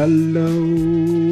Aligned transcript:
Hello, 0.00 0.54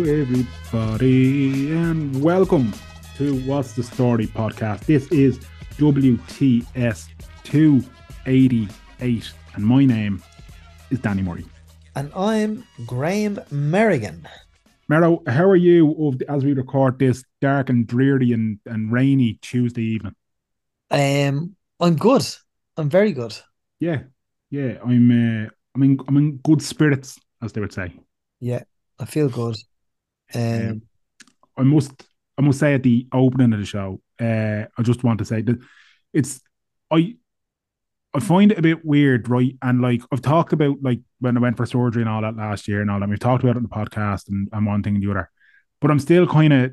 everybody, 0.03 1.71
and 1.71 2.21
welcome 2.21 2.73
to 3.15 3.39
What's 3.43 3.75
the 3.75 3.85
Story 3.85 4.27
podcast. 4.27 4.87
This 4.87 5.07
is 5.13 5.39
WTS 5.77 7.07
288, 7.45 9.33
and 9.55 9.65
my 9.65 9.85
name 9.85 10.21
is 10.91 10.99
Danny 10.99 11.23
Murray. 11.23 11.47
And 11.95 12.13
I'm 12.17 12.65
Graham 12.87 13.37
Merrigan. 13.53 14.27
Mero, 14.89 15.23
how 15.29 15.45
are 15.45 15.55
you 15.55 15.95
of 16.05 16.19
the, 16.19 16.29
as 16.29 16.45
we 16.45 16.53
record 16.53 16.99
this 16.99 17.23
dark 17.41 17.69
and 17.69 17.87
dreary 17.87 18.33
and, 18.33 18.59
and 18.67 18.91
rainy 18.91 19.39
Tuesday 19.43 19.85
evening? 19.85 20.17
Um, 20.91 21.55
I'm 21.79 21.95
good. 21.95 22.27
I'm 22.77 22.91
very 22.91 23.13
good. 23.13 23.39
Yeah, 23.79 24.03
yeah, 24.51 24.79
I'm. 24.85 25.45
Uh, 25.45 25.51
I'm 25.77 25.83
in. 25.85 26.01
I'm 26.09 26.17
in 26.17 26.39
good 26.39 26.61
spirits, 26.61 27.17
as 27.41 27.53
they 27.53 27.61
would 27.61 27.73
say. 27.73 27.95
Yeah, 28.41 28.63
I 28.99 29.05
feel 29.05 29.29
good. 29.29 29.57
Um, 30.35 30.69
Um, 30.69 30.83
I 31.57 31.63
must 31.63 31.93
I 32.39 32.43
must 32.43 32.59
say 32.59 32.75
at 32.75 32.83
the 32.83 33.07
opening 33.13 33.53
of 33.53 33.59
the 33.61 33.65
show, 33.67 34.01
uh, 34.21 34.65
I 34.77 34.83
just 34.83 35.05
want 35.05 35.19
to 35.21 35.25
say 35.25 35.43
that 35.43 35.59
it's 36.13 36.41
I 36.91 37.17
I 38.15 38.21
find 38.21 38.53
it 38.53 38.59
a 38.59 38.63
bit 38.63 38.85
weird, 38.85 39.29
right? 39.29 39.57
And 39.63 39.81
like 39.81 40.03
I've 40.13 40.23
talked 40.23 40.53
about 40.53 40.83
like 40.83 41.01
when 41.21 41.37
I 41.37 41.41
went 41.41 41.57
for 41.57 41.67
surgery 41.67 42.03
and 42.03 42.09
all 42.09 42.23
that 42.23 42.37
last 42.37 42.69
year 42.69 42.81
and 42.81 42.91
all 42.91 43.01
that. 43.01 43.09
We've 43.09 43.19
talked 43.19 43.43
about 43.43 43.57
it 43.57 43.59
on 43.59 43.63
the 43.63 43.69
podcast 43.69 44.29
and, 44.29 44.49
and 44.53 44.67
one 44.67 44.83
thing 44.83 44.95
and 44.95 45.03
the 45.03 45.11
other. 45.11 45.31
But 45.81 45.91
I'm 45.91 45.99
still 45.99 46.27
kind 46.27 46.53
of 46.53 46.73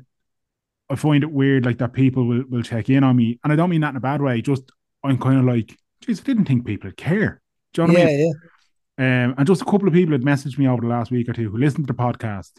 I 0.90 0.96
find 0.96 1.22
it 1.24 1.30
weird 1.30 1.64
like 1.64 1.78
that 1.78 1.92
people 1.92 2.26
will, 2.26 2.44
will 2.48 2.62
check 2.62 2.90
in 2.90 3.04
on 3.04 3.16
me. 3.16 3.38
And 3.42 3.52
I 3.52 3.56
don't 3.56 3.70
mean 3.70 3.80
that 3.82 3.90
in 3.90 3.96
a 3.96 4.00
bad 4.00 4.20
way, 4.22 4.42
just 4.42 4.70
I'm 5.02 5.18
kind 5.18 5.38
of 5.38 5.44
like, 5.44 5.76
geez, 6.02 6.20
I 6.20 6.24
didn't 6.24 6.46
think 6.46 6.66
people 6.66 6.88
would 6.88 6.96
care. 6.96 7.40
Do 7.72 7.82
you 7.82 7.88
know 7.88 7.94
what 7.94 8.02
I 8.02 8.04
mean? 8.06 8.18
yeah. 8.26 8.32
Um, 8.96 9.34
and 9.36 9.46
just 9.46 9.62
a 9.62 9.64
couple 9.64 9.88
of 9.88 9.94
people 9.94 10.12
had 10.12 10.22
messaged 10.22 10.56
me 10.58 10.68
over 10.68 10.80
the 10.80 10.86
last 10.88 11.10
week 11.10 11.28
or 11.28 11.32
two 11.32 11.50
who 11.50 11.58
listened 11.58 11.86
to 11.86 11.92
the 11.92 11.98
podcast. 11.98 12.52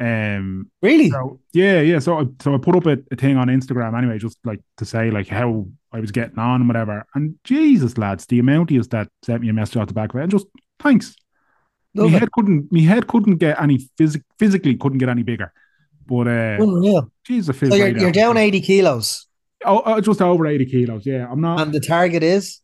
Um, 0.00 0.70
Really? 0.82 1.10
so 1.10 1.40
yeah, 1.52 1.80
yeah. 1.80 1.98
So 2.00 2.18
I 2.20 2.24
so 2.40 2.54
I 2.54 2.58
put 2.58 2.76
up 2.76 2.86
a, 2.86 2.98
a 3.12 3.16
thing 3.16 3.36
on 3.36 3.48
Instagram 3.48 3.96
anyway, 3.96 4.18
just 4.18 4.38
like 4.44 4.60
to 4.78 4.84
say 4.84 5.10
like 5.10 5.28
how 5.28 5.66
I 5.92 6.00
was 6.00 6.10
getting 6.10 6.38
on 6.38 6.60
and 6.62 6.68
whatever. 6.68 7.04
And 7.14 7.36
Jesus, 7.44 7.96
lads, 7.96 8.26
the 8.26 8.38
amount 8.40 8.70
of 8.72 8.90
that 8.90 9.08
sent 9.24 9.42
me 9.42 9.48
a 9.48 9.52
message 9.52 9.76
out 9.76 9.88
the 9.88 9.94
back 9.94 10.12
of 10.12 10.20
it, 10.20 10.24
and 10.24 10.30
just 10.32 10.46
thanks. 10.80 11.14
Love 11.94 12.10
my 12.10 12.16
it. 12.16 12.20
head 12.20 12.32
couldn't 12.32 12.72
my 12.72 12.80
head 12.80 13.06
couldn't 13.06 13.36
get 13.36 13.60
any 13.62 13.88
physic 13.96 14.22
physically 14.38 14.74
couldn't 14.76 14.98
get 14.98 15.08
any 15.08 15.22
bigger. 15.22 15.52
But 16.06 16.26
uh 16.26 16.56
Unreal. 16.60 17.10
Jesus, 17.24 17.56
So 17.58 17.66
you're, 17.66 17.90
great 17.92 18.02
you're 18.02 18.12
down 18.12 18.36
80 18.36 18.60
kilos. 18.62 19.26
Oh, 19.64 19.78
uh, 19.78 20.00
just 20.00 20.20
over 20.20 20.46
80 20.46 20.66
kilos. 20.66 21.06
Yeah. 21.06 21.26
I'm 21.30 21.40
not 21.40 21.60
And 21.60 21.72
the 21.72 21.80
target 21.80 22.22
is? 22.22 22.60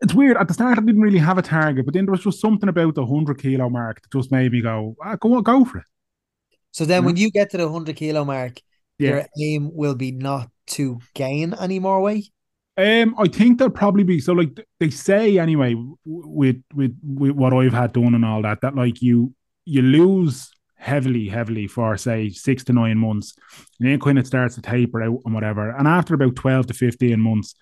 It's 0.00 0.14
weird. 0.14 0.36
At 0.36 0.48
the 0.48 0.54
start 0.54 0.78
I 0.78 0.82
didn't 0.82 1.00
really 1.02 1.18
have 1.18 1.38
a 1.38 1.42
target, 1.42 1.84
but 1.84 1.94
then 1.94 2.06
there 2.06 2.12
was 2.12 2.22
just 2.24 2.40
something 2.40 2.68
about 2.68 2.94
the 2.94 3.06
hundred 3.06 3.38
kilo 3.40 3.68
mark 3.68 4.02
that 4.02 4.12
just 4.18 4.32
made 4.32 4.52
me 4.52 4.60
go, 4.62 4.96
ah, 5.04 5.16
go 5.16 5.34
on, 5.34 5.42
go 5.42 5.64
for 5.64 5.78
it. 5.78 5.84
So 6.72 6.84
then 6.84 7.02
Yeah. 7.02 7.06
when 7.06 7.16
you 7.16 7.30
get 7.30 7.50
to 7.50 7.56
the 7.56 7.66
100 7.68 7.96
kilo 7.96 8.24
mark, 8.24 8.60
Yeah. 8.98 9.10
your 9.10 9.26
aim 9.40 9.70
will 9.72 9.94
be 9.94 10.12
not 10.12 10.50
to 10.68 11.00
gain 11.14 11.54
any 11.60 11.78
more 11.78 12.00
weight. 12.00 12.30
Um, 12.76 13.14
I 13.18 13.26
think 13.28 13.58
there'll 13.58 13.72
probably 13.72 14.04
be 14.04 14.20
so 14.20 14.32
like 14.32 14.58
they 14.78 14.90
say 14.90 15.38
anyway 15.38 15.74
with 16.04 16.62
with 16.74 16.96
with 17.02 17.32
what 17.32 17.52
I've 17.52 17.72
had 17.74 17.92
done 17.92 18.14
and 18.14 18.24
all 18.24 18.42
that 18.42 18.60
that 18.62 18.74
like 18.74 19.02
you 19.02 19.34
you 19.66 19.82
lose 19.82 20.50
heavily 20.76 21.28
heavily 21.28 21.66
for 21.66 21.94
say 21.98 22.30
six 22.30 22.64
to 22.64 22.72
nine 22.72 22.96
months 22.96 23.34
and 23.78 23.86
then 23.90 24.00
kind 24.00 24.18
of 24.18 24.26
starts 24.26 24.54
to 24.54 24.62
taper 24.62 25.02
out 25.02 25.18
and 25.26 25.34
whatever 25.34 25.70
and 25.76 25.86
after 25.86 26.14
about 26.14 26.36
12 26.36 26.68
to 26.68 26.72
15 26.74 27.20
months 27.20 27.54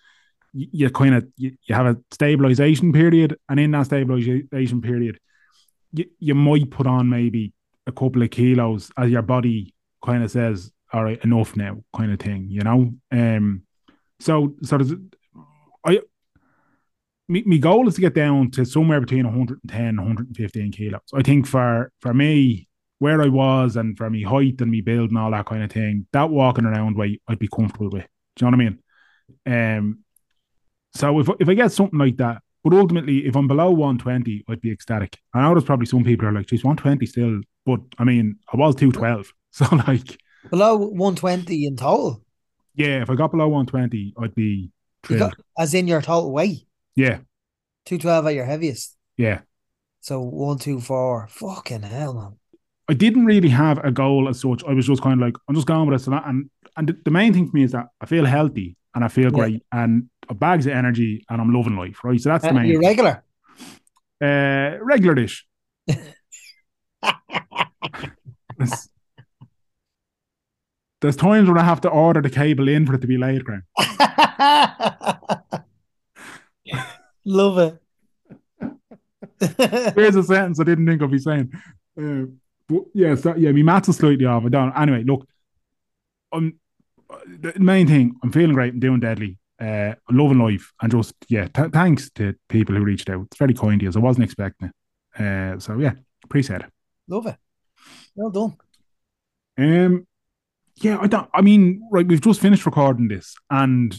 you, 0.53 0.91
kind 0.91 1.15
of 1.15 1.27
you, 1.37 1.57
you 1.67 1.75
have 1.75 1.87
a 1.87 1.97
stabilization 2.11 2.93
period 2.93 3.37
and 3.49 3.61
in 3.61 3.71
that 3.71 3.87
stabilization 3.87 4.81
period 4.81 5.19
you, 5.93 6.05
you 6.19 6.35
might 6.35 6.71
put 6.71 6.87
on 6.87 7.09
maybe 7.09 7.53
a 7.87 7.93
couple 7.93 8.23
of 8.23 8.31
kilos 8.31 8.91
as 8.97 9.11
your 9.11 9.23
body 9.23 9.75
kind 10.05 10.23
of 10.23 10.31
says 10.31 10.71
all 10.93 11.05
right 11.05 11.23
enough 11.25 11.57
now 11.57 11.83
kind 11.97 12.13
of 12.13 12.19
thing 12.19 12.47
you 12.49 12.61
know 12.61 12.93
um 13.13 13.63
so 14.21 14.55
so 14.63 14.79
there's 14.79 14.95
I 15.85 16.01
my, 17.29 17.43
my 17.47 17.57
goal 17.59 17.87
is 17.89 17.95
to 17.95 18.01
get 18.01 18.15
down 18.15 18.51
to 18.53 18.65
somewhere 18.65 19.01
between 19.01 19.25
110 19.25 19.81
and 19.81 19.99
115 19.99 20.73
kilos. 20.73 21.01
I 21.15 21.23
think 21.23 21.47
for 21.47 21.93
for 22.01 22.15
me, 22.15 22.69
where 22.99 23.23
I 23.23 23.29
was 23.29 23.77
and 23.77 23.97
for 23.97 24.11
me 24.11 24.23
height 24.23 24.61
and 24.61 24.71
me 24.71 24.81
build 24.81 25.11
and 25.11 25.19
all 25.19 25.31
that 25.31 25.47
kind 25.47 25.63
of 25.63 25.71
thing, 25.71 26.07
that 26.13 26.31
walking 26.31 26.65
around 26.65 26.97
weight 26.97 27.23
I'd 27.29 27.39
be 27.39 27.49
comfortable 27.49 27.91
with. 27.91 28.07
Do 28.37 28.47
you 28.47 28.51
know 28.51 28.57
what 28.57 28.65
I 29.47 29.53
mean? 29.53 29.79
Um 29.79 29.99
so 30.95 31.19
if 31.21 31.29
if 31.41 31.49
I 31.49 31.55
get 31.55 31.73
something 31.73 31.99
like 31.99 32.17
that, 32.19 32.43
but 32.65 32.73
ultimately 32.73 33.27
if 33.27 33.37
I'm 33.37 33.47
below 33.49 33.71
120, 33.71 34.45
I'd 34.49 34.61
be 34.61 34.71
ecstatic. 34.73 35.19
I 35.35 35.43
know 35.43 35.55
there's 35.55 35.65
probably 35.65 35.87
some 35.87 36.05
people 36.05 36.27
are 36.29 36.33
like, 36.33 36.47
geez, 36.47 36.65
120 36.65 37.07
still, 37.07 37.41
but 37.67 37.81
I 37.99 38.05
mean 38.05 38.37
I 38.53 38.57
was 38.57 38.75
212. 38.75 39.33
So 39.51 39.65
like 39.77 40.19
Below 40.51 40.77
120 40.77 41.67
in 41.67 41.77
total. 41.77 42.23
yeah, 42.75 43.01
if 43.03 43.09
I 43.11 43.15
got 43.15 43.31
below 43.31 43.49
120, 43.49 44.15
I'd 44.21 44.35
be 44.35 44.71
thrilled. 45.03 45.21
got, 45.33 45.39
as 45.59 45.73
in 45.75 45.89
your 45.89 46.03
total 46.03 46.31
weight. 46.33 46.67
Yeah, 46.95 47.19
212 47.87 48.27
at 48.27 48.35
your 48.35 48.45
heaviest. 48.45 48.97
yeah. 49.17 49.41
So 50.01 50.21
124. 50.21 51.29
Fucking 51.31 51.83
hell, 51.83 52.15
man. 52.15 52.37
I 52.89 52.95
didn't 52.95 53.27
really 53.27 53.49
have 53.49 53.79
a 53.85 53.91
goal 53.91 54.29
as 54.29 54.41
such. 54.41 54.63
I 54.65 54.73
was 54.73 54.87
just 54.87 55.03
kind 55.03 55.21
of 55.21 55.27
like, 55.27 55.35
I'm 55.49 55.55
just 55.55 55.67
going 55.67 55.89
with 55.89 55.99
this 55.99 56.07
and 56.07 56.15
that. 56.17 56.27
And, 56.27 56.49
and 56.77 56.89
the, 56.89 56.99
the 57.05 57.11
main 57.11 57.33
thing 57.35 57.49
for 57.51 57.57
me 57.57 57.65
is 57.65 57.73
that 57.73 57.89
I 58.01 58.07
feel 58.07 58.25
healthy 58.25 58.77
and 58.95 59.05
I 59.05 59.09
feel 59.09 59.25
Yeah. 59.25 59.31
great 59.31 59.63
and 59.73 60.09
bags 60.35 60.67
of 60.67 60.73
energy 60.73 61.25
and 61.29 61.41
I'm 61.41 61.53
loving 61.53 61.77
life, 61.77 62.05
right? 62.05 62.21
So 62.21 62.29
that's 62.31 62.45
the 62.45 62.51
Uh, 62.51 62.55
main 62.55 62.67
you're 62.67 62.81
regular. 62.83 63.23
uh, 64.23 64.79
regular 64.83 65.15
dish. 65.15 65.47
there's, 68.59 68.89
there's 71.01 71.17
times 71.17 71.49
when 71.49 71.59
I 71.59 71.65
have 71.65 71.81
to 71.83 71.89
order 71.89 72.21
the 72.21 72.31
cable 72.31 72.69
in 72.69 72.87
for 72.87 72.95
it 72.95 73.01
to 73.03 73.07
be 73.07 73.17
laid, 73.19 73.45
Graham. 73.45 73.63
Love 77.25 77.59
it. 77.59 77.79
Here's 79.95 80.17
a 80.17 80.23
sentence 80.23 80.59
I 80.61 80.65
didn't 80.65 80.87
think 80.87 81.03
I'd 81.03 81.11
be 81.11 81.19
saying. 81.19 81.53
Uh, 82.01 82.27
but 82.69 82.83
yeah, 82.95 83.15
so 83.15 83.35
yeah, 83.37 83.53
my 83.53 83.63
maths 83.63 83.89
is 83.89 83.97
slightly 83.97 84.25
off. 84.25 84.45
I 84.45 84.49
don't. 84.49 84.73
Anyway, 84.77 85.05
look, 85.05 85.27
I'm 86.33 86.59
the 87.27 87.53
main 87.59 87.87
thing. 87.87 88.17
I'm 88.23 88.33
feeling 88.33 88.55
great. 88.55 88.73
I'm 88.75 88.81
doing 88.81 89.01
deadly. 89.01 89.39
Uh, 89.61 89.95
loving 90.11 90.39
life, 90.39 90.73
and 90.81 90.93
just 90.93 91.15
yeah, 91.29 91.49
th- 91.49 91.73
thanks 91.73 92.11
to 92.11 92.33
people 92.49 92.77
who 92.77 92.85
reached 92.85 93.11
out. 93.11 93.27
It's 93.27 93.39
very 93.39 93.55
kind 93.55 93.83
of 93.83 93.95
you. 93.95 94.01
I 94.01 94.03
wasn't 94.03 94.25
expecting 94.25 94.69
it. 94.69 95.21
Uh, 95.21 95.59
so 95.59 95.77
yeah, 95.79 95.95
appreciate 96.25 96.61
it. 96.61 96.71
Love 97.09 97.27
it. 97.27 97.37
Well 98.15 98.31
done. 98.31 98.57
Um, 99.59 100.07
yeah, 100.77 100.99
I 101.01 101.09
don't. 101.09 101.29
I 101.35 101.43
mean, 101.43 101.83
right, 101.91 102.07
we've 102.07 102.21
just 102.21 102.41
finished 102.41 102.67
recording 102.67 103.09
this, 103.09 103.35
and 103.51 103.97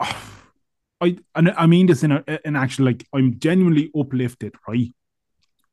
I, 0.00 1.18
and 1.34 1.50
I 1.50 1.66
mean 1.66 1.86
this 1.86 2.02
in 2.02 2.12
a, 2.12 2.24
in 2.44 2.56
actual 2.56 2.86
like 2.86 3.06
I'm 3.12 3.38
genuinely 3.38 3.90
uplifted, 3.98 4.54
right? 4.66 4.94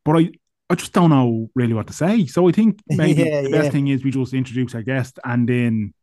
But 0.04 0.18
I, 0.18 0.32
I 0.70 0.76
just 0.76 0.94
don't 0.94 1.12
know 1.12 1.50
really 1.56 1.74
what 1.74 1.88
to 1.88 1.94
say. 1.94 2.26
So 2.26 2.50
I 2.50 2.52
think 2.52 2.82
maybe 2.88 3.24
Yeah, 3.26 3.42
the 3.42 3.52
best 3.52 3.66
yeah. 3.66 3.72
thing 3.72 3.88
is 3.88 4.04
we 4.04 4.12
just 4.12 4.34
introduce 4.34 4.76
our 4.76 4.82
guest, 4.82 5.20
and 5.24 5.48
then 5.48 5.94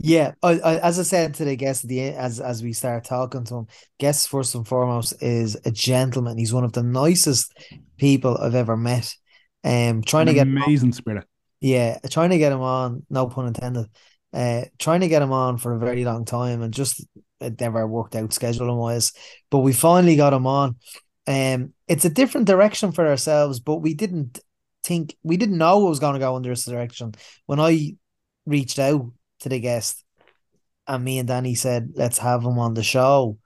Yeah, 0.00 0.32
I, 0.42 0.60
I, 0.60 0.78
as 0.78 1.00
I 1.00 1.02
said 1.02 1.34
to 1.34 1.44
the 1.44 1.56
guest 1.56 1.84
at 1.84 1.88
the 1.88 2.00
end, 2.00 2.16
as 2.16 2.38
as 2.40 2.62
we 2.62 2.72
start 2.72 3.04
talking 3.04 3.44
to 3.44 3.54
him, 3.56 3.66
guest 3.98 4.28
first 4.28 4.54
and 4.54 4.66
foremost 4.66 5.20
is 5.20 5.56
a 5.64 5.72
gentleman. 5.72 6.38
He's 6.38 6.52
one 6.52 6.64
of 6.64 6.72
the 6.72 6.84
nicest 6.84 7.52
people 7.96 8.38
I've 8.38 8.54
ever 8.54 8.76
met. 8.76 9.12
Um, 9.64 10.02
trying 10.02 10.26
to 10.26 10.30
an 10.30 10.36
get 10.36 10.46
him 10.46 10.56
amazing 10.56 10.92
spirit. 10.92 11.26
yeah, 11.60 11.98
trying 12.10 12.30
to 12.30 12.38
get 12.38 12.52
him 12.52 12.60
on. 12.60 13.04
No 13.10 13.26
pun 13.26 13.48
intended. 13.48 13.86
Uh, 14.32 14.66
trying 14.78 15.00
to 15.00 15.08
get 15.08 15.22
him 15.22 15.32
on 15.32 15.58
for 15.58 15.74
a 15.74 15.78
very 15.80 16.04
long 16.04 16.24
time, 16.24 16.62
and 16.62 16.72
just 16.72 17.04
it 17.40 17.60
never 17.60 17.86
worked 17.86 18.14
out 18.14 18.30
scheduling 18.30 18.78
wise. 18.78 19.12
But 19.50 19.58
we 19.58 19.72
finally 19.72 20.14
got 20.14 20.32
him 20.32 20.46
on. 20.46 20.76
Um, 21.26 21.74
it's 21.88 22.04
a 22.04 22.10
different 22.10 22.46
direction 22.46 22.92
for 22.92 23.06
ourselves, 23.06 23.58
but 23.58 23.76
we 23.76 23.94
didn't 23.94 24.38
think 24.84 25.16
we 25.24 25.36
didn't 25.36 25.58
know 25.58 25.86
it 25.86 25.88
was 25.88 25.98
going 25.98 26.14
to 26.14 26.20
go 26.20 26.36
in 26.36 26.42
this 26.42 26.64
direction. 26.64 27.14
When 27.46 27.58
I 27.58 27.96
reached 28.46 28.78
out 28.78 29.12
to 29.40 29.48
the 29.48 29.60
guest, 29.60 30.04
and 30.86 31.04
me 31.04 31.18
and 31.18 31.28
Danny 31.28 31.54
said, 31.54 31.92
"Let's 31.94 32.18
have 32.18 32.42
him 32.42 32.58
on 32.58 32.74
the 32.74 32.82
show." 32.82 33.38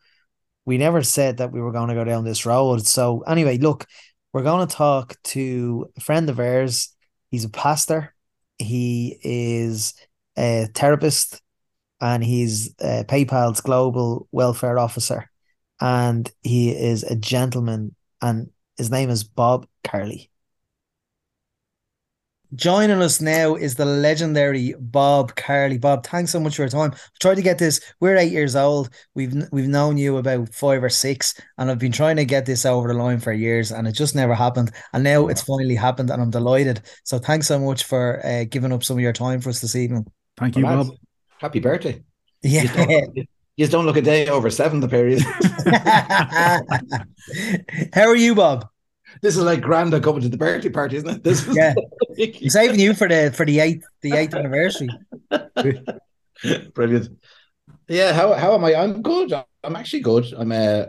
We 0.64 0.78
never 0.78 1.02
said 1.02 1.38
that 1.38 1.52
we 1.52 1.60
were 1.60 1.72
going 1.72 1.88
to 1.88 1.94
go 1.94 2.04
down 2.04 2.24
this 2.24 2.46
road. 2.46 2.86
So 2.86 3.20
anyway, 3.22 3.58
look, 3.58 3.86
we're 4.32 4.44
going 4.44 4.66
to 4.66 4.74
talk 4.74 5.16
to 5.24 5.90
a 5.96 6.00
friend 6.00 6.30
of 6.30 6.38
ours. 6.38 6.94
He's 7.30 7.44
a 7.44 7.50
pastor. 7.50 8.14
He 8.58 9.18
is 9.22 9.94
a 10.38 10.68
therapist, 10.74 11.42
and 12.00 12.22
he's 12.24 12.74
PayPal's 12.76 13.60
global 13.60 14.28
welfare 14.32 14.78
officer, 14.78 15.30
and 15.80 16.30
he 16.42 16.70
is 16.70 17.02
a 17.02 17.16
gentleman, 17.16 17.94
and 18.20 18.50
his 18.76 18.90
name 18.90 19.10
is 19.10 19.24
Bob 19.24 19.66
Carley. 19.84 20.30
Joining 22.54 23.02
us 23.02 23.20
now 23.20 23.54
is 23.54 23.74
the 23.74 23.84
legendary 23.84 24.74
Bob 24.78 25.34
Carley. 25.36 25.78
Bob, 25.78 26.06
thanks 26.06 26.30
so 26.30 26.40
much 26.40 26.56
for 26.56 26.62
your 26.62 26.68
time. 26.68 26.92
Try 27.20 27.34
to 27.34 27.42
get 27.42 27.58
this. 27.58 27.80
We're 28.00 28.16
eight 28.16 28.32
years 28.32 28.56
old. 28.56 28.90
We've 29.14 29.34
we've 29.52 29.68
known 29.68 29.96
you 29.96 30.18
about 30.18 30.52
five 30.52 30.82
or 30.82 30.88
six, 30.88 31.40
and 31.58 31.70
I've 31.70 31.78
been 31.78 31.92
trying 31.92 32.16
to 32.16 32.24
get 32.24 32.46
this 32.46 32.66
over 32.66 32.88
the 32.88 32.94
line 32.94 33.20
for 33.20 33.32
years, 33.32 33.72
and 33.72 33.88
it 33.88 33.92
just 33.92 34.14
never 34.14 34.34
happened. 34.34 34.72
And 34.92 35.04
now 35.04 35.28
it's 35.28 35.42
finally 35.42 35.76
happened, 35.76 36.10
and 36.10 36.20
I'm 36.20 36.30
delighted. 36.30 36.82
So 37.04 37.18
thanks 37.18 37.46
so 37.46 37.58
much 37.58 37.84
for 37.84 38.24
uh, 38.24 38.44
giving 38.44 38.72
up 38.72 38.84
some 38.84 38.96
of 38.96 39.02
your 39.02 39.12
time 39.12 39.40
for 39.40 39.50
us 39.50 39.60
this 39.60 39.76
evening. 39.76 40.06
Thank 40.36 40.56
you, 40.56 40.62
Bob. 40.62 40.88
Happy 41.38 41.60
birthday. 41.60 42.02
Yeah. 42.42 42.62
You 42.62 42.68
don't, 42.68 43.28
you 43.56 43.66
don't 43.68 43.86
look 43.86 43.96
a 43.96 44.02
day 44.02 44.28
over 44.28 44.50
seven, 44.50 44.80
the 44.80 44.88
period. 44.88 45.22
How 47.94 48.08
are 48.08 48.16
you, 48.16 48.34
Bob? 48.34 48.66
This 49.22 49.36
is 49.36 49.42
like 49.42 49.60
Granda 49.60 50.02
coming 50.02 50.22
to 50.22 50.28
the 50.28 50.36
birthday 50.36 50.68
party, 50.70 50.96
isn't 50.96 51.08
it? 51.08 51.24
This 51.24 51.46
is 51.46 51.56
Yeah. 51.56 51.74
I'm 52.18 52.50
saving 52.50 52.80
you 52.80 52.94
for 52.94 53.08
the 53.08 53.32
for 53.34 53.46
the 53.46 53.60
eighth 53.60 53.84
the 54.02 54.16
eighth 54.16 54.34
anniversary. 54.34 54.88
brilliant. 56.74 57.08
Yeah, 57.88 58.12
how 58.12 58.34
how 58.34 58.54
am 58.54 58.64
I? 58.64 58.74
I'm 58.76 59.02
good. 59.02 59.32
I'm 59.64 59.76
actually 59.76 60.00
good. 60.02 60.32
I'm 60.36 60.52
uh 60.52 60.86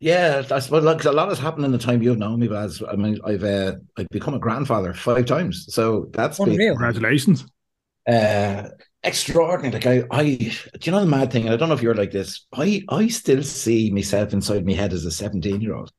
yeah, 0.00 0.42
I 0.50 0.58
suppose 0.58 0.84
like 0.84 1.04
a 1.04 1.12
lot 1.12 1.28
has 1.28 1.38
happened 1.38 1.64
in 1.64 1.72
the 1.72 1.78
time 1.78 2.02
you've 2.02 2.18
known 2.18 2.40
me, 2.40 2.48
Baz. 2.48 2.82
I 2.86 2.96
mean, 2.96 3.18
I've 3.24 3.44
uh, 3.44 3.76
I've 3.96 4.08
become 4.10 4.34
a 4.34 4.38
grandfather 4.38 4.92
five 4.92 5.26
times, 5.26 5.66
so 5.72 6.10
that's 6.12 6.40
been, 6.40 6.54
Unreal. 6.54 6.74
Congratulations. 6.74 7.46
uh 8.08 8.68
extraordinary 9.04 9.72
like 9.74 9.86
i 9.86 10.02
i 10.10 10.24
do 10.36 10.50
you 10.82 10.92
know 10.92 11.00
the 11.00 11.06
mad 11.06 11.30
thing 11.32 11.44
and 11.44 11.54
i 11.54 11.56
don't 11.56 11.68
know 11.68 11.74
if 11.74 11.82
you're 11.82 11.94
like 11.94 12.10
this 12.10 12.46
i 12.54 12.82
i 12.88 13.06
still 13.08 13.42
see 13.42 13.90
myself 13.90 14.32
inside 14.32 14.66
my 14.66 14.72
head 14.72 14.92
as 14.94 15.04
a 15.04 15.10
17 15.10 15.60
year 15.60 15.74
old 15.74 15.92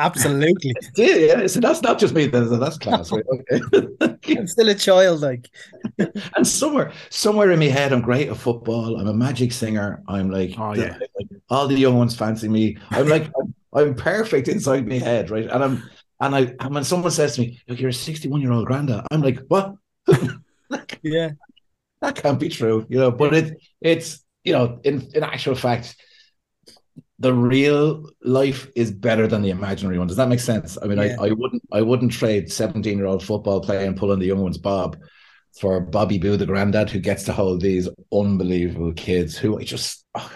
Absolutely. 0.00 0.72
yeah 0.96 1.14
yeah. 1.14 1.46
So 1.46 1.60
that's 1.60 1.82
not 1.82 1.98
just 1.98 2.14
me 2.14 2.26
that's, 2.26 2.50
that's 2.50 2.78
class. 2.78 3.12
Right 3.12 3.24
okay. 3.32 4.16
I'm 4.38 4.46
still 4.46 4.68
a 4.68 4.74
child, 4.74 5.20
like. 5.20 5.48
And 6.36 6.46
somewhere 6.46 6.92
somewhere 7.10 7.50
in 7.50 7.58
my 7.58 7.66
head 7.66 7.92
i'm 7.92 8.00
great 8.00 8.28
at 8.28 8.36
football. 8.36 8.98
I'm 8.98 9.08
a 9.08 9.14
magic 9.14 9.52
singer. 9.52 10.02
I'm 10.08 10.30
like, 10.30 10.54
Oh, 10.58 10.74
yeah. 10.74 10.96
like, 11.18 11.28
all 11.50 11.68
the 11.68 11.76
young 11.76 11.96
ones 11.96 12.16
fancy 12.16 12.48
me. 12.48 12.78
I'm 12.90 13.08
like 13.08 13.30
I'm, 13.38 13.54
I'm 13.74 13.94
perfect 13.94 14.48
inside 14.48 14.88
my 14.88 14.98
head 14.98 15.30
right? 15.30 15.48
And 15.48 15.62
i'm 15.64 15.90
and 16.20 16.34
i 16.34 16.40
and 16.60 16.74
when 16.74 16.84
someone 16.84 17.10
says 17.10 17.34
to 17.36 17.42
me 17.42 17.60
look 17.68 17.80
you're 17.80 17.90
a 17.90 17.94
61 17.94 18.40
year 18.40 18.52
old 18.52 18.66
granddad," 18.66 19.06
i'm 19.10 19.22
like 19.22 19.40
what? 19.48 19.74
Yeah. 21.02 21.30
that 22.00 22.14
can't 22.16 22.40
be 22.40 22.48
true, 22.48 22.86
you 22.88 22.98
know. 22.98 23.10
But 23.10 23.34
it 23.34 23.62
it's 23.80 24.24
you 24.44 24.52
know, 24.52 24.80
in 24.84 25.08
in 25.14 25.22
actual 25.22 25.54
fact, 25.54 25.96
the 27.20 27.34
real 27.34 28.08
life 28.22 28.66
is 28.74 28.90
better 28.90 29.26
than 29.26 29.42
the 29.42 29.50
imaginary 29.50 29.98
one. 29.98 30.06
Does 30.06 30.16
that 30.16 30.28
make 30.28 30.40
sense? 30.40 30.78
I 30.82 30.86
mean, 30.86 30.98
Yeah. 30.98 31.16
I, 31.20 31.28
I 31.28 31.30
wouldn't 31.32 31.62
I 31.70 31.82
wouldn't 31.82 32.12
trade 32.12 32.50
17 32.50 32.96
year 32.96 33.06
old 33.06 33.22
football 33.22 33.60
player 33.60 33.86
and 33.86 33.96
pulling 33.96 34.18
the 34.18 34.26
young 34.26 34.40
ones 34.42 34.58
Bob 34.58 34.96
for 35.60 35.80
Bobby 35.80 36.18
Boo, 36.18 36.36
the 36.36 36.46
granddad, 36.46 36.88
who 36.90 36.98
gets 36.98 37.24
to 37.24 37.32
hold 37.32 37.60
these 37.60 37.88
unbelievable 38.12 38.94
kids 38.94 39.36
who 39.36 39.58
I 39.60 39.64
just 39.64 40.06
oh, 40.14 40.32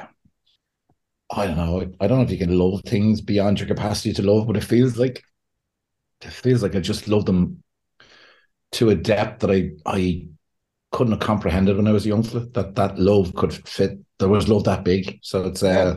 I 1.31 1.47
don't 1.47 1.57
know. 1.57 1.91
I 2.01 2.07
don't 2.07 2.19
know 2.19 2.25
if 2.25 2.31
you 2.31 2.39
can 2.39 2.57
love 2.59 2.83
things 2.85 3.21
beyond 3.23 3.59
your 3.59 3.67
capacity 3.67 4.13
to 4.15 4.23
love, 4.23 4.47
but 4.47 4.57
it 4.57 4.65
feels 4.65 4.99
like 4.99 5.23
it 6.21 6.33
feels 6.33 6.63
like 6.63 6.75
I 6.77 6.81
just 6.81 7.09
love 7.09 7.25
them 7.25 7.63
to 8.73 8.91
a 8.91 8.95
depth 8.95 9.41
that 9.41 9.51
I 9.51 9.71
I 9.87 10.27
couldn't 10.93 11.15
have 11.15 11.21
comprehended 11.21 11.77
when 11.77 11.89
I 11.89 11.93
was 11.93 12.05
a 12.05 12.11
youngster 12.11 12.41
that 12.41 12.75
that 12.75 12.99
love 12.99 13.35
could 13.35 13.55
fit. 13.67 13.99
There 14.19 14.29
was 14.29 14.49
love 14.49 14.65
that 14.65 14.85
big, 14.85 15.19
so 15.23 15.47
it's 15.47 15.63
uh, 15.63 15.97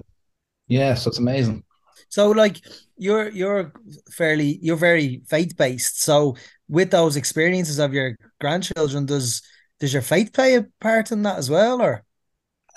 yeah, 0.67 0.93
so 0.95 1.09
it's 1.09 1.19
amazing. 1.19 1.63
So 2.09 2.29
like 2.31 2.61
you're 2.97 3.29
you're 3.29 3.73
fairly 4.11 4.59
you're 4.61 4.77
very 4.77 5.21
faith 5.27 5.55
based. 5.57 6.01
So 6.01 6.35
with 6.67 6.91
those 6.91 7.15
experiences 7.15 7.79
of 7.79 7.93
your 7.93 8.17
grandchildren, 8.39 9.05
does 9.05 9.41
does 9.79 9.93
your 9.93 10.01
faith 10.01 10.33
play 10.33 10.55
a 10.55 10.65
part 10.81 11.11
in 11.11 11.23
that 11.23 11.37
as 11.37 11.49
well, 11.49 11.81
or 11.81 12.03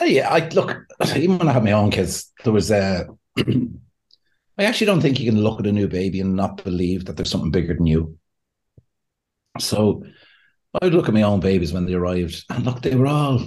Uh, 0.00 0.04
yeah, 0.04 0.28
I 0.32 0.48
look 0.48 0.76
even 1.16 1.38
when 1.38 1.48
I 1.48 1.52
had 1.52 1.64
my 1.64 1.72
own 1.72 1.90
kids, 1.90 2.32
there 2.44 2.52
was 2.52 2.70
uh, 2.70 3.04
I 3.38 4.64
actually 4.64 4.86
don't 4.86 5.00
think 5.00 5.18
you 5.18 5.30
can 5.30 5.42
look 5.42 5.60
at 5.60 5.66
a 5.66 5.72
new 5.72 5.88
baby 5.88 6.20
and 6.20 6.36
not 6.36 6.62
believe 6.64 7.04
that 7.06 7.16
there's 7.16 7.30
something 7.30 7.50
bigger 7.50 7.74
than 7.74 7.86
you. 7.86 8.18
So 9.58 10.04
I 10.74 10.84
would 10.84 10.94
look 10.94 11.08
at 11.08 11.14
my 11.14 11.22
own 11.22 11.40
babies 11.40 11.72
when 11.72 11.86
they 11.86 11.94
arrived, 11.94 12.44
and 12.50 12.64
look, 12.64 12.82
they 12.82 12.94
were 12.94 13.06
all 13.06 13.40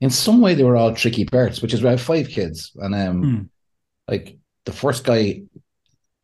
in 0.00 0.10
some 0.10 0.40
way 0.40 0.54
they 0.54 0.64
were 0.64 0.76
all 0.76 0.94
tricky 0.94 1.24
births, 1.24 1.62
which 1.62 1.72
is 1.74 1.82
why 1.82 1.88
I 1.88 1.92
have 1.92 2.02
five 2.02 2.28
kids, 2.28 2.72
and 2.76 2.94
um, 2.94 3.22
Hmm. 3.22 3.42
like 4.12 4.36
the 4.64 4.72
first 4.72 5.04
guy 5.04 5.42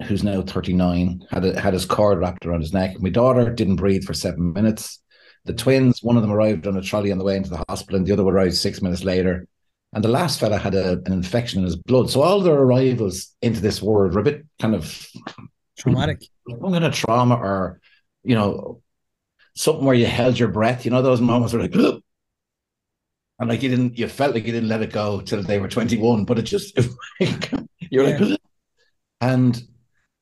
who's 0.06 0.24
now 0.24 0.42
39 0.42 1.26
had 1.30 1.44
a, 1.44 1.60
had 1.60 1.74
his 1.74 1.84
cord 1.86 2.18
wrapped 2.18 2.44
around 2.44 2.60
his 2.60 2.72
neck. 2.72 3.00
My 3.00 3.08
daughter 3.10 3.50
didn't 3.52 3.76
breathe 3.76 4.04
for 4.04 4.14
seven 4.14 4.52
minutes. 4.52 5.00
The 5.44 5.52
twins, 5.54 6.02
one 6.02 6.16
of 6.16 6.22
them 6.22 6.32
arrived 6.32 6.66
on 6.66 6.76
a 6.76 6.82
trolley 6.82 7.12
on 7.12 7.18
the 7.18 7.24
way 7.24 7.36
into 7.36 7.50
the 7.50 7.64
hospital, 7.68 7.96
and 7.96 8.06
the 8.06 8.12
other 8.12 8.22
arrived 8.24 8.54
six 8.54 8.82
minutes 8.82 9.04
later. 9.04 9.46
And 9.94 10.02
the 10.02 10.08
last 10.08 10.40
fella 10.40 10.56
had 10.58 10.74
a, 10.74 10.92
an 11.04 11.12
infection 11.12 11.58
in 11.60 11.64
his 11.66 11.76
blood. 11.76 12.10
So 12.10 12.22
all 12.22 12.40
their 12.40 12.54
arrivals 12.58 13.28
into 13.42 13.60
this 13.60 13.82
world 13.82 14.14
were 14.14 14.20
a 14.20 14.24
bit 14.24 14.46
kind 14.60 14.74
of 14.74 15.06
traumatic? 15.76 16.22
of 16.84 16.94
trauma 16.94 17.36
or, 17.36 17.80
you 18.24 18.34
know, 18.34 18.80
something 19.54 19.84
where 19.84 19.94
you 19.94 20.06
held 20.06 20.38
your 20.38 20.48
breath. 20.48 20.84
You 20.84 20.90
know, 20.90 21.02
those 21.02 21.20
moments 21.20 21.52
were 21.52 21.60
like. 21.60 21.74
And 23.42 23.50
like 23.50 23.62
you 23.62 23.68
didn't, 23.68 23.98
you 23.98 24.08
felt 24.08 24.34
like 24.34 24.46
you 24.46 24.52
didn't 24.52 24.68
let 24.68 24.82
it 24.82 24.92
go 24.92 25.20
till 25.20 25.42
they 25.42 25.58
were 25.58 25.68
21, 25.68 26.24
but 26.24 26.38
it 26.38 26.42
just, 26.42 26.78
you're 27.90 28.04
like, 28.08 28.40
and, 29.20 29.62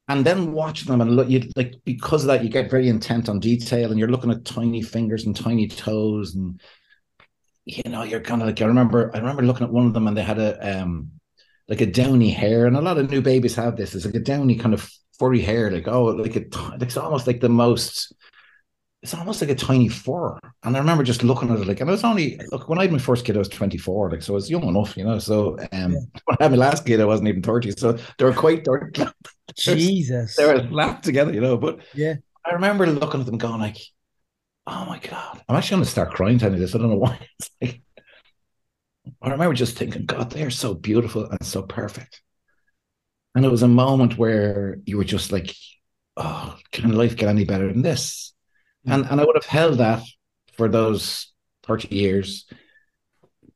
and 0.09 0.25
then 0.25 0.53
watching 0.53 0.91
them 0.91 1.01
and 1.01 1.15
look, 1.15 1.29
you 1.29 1.49
like, 1.55 1.75
because 1.85 2.25
of 2.25 2.29
that, 2.29 2.43
you 2.43 2.49
get 2.49 2.71
very 2.71 2.89
intent 2.89 3.29
on 3.29 3.39
detail 3.39 3.91
and 3.91 3.99
you're 3.99 4.11
looking 4.11 4.31
at 4.31 4.45
tiny 4.45 4.83
fingers 4.83 5.27
and 5.27 5.37
tiny 5.37 5.69
toes 5.69 6.35
and, 6.35 6.61
you 7.67 7.89
know, 7.91 8.03
you're 8.03 8.21
kind 8.21 8.43
of 8.43 8.49
like, 8.49 8.61
I 8.61 8.65
remember, 8.65 9.15
I 9.15 9.19
remember 9.19 9.43
looking 9.43 9.67
at 9.67 9.73
one 9.73 9.87
of 9.87 9.95
them 9.95 10.09
and 10.09 10.17
they 10.17 10.23
had 10.23 10.39
a, 10.39 10.81
um, 10.81 11.13
like 11.71 11.81
a 11.81 11.87
downy 11.87 12.31
hair, 12.31 12.67
and 12.67 12.77
a 12.77 12.81
lot 12.81 12.99
of 12.99 13.11
new 13.11 13.23
babies 13.23 13.55
have 13.55 13.77
this. 13.77 13.95
It's 13.95 14.05
like 14.05 14.17
a 14.17 14.21
downy 14.21 14.57
kind 14.57 14.75
of 14.75 14.91
furry 15.19 15.41
hair, 15.41 15.71
like 15.71 15.87
oh, 15.87 16.07
like 16.07 16.35
a, 16.35 16.45
it's 16.81 16.97
almost 16.97 17.29
like 17.29 17.41
the 17.41 17.49
most. 17.49 18.13
It's 19.03 19.15
almost 19.15 19.41
like 19.41 19.49
a 19.51 19.55
tiny 19.55 19.89
fur, 19.89 20.39
and 20.63 20.77
I 20.77 20.79
remember 20.79 21.03
just 21.03 21.23
looking 21.25 21.51
at 21.51 21.59
it 21.59 21.67
like, 21.67 21.81
and 21.81 21.89
I 21.89 21.93
was 21.93 22.05
only 22.05 22.39
look 22.53 22.69
when 22.69 22.79
I 22.79 22.83
had 22.83 22.93
my 22.93 22.99
first 22.99 23.25
kid, 23.25 23.35
I 23.35 23.39
was 23.39 23.49
twenty 23.49 23.79
four, 23.79 24.11
like 24.11 24.21
so 24.21 24.35
I 24.35 24.37
was 24.37 24.51
young 24.51 24.65
enough, 24.65 24.95
you 24.95 25.05
know. 25.05 25.19
So 25.19 25.57
um, 25.73 25.93
when 26.25 26.37
I 26.39 26.43
had 26.45 26.51
my 26.51 26.59
last 26.59 26.85
kid, 26.85 27.01
I 27.01 27.07
wasn't 27.07 27.29
even 27.29 27.43
thirty, 27.43 27.71
so 27.71 27.93
they 27.93 28.25
were 28.25 28.35
quite 28.35 28.65
they 28.65 28.71
were, 28.73 28.93
Jesus. 29.57 30.37
they 30.37 30.45
were 30.45 30.67
slapped 30.69 31.05
together, 31.05 31.33
you 31.33 31.41
know. 31.41 31.57
But 31.57 31.81
Yeah. 31.95 32.17
I 32.45 32.53
remember 32.55 32.87
looking 32.87 33.21
at 33.21 33.27
them, 33.27 33.39
going 33.39 33.61
like, 33.61 33.79
"Oh 34.67 34.85
my 34.87 34.99
god!" 34.99 35.43
I'm 35.49 35.57
actually 35.57 35.77
going 35.77 35.85
to 35.85 35.91
start 35.91 36.13
crying 36.13 36.39
telling 36.39 36.55
you 36.57 36.61
this. 36.61 36.75
I 36.75 36.79
don't 36.79 36.91
know 36.91 36.97
why. 37.07 37.19
It's 37.39 37.51
like, 37.61 37.83
I 39.23 39.31
remember 39.31 39.55
just 39.55 39.77
thinking, 39.77 40.07
God, 40.07 40.31
they 40.31 40.43
are 40.43 40.51
so 40.51 40.75
beautiful 40.75 41.25
and 41.29 41.45
so 41.45 41.63
perfect. 41.63 42.23
And 43.35 43.45
it 43.45 43.51
was 43.51 43.63
a 43.63 43.69
moment 43.69 44.19
where 44.19 44.79
you 44.87 44.97
were 44.97 45.05
just 45.05 45.31
like, 45.33 45.55
oh, 46.17 46.57
can 46.73 46.93
life 46.93 47.17
get 47.17 47.29
any 47.29 47.45
better 47.45 47.73
than 47.73 47.83
this? 47.83 48.35
And 48.87 49.07
and 49.07 49.21
I 49.21 49.25
would 49.25 49.37
have 49.37 49.47
held 49.47 49.79
that 49.79 50.03
for 50.57 50.69
those 50.69 51.33
30 51.65 51.95
years. 51.95 52.47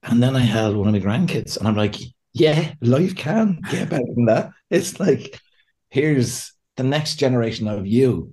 And 0.02 0.23
then 0.23 0.37
I 0.37 0.40
held 0.40 0.76
one 0.76 0.88
of 0.88 0.93
my 0.95 1.00
grandkids, 1.00 1.57
and 1.57 1.66
I'm 1.66 1.76
like, 1.76 1.97
yeah, 2.33 2.75
life 2.81 3.16
can 3.16 3.61
get 3.71 3.88
better 3.90 4.04
than 4.14 4.26
that. 4.26 4.50
It's 4.71 4.99
like, 4.99 5.38
here's 5.90 6.52
the 6.76 6.83
next 6.83 7.16
generation 7.16 7.69
of 7.69 7.87
you 7.87 8.33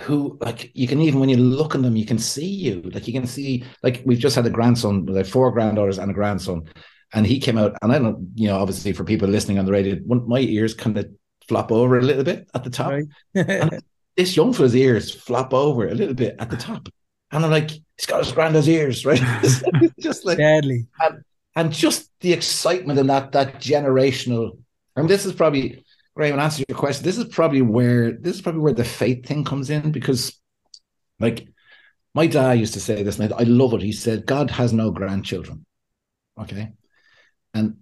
who 0.00 0.36
like 0.40 0.72
you 0.74 0.88
can 0.88 1.00
even 1.00 1.20
when 1.20 1.28
you 1.28 1.36
look 1.36 1.74
at 1.74 1.82
them 1.82 1.94
you 1.94 2.04
can 2.04 2.18
see 2.18 2.46
you 2.46 2.82
like 2.92 3.06
you 3.06 3.12
can 3.12 3.26
see 3.26 3.64
like 3.82 4.02
we've 4.04 4.18
just 4.18 4.34
had 4.34 4.44
a 4.44 4.50
grandson 4.50 5.06
like 5.06 5.24
four 5.26 5.52
granddaughters 5.52 5.98
and 5.98 6.10
a 6.10 6.14
grandson 6.14 6.64
and 7.12 7.24
he 7.24 7.38
came 7.38 7.56
out 7.56 7.76
and 7.80 7.92
I 7.92 7.98
don't 8.00 8.32
you 8.34 8.48
know 8.48 8.58
obviously 8.58 8.92
for 8.92 9.04
people 9.04 9.28
listening 9.28 9.58
on 9.58 9.66
the 9.66 9.72
radio 9.72 9.94
one, 9.98 10.28
my 10.28 10.40
ears 10.40 10.74
kind 10.74 10.98
of 10.98 11.08
flop 11.46 11.70
over 11.70 11.98
a 11.98 12.02
little 12.02 12.24
bit 12.24 12.48
at 12.54 12.64
the 12.64 12.70
top 12.70 12.92
Right. 13.34 13.80
this 14.16 14.36
young 14.36 14.52
fella's 14.52 14.76
ears 14.76 15.14
flop 15.14 15.52
over 15.52 15.88
a 15.88 15.94
little 15.94 16.14
bit 16.14 16.36
at 16.38 16.50
the 16.50 16.56
ah. 16.56 16.60
top 16.60 16.88
and 17.30 17.44
I'm 17.44 17.50
like 17.50 17.70
he's 17.70 18.06
got 18.06 18.24
his 18.24 18.32
granddad's 18.32 18.68
ears 18.68 19.04
right 19.04 19.20
just 20.00 20.24
like 20.24 20.38
Deadly. 20.38 20.86
and 21.00 21.24
and, 21.56 21.72
just 21.72 22.10
the 22.20 22.32
excitement 22.32 22.98
and 22.98 23.10
that 23.10 23.32
that 23.32 23.56
generational 23.56 24.58
I 24.96 25.00
mean 25.00 25.08
this 25.08 25.26
is 25.26 25.32
probably 25.32 25.84
Graham, 26.14 26.38
answer 26.38 26.64
your 26.68 26.78
question, 26.78 27.04
this 27.04 27.18
is 27.18 27.24
probably 27.24 27.62
where 27.62 28.12
this 28.12 28.36
is 28.36 28.42
probably 28.42 28.60
where 28.60 28.72
the 28.72 28.84
faith 28.84 29.26
thing 29.26 29.44
comes 29.44 29.68
in 29.68 29.90
because, 29.90 30.40
like, 31.18 31.48
my 32.14 32.28
dad 32.28 32.52
used 32.52 32.74
to 32.74 32.80
say 32.80 33.02
this, 33.02 33.18
and 33.18 33.32
I 33.32 33.42
love 33.42 33.74
it. 33.74 33.82
He 33.82 33.90
said, 33.90 34.24
"God 34.24 34.50
has 34.52 34.72
no 34.72 34.92
grandchildren." 34.92 35.66
Okay, 36.38 36.72
and 37.52 37.78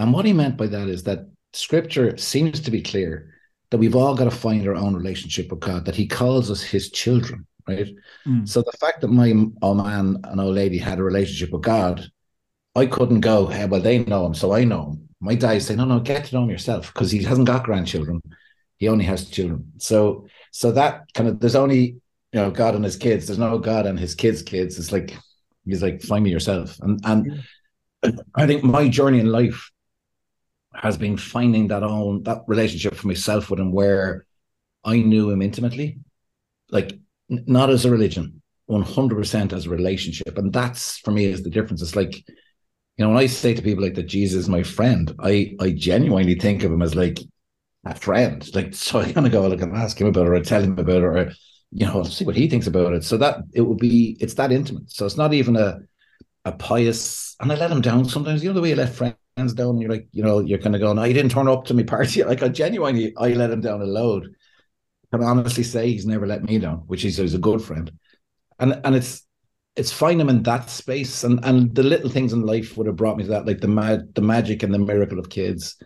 and 0.00 0.12
what 0.12 0.24
he 0.24 0.32
meant 0.32 0.56
by 0.56 0.66
that 0.66 0.88
is 0.88 1.04
that 1.04 1.30
Scripture 1.52 2.16
seems 2.16 2.60
to 2.60 2.72
be 2.72 2.82
clear 2.82 3.34
that 3.70 3.78
we've 3.78 3.96
all 3.96 4.14
got 4.14 4.24
to 4.24 4.30
find 4.30 4.66
our 4.66 4.74
own 4.74 4.94
relationship 4.94 5.50
with 5.50 5.60
God. 5.60 5.84
That 5.84 5.96
He 5.96 6.06
calls 6.06 6.50
us 6.50 6.62
His 6.62 6.90
children, 6.90 7.46
right? 7.68 7.88
Mm. 8.26 8.48
So 8.48 8.62
the 8.62 8.76
fact 8.80 9.00
that 9.00 9.08
my 9.08 9.32
old 9.62 9.78
man 9.78 10.18
and 10.24 10.40
old 10.40 10.54
lady 10.54 10.78
had 10.78 10.98
a 10.98 11.02
relationship 11.04 11.52
with 11.52 11.62
God, 11.62 12.10
I 12.74 12.86
couldn't 12.86 13.20
go, 13.20 13.46
hey, 13.46 13.66
well, 13.66 13.80
they 13.80 14.04
know 14.04 14.26
him, 14.26 14.34
so 14.34 14.52
I 14.52 14.64
know 14.64 14.90
him. 14.90 15.08
My 15.20 15.34
dad 15.34 15.60
say, 15.62 15.76
no, 15.76 15.84
no, 15.84 16.00
get 16.00 16.24
to 16.26 16.34
know 16.34 16.44
him 16.44 16.50
yourself 16.50 16.92
because 16.92 17.10
he 17.10 17.22
hasn't 17.22 17.46
got 17.46 17.64
grandchildren. 17.64 18.22
He 18.78 18.88
only 18.88 19.04
has 19.04 19.28
children. 19.28 19.72
So 19.78 20.26
So 20.50 20.72
that 20.72 21.12
kind 21.14 21.28
of 21.28 21.40
there's 21.40 21.54
only 21.54 22.00
you 22.32 22.40
know 22.40 22.50
God 22.50 22.74
and 22.74 22.84
his 22.84 22.96
kids. 22.96 23.26
There's 23.26 23.38
no 23.38 23.58
God 23.58 23.86
and 23.86 23.98
his 23.98 24.14
kids' 24.14 24.42
kids. 24.42 24.78
It's 24.78 24.92
like 24.92 25.16
he's 25.64 25.82
like 25.82 26.02
find 26.02 26.24
me 26.24 26.30
yourself. 26.30 26.78
And 26.80 27.00
and 27.04 27.44
I 28.34 28.46
think 28.46 28.64
my 28.64 28.88
journey 28.88 29.20
in 29.20 29.26
life 29.26 29.70
has 30.74 30.96
been 30.96 31.16
finding 31.16 31.68
that 31.68 31.82
own 31.82 32.22
that 32.24 32.42
relationship 32.46 32.94
for 32.94 33.08
myself 33.08 33.50
with 33.50 33.60
him 33.60 33.72
where 33.72 34.26
I 34.84 34.98
knew 35.02 35.30
him 35.30 35.42
intimately, 35.42 35.98
like 36.70 36.92
n- 37.30 37.44
not 37.46 37.70
as 37.70 37.84
a 37.84 37.90
religion, 37.90 38.42
100% 38.66 39.52
as 39.52 39.66
a 39.66 39.70
relationship. 39.70 40.38
And 40.38 40.52
that's 40.52 40.98
for 40.98 41.10
me 41.12 41.26
is 41.26 41.42
the 41.42 41.50
difference. 41.50 41.82
It's 41.82 41.96
like, 41.96 42.16
you 42.16 43.04
know, 43.04 43.10
when 43.10 43.18
I 43.18 43.26
say 43.26 43.54
to 43.54 43.62
people 43.62 43.84
like 43.84 43.94
that 43.94 44.04
Jesus 44.04 44.42
is 44.44 44.48
my 44.48 44.62
friend, 44.62 45.14
I 45.20 45.54
I 45.60 45.70
genuinely 45.72 46.34
think 46.34 46.62
of 46.64 46.72
him 46.72 46.82
as 46.82 46.94
like 46.94 47.18
a 47.84 47.94
friend. 47.94 48.48
Like, 48.54 48.74
so 48.74 49.00
I 49.00 49.12
kind 49.12 49.26
of 49.26 49.32
go, 49.32 49.46
like, 49.46 49.62
and 49.62 49.76
ask 49.76 50.00
him 50.00 50.08
about 50.08 50.26
it, 50.26 50.30
or 50.30 50.34
I 50.36 50.42
tell 50.42 50.62
him 50.62 50.78
about 50.78 50.98
it, 50.98 51.04
or 51.04 51.32
you 51.72 51.86
know, 51.86 52.02
see 52.04 52.24
what 52.24 52.36
he 52.36 52.48
thinks 52.48 52.66
about 52.66 52.94
it. 52.94 53.04
So 53.04 53.16
that 53.18 53.38
it 53.54 53.62
will 53.62 53.76
be, 53.76 54.16
it's 54.20 54.34
that 54.34 54.52
intimate. 54.52 54.90
So 54.90 55.06
it's 55.06 55.16
not 55.16 55.34
even 55.34 55.56
a 55.56 55.80
a 56.46 56.52
pious, 56.52 57.36
and 57.40 57.52
I 57.52 57.56
let 57.56 57.70
him 57.72 57.80
down 57.82 58.06
sometimes. 58.06 58.42
You 58.42 58.50
know 58.50 58.54
the 58.54 58.62
way 58.62 58.70
you 58.70 58.76
let 58.76 58.94
friends 58.94 59.16
down, 59.48 59.70
and 59.70 59.80
you're 59.80 59.90
like, 59.90 60.08
you 60.12 60.22
know, 60.22 60.40
you're 60.40 60.58
kind 60.58 60.74
of 60.74 60.80
going, 60.80 60.98
"Oh, 60.98 61.02
he 61.02 61.12
didn't 61.12 61.30
turn 61.32 61.48
up 61.48 61.64
to 61.66 61.74
me 61.74 61.84
party." 61.84 62.22
Like 62.24 62.42
I 62.42 62.48
genuinely, 62.48 63.14
I 63.16 63.28
let 63.30 63.50
him 63.50 63.60
down 63.60 63.82
a 63.82 63.84
load. 63.84 64.34
I 65.12 65.16
can 65.16 65.26
honestly 65.26 65.64
say 65.64 65.90
he's 65.90 66.06
never 66.06 66.26
let 66.26 66.44
me 66.44 66.58
down, 66.58 66.78
which 66.86 67.04
is 67.04 67.16
he's 67.16 67.34
a 67.34 67.38
good 67.38 67.62
friend, 67.62 67.90
and 68.58 68.80
and 68.84 68.94
it's 68.94 69.26
it's 69.76 69.92
finding 69.92 70.20
him 70.20 70.28
in 70.28 70.42
that 70.44 70.70
space, 70.70 71.24
and 71.24 71.40
and 71.44 71.74
the 71.74 71.82
little 71.82 72.10
things 72.10 72.32
in 72.32 72.42
life 72.42 72.76
would 72.76 72.86
have 72.86 72.96
brought 72.96 73.16
me 73.16 73.24
to 73.24 73.30
that, 73.30 73.46
like 73.46 73.60
the 73.60 73.68
mad, 73.68 74.14
the 74.14 74.22
magic 74.22 74.62
and 74.62 74.72
the 74.74 74.78
miracle 74.78 75.18
of 75.18 75.30
kids, 75.30 75.76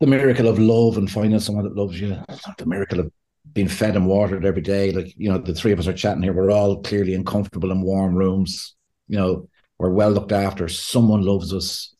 the 0.00 0.06
miracle 0.06 0.48
of 0.48 0.58
love 0.58 0.98
and 0.98 1.10
finding 1.10 1.38
someone 1.40 1.64
that 1.64 1.76
loves 1.76 2.00
you, 2.00 2.16
the 2.58 2.66
miracle 2.66 3.00
of 3.00 3.10
being 3.52 3.68
fed 3.68 3.96
and 3.96 4.06
watered 4.06 4.44
every 4.44 4.62
day. 4.62 4.92
Like 4.92 5.12
you 5.16 5.28
know, 5.30 5.38
the 5.38 5.54
three 5.54 5.72
of 5.72 5.78
us 5.78 5.88
are 5.88 5.92
chatting 5.92 6.22
here. 6.22 6.32
We're 6.32 6.50
all 6.50 6.82
clearly 6.82 7.14
in 7.14 7.24
comfortable 7.24 7.70
and 7.70 7.82
warm 7.82 8.14
rooms. 8.14 8.74
You 9.08 9.18
know, 9.18 9.48
we're 9.78 9.90
well 9.90 10.10
looked 10.10 10.32
after. 10.32 10.68
Someone 10.68 11.22
loves 11.22 11.52
us. 11.52 11.94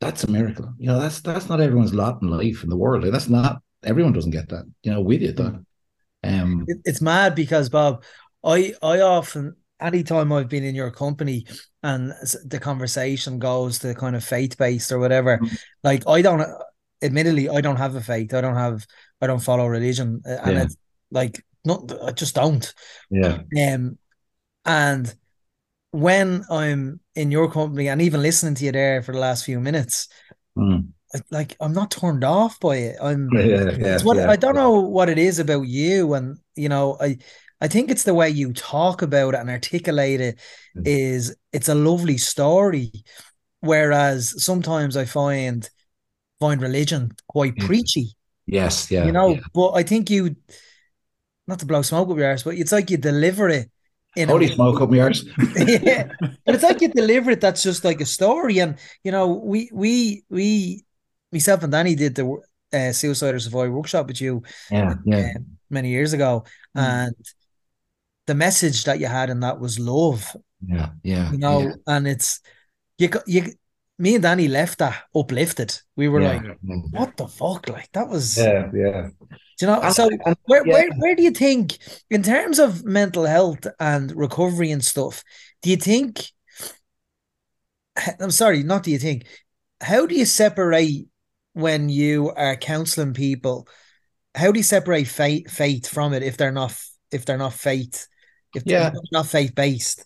That's 0.00 0.24
a 0.24 0.30
miracle. 0.30 0.72
You 0.78 0.88
know, 0.88 1.00
that's 1.00 1.20
that's 1.20 1.48
not 1.48 1.60
everyone's 1.60 1.94
lot 1.94 2.20
in 2.22 2.28
life 2.28 2.62
in 2.62 2.68
the 2.68 2.76
world. 2.76 3.04
That's 3.04 3.28
not 3.28 3.62
everyone 3.82 4.12
doesn't 4.12 4.30
get 4.32 4.48
that. 4.50 4.64
You 4.82 4.92
know, 4.92 5.00
we 5.00 5.18
did 5.18 5.36
that. 5.36 5.64
Um, 6.22 6.64
It- 6.68 6.82
it's 6.84 7.00
mad 7.00 7.34
because 7.34 7.68
Bob, 7.68 8.02
I 8.42 8.74
I 8.82 9.00
often 9.00 9.56
anytime 9.80 10.32
I've 10.32 10.48
been 10.48 10.64
in 10.64 10.74
your 10.74 10.90
company 10.90 11.46
and 11.82 12.12
the 12.46 12.58
conversation 12.60 13.38
goes 13.38 13.78
to 13.80 13.94
kind 13.94 14.16
of 14.16 14.24
faith 14.24 14.56
based 14.56 14.92
or 14.92 14.98
whatever, 14.98 15.38
Mhm. 15.38 15.58
like 15.82 16.08
I 16.08 16.22
don't 16.22 16.46
admittedly 17.02 17.48
I 17.48 17.60
don't 17.60 17.76
have 17.76 17.94
a 17.94 18.00
faith. 18.00 18.32
I 18.34 18.40
don't 18.40 18.56
have 18.56 18.86
I 19.20 19.26
don't 19.26 19.42
follow 19.42 19.66
religion 19.66 20.22
and 20.24 20.56
Yeah. 20.56 20.62
it's 20.64 20.76
like 21.10 21.44
not 21.64 21.92
I 22.02 22.12
just 22.12 22.34
don't. 22.34 22.72
yeah, 23.10 23.40
Um 23.74 23.98
and 24.64 25.14
when 25.90 26.44
I'm 26.50 27.00
in 27.16 27.30
your 27.30 27.50
company 27.50 27.88
and 27.88 28.02
even 28.02 28.22
listening 28.22 28.54
to 28.56 28.64
you 28.64 28.72
there 28.72 29.02
for 29.02 29.12
the 29.12 29.18
last 29.20 29.44
few 29.44 29.60
minutes, 29.60 30.08
Mm. 30.58 30.88
Like 31.30 31.56
I'm 31.60 31.72
not 31.72 31.90
turned 31.90 32.24
off 32.24 32.58
by 32.60 32.76
it. 32.76 32.96
I'm 33.00 33.28
yeah, 33.32 33.42
yeah. 33.42 33.94
it's 33.94 34.04
what 34.04 34.16
yeah. 34.16 34.30
I 34.30 34.36
don't 34.36 34.54
know 34.56 34.80
what 34.80 35.08
it 35.08 35.18
is 35.18 35.38
about 35.38 35.66
you, 35.66 36.14
and 36.14 36.38
you 36.56 36.68
know, 36.68 36.96
I 37.00 37.18
I 37.60 37.68
think 37.68 37.90
it's 37.90 38.02
the 38.04 38.14
way 38.14 38.30
you 38.30 38.52
talk 38.52 39.02
about 39.02 39.34
it 39.34 39.40
and 39.40 39.50
articulate 39.50 40.20
it 40.20 40.40
Mm. 40.76 40.82
is 40.86 41.36
it's 41.52 41.68
a 41.68 41.74
lovely 41.74 42.18
story. 42.18 42.90
Whereas 43.60 44.42
sometimes 44.44 44.96
I 44.96 45.04
find 45.04 45.68
find 46.40 46.60
religion 46.62 47.12
quite 47.28 47.54
Yeah. 47.56 47.66
preachy, 47.66 48.16
Yes, 48.46 48.90
yeah, 48.90 49.06
you 49.06 49.12
know. 49.12 49.34
yeah. 49.34 49.40
But 49.54 49.72
I 49.72 49.82
think 49.84 50.10
you 50.10 50.36
not 51.46 51.58
to 51.60 51.66
blow 51.66 51.82
smoke 51.82 52.10
up 52.10 52.16
your 52.16 52.26
arse, 52.26 52.42
but 52.42 52.54
it's 52.54 52.72
like 52.72 52.90
you 52.90 52.96
deliver 52.96 53.48
it 53.48 53.70
in 54.16 54.28
Holy 54.28 54.48
smoke 54.48 54.80
up 54.80 54.90
my 54.90 54.96
ears. 54.98 55.24
yeah, 55.56 56.08
but 56.44 56.54
it's 56.54 56.64
like 56.64 56.80
you 56.80 56.88
deliver 56.88 57.30
it. 57.32 57.40
That's 57.40 57.62
just 57.62 57.84
like 57.84 58.00
a 58.00 58.06
story, 58.06 58.58
and 58.58 58.76
you 59.02 59.12
know, 59.12 59.28
we 59.28 59.70
we 59.72 60.24
we 60.30 60.84
myself 61.32 61.62
and 61.62 61.72
Danny 61.72 61.94
did 61.94 62.14
the 62.14 62.40
uh, 62.72 62.92
Suicide 62.92 63.34
or 63.34 63.38
Survive 63.40 63.70
workshop 63.72 64.06
with 64.06 64.20
you 64.20 64.42
Yeah, 64.70 64.94
yeah, 65.04 65.32
uh, 65.36 65.40
many 65.70 65.90
years 65.90 66.12
ago, 66.12 66.44
Mm. 66.76 66.82
and 66.82 67.14
the 68.26 68.34
message 68.34 68.84
that 68.84 68.98
you 68.98 69.06
had 69.06 69.30
in 69.30 69.40
that 69.40 69.60
was 69.60 69.78
love, 69.78 70.34
yeah, 70.66 70.90
yeah. 71.02 71.30
you 71.30 71.38
know, 71.38 71.60
yeah, 71.60 71.72
and 71.86 72.08
it's 72.08 72.40
you 72.98 73.08
got 73.08 73.26
you. 73.28 73.52
Me 73.96 74.14
and 74.14 74.22
Danny 74.24 74.48
left 74.48 74.78
that 74.80 75.04
uplifted. 75.14 75.78
We 75.94 76.08
were 76.08 76.20
yeah, 76.20 76.32
like, 76.32 76.58
"What 76.90 77.16
the 77.16 77.28
fuck?" 77.28 77.68
Like 77.68 77.92
that 77.92 78.08
was, 78.08 78.36
Yeah, 78.36 78.70
yeah. 78.74 79.10
Do 79.58 79.66
you 79.66 79.72
know. 79.72 79.80
And- 79.80 79.94
So 79.94 80.08
and- 80.08 80.36
where 80.44 80.66
yeah. 80.66 80.72
where 80.72 80.90
where 80.98 81.14
do 81.14 81.22
you 81.22 81.30
think, 81.30 81.78
in 82.10 82.22
terms 82.22 82.58
of 82.58 82.84
mental 82.84 83.24
health 83.24 83.66
and 83.78 84.14
recovery 84.16 84.70
and 84.70 84.84
stuff, 84.84 85.22
do 85.62 85.70
you 85.70 85.76
think? 85.76 86.26
I'm 88.20 88.30
sorry, 88.30 88.62
not 88.62 88.82
do 88.82 88.90
you 88.90 88.98
think? 88.98 89.26
How 89.80 90.06
do 90.06 90.14
you 90.14 90.24
separate 90.24 91.06
when 91.52 91.88
you 91.88 92.30
are 92.36 92.56
counseling 92.56 93.14
people? 93.14 93.68
How 94.34 94.50
do 94.50 94.58
you 94.58 94.64
separate 94.64 95.04
faith 95.06 95.50
faith 95.50 95.86
from 95.86 96.12
it 96.12 96.22
if 96.22 96.36
they're 96.36 96.50
not 96.52 96.74
if 97.12 97.24
they're 97.24 97.38
not 97.38 97.52
faith 97.52 98.08
if 98.54 98.64
Yeah. 98.66 98.90
they're 98.90 99.00
not 99.12 99.26
faith 99.26 99.54
based? 99.54 100.04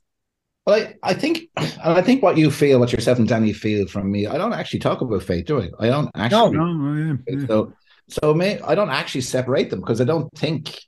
Well, 0.67 0.81
I, 0.81 0.97
I 1.03 1.15
think, 1.15 1.49
and 1.57 1.79
I 1.83 2.03
think 2.03 2.23
what 2.23 2.37
you 2.37 2.51
feel, 2.51 2.79
what 2.79 2.93
yourself 2.93 3.19
and 3.19 3.27
Danny 3.27 3.55
feel 3.55 3.87
from 3.87 4.11
me, 4.13 4.27
I 4.27 4.37
don't 4.37 4.53
actually 4.53 4.81
talk 4.81 5.01
about 5.01 5.23
faith, 5.23 5.47
do 5.47 5.63
I? 5.63 5.71
I 5.81 5.87
don't 5.89 6.11
actually. 6.15 6.59
No, 6.59 6.95
yeah, 6.95 7.15
yeah. 7.27 7.47
So, 7.47 7.73
so 8.09 8.35
may, 8.35 8.61
I 8.61 8.75
don't 8.75 8.91
actually 8.91 9.21
separate 9.23 9.71
them 9.71 9.81
because 9.81 10.01
I 10.01 10.05
don't 10.05 10.31
think 10.37 10.79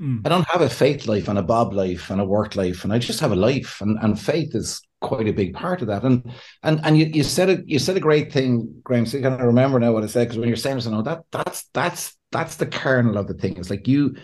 Mm. 0.00 0.26
I 0.26 0.28
don't 0.28 0.48
have 0.48 0.60
a 0.60 0.68
faith 0.68 1.06
life 1.06 1.28
and 1.28 1.38
a 1.38 1.42
Bob 1.42 1.72
life 1.72 2.10
and 2.10 2.20
a 2.20 2.24
work 2.24 2.56
life, 2.56 2.82
and 2.82 2.92
I 2.92 2.98
just 2.98 3.20
have 3.20 3.30
a 3.30 3.36
life, 3.36 3.80
and, 3.80 3.96
and 4.02 4.20
faith 4.20 4.54
is 4.54 4.82
quite 5.00 5.28
a 5.28 5.32
big 5.32 5.54
part 5.54 5.82
of 5.82 5.88
that. 5.88 6.02
And 6.02 6.32
and 6.64 6.80
and 6.84 6.98
you, 6.98 7.06
you 7.06 7.22
said 7.22 7.48
it, 7.48 7.68
you 7.68 7.78
said 7.78 7.96
a 7.96 8.00
great 8.00 8.32
thing, 8.32 8.80
Graham. 8.82 9.06
So 9.06 9.18
you 9.18 9.22
kind 9.22 9.40
of 9.40 9.46
remember 9.46 9.78
now 9.78 9.92
what 9.92 10.02
I 10.02 10.08
said 10.08 10.24
because 10.24 10.38
when 10.38 10.48
you're 10.48 10.56
saying 10.56 10.76
this, 10.76 10.86
I 10.88 10.90
know 10.90 11.02
that 11.02 11.22
that's 11.30 11.68
that's 11.72 12.16
that's 12.32 12.56
the 12.56 12.66
kernel 12.66 13.18
of 13.18 13.28
the 13.28 13.34
thing. 13.34 13.56
It's 13.56 13.70
like 13.70 13.86
you 13.86 14.16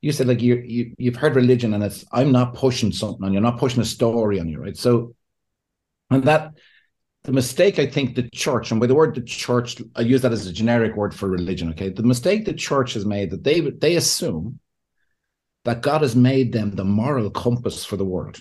you 0.00 0.12
said 0.12 0.28
like 0.28 0.42
you 0.42 0.62
you 0.64 0.94
you've 0.96 1.16
heard 1.16 1.34
religion, 1.34 1.74
and 1.74 1.82
it's 1.82 2.04
I'm 2.12 2.30
not 2.30 2.54
pushing 2.54 2.92
something 2.92 3.24
on 3.24 3.32
you, 3.32 3.38
I'm 3.38 3.44
not 3.44 3.58
pushing 3.58 3.82
a 3.82 3.86
story 3.86 4.38
on 4.38 4.48
you, 4.48 4.60
right? 4.60 4.76
So 4.76 5.16
and 6.10 6.22
that 6.24 6.52
the 7.26 7.32
mistake 7.32 7.80
I 7.80 7.86
think 7.86 8.14
the 8.14 8.30
church, 8.30 8.70
and 8.70 8.80
by 8.80 8.86
the 8.86 8.94
word 8.94 9.16
the 9.16 9.20
church, 9.20 9.82
I 9.96 10.02
use 10.02 10.22
that 10.22 10.32
as 10.32 10.46
a 10.46 10.52
generic 10.52 10.94
word 10.94 11.12
for 11.12 11.28
religion. 11.28 11.70
Okay, 11.70 11.88
the 11.88 12.04
mistake 12.04 12.44
the 12.44 12.54
church 12.54 12.94
has 12.94 13.04
made 13.04 13.30
that 13.32 13.42
they 13.42 13.60
they 13.60 13.96
assume 13.96 14.60
that 15.64 15.82
God 15.82 16.02
has 16.02 16.14
made 16.14 16.52
them 16.52 16.70
the 16.76 16.84
moral 16.84 17.28
compass 17.30 17.84
for 17.84 17.96
the 17.96 18.04
world. 18.04 18.38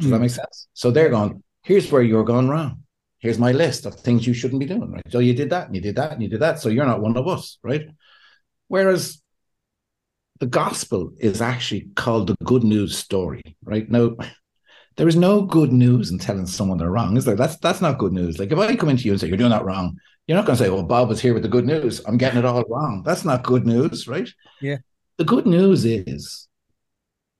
Does 0.00 0.10
that 0.10 0.16
Mm. 0.16 0.22
make 0.22 0.30
sense? 0.30 0.66
So 0.74 0.90
they're 0.90 1.08
going, 1.10 1.42
here's 1.62 1.90
where 1.92 2.02
you're 2.02 2.24
going 2.24 2.48
wrong. 2.48 2.82
Here's 3.18 3.38
my 3.38 3.52
list 3.52 3.86
of 3.86 3.94
things 3.94 4.26
you 4.26 4.34
shouldn't 4.34 4.60
be 4.60 4.66
doing, 4.66 4.90
right? 4.90 5.04
So 5.10 5.20
you 5.20 5.32
did 5.32 5.50
that 5.50 5.68
and 5.68 5.76
you 5.76 5.80
did 5.80 5.94
that 5.96 6.12
and 6.12 6.22
you 6.22 6.28
did 6.28 6.40
that. 6.40 6.58
So 6.58 6.68
you're 6.68 6.84
not 6.84 7.00
one 7.00 7.16
of 7.16 7.28
us, 7.28 7.58
right? 7.62 7.86
Whereas 8.66 9.22
the 10.40 10.46
gospel 10.46 11.12
is 11.18 11.40
actually 11.40 11.88
called 11.94 12.26
the 12.26 12.36
good 12.44 12.64
news 12.64 12.98
story, 12.98 13.56
right? 13.64 13.88
Now, 13.88 14.16
there 14.96 15.08
is 15.08 15.16
no 15.16 15.42
good 15.42 15.72
news 15.72 16.10
in 16.10 16.18
telling 16.18 16.46
someone 16.46 16.78
they're 16.78 16.90
wrong, 16.90 17.16
is 17.16 17.24
there? 17.24 17.36
That's 17.36 17.56
that's 17.58 17.80
not 17.80 17.98
good 17.98 18.12
news. 18.12 18.38
Like 18.38 18.50
if 18.50 18.58
I 18.58 18.74
come 18.76 18.88
into 18.88 19.04
you 19.04 19.12
and 19.12 19.20
say 19.20 19.28
you're 19.28 19.36
doing 19.36 19.50
that 19.50 19.64
wrong, 19.64 19.98
you're 20.26 20.36
not 20.36 20.46
going 20.46 20.56
to 20.56 20.64
say, 20.64 20.70
"Well, 20.70 20.82
Bob 20.82 21.08
was 21.08 21.20
here 21.20 21.34
with 21.34 21.42
the 21.42 21.48
good 21.48 21.66
news. 21.66 22.00
I'm 22.06 22.16
getting 22.16 22.38
it 22.38 22.44
all 22.44 22.64
wrong." 22.68 23.02
That's 23.04 23.24
not 23.24 23.44
good 23.44 23.66
news, 23.66 24.08
right? 24.08 24.28
Yeah. 24.60 24.78
The 25.18 25.24
good 25.24 25.46
news 25.46 25.84
is 25.84 26.48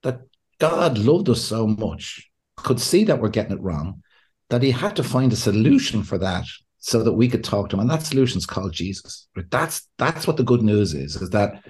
that 0.02 0.20
God 0.58 0.98
loved 0.98 1.28
us 1.28 1.42
so 1.42 1.66
much, 1.66 2.30
could 2.56 2.80
see 2.80 3.04
that 3.04 3.20
we're 3.20 3.28
getting 3.28 3.56
it 3.56 3.62
wrong, 3.62 4.02
that 4.50 4.62
He 4.62 4.70
had 4.70 4.96
to 4.96 5.02
find 5.02 5.32
a 5.32 5.36
solution 5.36 6.02
for 6.02 6.18
that, 6.18 6.44
so 6.78 7.02
that 7.02 7.14
we 7.14 7.28
could 7.28 7.42
talk 7.42 7.70
to 7.70 7.76
Him, 7.76 7.80
and 7.80 7.90
that 7.90 8.02
solution's 8.02 8.46
called 8.46 8.72
Jesus. 8.72 9.28
That's 9.50 9.88
that's 9.96 10.26
what 10.26 10.36
the 10.36 10.44
good 10.44 10.62
news 10.62 10.92
is. 10.92 11.16
Is 11.16 11.30
that 11.30 11.64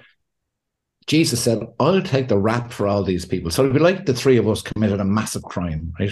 Jesus 1.07 1.41
said, 1.41 1.59
I'll 1.79 2.01
take 2.01 2.27
the 2.27 2.37
rap 2.37 2.71
for 2.71 2.85
all 2.85 3.01
these 3.01 3.25
people. 3.25 3.49
So 3.49 3.63
it'd 3.63 3.73
be 3.73 3.79
like 3.79 4.05
the 4.05 4.13
three 4.13 4.37
of 4.37 4.47
us 4.47 4.61
committed 4.61 4.99
a 4.99 5.05
massive 5.05 5.43
crime, 5.43 5.93
right? 5.97 6.11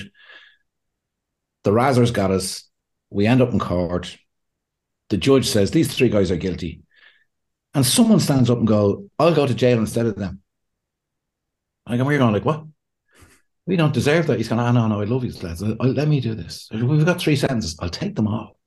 The 1.63 1.71
Razzers 1.71 2.13
got 2.13 2.31
us. 2.31 2.63
We 3.09 3.27
end 3.27 3.41
up 3.41 3.51
in 3.51 3.59
court. 3.59 4.17
The 5.09 5.17
judge 5.17 5.47
says, 5.47 5.71
These 5.71 5.93
three 5.93 6.09
guys 6.09 6.31
are 6.31 6.37
guilty. 6.37 6.81
And 7.73 7.85
someone 7.85 8.21
stands 8.21 8.49
up 8.49 8.57
and 8.57 8.67
go, 8.67 9.09
I'll 9.19 9.35
go 9.35 9.45
to 9.45 9.53
jail 9.53 9.77
instead 9.77 10.05
of 10.05 10.15
them. 10.15 10.41
And 11.87 12.05
we're 12.05 12.17
going, 12.17 12.33
like, 12.33 12.45
what? 12.45 12.63
We 13.65 13.75
don't 13.75 13.93
deserve 13.93 14.27
that. 14.27 14.37
He's 14.37 14.47
going, 14.47 14.61
oh, 14.61 14.65
ah, 14.65 14.71
no, 14.71 14.87
no, 14.87 15.01
I 15.01 15.05
love 15.05 15.21
these 15.21 15.43
lads. 15.43 15.61
Let 15.61 16.07
me 16.07 16.21
do 16.21 16.35
this. 16.35 16.69
We've 16.71 17.05
got 17.05 17.19
three 17.19 17.35
sentences. 17.35 17.75
I'll 17.79 17.89
take 17.89 18.15
them 18.15 18.27
all. 18.27 18.57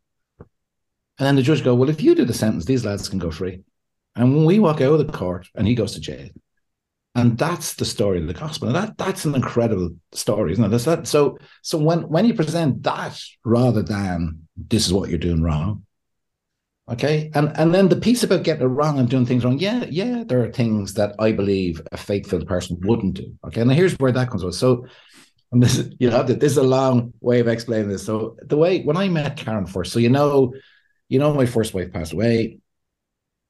And 1.18 1.26
then 1.26 1.36
the 1.36 1.42
judge 1.42 1.64
go, 1.64 1.74
well, 1.74 1.88
if 1.88 2.02
you 2.02 2.14
do 2.14 2.24
the 2.24 2.34
sentence, 2.34 2.64
these 2.64 2.84
lads 2.84 3.08
can 3.08 3.18
go 3.18 3.30
free. 3.30 3.62
And 4.18 4.34
when 4.34 4.44
we 4.44 4.58
walk 4.58 4.80
out 4.80 5.00
of 5.00 5.06
the 5.06 5.12
court 5.12 5.48
and 5.54 5.66
he 5.66 5.74
goes 5.74 5.92
to 5.94 6.00
jail, 6.00 6.28
and 7.14 7.38
that's 7.38 7.74
the 7.74 7.84
story 7.84 8.20
of 8.20 8.26
the 8.26 8.34
gospel. 8.34 8.68
And 8.68 8.76
that 8.76 8.98
that's 8.98 9.24
an 9.24 9.34
incredible 9.34 9.90
story, 10.12 10.52
isn't 10.52 10.64
it? 10.64 10.78
That. 10.78 11.06
So 11.06 11.38
so 11.62 11.78
when 11.78 12.02
when 12.08 12.26
you 12.26 12.34
present 12.34 12.82
that 12.82 13.18
rather 13.44 13.82
than 13.82 14.48
this 14.56 14.86
is 14.86 14.92
what 14.92 15.08
you're 15.08 15.18
doing 15.18 15.42
wrong, 15.42 15.84
Okay. 16.90 17.30
And 17.34 17.52
and 17.56 17.74
then 17.74 17.88
the 17.88 17.96
piece 17.96 18.22
about 18.22 18.44
getting 18.44 18.62
it 18.62 18.66
wrong 18.66 18.98
and 18.98 19.08
doing 19.08 19.26
things 19.26 19.44
wrong. 19.44 19.58
Yeah, 19.58 19.84
yeah, 19.90 20.24
there 20.26 20.42
are 20.42 20.50
things 20.50 20.94
that 20.94 21.14
I 21.18 21.32
believe 21.32 21.82
a 21.92 21.96
faith-filled 21.96 22.46
person 22.46 22.78
wouldn't 22.82 23.14
do. 23.14 23.34
Okay. 23.46 23.60
And 23.60 23.72
here's 23.72 23.94
where 23.98 24.12
that 24.12 24.30
comes 24.30 24.42
from. 24.42 24.52
So 24.52 24.86
and 25.52 25.62
this 25.62 25.78
is, 25.78 25.94
you 25.98 26.10
know, 26.10 26.22
this 26.22 26.52
is 26.52 26.58
a 26.58 26.62
long 26.62 27.12
way 27.20 27.40
of 27.40 27.48
explaining 27.48 27.88
this. 27.88 28.04
So 28.04 28.36
the 28.42 28.56
way 28.56 28.82
when 28.82 28.96
I 28.96 29.08
met 29.08 29.36
Karen 29.36 29.66
first, 29.66 29.92
so 29.92 29.98
you 29.98 30.08
know, 30.08 30.54
you 31.08 31.18
know, 31.18 31.34
my 31.34 31.46
first 31.46 31.74
wife 31.74 31.92
passed 31.92 32.12
away. 32.12 32.58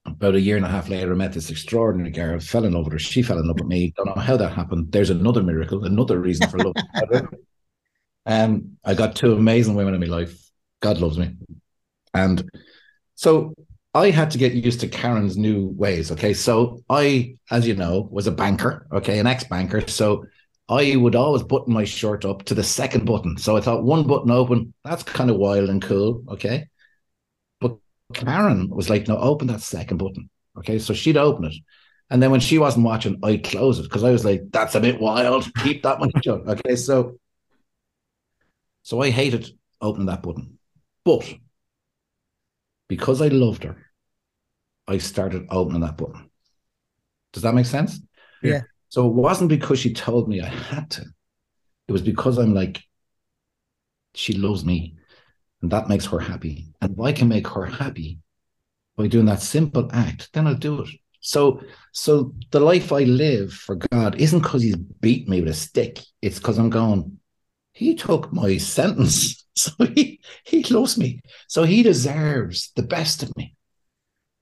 About 0.05 0.35
a 0.35 0.41
year 0.41 0.55
and 0.55 0.65
a 0.65 0.69
half 0.69 0.89
later, 0.89 1.11
I 1.11 1.15
met 1.15 1.33
this 1.33 1.49
extraordinary 1.49 2.11
girl, 2.11 2.39
fell 2.39 2.65
in 2.65 2.73
love 2.73 2.85
with 2.85 2.93
her. 2.93 2.99
She 2.99 3.21
fell 3.21 3.37
in 3.37 3.47
love 3.47 3.59
with 3.59 3.67
me. 3.67 3.93
Don't 3.95 4.07
know 4.07 4.21
how 4.21 4.37
that 4.37 4.53
happened. 4.53 4.91
There's 4.91 5.09
another 5.09 5.43
miracle, 5.43 5.85
another 5.85 6.19
reason 6.19 6.47
for 6.49 6.57
love. 6.57 6.75
um, 8.25 8.77
I 8.83 8.93
got 8.93 9.15
two 9.15 9.33
amazing 9.33 9.75
women 9.75 9.93
in 9.93 9.99
my 9.99 10.07
life. 10.07 10.49
God 10.81 10.99
loves 10.99 11.17
me. 11.17 11.35
And 12.13 12.49
so 13.15 13.53
I 13.93 14.11
had 14.11 14.31
to 14.31 14.37
get 14.37 14.53
used 14.53 14.79
to 14.81 14.87
Karen's 14.87 15.37
new 15.37 15.67
ways. 15.67 16.11
Okay. 16.11 16.33
So 16.33 16.83
I, 16.89 17.35
as 17.51 17.67
you 17.67 17.75
know, 17.75 18.07
was 18.11 18.27
a 18.27 18.31
banker, 18.31 18.87
okay, 18.91 19.19
an 19.19 19.27
ex 19.27 19.43
banker. 19.43 19.87
So 19.87 20.25
I 20.69 20.95
would 20.95 21.15
always 21.15 21.43
button 21.43 21.73
my 21.73 21.83
shirt 21.83 22.25
up 22.25 22.43
to 22.45 22.53
the 22.53 22.63
second 22.63 23.05
button. 23.05 23.37
So 23.37 23.57
I 23.57 23.61
thought 23.61 23.83
one 23.83 24.05
button 24.05 24.31
open, 24.31 24.73
that's 24.83 25.03
kind 25.03 25.29
of 25.29 25.37
wild 25.37 25.69
and 25.69 25.81
cool. 25.81 26.23
Okay. 26.29 26.67
Karen 28.13 28.69
was 28.69 28.89
like, 28.89 29.07
no, 29.07 29.17
open 29.17 29.47
that 29.47 29.61
second 29.61 29.97
button. 29.97 30.29
Okay. 30.57 30.79
So 30.79 30.93
she'd 30.93 31.17
open 31.17 31.45
it. 31.45 31.55
And 32.09 32.21
then 32.21 32.31
when 32.31 32.39
she 32.39 32.57
wasn't 32.57 32.85
watching, 32.85 33.19
I'd 33.23 33.43
close 33.43 33.79
it 33.79 33.83
because 33.83 34.03
I 34.03 34.11
was 34.11 34.25
like, 34.25 34.41
that's 34.51 34.75
a 34.75 34.79
bit 34.79 34.99
wild. 34.99 35.47
Keep 35.63 35.83
that 35.83 35.99
one 35.99 36.11
shut. 36.23 36.47
Okay. 36.47 36.75
So, 36.75 37.19
so 38.81 39.01
I 39.01 39.11
hated 39.11 39.49
opening 39.79 40.07
that 40.07 40.23
button. 40.23 40.57
But 41.05 41.31
because 42.87 43.21
I 43.21 43.27
loved 43.27 43.63
her, 43.63 43.77
I 44.87 44.97
started 44.97 45.45
opening 45.51 45.81
that 45.81 45.97
button. 45.97 46.29
Does 47.31 47.43
that 47.43 47.53
make 47.53 47.67
sense? 47.67 47.99
Yeah. 48.41 48.61
So 48.89 49.07
it 49.07 49.13
wasn't 49.13 49.49
because 49.49 49.79
she 49.79 49.93
told 49.93 50.27
me 50.27 50.41
I 50.41 50.47
had 50.47 50.89
to. 50.91 51.05
It 51.87 51.91
was 51.91 52.01
because 52.01 52.39
I'm 52.39 52.55
like, 52.55 52.81
she 54.15 54.33
loves 54.33 54.65
me 54.65 54.95
and 55.61 55.71
that 55.71 55.89
makes 55.89 56.05
her 56.07 56.19
happy. 56.19 56.67
And 56.81 56.93
if 56.93 56.99
I 56.99 57.11
can 57.11 57.27
make 57.27 57.47
her 57.47 57.65
happy 57.65 58.19
by 58.97 59.07
doing 59.07 59.25
that 59.25 59.41
simple 59.41 59.89
act, 59.93 60.29
then 60.33 60.47
I'll 60.47 60.55
do 60.55 60.81
it. 60.81 60.89
So, 61.21 61.61
so 61.91 62.33
the 62.51 62.59
life 62.59 62.91
I 62.93 63.03
live 63.03 63.51
for 63.51 63.75
God 63.75 64.15
isn't 64.15 64.39
because 64.41 64.61
he's 64.61 64.75
beat 64.75 65.27
me 65.27 65.41
with 65.41 65.49
a 65.49 65.53
stick. 65.53 65.99
It's 66.21 66.37
because 66.37 66.57
I'm 66.57 66.69
going, 66.69 67.19
he 67.73 67.95
took 67.95 68.31
my 68.33 68.57
sentence. 68.57 69.35
So 69.59 69.71
he, 69.93 70.21
he 70.45 70.63
loves 70.63 70.97
me. 70.97 71.19
So 71.49 71.63
he 71.63 71.83
deserves 71.83 72.71
the 72.77 72.81
best 72.81 73.23
of 73.23 73.35
me. 73.35 73.57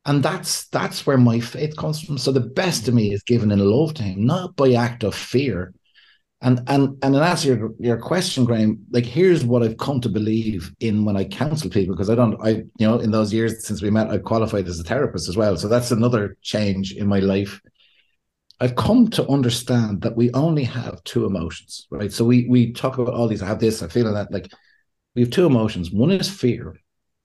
And 0.06 0.22
that's 0.22 0.68
that's 0.68 1.08
where 1.08 1.18
my 1.18 1.40
faith 1.40 1.76
comes 1.76 2.00
from. 2.00 2.20
So 2.20 2.32
the 2.32 2.40
best 2.40 2.88
of 2.88 2.94
me 2.94 3.12
is 3.12 3.24
given 3.24 3.52
in 3.52 3.58
love 3.58 3.96
to 3.96 4.04
him, 4.04 4.28
not 4.28 4.56
by 4.56 4.74
act 4.74 5.04
of 5.04 5.16
fear. 5.16 5.74
And 6.42 6.62
and 6.68 6.98
and 7.02 7.16
in 7.16 7.22
answer 7.22 7.56
your, 7.56 7.72
your 7.80 7.98
question, 7.98 8.46
Graham, 8.46 8.86
like 8.92 9.06
here's 9.06 9.44
what 9.44 9.64
I've 9.64 9.78
come 9.78 10.00
to 10.02 10.10
believe 10.10 10.72
in 10.80 11.04
when 11.04 11.18
I 11.18 11.24
counsel 11.24 11.70
people, 11.70 11.96
because 11.96 12.12
I 12.12 12.16
don't 12.16 12.40
I 12.44 12.50
you 12.50 12.88
know, 12.88 13.00
in 13.00 13.10
those 13.10 13.34
years 13.34 13.66
since 13.66 13.82
we 13.82 13.90
met, 13.90 14.12
I 14.12 14.20
qualified 14.20 14.68
as 14.68 14.80
a 14.80 14.84
therapist 14.84 15.30
as 15.30 15.36
well. 15.36 15.58
So 15.58 15.68
that's 15.68 15.90
another 15.90 16.38
change 16.44 16.94
in 16.94 17.08
my 17.08 17.20
life. 17.20 17.60
I've 18.60 18.76
come 18.76 19.08
to 19.12 19.28
understand 19.28 20.02
that 20.02 20.16
we 20.16 20.32
only 20.32 20.64
have 20.64 21.04
two 21.04 21.26
emotions, 21.26 21.88
right? 21.90 22.12
So 22.12 22.24
we 22.24 22.48
we 22.48 22.72
talk 22.72 23.00
about 23.00 23.16
all 23.16 23.28
these. 23.28 23.42
I 23.42 23.48
have 23.48 23.60
this. 23.60 23.82
I 23.82 23.88
feel 23.88 24.14
that 24.14 24.32
like 24.32 24.52
we 25.16 25.24
have 25.24 25.32
two 25.32 25.48
emotions. 25.48 25.92
One 25.92 26.12
is 26.12 26.30
fear, 26.30 26.76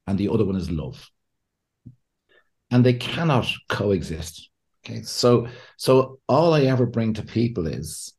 and 0.06 0.18
the 0.18 0.30
other 0.30 0.46
one 0.46 0.56
is 0.56 0.70
love, 0.70 1.10
and 2.70 2.82
they 2.84 2.94
cannot 2.94 3.46
coexist. 3.68 4.48
Okay, 4.84 5.02
so 5.02 5.48
so 5.76 6.18
all 6.28 6.54
I 6.54 6.62
ever 6.62 6.86
bring 6.86 7.12
to 7.14 7.22
people 7.22 7.66
is 7.66 8.14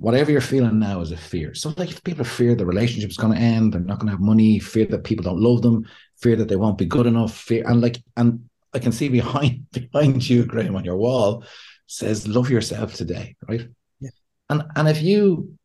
whatever 0.00 0.32
you're 0.32 0.40
feeling 0.40 0.78
now 0.78 1.02
is 1.02 1.12
a 1.12 1.16
fear. 1.16 1.52
So 1.54 1.74
like 1.76 1.90
if 1.90 2.02
people 2.02 2.24
fear 2.24 2.54
the 2.54 2.64
relationship 2.64 3.10
is 3.10 3.18
going 3.18 3.34
to 3.34 3.38
end, 3.38 3.72
they're 3.72 3.80
not 3.82 3.98
going 3.98 4.06
to 4.06 4.12
have 4.12 4.20
money, 4.20 4.58
fear 4.58 4.86
that 4.86 5.04
people 5.04 5.22
don't 5.22 5.40
love 5.40 5.60
them, 5.60 5.86
fear 6.22 6.36
that 6.36 6.48
they 6.48 6.56
won't 6.56 6.78
be 6.78 6.86
good 6.86 7.06
enough, 7.06 7.36
fear 7.36 7.64
and 7.68 7.82
like 7.82 8.02
and 8.16 8.48
I 8.72 8.78
can 8.78 8.92
see 8.92 9.08
behind 9.08 9.70
behind 9.92 10.28
you, 10.28 10.46
Graham, 10.46 10.74
on 10.74 10.84
your 10.84 10.96
wall 10.96 11.44
says 11.86 12.26
love 12.26 12.50
yourself 12.50 12.94
today, 12.94 13.36
right? 13.46 13.68
Yeah. 14.00 14.10
And 14.48 14.62
and 14.74 14.88
if 14.88 15.02
you 15.02 15.56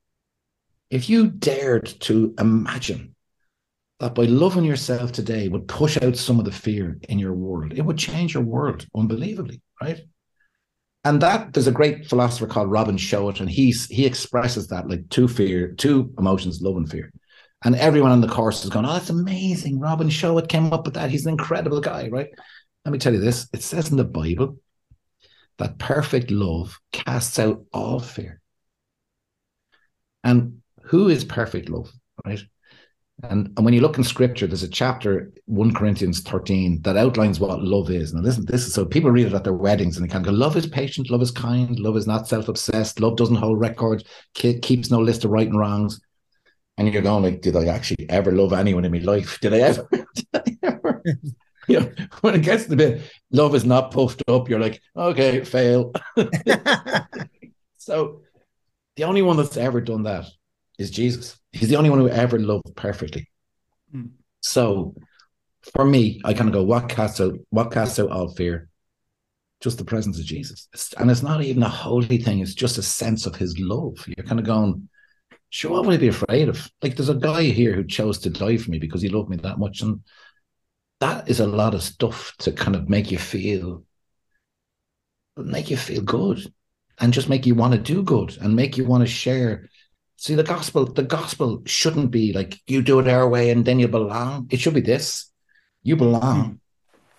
if 0.89 1.09
you 1.09 1.27
dared 1.27 1.85
to 2.01 2.35
imagine 2.37 3.15
that 3.99 4.15
by 4.15 4.25
loving 4.25 4.65
yourself 4.65 5.13
today 5.13 5.47
would 5.47 5.67
push 5.67 5.97
out 6.01 6.17
some 6.17 6.39
of 6.39 6.45
the 6.45 6.51
fear 6.51 6.97
in 7.07 7.19
your 7.19 7.33
world. 7.33 7.71
It 7.73 7.83
would 7.83 7.97
change 7.97 8.33
your 8.33 8.43
world 8.43 8.85
unbelievably, 8.93 9.61
right? 9.81 10.01
And 11.05 11.21
that 11.21 11.53
there's 11.53 11.67
a 11.67 11.71
great 11.71 12.07
philosopher 12.07 12.47
called 12.47 12.71
Robin 12.71 12.97
Showett, 12.97 13.39
and 13.39 13.49
he's 13.49 13.85
he 13.87 14.05
expresses 14.05 14.67
that 14.67 14.89
like 14.89 15.07
two 15.09 15.27
fear, 15.27 15.71
two 15.73 16.11
emotions, 16.17 16.61
love 16.61 16.77
and 16.77 16.89
fear. 16.89 17.11
And 17.63 17.75
everyone 17.75 18.11
on 18.11 18.21
the 18.21 18.27
course 18.27 18.63
is 18.63 18.71
going, 18.71 18.85
Oh, 18.85 18.93
that's 18.93 19.11
amazing. 19.11 19.79
Robin 19.79 20.09
Showett 20.09 20.49
came 20.49 20.73
up 20.73 20.85
with 20.85 20.95
that. 20.95 21.11
He's 21.11 21.25
an 21.25 21.31
incredible 21.31 21.79
guy, 21.79 22.09
right? 22.09 22.29
Let 22.83 22.91
me 22.91 22.97
tell 22.97 23.13
you 23.13 23.19
this. 23.19 23.47
It 23.53 23.61
says 23.61 23.91
in 23.91 23.97
the 23.97 24.03
Bible 24.03 24.57
that 25.57 25.77
perfect 25.77 26.31
love 26.31 26.79
casts 26.91 27.39
out 27.39 27.65
all 27.71 27.99
fear. 27.99 28.41
And 30.23 30.61
who 30.85 31.07
is 31.07 31.23
perfect 31.23 31.69
love, 31.69 31.91
right? 32.25 32.41
And, 33.23 33.51
and 33.55 33.63
when 33.63 33.73
you 33.73 33.79
look 33.79 33.97
in 33.97 34.03
scripture, 34.03 34.45
there's 34.45 34.63
a 34.63 34.67
chapter, 34.67 35.31
1 35.45 35.73
Corinthians 35.73 36.19
13, 36.21 36.81
that 36.81 36.97
outlines 36.97 37.39
what 37.39 37.61
love 37.63 37.89
is. 37.89 38.13
Now, 38.13 38.21
this, 38.21 38.35
this 38.37 38.67
is 38.67 38.73
so 38.73 38.85
people 38.85 39.09
read 39.09 39.27
it 39.27 39.33
at 39.33 39.45
their 39.45 39.53
weddings 39.53 39.95
and 39.95 40.05
they 40.05 40.11
kind 40.11 40.25
of 40.25 40.33
go, 40.33 40.37
Love 40.37 40.57
is 40.57 40.67
patient, 40.67 41.09
love 41.09 41.21
is 41.21 41.31
kind, 41.31 41.79
love 41.79 41.95
is 41.95 42.07
not 42.07 42.27
self 42.27 42.49
obsessed, 42.49 42.99
love 42.99 43.15
doesn't 43.15 43.37
hold 43.37 43.59
records, 43.59 44.03
keeps 44.33 44.91
no 44.91 44.99
list 44.99 45.23
of 45.23 45.31
right 45.31 45.47
and 45.47 45.57
wrongs. 45.57 46.01
And 46.77 46.91
you're 46.91 47.01
going, 47.01 47.23
like, 47.23 47.41
Did 47.41 47.55
I 47.55 47.67
actually 47.67 48.09
ever 48.09 48.33
love 48.33 48.51
anyone 48.51 48.83
in 48.83 48.91
my 48.91 48.99
life? 48.99 49.39
Did 49.39 49.53
I 49.53 49.59
ever? 49.59 49.87
Did 50.13 50.27
I 50.33 50.57
ever? 50.63 51.03
you 51.69 51.79
know, 51.79 51.91
when 52.19 52.35
it 52.35 52.43
gets 52.43 52.63
to 52.63 52.69
the 52.71 52.75
bit, 52.75 53.01
love 53.31 53.55
is 53.55 53.63
not 53.63 53.91
puffed 53.91 54.23
up, 54.27 54.49
you're 54.49 54.59
like, 54.59 54.81
Okay, 54.97 55.45
fail. 55.45 55.93
so 57.77 58.21
the 58.97 59.05
only 59.05 59.21
one 59.21 59.37
that's 59.37 59.55
ever 59.55 59.79
done 59.79 60.03
that 60.03 60.25
is 60.77 60.91
Jesus. 60.91 61.37
He's 61.51 61.69
the 61.69 61.75
only 61.75 61.89
one 61.89 61.99
who 61.99 62.09
ever 62.09 62.39
loved 62.39 62.75
perfectly. 62.75 63.29
Mm. 63.93 64.11
So 64.41 64.95
for 65.73 65.85
me, 65.85 66.21
I 66.23 66.33
kind 66.33 66.49
of 66.49 66.53
go, 66.53 66.63
what 66.63 66.89
casts 66.89 67.19
out 67.21 67.35
what 67.49 67.71
casts 67.71 67.99
out 67.99 68.11
all 68.11 68.33
fear? 68.33 68.69
Just 69.61 69.77
the 69.77 69.85
presence 69.85 70.19
of 70.19 70.25
Jesus. 70.25 70.67
It's, 70.73 70.93
and 70.93 71.09
it's 71.09 71.23
not 71.23 71.41
even 71.41 71.63
a 71.63 71.69
holy 71.69 72.17
thing, 72.17 72.39
it's 72.39 72.53
just 72.53 72.77
a 72.77 72.83
sense 72.83 73.25
of 73.25 73.35
his 73.35 73.57
love. 73.59 74.05
You're 74.07 74.25
kind 74.25 74.39
of 74.39 74.45
going, 74.45 74.89
sure, 75.49 75.71
what 75.71 75.85
would 75.85 75.95
I 75.95 75.97
be 75.97 76.09
afraid 76.09 76.49
of? 76.49 76.69
Like 76.81 76.95
there's 76.95 77.09
a 77.09 77.15
guy 77.15 77.43
here 77.43 77.73
who 77.73 77.85
chose 77.85 78.19
to 78.19 78.29
die 78.29 78.57
for 78.57 78.71
me 78.71 78.79
because 78.79 79.01
he 79.01 79.09
loved 79.09 79.29
me 79.29 79.37
that 79.37 79.59
much. 79.59 79.81
And 79.81 80.01
that 80.99 81.29
is 81.29 81.39
a 81.39 81.47
lot 81.47 81.73
of 81.73 81.83
stuff 81.83 82.33
to 82.39 82.51
kind 82.51 82.75
of 82.75 82.89
make 82.89 83.11
you 83.11 83.17
feel 83.17 83.83
make 85.37 85.69
you 85.69 85.75
feel 85.75 86.01
good 86.01 86.39
and 86.99 87.13
just 87.13 87.27
make 87.27 87.45
you 87.45 87.55
want 87.55 87.73
to 87.73 87.79
do 87.79 88.03
good 88.03 88.37
and 88.39 88.55
make 88.55 88.77
you 88.77 88.85
want 88.85 89.01
to 89.01 89.07
share 89.07 89.69
See, 90.25 90.33
the 90.33 90.41
gospel, 90.41 90.85
the 90.85 91.03
gospel 91.03 91.61
shouldn't 91.67 92.09
be 92.09 92.33
like 92.33 92.59
you 92.65 92.81
do 92.81 92.97
it 92.97 93.07
our 93.07 93.29
way 93.29 93.51
and 93.51 93.63
then 93.63 93.77
you 93.77 93.87
belong. 93.87 94.47
It 94.49 94.59
should 94.59 94.73
be 94.73 94.81
this. 94.81 95.29
You 95.83 95.95
belong. 95.95 96.43
Mm. 96.43 96.59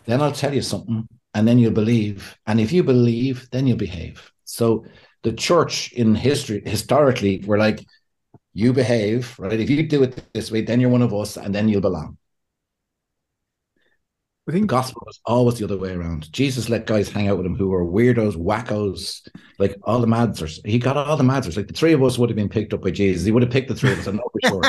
Then 0.07 0.21
I'll 0.21 0.33
tell 0.33 0.53
you 0.53 0.61
something, 0.61 1.07
and 1.33 1.47
then 1.47 1.61
you'll 1.61 1.71
believe. 1.71 2.37
And 2.49 2.59
if 2.59 2.73
you 2.73 2.83
believe, 2.83 3.49
then 3.53 3.69
you'll 3.69 3.77
behave. 3.77 4.33
So 4.43 4.87
the 5.23 5.33
church 5.33 5.93
in 5.93 6.17
history, 6.17 6.65
historically, 6.67 7.45
we're 7.47 7.59
like, 7.59 7.87
you 8.55 8.73
behave, 8.73 9.39
right? 9.39 9.61
If 9.61 9.71
you 9.71 9.87
do 9.87 10.03
it 10.03 10.25
this 10.35 10.51
way, 10.51 10.63
then 10.63 10.81
you're 10.81 10.91
one 10.91 11.03
of 11.03 11.15
us, 11.15 11.37
and 11.37 11.55
then 11.55 11.69
you'll 11.69 11.83
belong. 11.83 12.19
I 14.49 14.53
think 14.53 14.69
gospel 14.69 15.03
was 15.05 15.19
always 15.25 15.59
the 15.59 15.65
other 15.65 15.77
way 15.77 15.93
around. 15.93 16.33
Jesus 16.33 16.69
let 16.69 16.87
guys 16.87 17.09
hang 17.09 17.27
out 17.27 17.37
with 17.37 17.47
him 17.47 17.57
who 17.57 17.69
were 17.69 17.85
weirdos, 17.85 18.37
wackos, 18.37 19.27
like 19.59 19.77
all 19.83 19.99
the 19.99 20.07
madzers. 20.07 20.65
He 20.65 20.79
got 20.79 20.97
all 20.97 21.17
the 21.17 21.25
madzers. 21.25 21.57
Like 21.57 21.67
the 21.67 21.73
three 21.73 21.93
of 21.93 22.03
us 22.05 22.17
would 22.17 22.31
have 22.31 22.37
been 22.37 22.49
picked 22.49 22.73
up 22.73 22.83
by 22.83 22.93
Jesus. 22.93 23.25
He 23.25 23.33
would 23.33 23.43
have 23.43 23.51
picked 23.51 23.69
the 23.69 23.75
three 23.75 23.93
of 23.93 23.99
us. 23.99 24.07
I 24.07 24.13
know 24.13 24.31
for 24.33 24.63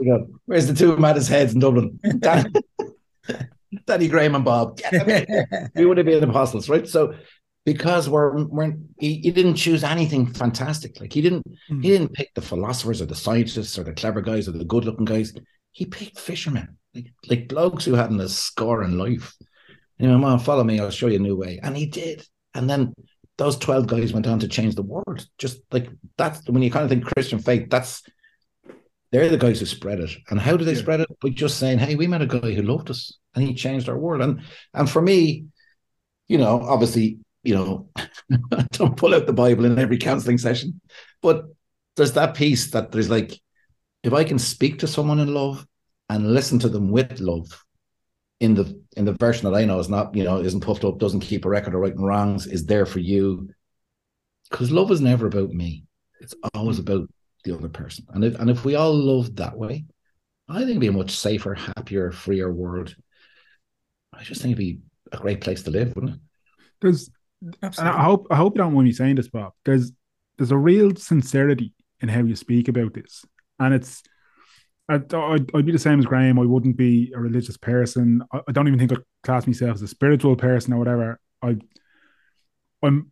sure. 0.00 0.26
Where's 0.46 0.66
the 0.66 0.74
two 0.74 0.96
maddest 0.96 1.28
heads 1.28 1.54
in 1.54 1.60
Dublin? 1.60 2.00
Danny, 2.18 2.50
Danny 3.86 4.08
Graham 4.08 4.34
and 4.34 4.44
Bob. 4.44 4.80
we 5.76 5.84
would 5.84 5.98
have 5.98 6.06
been 6.06 6.24
apostles, 6.24 6.68
right? 6.68 6.88
So 6.88 7.14
because 7.64 8.08
we're 8.08 8.44
we're 8.46 8.74
he, 8.98 9.18
he, 9.18 9.30
didn't 9.30 9.54
choose 9.54 9.84
anything 9.84 10.26
fantastic. 10.26 11.00
Like 11.00 11.12
he 11.12 11.22
didn't 11.22 11.46
mm. 11.70 11.82
he 11.84 11.90
didn't 11.90 12.12
pick 12.12 12.34
the 12.34 12.42
philosophers 12.42 13.00
or 13.00 13.06
the 13.06 13.14
scientists 13.14 13.78
or 13.78 13.84
the 13.84 13.92
clever 13.92 14.20
guys 14.20 14.48
or 14.48 14.52
the 14.52 14.64
good 14.64 14.84
looking 14.84 15.04
guys. 15.04 15.32
He 15.70 15.86
picked 15.86 16.18
fishermen 16.18 16.78
like, 16.94 17.06
like 17.28 17.48
blokes 17.48 17.84
who 17.84 17.94
hadn't 17.94 18.20
a 18.20 18.28
score 18.28 18.82
in 18.82 18.98
life. 18.98 19.34
You 19.98 20.08
know, 20.08 20.18
man, 20.18 20.38
follow 20.38 20.64
me, 20.64 20.80
I'll 20.80 20.90
show 20.90 21.06
you 21.06 21.16
a 21.16 21.22
new 21.22 21.36
way. 21.36 21.60
And 21.62 21.76
he 21.76 21.86
did. 21.86 22.26
And 22.54 22.68
then 22.68 22.94
those 23.36 23.56
12 23.58 23.86
guys 23.86 24.12
went 24.12 24.26
on 24.26 24.38
to 24.40 24.48
change 24.48 24.74
the 24.74 24.82
world. 24.82 25.26
Just 25.38 25.60
like 25.72 25.88
that's 26.16 26.48
when 26.48 26.62
you 26.62 26.70
kind 26.70 26.84
of 26.84 26.90
think 26.90 27.04
Christian 27.04 27.38
faith, 27.38 27.68
that's 27.70 28.02
they're 29.10 29.28
the 29.28 29.36
guys 29.36 29.60
who 29.60 29.66
spread 29.66 30.00
it. 30.00 30.10
And 30.30 30.40
how 30.40 30.56
do 30.56 30.64
they 30.64 30.72
yeah. 30.72 30.78
spread 30.78 31.00
it? 31.00 31.08
By 31.20 31.30
just 31.30 31.58
saying, 31.58 31.78
hey, 31.78 31.94
we 31.94 32.06
met 32.06 32.22
a 32.22 32.26
guy 32.26 32.52
who 32.52 32.62
loved 32.62 32.90
us 32.90 33.16
and 33.34 33.46
he 33.46 33.54
changed 33.54 33.88
our 33.88 33.98
world. 33.98 34.22
And 34.22 34.42
and 34.72 34.90
for 34.90 35.00
me, 35.00 35.46
you 36.28 36.38
know, 36.38 36.60
obviously, 36.60 37.18
you 37.42 37.54
know, 37.54 37.88
don't 38.72 38.96
pull 38.96 39.14
out 39.14 39.26
the 39.26 39.32
Bible 39.32 39.64
in 39.64 39.78
every 39.78 39.98
counseling 39.98 40.38
session, 40.38 40.80
but 41.22 41.44
there's 41.96 42.12
that 42.12 42.34
piece 42.34 42.70
that 42.72 42.90
there's 42.90 43.10
like, 43.10 43.40
if 44.02 44.12
I 44.12 44.24
can 44.24 44.38
speak 44.38 44.80
to 44.80 44.88
someone 44.88 45.20
in 45.20 45.32
love 45.32 45.66
and 46.08 46.32
listen 46.32 46.58
to 46.60 46.68
them 46.68 46.90
with 46.90 47.20
love, 47.20 47.64
in 48.40 48.54
the 48.54 48.80
in 48.96 49.04
the 49.04 49.12
version 49.12 49.50
that 49.50 49.56
I 49.56 49.64
know 49.64 49.78
is 49.78 49.88
not, 49.88 50.14
you 50.14 50.24
know, 50.24 50.40
isn't 50.40 50.60
puffed 50.60 50.84
up, 50.84 50.98
doesn't 50.98 51.20
keep 51.20 51.44
a 51.44 51.48
record 51.48 51.74
of 51.74 51.80
right 51.80 51.94
and 51.94 52.06
wrongs, 52.06 52.46
is 52.46 52.66
there 52.66 52.86
for 52.86 52.98
you. 52.98 53.48
Because 54.50 54.70
love 54.70 54.90
is 54.90 55.00
never 55.00 55.26
about 55.26 55.50
me. 55.50 55.84
It's 56.20 56.34
always 56.54 56.78
mm. 56.78 56.80
about 56.80 57.08
the 57.44 57.54
other 57.54 57.68
person. 57.68 58.06
And 58.10 58.24
if 58.24 58.38
and 58.38 58.50
if 58.50 58.64
we 58.64 58.74
all 58.74 58.94
loved 58.94 59.36
that 59.36 59.56
way, 59.56 59.84
I 60.48 60.58
think 60.58 60.70
it'd 60.70 60.80
be 60.80 60.88
a 60.88 60.92
much 60.92 61.12
safer, 61.12 61.54
happier, 61.54 62.10
freer 62.10 62.52
world. 62.52 62.94
I 64.12 64.22
just 64.22 64.42
think 64.42 64.52
it'd 64.52 64.58
be 64.58 64.78
a 65.12 65.16
great 65.16 65.40
place 65.40 65.62
to 65.64 65.70
live, 65.70 65.94
wouldn't 65.94 66.14
it? 66.14 66.20
There's 66.80 67.10
Absolutely. 67.62 67.98
I 67.98 68.02
hope 68.02 68.26
I 68.30 68.36
hope 68.36 68.54
you 68.54 68.62
don't 68.62 68.74
mind 68.74 68.86
me 68.86 68.92
saying 68.92 69.16
this, 69.16 69.28
Bob. 69.28 69.52
There's 69.64 69.92
there's 70.36 70.50
a 70.50 70.58
real 70.58 70.94
sincerity 70.96 71.72
in 72.00 72.08
how 72.08 72.20
you 72.20 72.36
speak 72.36 72.68
about 72.68 72.94
this, 72.94 73.24
and 73.58 73.74
it's 73.74 74.02
I'd, 74.88 75.12
I'd, 75.14 75.50
I'd, 75.54 75.66
be 75.66 75.72
the 75.72 75.78
same 75.78 75.98
as 75.98 76.04
Graham. 76.04 76.38
I 76.38 76.44
wouldn't 76.44 76.76
be 76.76 77.12
a 77.14 77.20
religious 77.20 77.56
person. 77.56 78.22
I, 78.32 78.40
I, 78.48 78.52
don't 78.52 78.68
even 78.68 78.78
think 78.78 78.92
I'd 78.92 79.04
class 79.22 79.46
myself 79.46 79.76
as 79.76 79.82
a 79.82 79.88
spiritual 79.88 80.36
person 80.36 80.74
or 80.74 80.78
whatever. 80.78 81.18
I, 81.42 81.56
I'm, 82.82 83.10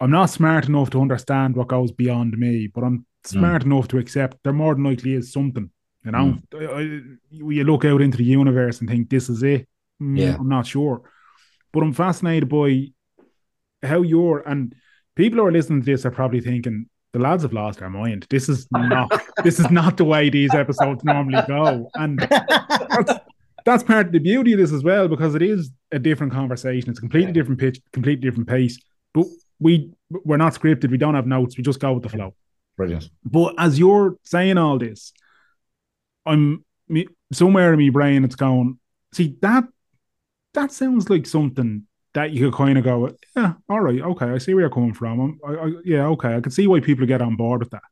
I'm 0.00 0.10
not 0.10 0.30
smart 0.30 0.66
enough 0.66 0.90
to 0.90 1.00
understand 1.00 1.54
what 1.54 1.68
goes 1.68 1.92
beyond 1.92 2.36
me, 2.36 2.66
but 2.66 2.82
I'm 2.82 3.06
smart 3.24 3.62
mm. 3.62 3.66
enough 3.66 3.88
to 3.88 3.98
accept 3.98 4.38
there 4.42 4.52
more 4.52 4.74
than 4.74 4.84
likely 4.84 5.14
is 5.14 5.32
something. 5.32 5.70
You 6.04 6.10
know, 6.10 6.38
mm. 6.52 6.52
I, 6.52 7.16
you 7.30 7.64
look 7.64 7.84
out 7.84 8.02
into 8.02 8.18
the 8.18 8.24
universe 8.24 8.80
and 8.80 8.90
think 8.90 9.08
this 9.08 9.28
is 9.28 9.42
it. 9.42 9.68
Mm, 10.02 10.18
yeah. 10.18 10.36
I'm 10.38 10.48
not 10.48 10.66
sure, 10.66 11.02
but 11.72 11.82
I'm 11.82 11.92
fascinated 11.92 12.48
by 12.48 12.88
how 13.82 14.02
you're 14.02 14.40
and 14.46 14.74
people 15.14 15.38
who 15.38 15.46
are 15.46 15.52
listening 15.52 15.82
to 15.82 15.86
this 15.86 16.04
are 16.04 16.10
probably 16.10 16.40
thinking 16.40 16.86
the 17.14 17.20
lads 17.20 17.44
have 17.44 17.52
lost 17.52 17.78
their 17.78 17.88
mind. 17.88 18.26
This 18.28 18.48
is 18.48 18.66
not 18.72 19.08
this 19.44 19.60
is 19.60 19.70
not 19.70 19.96
the 19.96 20.04
way 20.04 20.30
these 20.30 20.52
episodes 20.52 21.04
normally 21.04 21.40
go, 21.46 21.88
and 21.94 22.18
that's, 22.18 23.12
that's 23.64 23.82
part 23.84 24.06
of 24.06 24.12
the 24.12 24.18
beauty 24.18 24.52
of 24.52 24.58
this 24.58 24.72
as 24.72 24.82
well 24.82 25.06
because 25.06 25.36
it 25.36 25.42
is 25.42 25.70
a 25.92 26.00
different 26.00 26.32
conversation. 26.32 26.90
It's 26.90 26.98
a 26.98 27.02
completely 27.02 27.32
different 27.32 27.60
pitch, 27.60 27.80
completely 27.92 28.28
different 28.28 28.48
pace. 28.48 28.80
But 29.14 29.26
we 29.60 29.92
we're 30.10 30.38
not 30.38 30.54
scripted. 30.54 30.90
We 30.90 30.98
don't 30.98 31.14
have 31.14 31.28
notes. 31.28 31.56
We 31.56 31.62
just 31.62 31.78
go 31.78 31.92
with 31.92 32.02
the 32.02 32.08
flow. 32.08 32.34
Brilliant. 32.76 33.08
But 33.24 33.54
as 33.58 33.78
you're 33.78 34.16
saying 34.24 34.58
all 34.58 34.78
this, 34.78 35.12
I'm 36.26 36.64
me, 36.88 37.06
somewhere 37.32 37.72
in 37.72 37.78
my 37.78 37.90
brain. 37.90 38.24
It's 38.24 38.34
going. 38.34 38.80
See 39.12 39.36
that 39.40 39.64
that 40.54 40.72
sounds 40.72 41.08
like 41.08 41.26
something 41.26 41.86
that 42.14 42.30
you 42.30 42.48
could 42.48 42.56
kind 42.56 42.78
of 42.78 42.84
go, 42.84 43.10
yeah, 43.36 43.54
all 43.68 43.80
right, 43.80 44.00
okay, 44.00 44.26
I 44.26 44.38
see 44.38 44.54
where 44.54 44.62
you're 44.62 44.70
coming 44.70 44.94
from. 44.94 45.38
I, 45.46 45.52
I, 45.52 45.72
yeah, 45.84 46.06
okay, 46.06 46.36
I 46.36 46.40
can 46.40 46.52
see 46.52 46.66
why 46.66 46.80
people 46.80 47.06
get 47.06 47.20
on 47.20 47.36
board 47.36 47.60
with 47.60 47.70
that. 47.70 47.82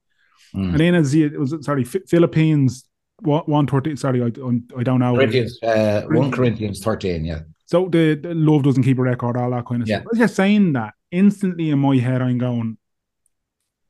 Mm. 0.54 0.70
And 0.70 0.80
then 0.80 0.94
as 0.94 1.14
it 1.14 1.38
was 1.38 1.54
sorry, 1.62 1.84
Philippians 1.84 2.88
one 3.22 3.66
thirteen. 3.66 3.96
Sorry, 3.96 4.22
I, 4.22 4.26
I 4.26 4.82
don't 4.82 5.00
know. 5.00 5.14
Corinthians, 5.14 5.58
uh, 5.62 6.02
one 6.08 6.30
Corinthians 6.30 6.82
thirteen, 6.82 7.24
yeah. 7.24 7.40
So 7.66 7.88
the, 7.88 8.14
the, 8.14 8.34
love 8.34 8.64
doesn't 8.64 8.82
keep 8.82 8.98
a 8.98 9.02
record, 9.02 9.36
all 9.36 9.50
that 9.50 9.66
kind 9.66 9.82
of 9.82 9.88
yeah. 9.88 10.00
stuff. 10.00 10.08
As 10.12 10.18
you're 10.18 10.28
saying 10.28 10.74
that, 10.74 10.94
instantly 11.10 11.70
in 11.70 11.78
my 11.78 11.96
head, 11.96 12.22
I'm 12.22 12.38
going. 12.38 12.78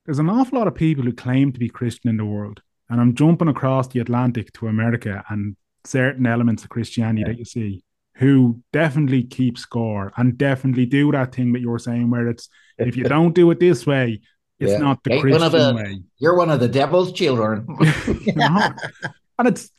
There's 0.06 0.18
an 0.18 0.30
awful 0.30 0.58
lot 0.58 0.68
of 0.68 0.74
people 0.74 1.04
who 1.04 1.12
claim 1.12 1.52
to 1.52 1.58
be 1.58 1.68
Christian 1.68 2.10
in 2.10 2.16
the 2.16 2.24
world, 2.24 2.60
and 2.88 3.00
I'm 3.00 3.14
jumping 3.14 3.48
across 3.48 3.88
the 3.88 4.00
Atlantic 4.00 4.52
to 4.54 4.68
America 4.68 5.24
and 5.28 5.56
certain 5.84 6.26
elements 6.26 6.64
of 6.64 6.70
Christianity 6.70 7.22
yeah. 7.22 7.28
that 7.28 7.38
you 7.38 7.44
see 7.44 7.84
who 8.16 8.60
definitely 8.72 9.22
keep 9.22 9.58
score 9.58 10.12
and 10.16 10.36
definitely 10.36 10.86
do 10.86 11.10
that 11.12 11.34
thing 11.34 11.52
that 11.52 11.60
you're 11.60 11.78
saying 11.78 12.10
where 12.10 12.28
it's 12.28 12.48
if 12.78 12.96
you 12.96 13.04
don't 13.16 13.34
do 13.34 13.50
it 13.50 13.60
this 13.60 13.86
way, 13.86 14.20
it's 14.58 14.72
yeah. 14.72 14.78
not 14.78 15.02
the 15.02 15.20
Christian 15.20 15.50
the, 15.50 15.74
way. 15.74 16.02
You're 16.18 16.36
one 16.36 16.50
of 16.50 16.60
the 16.60 16.68
devil's 16.68 17.12
children. 17.12 17.66
And 19.38 19.48
it's 19.48 19.72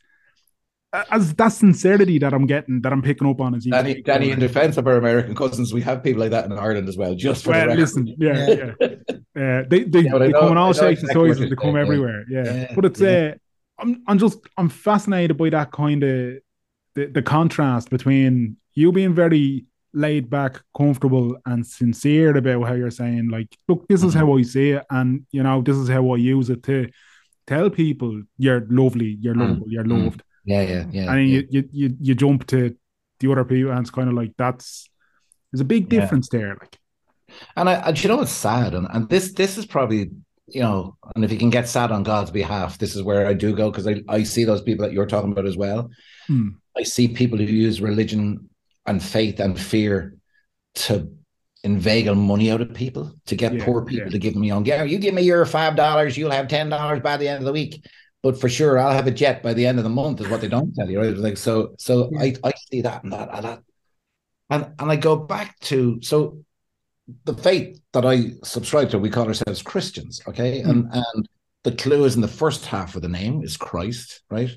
as 1.10 1.34
that 1.34 1.48
sincerity 1.48 2.18
that 2.18 2.32
I'm 2.32 2.46
getting, 2.46 2.80
that 2.82 2.92
I'm 2.92 3.02
picking 3.02 3.28
up 3.28 3.40
on. 3.40 3.54
As 3.54 3.64
Danny, 3.64 4.02
Danny 4.02 4.30
in 4.30 4.38
defense 4.38 4.76
of 4.76 4.86
our 4.86 4.96
American 4.96 5.34
cousins, 5.34 5.72
we 5.72 5.80
have 5.82 6.02
people 6.02 6.20
like 6.20 6.30
that 6.30 6.44
in 6.44 6.52
Ireland 6.52 6.88
as 6.88 6.96
well. 6.96 7.14
Just 7.14 7.44
for 7.44 7.50
well, 7.50 7.68
the 7.68 7.74
listen, 7.74 8.14
yeah, 8.18 8.46
yeah. 8.48 8.72
uh, 8.80 9.64
they 9.68 9.84
they, 9.84 10.00
yeah, 10.00 10.18
they 10.18 10.32
come 10.32 10.52
in 10.52 10.58
all 10.58 10.72
shapes 10.72 11.02
and 11.02 11.10
sizes. 11.10 11.50
They 11.50 11.56
come 11.56 11.76
everywhere. 11.76 12.24
Yeah, 12.28 12.44
yeah. 12.44 12.72
but 12.74 12.84
it's 12.84 13.00
uh, 13.00 13.34
I'm 13.78 14.02
I'm 14.06 14.18
just 14.18 14.38
I'm 14.56 14.68
fascinated 14.68 15.36
by 15.36 15.50
that 15.50 15.72
kind 15.72 16.02
of 16.02 16.34
the, 16.94 17.06
the 17.06 17.22
contrast 17.22 17.90
between 17.90 18.56
you 18.74 18.92
being 18.92 19.14
very 19.14 19.64
laid 19.92 20.28
back, 20.28 20.60
comfortable, 20.76 21.36
and 21.46 21.66
sincere 21.66 22.36
about 22.36 22.66
how 22.66 22.74
you're 22.74 22.90
saying, 22.90 23.28
like, 23.30 23.56
look, 23.68 23.86
this 23.88 24.02
is 24.02 24.14
mm-hmm. 24.14 24.26
how 24.26 24.36
I 24.38 24.42
see 24.42 24.70
it, 24.70 24.84
and 24.90 25.26
you 25.30 25.42
know, 25.42 25.62
this 25.62 25.76
is 25.76 25.88
how 25.88 26.12
I 26.12 26.16
use 26.16 26.50
it 26.50 26.62
to 26.64 26.88
tell 27.46 27.70
people 27.70 28.22
you're 28.38 28.66
lovely, 28.68 29.16
you're 29.20 29.34
mm. 29.34 29.40
lovable, 29.40 29.66
you're 29.68 29.84
mm. 29.84 30.04
loved. 30.04 30.22
Yeah, 30.44 30.62
yeah, 30.62 30.84
yeah. 30.90 31.12
And 31.12 31.28
yeah. 31.28 31.40
You, 31.40 31.46
you 31.50 31.68
you 31.72 31.96
you 32.00 32.14
jump 32.14 32.46
to 32.48 32.76
the 33.20 33.32
other 33.32 33.44
people, 33.44 33.72
and 33.72 33.80
it's 33.80 33.90
kind 33.90 34.08
of 34.08 34.14
like 34.14 34.32
that's 34.36 34.88
there's 35.52 35.60
a 35.60 35.64
big 35.64 35.88
difference 35.88 36.28
yeah. 36.32 36.40
there, 36.40 36.56
like. 36.60 36.78
And 37.56 37.68
I, 37.68 37.74
and 37.74 38.02
you 38.02 38.08
know, 38.08 38.20
it's 38.20 38.30
sad, 38.30 38.74
and 38.74 38.86
and 38.90 39.08
this 39.08 39.32
this 39.32 39.58
is 39.58 39.66
probably 39.66 40.10
you 40.46 40.60
know, 40.60 40.96
and 41.14 41.24
if 41.24 41.32
you 41.32 41.38
can 41.38 41.50
get 41.50 41.68
sad 41.68 41.90
on 41.90 42.02
God's 42.02 42.30
behalf, 42.30 42.78
this 42.78 42.94
is 42.94 43.02
where 43.02 43.26
I 43.26 43.32
do 43.32 43.56
go 43.56 43.70
because 43.70 43.86
I, 43.86 44.02
I 44.08 44.22
see 44.24 44.44
those 44.44 44.62
people 44.62 44.84
that 44.84 44.92
you're 44.92 45.06
talking 45.06 45.32
about 45.32 45.46
as 45.46 45.56
well. 45.56 45.90
Hmm. 46.26 46.50
I 46.76 46.82
see 46.82 47.08
people 47.08 47.38
who 47.38 47.44
use 47.44 47.80
religion 47.80 48.48
and 48.86 49.02
faith 49.02 49.40
and 49.40 49.58
fear 49.58 50.16
to 50.74 51.08
inveigle 51.62 52.14
money 52.14 52.50
out 52.50 52.60
of 52.60 52.74
people 52.74 53.14
to 53.26 53.34
get 53.34 53.54
yeah, 53.54 53.64
poor 53.64 53.84
people 53.84 54.06
yeah. 54.06 54.12
to 54.12 54.18
give 54.18 54.36
me 54.36 54.48
young. 54.48 54.66
Yeah, 54.66 54.84
you 54.84 54.98
give 54.98 55.14
me 55.14 55.22
your 55.22 55.44
five 55.46 55.76
dollars, 55.76 56.16
you'll 56.16 56.30
have 56.30 56.48
ten 56.48 56.68
dollars 56.68 57.00
by 57.00 57.16
the 57.16 57.28
end 57.28 57.38
of 57.38 57.44
the 57.44 57.52
week. 57.52 57.84
But 58.22 58.40
for 58.40 58.48
sure, 58.48 58.78
I'll 58.78 58.92
have 58.92 59.06
a 59.06 59.10
jet 59.10 59.42
by 59.42 59.52
the 59.52 59.66
end 59.66 59.78
of 59.78 59.84
the 59.84 59.90
month. 59.90 60.20
Is 60.20 60.28
what 60.28 60.40
they 60.40 60.48
don't 60.48 60.74
tell 60.74 60.90
you, 60.90 61.00
right? 61.00 61.16
Like 61.16 61.36
so, 61.36 61.74
so 61.78 62.10
yeah. 62.12 62.22
I 62.22 62.34
I 62.44 62.52
see 62.70 62.80
that 62.82 63.02
and 63.02 63.12
that 63.12 63.28
and 63.32 63.44
that, 63.44 63.62
and 64.50 64.72
and 64.78 64.90
I 64.90 64.96
go 64.96 65.16
back 65.16 65.58
to 65.60 66.00
so 66.02 66.38
the 67.24 67.34
faith 67.34 67.80
that 67.92 68.06
I 68.06 68.32
subscribe 68.42 68.90
to. 68.90 68.98
We 68.98 69.10
call 69.10 69.26
ourselves 69.26 69.62
Christians, 69.62 70.22
okay, 70.26 70.62
mm. 70.62 70.70
and 70.70 70.88
and 70.92 71.28
the 71.64 71.72
clue 71.72 72.04
is 72.04 72.14
in 72.14 72.20
the 72.20 72.28
first 72.28 72.66
half 72.66 72.94
of 72.94 73.02
the 73.02 73.08
name 73.08 73.42
is 73.42 73.56
Christ, 73.56 74.22
right? 74.30 74.50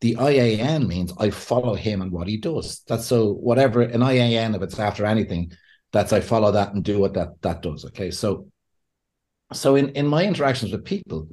The 0.00 0.16
IAN 0.18 0.86
means 0.86 1.12
I 1.18 1.30
follow 1.30 1.74
him 1.74 2.02
and 2.02 2.12
what 2.12 2.28
he 2.28 2.36
does. 2.36 2.82
That's 2.86 3.06
so 3.06 3.32
whatever 3.32 3.82
an 3.82 4.02
IAN, 4.02 4.54
if 4.54 4.62
it's 4.62 4.78
after 4.78 5.06
anything, 5.06 5.52
that's 5.92 6.12
I 6.12 6.20
follow 6.20 6.52
that 6.52 6.74
and 6.74 6.84
do 6.84 6.98
what 6.98 7.14
that 7.14 7.40
that 7.42 7.62
does. 7.62 7.84
Okay. 7.86 8.10
So 8.10 8.48
so 9.52 9.76
in, 9.76 9.90
in 9.90 10.06
my 10.06 10.24
interactions 10.24 10.72
with 10.72 10.84
people, 10.84 11.28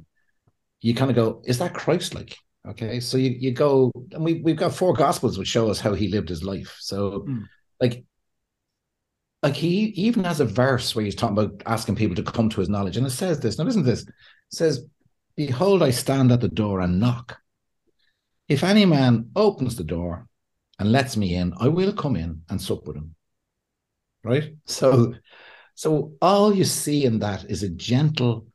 you 0.80 0.94
kind 0.94 1.10
of 1.10 1.16
go, 1.16 1.42
is 1.44 1.58
that 1.58 1.74
Christ 1.74 2.14
like? 2.14 2.36
Okay. 2.66 3.00
So 3.00 3.16
you, 3.18 3.30
you 3.30 3.50
go, 3.52 3.92
and 4.12 4.24
we 4.24 4.40
we've 4.40 4.56
got 4.56 4.74
four 4.74 4.94
gospels 4.94 5.38
which 5.38 5.48
show 5.48 5.68
us 5.68 5.80
how 5.80 5.94
he 5.94 6.08
lived 6.08 6.28
his 6.28 6.42
life. 6.42 6.76
So 6.80 7.24
mm. 7.28 7.44
like 7.80 8.04
like 9.42 9.54
he, 9.54 9.90
he 9.90 10.02
even 10.04 10.24
has 10.24 10.40
a 10.40 10.46
verse 10.46 10.96
where 10.96 11.04
he's 11.04 11.14
talking 11.14 11.36
about 11.36 11.62
asking 11.66 11.96
people 11.96 12.16
to 12.16 12.22
come 12.22 12.48
to 12.48 12.60
his 12.60 12.70
knowledge. 12.70 12.96
And 12.96 13.06
it 13.06 13.10
says 13.10 13.40
this. 13.40 13.58
Now 13.58 13.64
listen 13.64 13.84
to 13.84 13.90
this. 13.90 14.02
It 14.02 14.14
says, 14.48 14.86
Behold, 15.36 15.82
I 15.82 15.90
stand 15.90 16.32
at 16.32 16.40
the 16.40 16.48
door 16.48 16.80
and 16.80 16.98
knock. 16.98 17.36
If 18.48 18.62
any 18.62 18.84
man 18.84 19.30
opens 19.34 19.76
the 19.76 19.84
door 19.84 20.26
and 20.78 20.92
lets 20.92 21.16
me 21.16 21.34
in, 21.34 21.54
I 21.58 21.68
will 21.68 21.92
come 21.92 22.16
in 22.16 22.42
and 22.48 22.60
sup 22.60 22.86
with 22.86 22.96
him. 22.96 23.14
Right? 24.22 24.54
So, 24.66 25.14
so 25.74 26.12
all 26.20 26.54
you 26.54 26.64
see 26.64 27.04
in 27.04 27.18
that 27.20 27.44
is 27.44 27.62
a 27.62 27.68
gentle 27.68 28.46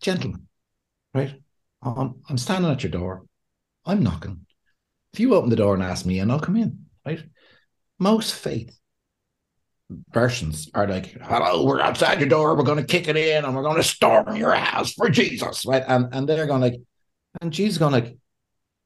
gentleman, 0.00 0.48
right? 1.14 1.34
I'm, 1.82 2.16
I'm 2.28 2.38
standing 2.38 2.70
at 2.70 2.82
your 2.82 2.92
door. 2.92 3.24
I'm 3.84 4.02
knocking. 4.02 4.46
If 5.12 5.20
you 5.20 5.34
open 5.34 5.50
the 5.50 5.56
door 5.56 5.74
and 5.74 5.82
ask 5.82 6.06
me 6.06 6.18
in, 6.18 6.30
I'll 6.30 6.40
come 6.40 6.56
in, 6.56 6.86
right? 7.04 7.22
Most 7.98 8.34
faith 8.34 8.78
versions 10.12 10.70
are 10.74 10.86
like, 10.86 11.06
hello, 11.20 11.64
we're 11.64 11.80
outside 11.80 12.18
your 12.18 12.28
door, 12.28 12.56
we're 12.56 12.62
going 12.62 12.78
to 12.78 12.84
kick 12.84 13.08
it 13.08 13.16
in 13.16 13.44
and 13.44 13.54
we're 13.54 13.62
going 13.62 13.76
to 13.76 13.82
storm 13.82 14.36
your 14.36 14.54
house 14.54 14.92
for 14.92 15.08
Jesus, 15.10 15.66
right? 15.66 15.84
And, 15.86 16.08
and 16.12 16.28
they're 16.28 16.46
going 16.46 16.62
like, 16.62 16.80
and 17.40 17.52
Jesus 17.52 17.78
going 17.78 17.92
like, 17.92 18.16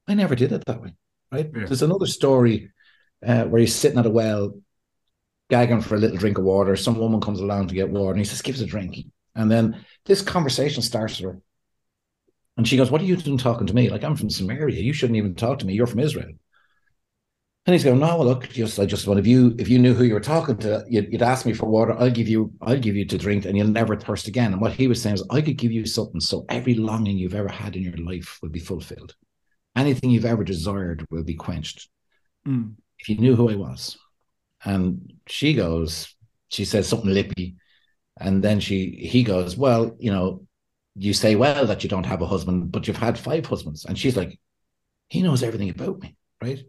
I 0.07 0.13
never 0.13 0.35
did 0.35 0.51
it 0.51 0.63
that 0.65 0.81
way. 0.81 0.93
Right. 1.31 1.49
Yeah. 1.53 1.65
There's 1.65 1.81
another 1.81 2.05
story 2.05 2.71
uh, 3.25 3.43
where 3.43 3.59
he's 3.59 3.75
sitting 3.75 3.99
at 3.99 4.05
a 4.05 4.09
well, 4.09 4.59
gagging 5.49 5.81
for 5.81 5.95
a 5.95 5.99
little 5.99 6.17
drink 6.17 6.37
of 6.37 6.45
water. 6.45 6.75
Some 6.75 6.97
woman 6.97 7.21
comes 7.21 7.39
along 7.39 7.67
to 7.67 7.75
get 7.75 7.89
water, 7.89 8.11
and 8.11 8.19
he 8.19 8.25
says, 8.25 8.41
"Give 8.41 8.55
us 8.55 8.61
a 8.61 8.65
drink." 8.65 8.97
And 9.35 9.51
then 9.51 9.85
this 10.05 10.21
conversation 10.21 10.81
starts 10.81 11.19
with 11.19 11.33
her, 11.33 11.41
and 12.55 12.67
she 12.67 12.77
goes, 12.77 12.89
"What 12.89 13.01
are 13.01 13.05
you 13.05 13.17
doing 13.17 13.37
talking 13.37 13.67
to 13.67 13.75
me? 13.75 13.89
Like 13.89 14.03
I'm 14.03 14.15
from 14.15 14.29
Samaria. 14.29 14.81
You 14.81 14.93
shouldn't 14.93 15.17
even 15.17 15.35
talk 15.35 15.59
to 15.59 15.65
me. 15.65 15.73
You're 15.73 15.87
from 15.87 15.99
Israel." 15.99 16.31
And 17.65 17.73
he's 17.73 17.83
going, 17.83 17.99
"No, 17.99 18.17
well, 18.17 18.25
look, 18.25 18.47
just 18.47 18.79
I 18.79 18.85
just 18.85 19.05
want 19.07 19.19
if 19.19 19.27
you 19.27 19.53
if 19.59 19.67
you 19.67 19.79
knew 19.79 19.93
who 19.93 20.05
you 20.05 20.13
were 20.13 20.21
talking 20.21 20.57
to, 20.59 20.85
you'd, 20.87 21.11
you'd 21.11 21.21
ask 21.21 21.45
me 21.45 21.51
for 21.51 21.65
water. 21.65 21.93
I'll 21.99 22.09
give 22.09 22.29
you 22.29 22.53
I'll 22.61 22.79
give 22.79 22.95
you 22.95 23.05
to 23.05 23.17
drink, 23.17 23.43
and 23.43 23.57
you'll 23.57 23.67
never 23.67 23.97
thirst 23.97 24.29
again." 24.29 24.53
And 24.53 24.61
what 24.61 24.71
he 24.71 24.87
was 24.87 25.01
saying 25.01 25.15
is, 25.15 25.23
I 25.29 25.41
could 25.41 25.57
give 25.57 25.73
you 25.73 25.85
something, 25.85 26.21
so 26.21 26.45
every 26.47 26.75
longing 26.75 27.17
you've 27.17 27.35
ever 27.35 27.49
had 27.49 27.75
in 27.75 27.83
your 27.83 27.97
life 27.97 28.39
will 28.41 28.49
be 28.49 28.61
fulfilled 28.61 29.13
anything 29.77 30.09
you've 30.09 30.25
ever 30.25 30.43
desired 30.43 31.05
will 31.09 31.23
be 31.23 31.35
quenched. 31.35 31.89
Mm. 32.47 32.75
if 32.99 33.09
you 33.09 33.17
knew 33.17 33.35
who 33.35 33.49
I 33.49 33.55
was. 33.55 33.97
And 34.63 35.13
she 35.27 35.53
goes, 35.53 36.15
she 36.49 36.63
says 36.65 36.87
something 36.87 37.13
lippy. 37.13 37.55
And 38.19 38.43
then 38.43 38.59
she 38.59 38.91
he 39.11 39.23
goes, 39.23 39.55
Well, 39.57 39.95
you 39.99 40.11
know, 40.11 40.45
you 40.95 41.13
say 41.13 41.35
well 41.35 41.65
that 41.67 41.83
you 41.83 41.89
don't 41.89 42.05
have 42.05 42.21
a 42.21 42.25
husband, 42.27 42.71
but 42.71 42.87
you've 42.87 42.97
had 42.97 43.19
five 43.19 43.45
husbands. 43.45 43.85
And 43.85 43.97
she's 43.97 44.17
like, 44.17 44.39
He 45.09 45.21
knows 45.21 45.43
everything 45.43 45.69
about 45.69 46.01
me, 46.01 46.15
right? 46.41 46.63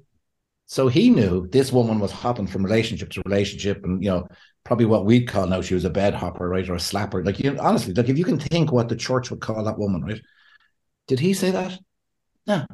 So 0.66 0.88
he 0.88 1.08
knew 1.08 1.46
this 1.46 1.72
woman 1.72 1.98
was 1.98 2.12
hopping 2.12 2.46
from 2.46 2.62
relationship 2.62 3.08
to 3.10 3.22
relationship, 3.24 3.82
and 3.84 4.04
you 4.04 4.10
know, 4.10 4.28
probably 4.64 4.84
what 4.84 5.06
we'd 5.06 5.26
call 5.26 5.46
now 5.46 5.62
she 5.62 5.72
was 5.72 5.86
a 5.86 5.90
bed 5.90 6.12
hopper, 6.12 6.46
right, 6.46 6.68
or 6.68 6.74
a 6.74 6.78
slapper. 6.78 7.24
Like 7.24 7.38
you, 7.40 7.56
honestly, 7.58 7.94
like 7.94 8.10
if 8.10 8.18
you 8.18 8.24
can 8.24 8.38
think 8.38 8.70
what 8.70 8.90
the 8.90 8.96
church 8.96 9.30
would 9.30 9.40
call 9.40 9.64
that 9.64 9.78
woman, 9.78 10.04
right? 10.04 10.20
Did 11.06 11.20
he 11.20 11.32
say 11.32 11.52
that? 11.52 11.78
No. 12.46 12.66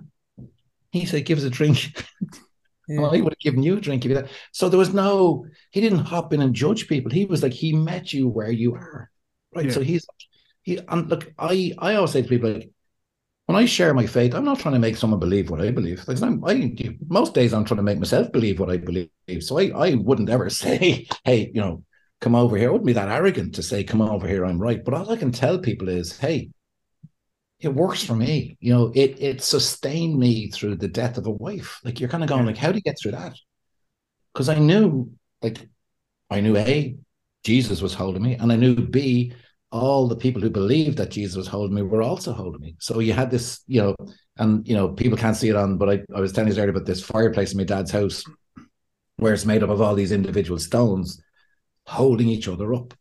He 0.94 1.06
said, 1.06 1.24
"Give 1.24 1.38
us 1.38 1.44
a 1.44 1.50
drink." 1.50 2.04
Yeah. 2.86 3.00
Well, 3.00 3.12
he 3.12 3.22
would 3.22 3.32
have 3.32 3.38
given 3.38 3.62
you 3.62 3.78
a 3.78 3.80
drink 3.80 4.04
if 4.04 4.10
you. 4.10 4.24
So 4.52 4.68
there 4.68 4.78
was 4.78 4.92
no. 4.92 5.46
He 5.70 5.80
didn't 5.80 6.00
hop 6.00 6.34
in 6.34 6.42
and 6.42 6.54
judge 6.54 6.86
people. 6.86 7.10
He 7.10 7.24
was 7.24 7.42
like 7.42 7.54
he 7.54 7.72
met 7.72 8.12
you 8.12 8.28
where 8.28 8.50
you 8.50 8.74
are, 8.74 9.10
right? 9.54 9.64
Yeah. 9.64 9.72
So 9.72 9.80
he's 9.80 10.06
he. 10.60 10.78
And 10.88 11.08
look, 11.08 11.32
I 11.38 11.72
I 11.78 11.94
always 11.94 12.10
say 12.10 12.20
to 12.20 12.28
people 12.28 12.52
like 12.52 12.70
when 13.46 13.56
I 13.56 13.66
share 13.66 13.92
my 13.92 14.06
faith, 14.06 14.34
I'm 14.34 14.44
not 14.44 14.58
trying 14.58 14.74
to 14.74 14.80
make 14.80 14.96
someone 14.96 15.20
believe 15.20 15.50
what 15.50 15.60
I 15.60 15.70
believe. 15.70 16.06
Like 16.08 16.20
I'm, 16.22 16.44
I, 16.44 16.74
most 17.08 17.34
days 17.34 17.52
I'm 17.52 17.64
trying 17.64 17.76
to 17.76 17.82
make 17.82 17.98
myself 17.98 18.32
believe 18.32 18.58
what 18.58 18.70
I 18.70 18.78
believe. 18.78 19.08
So 19.40 19.58
I, 19.58 19.70
I 19.74 19.94
wouldn't 19.94 20.30
ever 20.30 20.48
say, 20.62 21.06
hey, 21.24 21.50
you 21.54 21.60
know, 21.60 21.84
come 22.20 22.34
over 22.34 22.56
here. 22.56 22.68
I 22.68 22.72
wouldn't 22.72 22.86
be 22.86 22.94
that 22.94 23.10
arrogant 23.10 23.54
to 23.56 23.62
say, 23.62 23.84
come 23.84 24.00
over 24.00 24.26
here, 24.26 24.44
I'm 24.46 24.58
right. 24.58 24.82
But 24.82 24.94
all 24.94 25.10
I 25.10 25.16
can 25.16 25.32
tell 25.32 25.58
people 25.58 25.88
is, 25.88 26.18
hey, 26.18 26.50
it 27.60 27.68
works 27.68 28.02
for 28.02 28.14
me. 28.14 28.56
You 28.60 28.74
know, 28.74 28.92
it 28.94 29.20
it 29.20 29.42
sustained 29.42 30.18
me 30.18 30.50
through 30.50 30.76
the 30.76 30.88
death 30.88 31.18
of 31.18 31.26
a 31.26 31.30
wife. 31.30 31.80
Like 31.84 32.00
you're 32.00 32.08
kind 32.08 32.22
of 32.22 32.28
going, 32.28 32.46
like, 32.46 32.56
how 32.56 32.70
do 32.70 32.76
you 32.76 32.82
get 32.82 32.96
through 33.00 33.12
that? 33.12 33.34
Because 34.32 34.48
I 34.48 34.58
knew, 34.58 35.10
like, 35.42 35.68
I 36.30 36.40
knew 36.40 36.56
A, 36.56 36.96
Jesus 37.44 37.80
was 37.80 37.94
holding 37.94 38.22
me, 38.22 38.34
and 38.34 38.50
I 38.52 38.56
knew 38.56 38.74
B, 38.74 39.32
all 39.70 40.06
the 40.08 40.16
people 40.16 40.40
who 40.40 40.50
believed 40.50 40.98
that 40.98 41.10
Jesus 41.10 41.36
was 41.36 41.48
holding 41.48 41.74
me 41.74 41.82
were 41.82 42.02
also 42.02 42.32
holding 42.32 42.60
me. 42.60 42.76
So 42.78 43.00
you 43.00 43.12
had 43.12 43.30
this, 43.30 43.62
you 43.66 43.80
know, 43.82 43.96
and 44.36 44.66
you 44.68 44.74
know, 44.74 44.88
people 44.88 45.18
can't 45.18 45.36
see 45.36 45.48
it 45.48 45.56
on, 45.56 45.78
but 45.78 45.90
I, 45.90 46.02
I 46.14 46.20
was 46.20 46.32
telling 46.32 46.52
you 46.52 46.58
earlier 46.58 46.70
about 46.70 46.86
this 46.86 47.02
fireplace 47.02 47.52
in 47.52 47.58
my 47.58 47.64
dad's 47.64 47.90
house 47.90 48.24
where 49.16 49.32
it's 49.32 49.44
made 49.44 49.62
up 49.62 49.70
of 49.70 49.80
all 49.80 49.94
these 49.94 50.12
individual 50.12 50.58
stones 50.58 51.22
holding 51.86 52.28
each 52.28 52.48
other 52.48 52.74
up. 52.74 52.94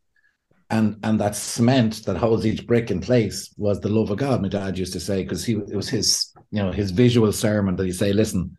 And 0.74 0.98
and 1.04 1.20
that 1.20 1.36
cement 1.36 2.04
that 2.06 2.18
holds 2.18 2.48
each 2.48 2.66
brick 2.66 2.90
in 2.90 3.00
place 3.00 3.54
was 3.58 3.80
the 3.80 3.90
love 3.90 4.10
of 4.10 4.18
God, 4.18 4.42
my 4.42 4.48
dad 4.48 4.76
used 4.76 4.94
to 4.94 5.00
say, 5.00 5.22
because 5.22 5.46
he 5.46 5.54
it 5.54 5.76
was 5.76 5.88
his, 5.88 6.34
you 6.50 6.64
know, 6.64 6.72
his 6.72 6.90
visual 6.90 7.32
sermon 7.32 7.76
that 7.76 7.86
he 7.86 7.92
say, 7.92 8.12
listen, 8.12 8.58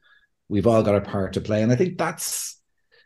we've 0.48 0.68
all 0.68 0.84
got 0.84 0.94
a 0.94 1.00
part 1.00 1.32
to 1.32 1.40
play. 1.40 1.62
And 1.62 1.72
I 1.72 1.76
think 1.76 1.98
that's, 1.98 2.60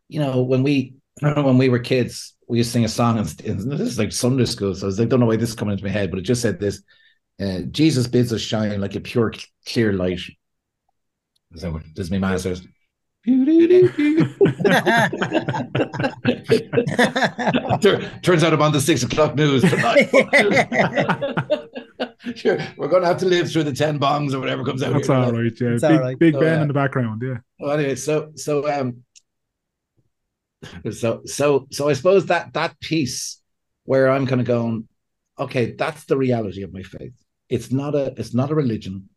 you 0.09 0.21
know, 0.21 0.43
when 0.43 0.63
we 0.63 0.95
when 1.23 1.57
we 1.57 1.71
were 1.71 1.79
kids, 1.79 2.37
we 2.49 2.59
used 2.59 2.69
to 2.69 2.73
sing 2.75 2.85
a 2.85 2.89
song, 2.89 3.17
and 3.19 3.27
this 3.27 3.81
is 3.81 3.99
like 3.99 4.13
Sunday 4.13 4.45
school. 4.45 4.75
So 4.75 4.85
I 4.85 4.89
was 4.89 4.99
like, 4.99 5.09
don't 5.09 5.21
know 5.21 5.27
why 5.27 5.37
this 5.37 5.51
is 5.51 5.57
coming 5.57 5.73
into 5.73 5.85
my 5.85 5.91
head, 5.91 6.11
but 6.11 6.19
it 6.19 6.23
just 6.23 6.43
said 6.43 6.61
this: 6.61 6.83
uh, 7.41 7.61
Jesus 7.71 8.09
bids 8.09 8.31
us 8.33 8.43
shine 8.43 8.79
like 8.79 8.95
a 8.95 9.01
pure, 9.01 9.33
clear 9.67 9.95
light. 9.95 10.21
What 11.51 11.83
this 11.95 12.07
is? 12.07 12.11
My 12.11 12.19
master's. 12.19 12.61
Turns 18.23 18.45
out 18.45 18.53
I'm 18.55 18.63
on 18.63 18.73
the 18.73 18.81
six 18.81 19.03
o'clock 19.03 19.35
news 19.35 19.63
tonight. 19.63 20.09
sure, 22.37 22.59
we're 22.77 22.89
going 22.89 23.03
to 23.03 23.09
have 23.09 23.19
to 23.19 23.27
live 23.27 23.51
through 23.51 23.65
the 23.65 23.73
ten 23.73 23.99
bongs 23.99 24.33
or 24.35 24.41
whatever 24.41 24.65
comes 24.65 24.83
out. 24.83 24.93
That's 24.93 25.09
here, 25.09 25.17
all 25.17 25.33
right, 25.33 25.53
yeah. 25.61 25.69
It's 25.69 25.83
big, 25.83 26.01
right. 26.01 26.19
Big 26.19 26.35
so, 26.35 26.41
Ben 26.41 26.59
uh, 26.59 26.63
in 26.63 26.69
the 26.69 26.75
background, 26.75 27.23
yeah. 27.25 27.39
Well, 27.59 27.73
anyway, 27.79 27.97
so 27.97 28.33
so 28.35 28.71
um, 28.71 29.05
so 30.91 31.23
so 31.25 31.67
so 31.71 31.89
I 31.89 31.93
suppose 31.93 32.27
that 32.27 32.53
that 32.55 32.79
piece 32.81 33.41
where 33.85 34.11
I'm 34.11 34.27
kind 34.27 34.41
of 34.41 34.47
going, 34.47 34.89
okay, 35.39 35.73
that's 35.73 36.05
the 36.05 36.17
reality 36.17 36.63
of 36.63 36.73
my 36.73 36.83
faith. 36.83 37.15
It's 37.49 37.71
not 37.73 37.95
a 37.95 38.15
it's 38.17 38.35
not 38.35 38.51
a 38.51 38.55
religion. 38.55 39.09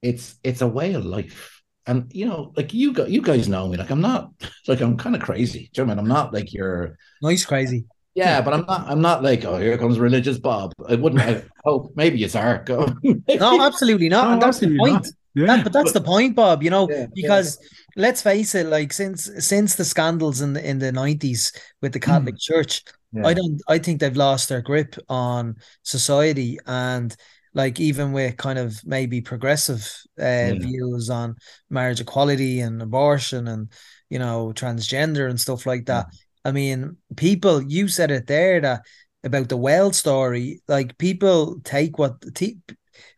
It's 0.00 0.36
it's 0.42 0.60
a 0.60 0.68
way 0.68 0.94
of 0.94 1.04
life. 1.04 1.61
And 1.86 2.10
you 2.14 2.26
know, 2.26 2.52
like 2.56 2.72
you 2.72 2.92
got 2.92 3.10
you 3.10 3.20
guys 3.20 3.48
know 3.48 3.68
me. 3.68 3.76
Like 3.76 3.90
I'm 3.90 4.00
not 4.00 4.30
like 4.68 4.80
I'm 4.80 4.96
kind 4.96 5.16
of 5.16 5.22
crazy. 5.22 5.70
Do 5.72 5.82
you 5.82 5.86
know 5.86 5.92
I 5.92 5.94
mean? 5.94 5.98
I'm 6.00 6.08
not 6.08 6.32
like 6.32 6.52
you're 6.52 6.96
nice 7.22 7.44
crazy. 7.44 7.84
Yeah, 8.14 8.42
but 8.42 8.52
I'm 8.52 8.66
not. 8.66 8.88
I'm 8.88 9.00
not 9.00 9.22
like, 9.22 9.44
oh, 9.46 9.56
here 9.56 9.78
comes 9.78 9.98
religious 9.98 10.38
Bob. 10.38 10.72
I 10.86 10.96
wouldn't. 10.96 11.22
I 11.22 11.44
hope 11.64 11.92
maybe 11.96 12.22
it's 12.22 12.36
art. 12.36 12.68
no, 12.68 13.62
absolutely 13.62 14.10
not. 14.10 14.26
No, 14.26 14.32
and 14.34 14.42
that's 14.42 14.58
the 14.58 14.76
point. 14.76 14.92
Not. 14.92 15.06
Yeah. 15.34 15.46
That, 15.46 15.64
but 15.64 15.72
that's 15.72 15.92
but, 15.92 16.02
the 16.02 16.06
point, 16.06 16.36
Bob. 16.36 16.62
You 16.62 16.68
know, 16.68 16.86
yeah, 16.90 17.06
because 17.14 17.58
yeah 17.60 17.68
let's 17.96 18.22
face 18.22 18.54
it, 18.54 18.66
like 18.66 18.92
since 18.92 19.30
since 19.38 19.74
the 19.74 19.84
scandals 19.84 20.40
in 20.40 20.54
the 20.54 20.68
in 20.68 20.78
the 20.78 20.92
nineties 20.92 21.52
with 21.80 21.92
the 21.92 22.00
Catholic 22.00 22.36
mm. 22.36 22.40
Church, 22.40 22.82
yeah. 23.12 23.26
I 23.26 23.34
don't 23.34 23.60
I 23.68 23.78
think 23.78 24.00
they've 24.00 24.16
lost 24.16 24.48
their 24.48 24.62
grip 24.62 24.96
on 25.08 25.56
society 25.82 26.58
and 26.66 27.14
like 27.54 27.80
even 27.80 28.12
with 28.12 28.36
kind 28.36 28.58
of 28.58 28.80
maybe 28.84 29.20
progressive 29.20 29.90
uh, 30.20 30.24
yeah. 30.24 30.54
views 30.54 31.10
on 31.10 31.36
marriage 31.70 32.00
equality 32.00 32.60
and 32.60 32.80
abortion 32.80 33.48
and 33.48 33.70
you 34.08 34.18
know 34.18 34.52
transgender 34.54 35.28
and 35.28 35.40
stuff 35.40 35.66
like 35.66 35.86
that. 35.86 36.06
Yeah. 36.10 36.18
I 36.44 36.52
mean, 36.52 36.96
people, 37.16 37.62
you 37.62 37.88
said 37.88 38.10
it 38.10 38.26
there 38.26 38.60
that 38.60 38.82
about 39.24 39.48
the 39.48 39.56
well 39.56 39.92
story. 39.92 40.62
Like 40.68 40.98
people 40.98 41.60
take 41.62 41.98
what 41.98 42.34
t- 42.34 42.58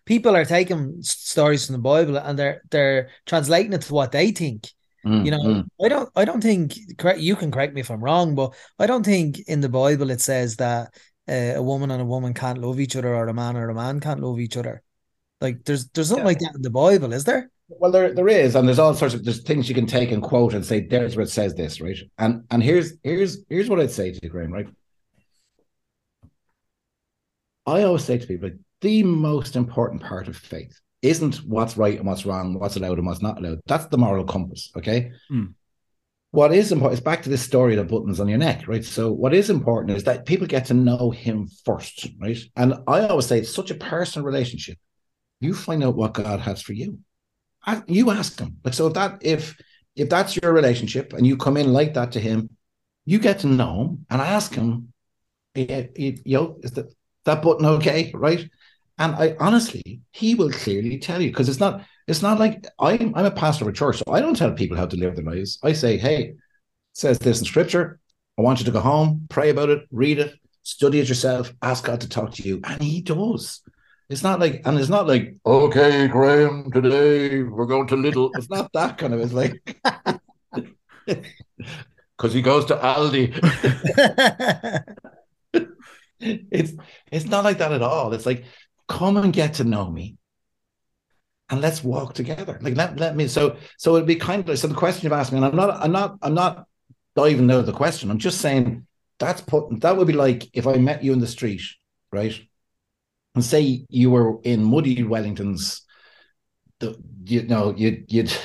people 0.04 0.36
are 0.36 0.44
taking 0.44 1.02
stories 1.02 1.66
from 1.66 1.74
the 1.74 1.78
Bible 1.80 2.16
and 2.16 2.38
they're 2.38 2.62
they're 2.70 3.10
translating 3.26 3.72
it 3.72 3.82
to 3.82 3.94
what 3.94 4.12
they 4.12 4.30
think. 4.30 4.68
Mm, 5.06 5.24
you 5.24 5.30
know, 5.30 5.38
mm. 5.38 5.66
I 5.82 5.88
don't 5.88 6.10
I 6.16 6.24
don't 6.24 6.42
think 6.42 6.76
correct 6.98 7.20
you 7.20 7.36
can 7.36 7.50
correct 7.50 7.74
me 7.74 7.80
if 7.80 7.90
I'm 7.90 8.02
wrong, 8.02 8.34
but 8.34 8.54
I 8.78 8.86
don't 8.86 9.04
think 9.04 9.38
in 9.46 9.60
the 9.60 9.68
Bible 9.68 10.10
it 10.10 10.20
says 10.20 10.56
that 10.56 10.94
uh, 11.28 11.52
a 11.56 11.62
woman 11.62 11.90
and 11.90 12.02
a 12.02 12.04
woman 12.04 12.34
can't 12.34 12.58
love 12.58 12.80
each 12.80 12.96
other 12.96 13.14
or 13.14 13.28
a 13.28 13.34
man 13.34 13.56
or 13.56 13.68
a 13.70 13.74
man 13.74 14.00
can't 14.00 14.20
love 14.20 14.38
each 14.38 14.56
other. 14.56 14.82
Like 15.40 15.64
there's 15.64 15.88
there's 15.88 16.10
nothing 16.10 16.22
yeah. 16.22 16.28
like 16.28 16.38
that 16.40 16.54
in 16.54 16.62
the 16.62 16.70
Bible, 16.70 17.12
is 17.12 17.24
there? 17.24 17.50
Well, 17.68 17.90
there 17.90 18.12
there 18.12 18.28
is, 18.28 18.54
and 18.54 18.68
there's 18.68 18.78
all 18.78 18.94
sorts 18.94 19.14
of 19.14 19.24
there's 19.24 19.42
things 19.42 19.68
you 19.68 19.74
can 19.74 19.86
take 19.86 20.10
and 20.10 20.22
quote 20.22 20.54
and 20.54 20.64
say 20.64 20.80
there's 20.80 21.16
where 21.16 21.24
it 21.24 21.30
says 21.30 21.54
this, 21.54 21.80
right? 21.80 21.98
And 22.18 22.44
and 22.50 22.62
here's 22.62 22.94
here's 23.02 23.38
here's 23.48 23.68
what 23.68 23.80
I'd 23.80 23.90
say 23.90 24.12
to 24.12 24.20
you, 24.22 24.28
Graham, 24.28 24.52
right? 24.52 24.68
I 27.66 27.82
always 27.82 28.04
say 28.04 28.18
to 28.18 28.26
people, 28.26 28.50
like, 28.50 28.58
the 28.82 29.02
most 29.02 29.56
important 29.56 30.02
part 30.02 30.28
of 30.28 30.36
faith 30.36 30.78
isn't 31.00 31.36
what's 31.36 31.76
right 31.78 31.96
and 31.96 32.06
what's 32.06 32.26
wrong, 32.26 32.58
what's 32.58 32.76
allowed 32.76 32.98
and 32.98 33.06
what's 33.06 33.22
not 33.22 33.38
allowed. 33.38 33.60
That's 33.66 33.86
the 33.86 33.98
moral 33.98 34.24
compass. 34.24 34.70
Okay. 34.76 35.12
Mm. 35.30 35.54
What 36.34 36.52
is 36.52 36.72
important 36.72 36.98
is 36.98 37.00
back 37.00 37.22
to 37.22 37.28
this 37.28 37.44
story 37.44 37.76
of 37.76 37.86
the 37.86 37.94
buttons 37.94 38.18
on 38.18 38.26
your 38.26 38.38
neck, 38.38 38.66
right? 38.66 38.84
So, 38.84 39.12
what 39.12 39.32
is 39.32 39.50
important 39.50 39.96
is 39.96 40.02
that 40.02 40.26
people 40.26 40.48
get 40.48 40.64
to 40.64 40.74
know 40.74 41.10
him 41.10 41.48
first, 41.64 42.08
right? 42.20 42.36
And 42.56 42.74
I 42.88 43.06
always 43.06 43.26
say 43.26 43.38
it's 43.38 43.54
such 43.54 43.70
a 43.70 43.76
personal 43.76 44.26
relationship. 44.26 44.76
You 45.38 45.54
find 45.54 45.84
out 45.84 45.94
what 45.94 46.12
God 46.12 46.40
has 46.40 46.60
for 46.60 46.72
you. 46.72 46.98
You 47.86 48.10
ask 48.10 48.36
him. 48.40 48.56
Like, 48.64 48.74
so 48.74 48.88
if 48.88 48.94
that, 48.94 49.18
if, 49.20 49.56
if 49.94 50.10
that's 50.10 50.36
your 50.36 50.52
relationship 50.52 51.12
and 51.12 51.24
you 51.24 51.36
come 51.36 51.56
in 51.56 51.72
like 51.72 51.94
that 51.94 52.10
to 52.12 52.20
him, 52.20 52.50
you 53.04 53.20
get 53.20 53.38
to 53.40 53.46
know 53.46 53.82
him 53.82 54.06
and 54.10 54.20
ask 54.20 54.52
him, 54.52 54.92
know, 55.54 56.56
is 56.64 56.72
that, 56.72 56.92
that 57.26 57.42
button 57.42 57.64
okay? 57.64 58.10
Right. 58.12 58.50
And 58.98 59.14
I 59.14 59.36
honestly, 59.38 60.00
he 60.10 60.34
will 60.34 60.50
clearly 60.50 60.98
tell 60.98 61.22
you 61.22 61.30
because 61.30 61.48
it's 61.48 61.60
not 61.60 61.84
it's 62.06 62.22
not 62.22 62.38
like 62.38 62.66
I'm 62.78 63.14
I'm 63.14 63.24
a 63.24 63.30
pastor 63.30 63.64
of 63.64 63.68
a 63.68 63.72
church, 63.72 63.98
so 63.98 64.12
I 64.12 64.20
don't 64.20 64.36
tell 64.36 64.52
people 64.52 64.76
how 64.76 64.86
to 64.86 64.96
live 64.96 65.16
their 65.16 65.24
lives. 65.24 65.58
I 65.62 65.72
say, 65.72 65.96
hey, 65.96 66.34
says 66.92 67.18
this 67.18 67.38
in 67.38 67.44
scripture. 67.44 67.98
I 68.38 68.42
want 68.42 68.58
you 68.58 68.64
to 68.66 68.72
go 68.72 68.80
home, 68.80 69.26
pray 69.30 69.50
about 69.50 69.70
it, 69.70 69.86
read 69.90 70.18
it, 70.18 70.34
study 70.62 70.98
it 71.00 71.08
yourself, 71.08 71.52
ask 71.62 71.84
God 71.84 72.00
to 72.00 72.08
talk 72.08 72.32
to 72.34 72.42
you. 72.42 72.60
And 72.64 72.82
he 72.82 73.00
does. 73.00 73.62
It's 74.10 74.22
not 74.22 74.40
like, 74.40 74.62
and 74.64 74.78
it's 74.78 74.88
not 74.88 75.06
like, 75.06 75.36
okay, 75.46 76.08
Graham, 76.08 76.70
today 76.70 77.42
we're 77.42 77.66
going 77.66 77.86
to 77.88 77.96
little. 77.96 78.30
It's 78.34 78.50
not 78.50 78.70
that 78.74 78.98
kind 78.98 79.14
of, 79.14 79.20
it's 79.20 79.32
like 79.32 79.62
because 81.06 82.34
he 82.34 82.42
goes 82.42 82.66
to 82.66 82.76
Aldi. 82.76 83.32
it's 86.20 86.72
it's 87.10 87.26
not 87.26 87.44
like 87.44 87.58
that 87.58 87.72
at 87.72 87.82
all. 87.82 88.12
It's 88.12 88.26
like 88.26 88.44
come 88.88 89.16
and 89.16 89.32
get 89.32 89.54
to 89.54 89.64
know 89.64 89.90
me 89.90 90.16
and 91.50 91.60
let's 91.60 91.84
walk 91.84 92.14
together 92.14 92.58
like 92.62 92.76
let, 92.76 92.96
let 92.98 93.16
me 93.16 93.28
so 93.28 93.56
so 93.78 93.96
it'd 93.96 94.06
be 94.06 94.16
kind 94.16 94.48
of 94.48 94.58
so 94.58 94.66
the 94.66 94.74
question 94.74 95.04
you've 95.04 95.12
asked 95.12 95.32
me 95.32 95.38
and 95.38 95.46
i'm 95.46 95.56
not 95.56 95.70
i'm 95.82 95.92
not 95.92 96.16
i'm 96.22 96.34
not 96.34 96.66
diving 97.14 97.50
into 97.50 97.62
the 97.62 97.72
question 97.72 98.10
i'm 98.10 98.18
just 98.18 98.40
saying 98.40 98.86
that's 99.18 99.40
put 99.40 99.80
that 99.80 99.96
would 99.96 100.06
be 100.06 100.12
like 100.12 100.48
if 100.52 100.66
i 100.66 100.74
met 100.76 101.04
you 101.04 101.12
in 101.12 101.20
the 101.20 101.26
street 101.26 101.62
right 102.12 102.40
and 103.34 103.44
say 103.44 103.84
you 103.88 104.10
were 104.10 104.40
in 104.42 104.64
muddy 104.64 105.02
wellingtons 105.02 105.82
the, 106.80 106.96
you 107.24 107.42
know 107.42 107.74
you'd 107.76 108.04
you'd 108.08 108.36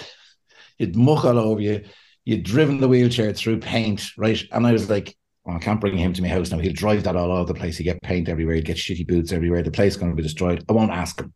you'd 0.78 0.96
muck 0.96 1.26
all 1.26 1.40
over 1.40 1.62
you 1.62 1.84
you'd 2.26 2.44
driven 2.44 2.80
the 2.80 2.88
wheelchair 2.88 3.34
through 3.34 3.60
paint 3.60 4.12
right 4.18 4.44
and 4.52 4.68
i 4.68 4.72
was 4.72 4.90
like 4.90 5.16
I 5.48 5.58
can't 5.58 5.82
bring 5.82 5.98
him 5.98 6.14
to 6.14 6.22
my 6.22 6.28
house 6.28 6.52
now. 6.52 6.60
He'll 6.60 6.74
drive 6.74 7.04
that 7.04 7.16
all 7.16 7.32
over 7.32 7.52
the 7.52 7.60
place. 7.60 7.78
He 7.78 7.84
get 7.84 8.02
paint 8.04 8.30
everywhere. 8.30 8.56
He'll 8.56 8.64
get 8.64 8.78
shitty 8.78 9.08
boots 9.08 9.32
everywhere. 9.32 9.64
The 9.64 9.72
place 9.72 9.94
is 9.94 9.98
going 9.98 10.12
to 10.12 10.16
be 10.16 10.22
destroyed. 10.22 10.64
I 10.70 10.74
won't 10.74 10.92
ask 10.92 11.20
him. 11.20 11.34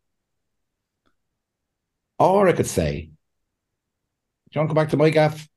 Or 2.18 2.48
I 2.48 2.52
could 2.52 2.66
say, 2.66 3.02
do 3.02 3.10
you 4.52 4.60
want 4.60 4.70
to 4.70 4.74
go 4.74 4.80
back 4.80 4.90
to 4.90 4.96
my 4.96 5.10
gaff? 5.10 5.48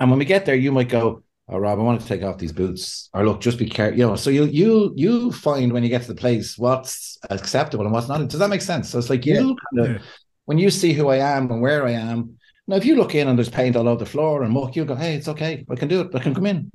And 0.00 0.10
when 0.10 0.18
we 0.18 0.24
get 0.24 0.46
there, 0.46 0.56
you 0.56 0.72
might 0.72 0.88
go, 0.88 1.22
"Oh, 1.48 1.58
Rob, 1.58 1.78
I 1.78 1.82
want 1.82 2.00
to 2.00 2.06
take 2.06 2.22
off 2.22 2.38
these 2.38 2.52
boots," 2.52 3.10
or 3.14 3.24
"Look, 3.26 3.40
just 3.40 3.58
be 3.58 3.68
careful." 3.68 3.98
You 3.98 4.06
know, 4.08 4.16
so 4.16 4.30
you 4.30 4.44
you 4.46 4.92
you 4.96 5.32
find 5.32 5.72
when 5.72 5.82
you 5.84 5.88
get 5.90 6.02
to 6.02 6.08
the 6.08 6.14
place 6.14 6.58
what's 6.58 7.18
acceptable 7.30 7.84
and 7.84 7.92
what's 7.94 8.08
not. 8.08 8.28
Does 8.28 8.40
that 8.40 8.50
make 8.50 8.62
sense? 8.62 8.90
So 8.90 8.98
it's 8.98 9.10
like 9.10 9.26
you 9.26 9.34
Yeah. 9.34 9.86
kind 9.86 9.96
of 9.96 10.02
when 10.46 10.58
you 10.58 10.70
see 10.70 10.92
who 10.94 11.08
I 11.08 11.18
am 11.18 11.50
and 11.50 11.62
where 11.62 11.86
I 11.86 11.92
am. 11.92 12.38
Now, 12.68 12.76
if 12.76 12.84
you 12.86 12.96
look 12.96 13.14
in 13.14 13.28
and 13.28 13.38
there's 13.38 13.50
paint 13.50 13.76
all 13.76 13.88
over 13.88 14.00
the 14.04 14.10
floor 14.10 14.42
and 14.44 14.52
muck, 14.52 14.76
you 14.76 14.84
go, 14.84 14.94
"Hey, 14.96 15.16
it's 15.16 15.28
okay. 15.28 15.64
I 15.70 15.76
can 15.76 15.88
do 15.88 16.02
it. 16.02 16.14
I 16.14 16.20
can 16.20 16.34
come 16.34 16.46
in." 16.46 16.70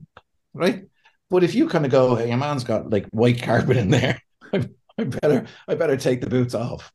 Right? 0.54 0.86
But 1.30 1.44
if 1.44 1.56
you 1.56 1.68
kind 1.70 1.86
of 1.86 1.92
go, 1.92 2.16
"Hey, 2.16 2.30
your 2.30 2.38
man's 2.38 2.64
got 2.64 2.90
like 2.90 3.08
white 3.12 3.42
carpet 3.44 3.78
in 3.78 3.90
there," 3.90 4.22
I, 4.54 4.70
I 5.00 5.04
better 5.06 5.48
I 5.68 5.76
better 5.76 5.98
take 5.98 6.22
the 6.22 6.30
boots 6.30 6.56
off. 6.56 6.92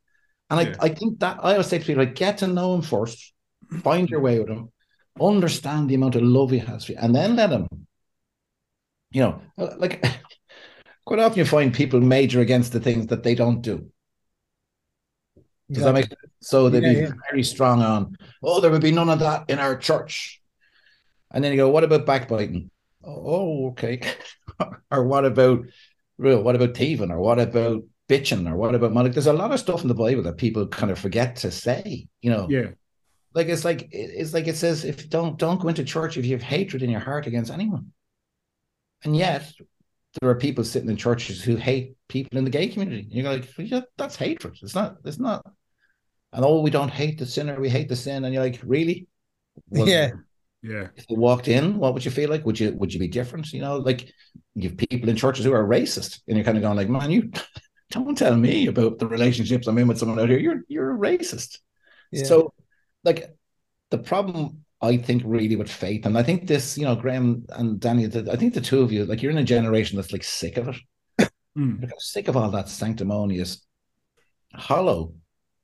And 0.51 0.61
Yeah. 0.61 0.77
I, 0.81 0.87
I 0.87 0.89
think 0.91 1.21
that 1.21 1.39
I 1.43 1.53
always 1.53 1.67
say 1.67 1.79
to 1.79 1.85
people, 1.85 2.05
like, 2.05 2.15
get 2.15 2.39
to 2.39 2.47
know 2.47 2.75
him 2.75 2.83
first, 2.83 3.33
find 3.83 4.09
your 4.09 4.21
way 4.21 4.39
with 4.39 4.49
him, 4.49 4.71
understand 5.21 5.89
the 5.91 5.95
amount 5.95 6.17
of 6.17 6.23
love 6.23 6.51
he 6.51 6.59
has 6.59 6.85
for 6.87 6.93
you, 6.93 6.99
and 7.01 7.15
then 7.15 7.37
let 7.37 7.51
him, 7.51 7.69
you 9.11 9.23
know, 9.23 9.41
like 9.57 10.05
quite 11.07 11.21
often 11.21 11.39
you 11.39 11.45
find 11.45 11.75
people 11.75 12.01
major 12.01 12.41
against 12.41 12.73
the 12.73 12.81
things 12.81 13.09
that 13.09 13.23
they 13.23 13.35
don't 13.35 13.63
do. 13.63 13.91
Does 15.73 15.85
that 15.85 15.93
make 15.93 16.07
sense? 16.09 16.21
So 16.41 16.69
they'd 16.69 16.81
Yeah, 16.81 16.91
be 16.93 17.03
yeah. 17.03 17.13
very 17.31 17.43
strong 17.43 17.83
on, 17.83 18.17
oh, 18.43 18.61
there 18.61 18.71
would 18.71 18.81
be 18.83 18.93
none 18.93 19.09
of 19.09 19.19
that 19.21 19.51
in 19.51 19.59
our 19.59 19.77
church. 19.77 20.41
And 21.33 21.45
then 21.45 21.53
you 21.53 21.59
go, 21.59 21.71
what 21.71 21.85
about 21.85 22.07
backbiting? 22.07 22.71
Oh, 23.05 23.69
okay. 23.71 24.01
or 24.91 25.05
what 25.05 25.25
about 25.25 25.65
real? 26.19 26.43
What 26.43 26.57
about 26.57 26.77
thieving? 26.77 27.11
Or 27.11 27.21
what 27.21 27.39
about 27.39 27.85
bitching? 28.09 28.51
Or 28.51 28.57
what 28.57 28.75
about 28.75 28.93
like 28.95 29.13
there's 29.13 29.27
a 29.27 29.33
lot 29.33 29.53
of 29.53 29.61
stuff 29.61 29.83
in 29.83 29.89
the 29.89 29.95
Bible 29.95 30.23
that 30.23 30.37
people 30.37 30.67
kind 30.67 30.91
of 30.91 30.99
forget 30.99 31.37
to 31.37 31.51
say, 31.51 32.09
you 32.21 32.31
know. 32.31 32.47
Yeah. 32.49 32.71
Like 33.35 33.49
it's 33.49 33.65
like 33.65 33.89
it's 33.93 34.33
like 34.33 34.49
it 34.49 34.57
says 34.57 34.85
if 34.85 35.09
don't 35.09 35.39
don't 35.39 35.61
go 35.61 35.69
into 35.69 35.85
church 35.85 36.17
if 36.17 36.25
you 36.25 36.33
have 36.33 36.43
hatred 36.43 36.83
in 36.83 36.91
your 36.91 37.01
heart 37.01 37.27
against 37.27 37.53
anyone. 37.53 37.93
And 39.05 39.17
yet 39.17 39.53
there 40.21 40.31
are 40.31 40.35
people 40.35 40.65
sitting 40.65 40.91
in 40.91 40.97
churches 40.97 41.43
who 41.43 41.57
hate 41.57 41.95
people 42.09 42.39
in 42.39 42.45
the 42.45 42.51
gay 42.51 42.69
community. 42.69 43.03
And 43.03 43.13
you're 43.13 43.31
like, 43.31 43.47
yeah, 43.59 43.83
that's 43.97 44.17
hatred. 44.17 44.57
It's 44.63 44.75
not, 44.75 44.97
it's 45.05 45.19
not. 45.19 45.47
And 46.33 46.45
oh, 46.45 46.63
we 46.63 46.71
don't 46.71 46.91
hate 46.91 47.19
the 47.19 47.27
sinner, 47.27 47.61
we 47.61 47.69
hate 47.69 47.89
the 47.89 47.97
sin. 47.97 48.25
And 48.25 48.35
you're 48.35 48.43
like, 48.43 48.61
really? 48.65 49.07
Was- 49.71 49.89
Yeah. 49.89 50.11
Yeah. 50.63 50.89
If 50.97 51.05
you 51.09 51.17
walked 51.17 51.47
in, 51.47 51.79
what 51.79 51.95
would 51.95 52.05
you 52.05 52.11
feel 52.11 52.31
like? 52.31 52.45
Would 52.45 52.59
you 52.59 52.73
would 52.73 52.93
you 52.93 52.99
be 52.99 53.07
different? 53.07 53.53
You 53.53 53.61
know, 53.61 53.77
like 53.77 54.11
you 54.57 54.69
have 54.69 54.77
people 54.77 55.09
in 55.09 55.15
churches 55.15 55.45
who 55.45 55.53
are 55.53 55.65
racist, 55.65 56.21
and 56.27 56.37
you're 56.37 56.45
kind 56.45 56.59
of 56.59 56.63
going 56.63 56.77
like, 56.77 56.89
man, 56.89 57.13
you 57.13 57.31
don't 57.91 58.17
tell 58.17 58.37
me 58.37 58.67
about 58.67 58.99
the 58.99 59.07
relationships 59.07 59.67
I'm 59.67 59.79
in 59.79 59.89
with 59.89 59.99
someone 59.99 60.19
out 60.21 60.29
here. 60.29 60.39
You're 60.39 60.63
you're 60.69 60.95
a 60.95 60.99
racist. 60.99 61.59
Yeah. 62.13 62.25
So, 62.25 62.53
like, 63.05 63.35
the 63.91 63.99
problem 63.99 64.65
I 64.81 64.97
think 64.97 65.23
really 65.25 65.57
with 65.57 65.71
faith, 65.71 66.07
and 66.07 66.17
I 66.17 66.23
think 66.23 66.47
this, 66.47 66.79
you 66.79 66.85
know, 66.85 66.95
Graham 66.97 67.47
and 67.51 67.81
Danny, 67.81 68.07
I 68.07 68.37
think 68.37 68.55
the 68.55 68.61
two 68.61 68.83
of 68.83 68.93
you, 68.93 69.05
like, 69.05 69.23
you're 69.23 69.33
in 69.33 69.39
a 69.39 69.45
generation 69.45 69.97
that's 69.97 70.13
like 70.13 70.23
sick 70.25 70.57
of 70.57 70.69
it. 70.69 71.31
Mm. 71.57 71.91
Sick 71.99 72.29
of 72.29 72.37
all 72.37 72.51
that 72.53 72.69
sanctimonious, 72.69 73.67
hollow, 74.55 75.15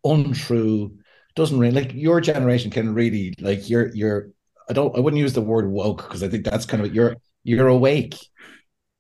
untrue. 0.03 0.97
Doesn't 1.37 1.59
really 1.59 1.75
like 1.75 1.93
your 1.95 2.21
generation 2.21 2.71
can 2.71 2.95
really 2.95 3.35
like 3.41 3.69
you're 3.69 3.95
you're. 3.95 4.31
I 4.69 4.73
don't. 4.73 4.97
I 4.97 5.01
wouldn't 5.01 5.21
use 5.21 5.35
the 5.35 5.41
word 5.41 5.69
woke 5.71 6.03
because 6.03 6.23
I 6.23 6.29
think 6.29 6.45
that's 6.45 6.67
kind 6.67 6.85
of 6.85 6.95
you're 6.95 7.17
you're 7.43 7.69
awake. 7.69 8.17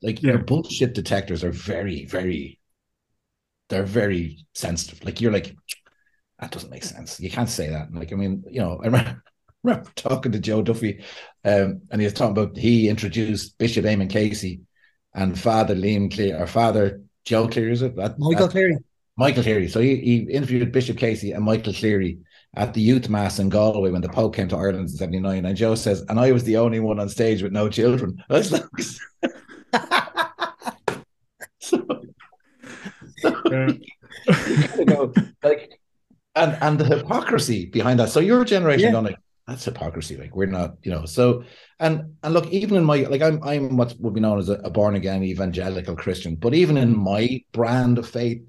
Like 0.02 0.22
Yeah. 0.22 0.32
your 0.32 0.42
bullshit 0.42 0.94
detectors 0.94 1.42
are 1.42 1.50
very 1.52 2.04
very. 2.06 2.60
They're 3.68 3.84
very 3.84 4.46
sensitive. 4.54 5.04
Like 5.04 5.20
you're 5.20 5.32
like, 5.32 5.54
that 6.38 6.50
doesn't 6.50 6.70
make 6.70 6.84
sense. 6.84 7.20
You 7.20 7.30
can't 7.30 7.48
say 7.48 7.70
that. 7.70 7.92
Like 7.92 8.12
I 8.12 8.16
mean, 8.16 8.44
you 8.50 8.60
know, 8.60 8.78
I 8.82 8.86
remember, 8.86 9.22
remember 9.62 9.90
talking 9.96 10.32
to 10.32 10.40
Joe 10.40 10.62
Duffy, 10.62 11.02
um, 11.44 11.82
and 11.90 12.00
he 12.00 12.06
was 12.06 12.14
talking 12.14 12.36
about 12.36 12.56
he 12.56 12.88
introduced 12.88 13.58
Bishop 13.58 13.84
Eamon 13.84 14.10
Casey 14.10 14.60
and 15.14 15.38
Father 15.38 15.74
Liam 15.74 16.12
Clear 16.12 16.42
or 16.42 16.46
Father 16.46 17.00
Joe 17.24 17.48
Cleary, 17.48 17.72
is 17.72 17.82
it? 17.82 17.96
That, 17.96 18.18
Michael 18.18 18.46
that- 18.46 18.52
Cleary. 18.52 18.78
Michael 19.16 19.44
Cleary. 19.44 19.68
So 19.68 19.80
he, 19.80 19.94
he 19.96 20.16
interviewed 20.22 20.72
Bishop 20.72 20.98
Casey 20.98 21.30
and 21.32 21.44
Michael 21.44 21.72
Cleary 21.72 22.18
at 22.56 22.74
the 22.74 22.80
youth 22.80 23.08
mass 23.08 23.38
in 23.38 23.48
Galway 23.48 23.90
when 23.90 24.02
the 24.02 24.08
Pope 24.08 24.34
came 24.34 24.48
to 24.48 24.56
Ireland 24.56 24.80
in 24.80 24.88
79. 24.88 25.44
And 25.44 25.56
Joe 25.56 25.76
says, 25.76 26.04
and 26.08 26.18
I 26.18 26.32
was 26.32 26.42
the 26.42 26.56
only 26.56 26.80
one 26.80 26.98
on 26.98 27.08
stage 27.08 27.40
with 27.40 27.52
no 27.52 27.68
children. 27.68 28.20
I 28.28 28.32
was 28.34 28.50
like, 28.50 28.64
so, 31.60 31.76
Uh, 31.86 31.94
you 31.94 31.94
kind 31.94 32.14
of 33.02 33.13
go, 34.84 35.12
like, 35.42 35.78
and 36.34 36.58
and 36.60 36.78
the 36.78 36.84
hypocrisy 36.84 37.66
behind 37.66 38.00
that. 38.00 38.10
So 38.10 38.20
your 38.20 38.44
generation 38.44 38.86
Yeah. 38.86 38.92
going 38.92 39.04
like, 39.06 39.18
that's 39.46 39.64
hypocrisy. 39.64 40.16
Like 40.16 40.34
we're 40.34 40.46
not, 40.46 40.76
you 40.82 40.90
know. 40.90 41.04
So 41.04 41.44
and 41.78 42.14
and 42.22 42.34
look, 42.34 42.46
even 42.48 42.76
in 42.76 42.84
my 42.84 43.02
like, 43.02 43.22
I'm 43.22 43.42
I'm 43.42 43.76
what 43.76 43.94
would 44.00 44.14
be 44.14 44.20
known 44.20 44.38
as 44.38 44.48
a, 44.48 44.54
a 44.54 44.70
born 44.70 44.94
again 44.94 45.22
evangelical 45.22 45.96
Christian, 45.96 46.36
but 46.36 46.54
even 46.54 46.76
in 46.76 46.94
mm-hmm. 46.94 47.04
my 47.04 47.40
brand 47.52 47.98
of 47.98 48.08
faith, 48.08 48.42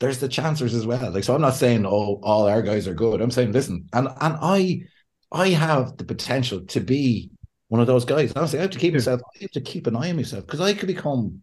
there's 0.00 0.18
the 0.18 0.28
chancers 0.28 0.74
as 0.74 0.86
well. 0.86 1.10
Like, 1.12 1.24
so 1.24 1.34
I'm 1.34 1.40
not 1.40 1.54
saying 1.54 1.86
oh 1.86 2.20
all 2.22 2.48
our 2.48 2.62
guys 2.62 2.88
are 2.88 2.94
good. 2.94 3.20
I'm 3.20 3.30
saying 3.30 3.52
listen, 3.52 3.86
and 3.92 4.08
and 4.08 4.36
I 4.40 4.82
I 5.30 5.50
have 5.50 5.96
the 5.96 6.04
potential 6.04 6.62
to 6.66 6.80
be 6.80 7.30
one 7.68 7.80
of 7.80 7.86
those 7.86 8.04
guys. 8.04 8.32
Honestly, 8.34 8.58
I 8.58 8.62
have 8.62 8.72
to 8.72 8.78
keep 8.78 8.94
myself. 8.94 9.20
I 9.36 9.42
have 9.42 9.52
to 9.52 9.60
keep 9.60 9.86
an 9.86 9.96
eye 9.96 10.10
on 10.10 10.16
myself 10.16 10.46
because 10.46 10.60
I 10.60 10.74
could 10.74 10.88
become 10.88 11.42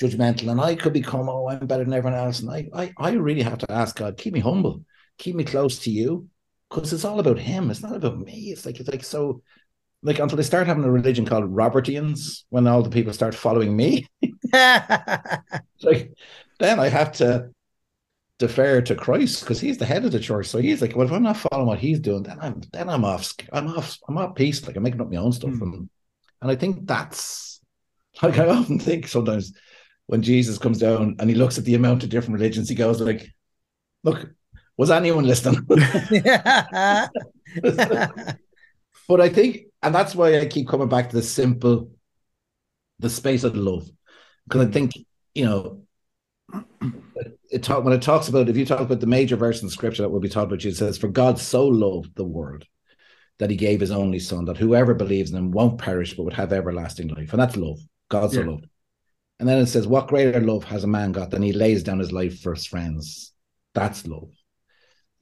judgmental 0.00 0.50
and 0.50 0.60
I 0.60 0.74
could 0.74 0.92
become, 0.92 1.28
oh, 1.28 1.48
I'm 1.48 1.66
better 1.66 1.84
than 1.84 1.92
everyone 1.92 2.18
else. 2.18 2.40
And 2.40 2.50
I, 2.50 2.68
I, 2.74 2.92
I 2.98 3.12
really 3.12 3.42
have 3.42 3.58
to 3.58 3.72
ask 3.72 3.96
God, 3.96 4.16
keep 4.16 4.32
me 4.34 4.40
humble, 4.40 4.84
keep 5.18 5.34
me 5.36 5.44
close 5.44 5.78
to 5.80 5.90
you, 5.90 6.28
because 6.68 6.92
it's 6.92 7.04
all 7.04 7.20
about 7.20 7.38
Him. 7.38 7.70
It's 7.70 7.82
not 7.82 7.96
about 7.96 8.18
me. 8.18 8.50
It's 8.52 8.64
like 8.66 8.80
it's 8.80 8.88
like 8.88 9.04
so, 9.04 9.42
like 10.02 10.18
until 10.20 10.36
they 10.36 10.44
start 10.44 10.66
having 10.66 10.84
a 10.84 10.90
religion 10.90 11.26
called 11.26 11.44
Robertians, 11.46 12.46
when 12.50 12.66
all 12.66 12.82
the 12.82 12.90
people 12.90 13.12
start 13.12 13.34
following 13.34 13.76
me, 13.76 14.06
like 14.52 16.12
then 16.58 16.78
I 16.80 16.88
have 16.88 17.12
to 17.12 17.50
defer 18.38 18.80
to 18.82 18.94
Christ 18.94 19.40
because 19.40 19.60
He's 19.60 19.78
the 19.78 19.86
head 19.86 20.04
of 20.04 20.12
the 20.12 20.20
church. 20.20 20.46
So 20.48 20.58
He's 20.58 20.80
like, 20.82 20.96
well, 20.96 21.06
if 21.06 21.12
I'm 21.12 21.22
not 21.22 21.36
following 21.36 21.66
what 21.66 21.78
He's 21.78 22.00
doing, 22.00 22.22
then 22.22 22.38
I'm 22.40 22.62
then 22.72 22.88
I'm 22.88 23.04
off. 23.04 23.34
I'm 23.52 23.68
off. 23.68 23.98
I'm 24.08 24.18
off 24.18 24.34
peace. 24.34 24.66
Like 24.66 24.76
I'm 24.76 24.82
making 24.82 25.00
up 25.00 25.10
my 25.10 25.16
own 25.18 25.32
stuff, 25.32 25.54
Hmm. 25.54 25.62
and 25.62 25.90
and 26.42 26.50
I 26.50 26.56
think 26.56 26.86
that's 26.86 27.60
like 28.22 28.38
I 28.38 28.48
often 28.48 28.78
think 28.78 29.08
sometimes 29.08 29.52
when 30.10 30.22
Jesus 30.22 30.58
comes 30.58 30.78
down 30.78 31.14
and 31.20 31.30
he 31.30 31.36
looks 31.36 31.56
at 31.56 31.64
the 31.64 31.76
amount 31.76 32.02
of 32.02 32.08
different 32.08 32.40
religions, 32.40 32.68
he 32.68 32.74
goes 32.74 33.00
like, 33.00 33.32
"Look, 34.02 34.28
was 34.76 34.90
anyone 34.90 35.24
listening?" 35.24 35.62
but 35.68 35.78
I 39.20 39.28
think, 39.28 39.66
and 39.84 39.94
that's 39.94 40.16
why 40.16 40.40
I 40.40 40.46
keep 40.46 40.66
coming 40.66 40.88
back 40.88 41.10
to 41.10 41.16
the 41.16 41.22
simple, 41.22 41.92
the 42.98 43.08
space 43.08 43.44
of 43.44 43.54
love, 43.54 43.88
because 44.48 44.62
I 44.62 44.68
mm. 44.68 44.72
think 44.72 44.94
you 45.36 45.44
know, 45.44 45.82
it, 47.50 47.62
talk 47.62 47.84
when 47.84 47.92
it 47.92 48.02
talks 48.02 48.26
about 48.26 48.48
if 48.48 48.56
you 48.56 48.66
talk 48.66 48.80
about 48.80 48.98
the 48.98 49.06
major 49.06 49.36
verse 49.36 49.62
in 49.62 49.70
scripture 49.70 50.02
that 50.02 50.08
will 50.08 50.18
be 50.18 50.28
taught 50.28 50.48
about 50.48 50.64
you, 50.64 50.72
it 50.72 50.76
says, 50.76 50.98
"For 50.98 51.06
God 51.06 51.38
so 51.38 51.68
loved 51.68 52.16
the 52.16 52.24
world." 52.24 52.64
That 53.38 53.48
he 53.48 53.56
gave 53.56 53.78
his 53.80 53.92
only 53.92 54.18
son, 54.18 54.46
that 54.46 54.58
whoever 54.58 54.92
believes 54.92 55.30
in 55.30 55.38
him 55.38 55.52
won't 55.52 55.78
perish 55.78 56.14
but 56.14 56.24
would 56.24 56.34
have 56.34 56.52
everlasting 56.52 57.06
life. 57.08 57.32
And 57.32 57.40
that's 57.40 57.56
love. 57.56 57.78
God 58.10 58.32
so 58.32 58.40
Yeah. 58.40 58.48
loved. 58.48 58.66
And 59.40 59.48
then 59.48 59.58
it 59.58 59.66
says, 59.66 59.88
What 59.88 60.08
greater 60.08 60.40
love 60.40 60.64
has 60.64 60.84
a 60.84 60.86
man 60.86 61.12
got 61.12 61.30
than 61.30 61.40
he 61.40 61.54
lays 61.54 61.82
down 61.82 61.98
his 61.98 62.12
life 62.12 62.42
for 62.42 62.54
his 62.54 62.66
friends? 62.66 63.32
That's 63.74 64.06
love. 64.06 64.30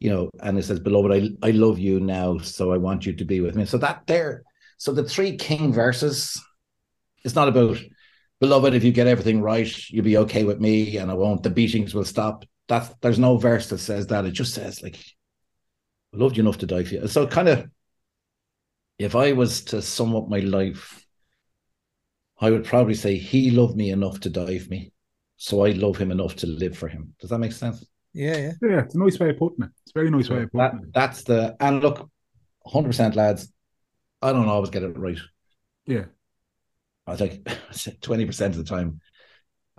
You 0.01 0.11
know, 0.11 0.31
and 0.43 0.59
it 0.59 0.65
says, 0.65 0.81
Beloved, 0.81 1.13
I, 1.13 1.47
I 1.47 1.53
love 1.53 1.79
you 1.79 2.01
now, 2.01 2.39
so 2.39 2.73
I 2.73 2.79
want 2.79 3.07
you 3.07 3.13
to 3.13 3.25
be 3.25 3.41
with 3.41 3.55
me. 3.55 3.65
So 3.65 3.79
that 3.79 4.09
there, 4.09 4.43
so 4.77 4.93
the 4.93 5.05
three 5.05 5.37
king 5.37 5.73
verses, 5.73 6.37
it's 7.25 7.37
not 7.37 7.47
about, 7.47 7.79
Beloved, 8.41 8.75
if 8.75 8.83
you 8.83 8.91
get 8.91 9.07
everything 9.07 9.41
right, 9.41 9.73
you'll 9.89 10.05
be 10.05 10.19
okay 10.19 10.43
with 10.43 10.61
me 10.61 10.97
and 10.97 11.13
I 11.13 11.15
won't, 11.15 11.45
the 11.45 11.51
beatings 11.51 11.95
will 11.95 12.05
stop. 12.05 12.45
That's 12.67 12.93
there's 13.01 13.21
no 13.21 13.37
verse 13.37 13.69
that 13.69 13.79
says 13.79 14.09
that. 14.09 14.25
It 14.25 14.33
just 14.33 14.53
says, 14.53 14.83
like, 14.83 14.99
I 16.13 16.17
loved 16.17 16.37
you 16.37 16.43
enough 16.43 16.59
to 16.59 16.67
die 16.67 16.83
for 16.83 16.95
you. 16.95 17.07
So 17.07 17.25
kind 17.29 17.49
of, 17.49 17.71
if 18.99 19.15
I 19.15 19.33
was 19.33 19.63
to 19.67 19.81
sum 19.81 20.17
up 20.17 20.29
my 20.29 20.41
life, 20.41 21.08
I 22.41 22.51
would 22.51 22.65
probably 22.65 22.95
say 22.95 23.17
he 23.17 23.51
loved 23.51 23.77
me 23.77 23.91
enough 23.91 24.21
to 24.21 24.31
die 24.31 24.59
for 24.59 24.69
me. 24.71 24.93
So 25.37 25.65
I 25.65 25.71
love 25.71 25.97
him 25.97 26.11
enough 26.11 26.37
to 26.37 26.47
live 26.47 26.77
for 26.77 26.89
him. 26.89 27.15
Does 27.21 27.31
that 27.31 27.39
make 27.39 27.53
sense? 27.53 27.85
yeah, 28.13 28.37
yeah. 28.37 28.53
yeah, 28.63 28.81
it's 28.81 28.95
a 28.95 28.99
nice 28.99 29.19
way 29.19 29.31
of 29.31 29.39
putting 29.39 29.65
it. 29.65 29.71
It's 29.83 29.93
a 29.95 29.99
very 29.99 30.11
nice 30.11 30.29
way 30.29 30.43
of 30.43 30.51
That, 30.55 30.73
putting 30.73 30.87
it. 30.89 30.95
that's 30.95 31.23
the 31.25 31.57
and 31.61 31.81
look, 31.83 32.09
100% 32.67 33.15
lads, 33.15 33.53
I 34.23 34.33
don't 34.33 34.49
always 34.49 34.71
get 34.71 34.83
it 34.83 34.99
right. 34.99 35.19
Yeah. 35.87 36.07
I 37.07 37.17
think 37.17 37.45
20% 37.45 38.47
of 38.47 38.57
the 38.57 38.65
time. 38.65 39.01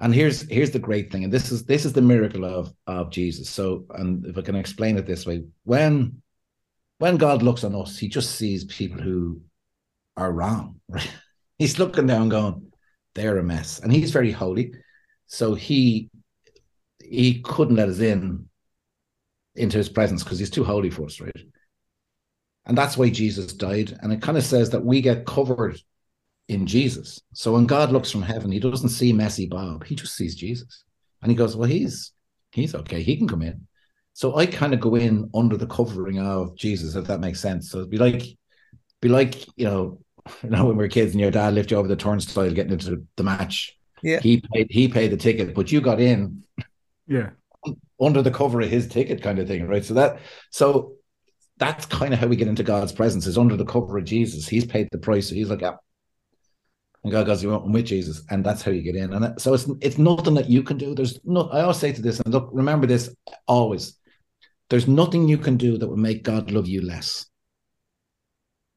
And 0.02 0.16
here's 0.16 0.50
here's 0.50 0.72
the 0.72 0.80
great 0.80 1.12
thing, 1.12 1.26
and 1.26 1.34
this 1.34 1.52
is 1.52 1.66
this 1.66 1.84
is 1.84 1.92
the 1.92 2.02
miracle 2.02 2.46
of 2.46 2.74
of 2.88 3.12
Jesus. 3.12 3.50
So, 3.50 3.86
and 3.90 4.26
if 4.26 4.38
I 4.38 4.42
can 4.42 4.56
explain 4.56 4.98
it 4.98 5.06
this 5.06 5.26
way, 5.26 5.44
when 5.66 6.22
when 7.00 7.18
God 7.18 7.44
looks 7.44 7.66
on 7.66 7.76
us, 7.76 7.98
he 7.98 8.08
just 8.08 8.36
sees 8.36 8.64
people 8.64 9.02
who 9.02 9.42
are 10.16 10.32
wrong, 10.32 10.80
right? 10.88 11.12
He's 11.60 11.78
looking 11.78 12.08
down, 12.08 12.30
going, 12.30 12.72
they're 13.14 13.38
a 13.38 13.44
mess. 13.44 13.80
And 13.80 13.92
he's 13.92 14.12
very 14.12 14.32
holy. 14.32 14.74
So 15.28 15.54
he 15.54 16.10
he 17.04 17.42
couldn't 17.42 17.76
let 17.76 17.90
us 17.90 18.00
in 18.00 18.48
into 19.56 19.78
his 19.78 19.90
presence 19.90 20.24
because 20.24 20.40
he's 20.40 20.50
too 20.50 20.64
holy 20.64 20.90
for 20.90 21.06
us, 21.06 21.20
right? 21.20 21.44
And 22.66 22.78
that's 22.78 22.98
why 22.98 23.10
Jesus 23.10 23.54
died. 23.54 23.98
And 24.02 24.14
it 24.14 24.22
kind 24.22 24.38
of 24.38 24.44
says 24.44 24.70
that 24.70 24.86
we 24.86 25.02
get 25.02 25.26
covered 25.26 25.80
in 26.48 26.66
Jesus. 26.66 27.20
So 27.34 27.54
when 27.54 27.66
God 27.66 27.92
looks 27.92 28.12
from 28.12 28.22
heaven, 28.22 28.52
he 28.52 28.60
doesn't 28.60 28.90
see 28.90 29.12
messy 29.12 29.48
Bob. 29.48 29.86
He 29.86 29.96
just 29.96 30.16
sees 30.16 30.36
Jesus. 30.36 30.84
And 31.22 31.32
he 31.32 31.36
goes, 31.36 31.56
Well, 31.56 31.70
he's 31.70 32.12
he's 32.52 32.74
okay. 32.74 33.04
He 33.04 33.18
can 33.18 33.28
come 33.28 33.42
in. 33.42 33.68
So 34.14 34.36
I 34.36 34.46
kind 34.46 34.74
of 34.74 34.80
go 34.80 34.96
in 34.96 35.30
under 35.34 35.58
the 35.58 35.68
covering 35.68 36.20
of 36.20 36.56
Jesus, 36.56 36.96
if 36.96 37.06
that 37.06 37.20
makes 37.20 37.40
sense. 37.40 37.70
So 37.70 37.80
it'd 37.80 37.90
be 37.90 37.98
like 37.98 38.24
be 39.02 39.10
like, 39.10 39.46
you 39.58 39.66
know, 39.66 40.00
you 40.44 40.50
know, 40.50 40.66
when 40.66 40.78
we 40.78 40.84
were 40.84 40.90
kids 40.90 41.12
and 41.12 41.22
your 41.22 41.32
dad 41.32 41.54
lifted 41.54 41.72
you 41.72 41.78
over 41.78 41.88
the 41.88 41.96
turnstile 41.96 42.52
getting 42.52 42.74
into 42.74 43.06
the 43.16 43.24
match. 43.24 43.78
Yeah. 44.02 44.20
He 44.20 44.42
paid 44.54 44.68
he 44.70 44.88
paid 44.88 45.12
the 45.12 45.18
ticket, 45.18 45.54
but 45.54 45.72
you 45.72 45.82
got 45.82 46.00
in 46.00 46.44
Yeah. 47.08 47.32
under 48.00 48.22
the 48.22 48.32
cover 48.32 48.62
of 48.62 48.70
his 48.70 48.88
ticket 48.88 49.22
kind 49.22 49.40
of 49.40 49.48
thing, 49.48 49.68
right? 49.68 49.84
So 49.84 49.94
that 49.96 50.20
so 50.52 50.94
that's 51.58 51.86
kind 51.86 52.14
of 52.14 52.20
how 52.20 52.28
we 52.28 52.38
get 52.38 52.48
into 52.48 52.64
God's 52.64 52.94
presence 52.94 53.28
is 53.28 53.38
under 53.38 53.58
the 53.58 53.66
cover 53.66 53.98
of 53.98 54.06
Jesus. 54.06 54.48
He's 54.48 54.66
paid 54.66 54.88
the 54.92 54.98
price. 54.98 55.28
So 55.28 55.36
he's 55.36 55.50
like, 55.50 55.62
yeah. 55.62 55.76
And 57.04 57.12
God 57.12 57.26
goes, 57.26 57.42
you 57.44 57.50
want 57.50 57.70
with 57.70 57.86
Jesus, 57.86 58.24
and 58.30 58.46
that's 58.46 58.62
how 58.62 58.72
you 58.72 58.82
get 58.82 58.96
in. 58.96 59.14
And 59.14 59.24
that, 59.24 59.42
so 59.42 59.54
it's 59.54 59.70
it's 59.82 59.98
nothing 59.98 60.34
that 60.36 60.50
you 60.50 60.64
can 60.64 60.78
do. 60.78 60.94
There's 60.94 61.20
no. 61.24 61.50
I 61.50 61.62
always 61.62 61.78
say 61.78 61.94
to 61.94 62.02
this, 62.02 62.20
and 62.20 62.34
look, 62.34 62.50
remember 62.52 62.88
this 62.88 63.14
always. 63.48 63.98
There's 64.70 64.88
nothing 64.88 65.28
you 65.28 65.38
can 65.38 65.56
do 65.58 65.78
that 65.78 65.88
will 65.88 65.98
make 65.98 66.24
God 66.24 66.52
love 66.52 66.68
you 66.68 66.82
less, 66.82 67.26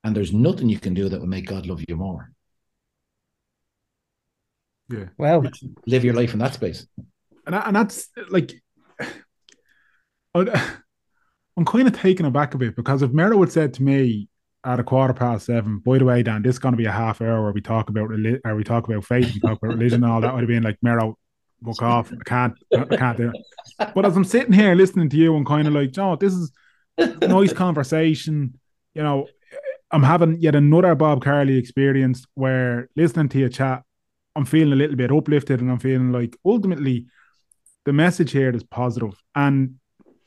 and 0.05 0.15
there's 0.17 0.33
nothing 0.33 0.69
you 0.69 0.79
can 0.81 0.95
do 0.95 1.09
that 1.09 1.21
will 1.21 1.27
make 1.29 1.47
God 1.47 1.67
love 1.67 1.83
you 1.89 1.97
more. 1.97 2.31
Yeah. 4.91 5.07
Well, 5.17 5.45
Live 5.87 6.05
your 6.05 6.15
life 6.15 6.33
in 6.33 6.39
that 6.41 6.55
space. 6.55 6.87
and, 7.47 7.55
and 7.55 7.75
that's 7.77 8.09
like 8.29 8.53
I- 10.35 10.73
I'm 11.57 11.65
kind 11.67 11.87
of 11.87 11.93
taken 11.99 12.25
aback 12.25 12.55
a 12.55 12.59
bit 12.59 12.77
because 12.77 13.03
if 13.03 13.11
Mero 13.11 13.39
had 13.41 13.53
said 13.53 13.75
to 13.75 13.83
me 13.83 14.29
at 14.65 14.81
a 14.81 14.85
quarter 14.85 15.13
past 15.13 15.45
seven, 15.47 15.81
by 15.85 15.99
the 15.99 16.05
way, 16.07 16.23
Dan, 16.23 16.41
this 16.43 16.55
is 16.55 16.59
going 16.59 16.73
to 16.73 16.79
be 16.79 16.87
a 16.87 16.93
half 16.93 17.21
hour 17.21 17.43
where 17.43 17.53
we 17.53 17.61
talk 17.61 17.91
about 17.91 18.09
reli- 18.09 18.41
or 18.45 18.57
we 18.57 18.65
talk 18.65 18.89
about 18.89 19.05
faith, 19.05 19.35
we 19.35 19.41
talk 19.41 19.59
about 19.63 19.75
religion 19.75 20.03
and 20.03 20.11
all 20.11 20.23
that, 20.23 20.33
would 20.33 20.41
have 20.41 20.49
been 20.49 20.63
like 20.63 20.79
Mero, 20.81 21.19
book 21.61 21.83
off. 21.83 22.11
I 22.11 22.25
can't, 22.25 22.55
I 22.75 22.97
can't 22.97 23.19
do 23.19 23.33
it. 23.35 23.93
But 23.95 24.07
as 24.07 24.17
I'm 24.17 24.25
sitting 24.25 24.53
here 24.55 24.75
listening 24.75 25.11
to 25.11 25.17
you, 25.19 25.37
I'm 25.37 25.45
kind 25.45 25.69
of 25.69 25.75
like, 25.75 25.93
Joe, 25.93 26.17
this 26.17 26.33
is 26.33 26.51
a 26.97 27.29
nice 27.29 27.53
conversation. 27.53 28.59
You 28.95 29.03
know, 29.03 29.27
I'm 29.93 30.03
having 30.03 30.41
yet 30.41 30.55
another 30.55 30.95
Bob 30.95 31.23
Carley 31.23 31.59
experience 31.59 32.25
where 32.35 32.89
listening 32.97 33.29
to 33.31 33.39
your 33.39 33.51
chat, 33.51 33.83
I'm 34.35 34.47
feeling 34.47 34.73
a 34.73 34.77
little 34.77 34.97
bit 34.97 35.13
uplifted 35.13 35.61
and 35.61 35.71
I'm 35.71 35.79
feeling 35.79 36.13
like 36.13 36.37
ultimately 36.45 37.07
the 37.85 37.93
message 37.93 38.33
here 38.33 38.51
is 38.51 38.65
positive. 38.65 39.15
And 39.35 39.77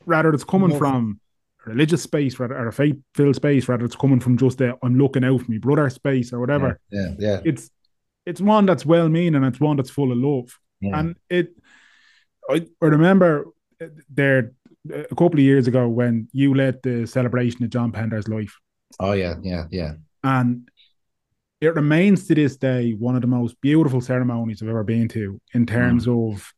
rather 0.04 0.32
it's 0.32 0.44
coming 0.44 0.78
from 0.78 1.20
a 1.66 1.70
religious 1.70 2.02
space 2.02 2.38
rather 2.38 2.56
or 2.56 2.68
a 2.68 2.72
faith 2.72 2.96
filled 3.16 3.34
space 3.34 3.68
rather 3.68 3.84
it's 3.84 3.96
coming 3.96 4.20
from 4.20 4.36
just 4.38 4.60
a 4.60 4.76
I'm 4.84 4.96
looking 4.96 5.24
out 5.24 5.42
for 5.42 5.50
me 5.50 5.58
brother 5.58 5.90
space 5.90 6.32
or 6.32 6.38
whatever. 6.38 6.78
Yeah, 6.90 7.14
yeah, 7.18 7.40
it's 7.44 7.70
it's 8.24 8.40
one 8.40 8.66
that's 8.66 8.86
well 8.86 9.08
meaning 9.08 9.34
and 9.34 9.46
it's 9.46 9.60
one 9.60 9.76
that's 9.76 9.90
full 9.90 10.12
of 10.12 10.18
love. 10.18 10.56
Yeah. 10.80 11.00
and 11.00 11.16
it 11.28 11.48
I, 12.48 12.66
I 12.80 12.86
remember 12.86 13.46
there 14.08 14.52
a 14.92 15.08
couple 15.08 15.34
of 15.34 15.40
years 15.40 15.66
ago 15.66 15.88
when 15.88 16.28
you 16.32 16.54
led 16.54 16.80
the 16.84 17.06
celebration 17.06 17.64
of 17.64 17.70
John 17.70 17.90
Pender's 17.90 18.28
life 18.28 18.56
oh 19.00 19.12
yeah, 19.12 19.34
yeah, 19.42 19.64
yeah. 19.70 19.94
and 20.24 20.68
it 21.60 21.74
remains 21.74 22.26
to 22.26 22.34
this 22.34 22.56
day 22.56 22.92
one 22.92 23.14
of 23.14 23.22
the 23.22 23.26
most 23.26 23.60
beautiful 23.60 24.00
ceremonies 24.00 24.62
I've 24.62 24.68
ever 24.68 24.84
been 24.84 25.08
to 25.08 25.40
in 25.54 25.62
hmm. 25.62 25.66
terms 25.66 26.08
of 26.08 26.52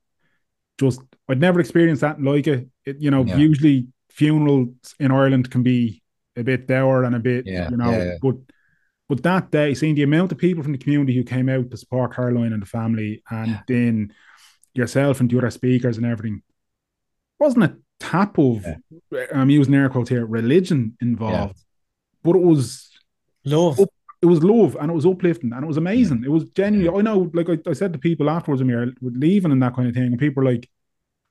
just 0.78 1.00
I'd 1.28 1.40
never 1.40 1.60
experienced 1.60 2.02
that 2.02 2.22
like 2.22 2.46
it. 2.46 2.68
it 2.84 3.00
you 3.00 3.10
know, 3.10 3.24
Yeah. 3.24 3.36
usually 3.36 3.88
funerals 4.10 4.94
in 4.98 5.10
Ireland 5.10 5.50
can 5.50 5.62
be 5.62 6.02
a 6.36 6.44
bit 6.44 6.66
dour 6.66 7.04
and 7.04 7.14
a 7.14 7.18
bit, 7.18 7.46
Yeah, 7.46 7.70
you 7.70 7.76
know, 7.76 7.90
yeah, 7.90 8.14
but 8.22 8.36
but 9.08 9.22
that 9.22 9.50
day, 9.50 9.72
seeing 9.72 9.94
the 9.94 10.02
amount 10.02 10.32
of 10.32 10.38
people 10.38 10.62
from 10.62 10.72
the 10.72 10.78
community 10.78 11.14
who 11.14 11.24
came 11.24 11.48
out 11.48 11.70
to 11.70 11.76
support 11.78 12.14
Caroline 12.14 12.52
and 12.52 12.60
the 12.60 12.66
family, 12.66 13.22
and 13.30 13.58
then 13.66 14.12
yourself 14.74 15.20
and 15.20 15.30
the 15.30 15.38
other 15.38 15.50
speakers 15.50 15.96
and 15.96 16.04
everything, 16.04 16.42
wasn't 17.40 17.64
a 17.64 17.76
tap 17.98 18.38
of 18.38 18.66
I'm 19.34 19.48
using 19.48 19.74
air 19.74 19.88
quotes 19.88 20.10
here, 20.10 20.26
religion 20.26 20.96
involved, 21.00 21.58
but 22.28 22.36
it 22.38 22.42
was 22.44 22.90
Love. 23.44 23.78
it 24.22 24.26
was 24.26 24.42
love 24.42 24.76
and 24.80 24.90
it 24.90 24.94
was 24.94 25.06
uplifting 25.06 25.52
and 25.52 25.64
it 25.64 25.66
was 25.66 25.76
amazing. 25.76 26.22
It 26.24 26.30
was 26.30 26.44
genuinely. 26.50 26.98
I 26.98 27.02
know, 27.02 27.30
like 27.32 27.48
I, 27.48 27.58
I 27.70 27.72
said 27.72 27.92
to 27.92 27.98
people 27.98 28.28
afterwards, 28.28 28.60
when 28.62 28.68
we 28.68 28.74
were 28.76 28.92
leaving 29.00 29.52
and 29.52 29.62
that 29.62 29.74
kind 29.76 29.88
of 29.88 29.94
thing, 29.94 30.04
and 30.04 30.18
people 30.18 30.42
were 30.42 30.50
like, 30.50 30.68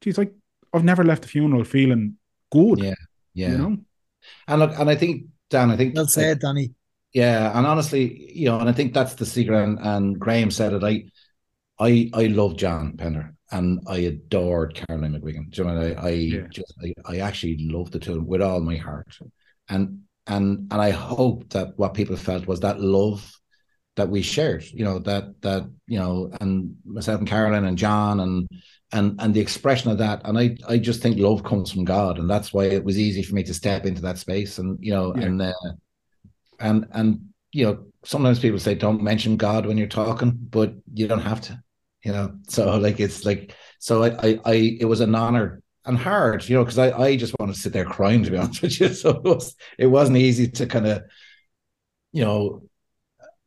"Geez, 0.01 0.17
like 0.17 0.33
I've 0.73 0.83
never 0.83 1.03
left 1.03 1.25
a 1.25 1.27
funeral 1.27 1.63
feeling 1.63 2.17
good." 2.51 2.79
Yeah, 2.79 2.93
Yeah. 3.33 3.51
you 3.51 3.57
know. 3.57 3.77
And 4.47 4.59
look, 4.61 4.71
and 4.79 4.89
I 4.89 4.95
think 4.95 5.25
Dan, 5.49 5.69
I 5.71 5.77
think 5.77 5.95
Well 5.95 6.07
said, 6.07 6.39
Danny. 6.39 6.73
Yeah, 7.13 7.57
and 7.57 7.65
honestly, 7.67 8.31
you 8.33 8.45
know, 8.49 8.59
and 8.59 8.69
I 8.69 8.73
think 8.73 8.93
that's 8.93 9.15
the 9.15 9.25
secret. 9.25 9.61
And, 9.63 9.79
and 9.79 10.19
Graham 10.19 10.51
said 10.51 10.73
it. 10.73 10.83
I, 10.83 11.05
I, 11.79 12.09
I 12.13 12.25
love 12.27 12.57
John 12.57 12.97
Pender, 12.97 13.33
and 13.51 13.79
I 13.87 13.97
adored 14.11 14.75
Caroline 14.75 15.13
McGuigan. 15.13 15.49
Do 15.51 15.61
you 15.61 15.67
know, 15.67 15.77
I, 15.79 16.07
I 16.07 16.09
Yeah. 16.09 16.47
just, 16.49 16.73
I, 16.83 16.93
I 17.05 17.17
actually 17.19 17.57
love 17.59 17.91
the 17.91 17.99
two 17.99 18.21
with 18.21 18.41
all 18.41 18.59
my 18.61 18.75
heart. 18.77 19.17
And 19.69 20.01
and 20.27 20.71
and 20.71 20.81
I 20.81 20.91
hope 20.91 21.49
that 21.49 21.77
what 21.77 21.93
people 21.93 22.15
felt 22.17 22.47
was 22.47 22.59
that 22.61 22.79
love 22.79 23.33
that 23.95 24.09
we 24.09 24.21
shared. 24.21 24.63
You 24.65 24.85
know, 24.85 24.99
that 24.99 25.41
that 25.41 25.63
you 25.87 25.99
know, 25.99 26.31
and 26.41 26.75
myself 26.85 27.19
and 27.19 27.27
Caroline 27.27 27.65
and 27.65 27.77
John 27.77 28.19
and 28.19 28.47
and 28.91 29.19
and 29.19 29.33
the 29.33 29.39
expression 29.41 29.91
of 29.91 29.97
that. 29.99 30.21
And 30.25 30.37
I, 30.37 30.57
I 30.67 30.77
just 30.77 31.01
think 31.01 31.17
love 31.19 31.43
comes 31.43 31.71
from 31.71 31.85
God, 31.85 32.19
and 32.19 32.29
that's 32.29 32.53
why 32.53 32.65
it 32.65 32.83
was 32.83 32.97
easy 32.99 33.23
for 33.23 33.35
me 33.35 33.43
to 33.43 33.53
step 33.53 33.85
into 33.85 34.01
that 34.03 34.17
space. 34.17 34.57
And 34.59 34.77
you 34.81 34.93
know, 34.93 35.13
Yeah. 35.15 35.23
and. 35.25 35.41
Uh, 35.41 35.53
and 36.59 36.87
and 36.91 37.21
you 37.51 37.65
know 37.65 37.85
sometimes 38.03 38.39
people 38.39 38.59
say 38.59 38.73
don't 38.75 39.01
mention 39.03 39.37
god 39.37 39.65
when 39.65 39.77
you're 39.77 39.87
talking 39.87 40.31
but 40.31 40.73
you 40.93 41.07
don't 41.07 41.21
have 41.21 41.41
to 41.41 41.61
you 42.03 42.11
know 42.11 42.35
so 42.47 42.77
like 42.77 42.99
it's 42.99 43.25
like 43.25 43.53
so 43.79 44.03
i 44.03 44.09
i, 44.27 44.39
I 44.45 44.77
it 44.79 44.85
was 44.85 45.01
an 45.01 45.15
honor 45.15 45.61
and 45.87 45.97
hard 45.97 46.47
you 46.47 46.55
know 46.55 46.63
because 46.63 46.77
i 46.77 46.91
i 46.97 47.15
just 47.15 47.33
want 47.39 47.53
to 47.53 47.59
sit 47.59 47.73
there 47.73 47.85
crying 47.85 48.23
to 48.23 48.31
be 48.31 48.37
honest 48.41 48.61
with 48.61 48.79
you 48.79 48.89
so 48.89 49.09
it 49.09 49.23
was 49.23 49.55
it 49.77 49.87
wasn't 49.87 50.17
easy 50.17 50.47
to 50.47 50.65
kind 50.67 50.87
of 50.87 51.01
you 52.11 52.23
know 52.23 52.61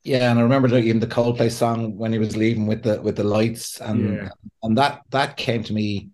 yeah 0.03 0.30
and 0.30 0.38
i 0.38 0.43
remember 0.43 0.68
like 0.68 0.84
even 0.84 1.01
the 1.01 1.07
coldplay 1.07 1.51
song 1.51 1.97
when 1.97 2.12
he 2.12 2.18
was 2.18 2.36
leaving 2.36 2.66
with 2.66 2.82
the 2.82 3.01
with 3.03 3.16
the 3.16 3.24
lights 3.24 3.80
and 3.80 4.16
Yeah. 4.16 4.28
and 4.62 4.76
that 4.78 5.03
that 5.11 5.36
came 5.36 5.62
to 5.64 5.72
me 5.72 6.11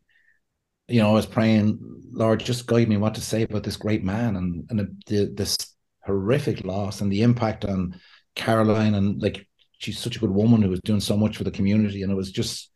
you 0.88 1.00
know 1.00 1.10
i 1.10 1.14
was 1.14 1.26
praying 1.26 1.78
lord 2.12 2.40
just 2.40 2.66
guide 2.66 2.88
me 2.88 2.96
what 2.96 3.14
to 3.14 3.20
say 3.20 3.42
about 3.42 3.62
this 3.62 3.76
great 3.76 4.04
man 4.04 4.36
and 4.36 4.66
and 4.70 5.02
the 5.06 5.32
this 5.34 5.56
horrific 6.04 6.64
loss 6.64 7.00
and 7.00 7.10
the 7.10 7.22
impact 7.22 7.64
on 7.64 8.00
Caroline 8.36 8.94
and 8.94 9.20
like 9.20 9.48
she's 9.78 9.98
such 9.98 10.16
a 10.16 10.20
good 10.20 10.30
woman 10.30 10.62
who 10.62 10.70
was 10.70 10.80
doing 10.84 11.00
so 11.00 11.16
much 11.16 11.36
for 11.36 11.42
the 11.44 11.50
community 11.50 12.02
and 12.02 12.12
it 12.12 12.14
was 12.14 12.30
just 12.30 12.70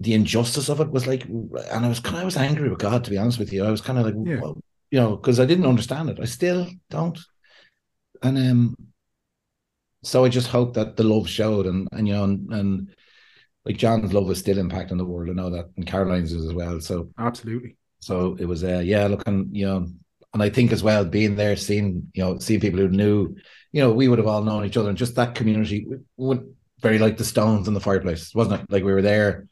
the 0.00 0.14
injustice 0.14 0.68
of 0.68 0.80
it 0.80 0.90
was 0.90 1.06
like 1.06 1.24
and 1.24 1.84
I 1.84 1.88
was 1.88 2.00
kind 2.00 2.16
of 2.16 2.22
I 2.22 2.24
was 2.26 2.36
angry 2.36 2.68
with 2.68 2.78
God 2.78 3.04
to 3.04 3.10
be 3.10 3.18
honest 3.18 3.38
with 3.38 3.52
you 3.52 3.64
I 3.64 3.70
was 3.70 3.80
kind 3.80 3.98
of 3.98 4.04
like 4.06 4.14
Yeah. 4.24 4.40
well, 4.40 4.58
you 4.90 5.00
know 5.00 5.16
because 5.16 5.40
I 5.40 5.46
didn't 5.46 5.66
understand 5.66 6.10
it 6.10 6.18
I 6.20 6.26
still 6.26 6.68
don't 6.90 7.18
and 8.22 8.36
um 8.38 8.76
so 10.02 10.24
I 10.24 10.28
just 10.28 10.48
hope 10.48 10.74
that 10.74 10.96
the 10.96 11.04
love 11.04 11.28
showed 11.28 11.66
and 11.66 11.88
and 11.92 12.06
you 12.06 12.14
know 12.14 12.24
and, 12.24 12.52
and 12.52 12.88
like 13.64 13.76
John's 13.78 14.12
love 14.12 14.30
is 14.30 14.38
still 14.38 14.56
impacting 14.58 14.98
the 14.98 15.04
world 15.04 15.30
I 15.30 15.32
know 15.32 15.50
that 15.50 15.70
and 15.76 15.86
Caroline's 15.86 16.32
is 16.32 16.44
as 16.46 16.52
well 16.54 16.80
so 16.80 17.08
Absolutely. 17.18 17.76
so 18.00 18.36
it 18.38 18.44
was, 18.46 18.62
uh, 18.62 18.82
yeah, 18.84 19.06
looking, 19.06 19.48
you 19.52 19.66
know, 19.66 19.86
and 20.34 20.42
I 20.42 20.50
think 20.50 20.70
as 20.70 20.82
well, 20.82 21.04
being 21.04 21.34
there, 21.34 21.56
seeing, 21.56 22.10
you 22.12 22.22
know, 22.22 22.38
seeing 22.38 22.60
people 22.60 22.78
who 22.78 22.88
knew, 22.88 23.34
you 23.72 23.80
know, 23.82 23.90
we 23.92 24.06
would 24.06 24.18
have 24.18 24.28
all 24.28 24.42
known 24.44 24.66
each 24.66 24.76
other 24.76 24.90
and 24.90 24.98
just 24.98 25.14
that 25.16 25.34
community 25.34 25.86
would 26.18 26.54
very 26.82 26.98
like 26.98 27.16
the 27.16 27.24
stones 27.24 27.66
in 27.66 27.74
the 27.74 27.80
fireplace, 27.80 28.34
wasn't 28.34 28.60
it? 28.60 28.70
Like 28.70 28.84
we 28.84 28.92
were 28.92 29.02
there 29.02 29.48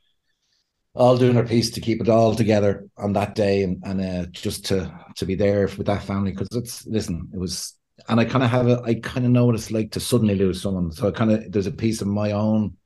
all 0.95 1.17
doing 1.19 1.37
our 1.37 1.45
piece 1.45 1.71
to 1.73 1.81
keep 1.81 2.01
it 2.01 2.09
all 2.09 2.35
together 2.35 2.89
on 2.97 3.13
that 3.15 3.35
day 3.35 3.63
and, 3.63 3.83
and 3.85 4.01
uh, 4.01 4.27
just 4.31 4.67
to, 4.67 4.93
to 5.17 5.27
be 5.27 5.35
there 5.35 5.69
with 5.77 5.87
that 5.87 6.05
family. 6.05 6.33
Cause 6.33 6.49
it's, 6.53 6.87
listen, 6.87 7.29
it 7.33 7.39
was, 7.39 7.75
and 8.09 8.21
I 8.21 8.25
kind 8.25 8.45
of 8.45 8.51
have 8.51 8.69
a, 8.69 8.81
I 8.83 8.95
kind 8.95 9.27
of 9.27 9.33
know 9.33 9.47
what 9.47 9.57
it's 9.57 9.71
like 9.71 9.93
to 9.93 10.01
suddenly 10.01 10.37
lose 10.37 10.63
someone. 10.63 10.93
So 10.93 11.09
I 11.09 11.11
kind 11.11 11.33
of, 11.33 11.51
there's 11.51 11.67
a 11.67 11.73
piece 11.73 12.01
of 12.01 12.07
my 12.07 12.33
own 12.33 12.77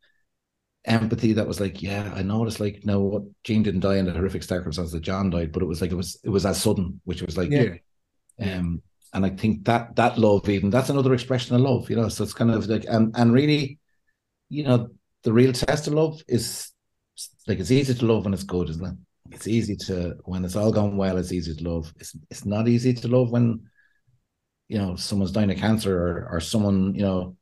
empathy 0.84 1.34
that 1.34 1.46
was 1.46 1.60
like, 1.60 1.82
yeah, 1.82 2.10
I 2.14 2.22
know 2.22 2.38
what 2.38 2.48
it's 2.48 2.60
like. 2.60 2.80
No, 2.84 3.00
what 3.00 3.22
gene 3.44 3.62
didn't 3.62 3.80
die 3.80 3.96
in 3.96 4.06
the 4.06 4.12
horrific 4.12 4.42
circumstances 4.42 4.92
that 4.92 5.00
John 5.00 5.30
died, 5.30 5.52
but 5.52 5.62
it 5.62 5.66
was 5.66 5.80
like 5.80 5.90
it 5.90 5.96
was 5.96 6.18
it 6.24 6.30
was 6.30 6.46
as 6.46 6.62
sudden, 6.62 7.00
which 7.04 7.22
was 7.22 7.36
like, 7.36 7.50
Yeah. 7.50 7.74
um, 8.40 8.82
and 9.12 9.26
I 9.26 9.30
think 9.30 9.64
that 9.64 9.96
that 9.96 10.18
love, 10.18 10.48
even 10.48 10.70
that's 10.70 10.90
another 10.90 11.14
expression 11.14 11.54
of 11.56 11.62
love, 11.62 11.90
you 11.90 11.96
know. 11.96 12.08
So 12.08 12.24
it's 12.24 12.34
kind 12.34 12.50
of 12.50 12.66
like, 12.66 12.84
and 12.88 13.14
and 13.16 13.32
really, 13.32 13.78
you 14.48 14.64
know, 14.64 14.88
the 15.24 15.32
real 15.32 15.52
test 15.52 15.88
of 15.88 15.94
love 15.94 16.22
is 16.28 16.70
like 17.46 17.58
it's 17.58 17.70
easy 17.70 17.94
to 17.94 18.06
love 18.06 18.24
when 18.24 18.34
it's 18.34 18.44
good, 18.44 18.70
isn't 18.70 18.86
it? 18.86 18.94
It's 19.30 19.46
easy 19.48 19.76
to 19.86 20.16
when 20.24 20.44
it's 20.44 20.56
all 20.56 20.72
going 20.72 20.96
well. 20.96 21.18
It's 21.18 21.32
easy 21.32 21.54
to 21.54 21.68
love. 21.68 21.92
It's 21.98 22.16
it's 22.30 22.44
not 22.44 22.68
easy 22.68 22.92
to 22.94 23.08
love 23.08 23.30
when, 23.30 23.68
you 24.68 24.78
know, 24.78 24.96
someone's 24.96 25.32
dying 25.32 25.50
of 25.50 25.58
cancer 25.58 25.96
or 25.96 26.28
or 26.32 26.40
someone, 26.40 26.94
you 26.94 27.02
know, 27.02 27.36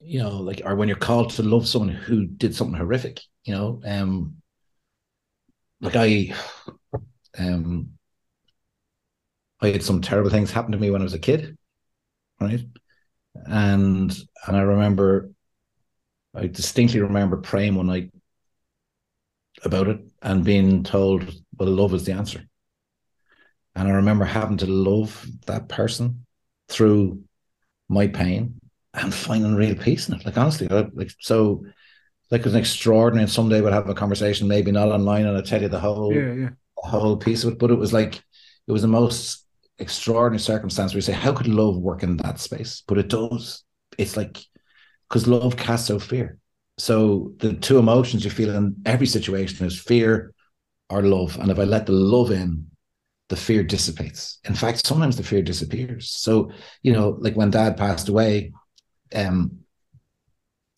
you 0.00 0.20
know, 0.20 0.36
like 0.38 0.62
or 0.64 0.74
when 0.76 0.88
you're 0.88 0.96
called 0.96 1.30
to 1.30 1.42
love 1.42 1.66
someone 1.66 1.90
who 1.90 2.26
did 2.26 2.54
something 2.54 2.76
horrific, 2.76 3.20
you 3.44 3.54
know, 3.54 3.80
um, 3.84 4.36
like 5.80 5.96
I, 5.96 6.34
um, 7.38 7.90
I 9.60 9.68
had 9.68 9.82
some 9.82 10.00
terrible 10.00 10.30
things 10.30 10.50
happen 10.50 10.72
to 10.72 10.78
me 10.78 10.90
when 10.90 11.02
I 11.02 11.04
was 11.04 11.14
a 11.14 11.18
kid, 11.18 11.56
right? 12.40 12.60
And 13.46 14.16
and 14.46 14.56
I 14.56 14.60
remember, 14.60 15.30
I 16.34 16.46
distinctly 16.46 17.00
remember 17.00 17.36
praying 17.38 17.74
one 17.74 17.86
night 17.86 18.10
about 19.64 19.88
it 19.88 20.00
and 20.22 20.44
being 20.44 20.84
told, 20.84 21.22
"Well, 21.58 21.68
love 21.68 21.94
is 21.94 22.04
the 22.04 22.12
answer." 22.12 22.44
And 23.74 23.88
I 23.88 23.92
remember 23.92 24.24
having 24.24 24.56
to 24.58 24.66
love 24.66 25.26
that 25.46 25.68
person 25.68 26.26
through 26.68 27.22
my 27.88 28.08
pain 28.08 28.60
and 28.94 29.14
finding 29.14 29.54
real 29.54 29.74
peace 29.74 30.08
in 30.08 30.14
it. 30.14 30.24
Like 30.26 30.36
honestly, 30.36 30.66
like 30.68 31.10
so, 31.20 31.64
like 32.30 32.44
it's 32.44 32.54
an 32.54 32.60
extraordinary. 32.60 33.24
And 33.24 33.32
someday 33.32 33.60
we'll 33.60 33.72
have 33.72 33.88
a 33.88 33.94
conversation, 33.94 34.48
maybe 34.48 34.72
not 34.72 34.88
online, 34.88 35.26
and 35.26 35.36
I'll 35.36 35.42
tell 35.42 35.62
you 35.62 35.68
the 35.68 35.80
whole, 35.80 36.12
Yeah, 36.12 36.34
yeah. 36.34 36.50
the 36.82 36.88
whole 36.90 37.16
piece 37.16 37.44
of 37.44 37.52
it. 37.54 37.58
But 37.58 37.70
it 37.70 37.78
was 37.78 37.92
like 37.92 38.16
it 38.66 38.72
was 38.72 38.82
the 38.82 38.88
most 38.88 39.46
extraordinary 39.78 40.40
circumstance 40.40 40.92
where 40.92 40.98
you 40.98 41.02
say, 41.02 41.12
how 41.12 41.32
could 41.32 41.46
love 41.46 41.78
work 41.78 42.02
in 42.02 42.16
that 42.18 42.40
space? 42.40 42.82
But 42.86 42.98
it 42.98 43.08
does. 43.08 43.64
It's 43.96 44.16
like 44.16 44.44
because 45.08 45.26
love 45.26 45.56
casts 45.56 45.90
out 45.90 46.02
fear. 46.02 46.38
So 46.76 47.32
the 47.38 47.54
two 47.54 47.78
emotions 47.78 48.24
you 48.24 48.30
feel 48.30 48.54
in 48.54 48.76
every 48.86 49.06
situation 49.06 49.66
is 49.66 49.78
fear 49.78 50.32
or 50.90 51.02
love. 51.02 51.38
And 51.38 51.50
if 51.50 51.58
I 51.58 51.64
let 51.64 51.86
the 51.86 51.92
love 51.92 52.30
in, 52.30 52.66
the 53.28 53.36
fear 53.36 53.62
dissipates. 53.62 54.38
In 54.44 54.54
fact, 54.54 54.86
sometimes 54.86 55.16
the 55.16 55.22
fear 55.22 55.42
disappears. 55.42 56.10
So, 56.10 56.50
you 56.82 56.92
know, 56.92 57.18
like 57.20 57.34
when 57.34 57.50
dad 57.50 57.76
passed 57.76 58.08
away, 58.08 58.52
um, 59.14 59.58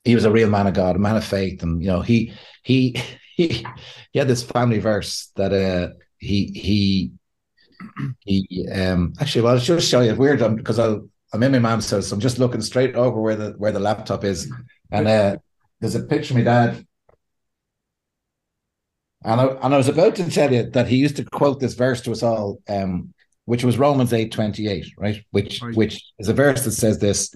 he 0.04 0.14
was 0.14 0.24
a 0.24 0.30
real 0.30 0.48
man 0.48 0.66
of 0.66 0.74
God, 0.74 0.96
a 0.96 0.98
man 0.98 1.16
of 1.16 1.24
faith. 1.24 1.62
And, 1.62 1.82
you 1.82 1.88
know, 1.88 2.00
he 2.00 2.32
he 2.62 2.96
he 3.36 3.64
he 4.12 4.18
had 4.18 4.28
this 4.28 4.42
family 4.42 4.78
verse 4.78 5.30
that 5.36 5.52
uh 5.52 5.94
he 6.18 6.46
he 6.54 7.12
he 8.20 8.68
um 8.72 9.14
actually 9.20 9.42
well 9.42 9.54
I'll 9.54 9.60
just 9.60 9.88
show 9.88 10.00
you 10.00 10.14
weird 10.14 10.56
because 10.56 10.78
I'll 10.78 11.08
I'm 11.32 11.42
in 11.42 11.52
my 11.52 11.58
mom's 11.58 11.90
house, 11.90 12.08
so 12.08 12.14
I'm 12.14 12.20
just 12.20 12.38
looking 12.38 12.60
straight 12.60 12.96
over 12.96 13.20
where 13.20 13.36
the 13.36 13.50
where 13.52 13.72
the 13.72 13.80
laptop 13.80 14.24
is. 14.24 14.50
And 14.90 15.06
uh 15.06 15.36
there's 15.80 15.94
a 15.94 16.02
picture 16.02 16.34
of 16.34 16.38
my 16.38 16.44
dad. 16.44 16.86
And 19.22 19.40
I, 19.40 19.46
and 19.46 19.74
I 19.74 19.76
was 19.76 19.88
about 19.88 20.16
to 20.16 20.30
tell 20.30 20.52
you 20.52 20.70
that 20.70 20.88
he 20.88 20.96
used 20.96 21.16
to 21.16 21.24
quote 21.24 21.60
this 21.60 21.74
verse 21.74 22.00
to 22.02 22.12
us 22.12 22.22
all, 22.22 22.58
um, 22.68 23.12
which 23.44 23.64
was 23.64 23.78
Romans 23.78 24.12
8 24.12 24.32
28, 24.32 24.86
right? 24.96 25.22
Which 25.30 25.62
Right. 25.62 25.76
which 25.76 26.02
is 26.18 26.28
a 26.28 26.34
verse 26.34 26.64
that 26.64 26.72
says 26.72 26.98
this 26.98 27.34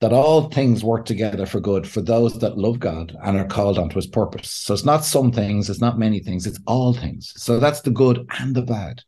that 0.00 0.12
all 0.12 0.48
things 0.48 0.84
work 0.84 1.04
together 1.04 1.44
for 1.44 1.58
good 1.60 1.86
for 1.86 2.00
those 2.00 2.38
that 2.38 2.56
love 2.56 2.78
God 2.78 3.16
and 3.24 3.36
are 3.36 3.44
called 3.46 3.78
onto 3.78 3.96
his 3.96 4.06
purpose. 4.06 4.48
So 4.48 4.72
it's 4.72 4.84
not 4.84 5.04
some 5.04 5.32
things, 5.32 5.68
it's 5.68 5.80
not 5.80 5.98
many 5.98 6.20
things, 6.20 6.46
it's 6.46 6.60
all 6.66 6.92
things. 6.92 7.32
So 7.36 7.58
that's 7.58 7.80
the 7.80 7.90
good 7.90 8.24
and 8.38 8.54
the 8.54 8.62
bad 8.62 9.02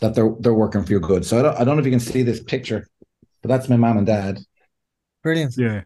that 0.00 0.14
they're 0.14 0.34
they're 0.40 0.54
working 0.54 0.82
for 0.84 0.90
your 0.90 1.00
good. 1.00 1.24
So 1.24 1.38
I 1.38 1.42
don't, 1.42 1.60
I 1.60 1.64
don't 1.64 1.76
know 1.76 1.80
if 1.80 1.86
you 1.86 1.92
can 1.92 2.00
see 2.00 2.22
this 2.22 2.42
picture, 2.42 2.88
but 3.44 3.48
that's 3.48 3.68
my 3.68 3.76
mom 3.76 3.98
and 3.98 4.06
dad. 4.06 4.40
Brilliant. 5.22 5.54
Yeah. 5.58 5.82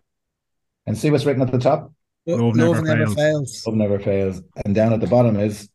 And 0.87 0.97
see 0.97 1.11
what's 1.11 1.25
written 1.25 1.43
at 1.43 1.51
the 1.51 1.59
top? 1.59 1.93
Love 2.25 2.55
Love, 2.55 2.55
never 2.55 2.83
never, 2.83 3.05
fails. 3.07 3.15
fails. 3.17 3.67
Love 3.67 3.75
never 3.75 3.99
fails. 3.99 4.43
And 4.65 4.77
down 4.77 4.93
at 4.93 5.01
the 5.01 5.09
bottom 5.09 5.37
is 5.41 5.69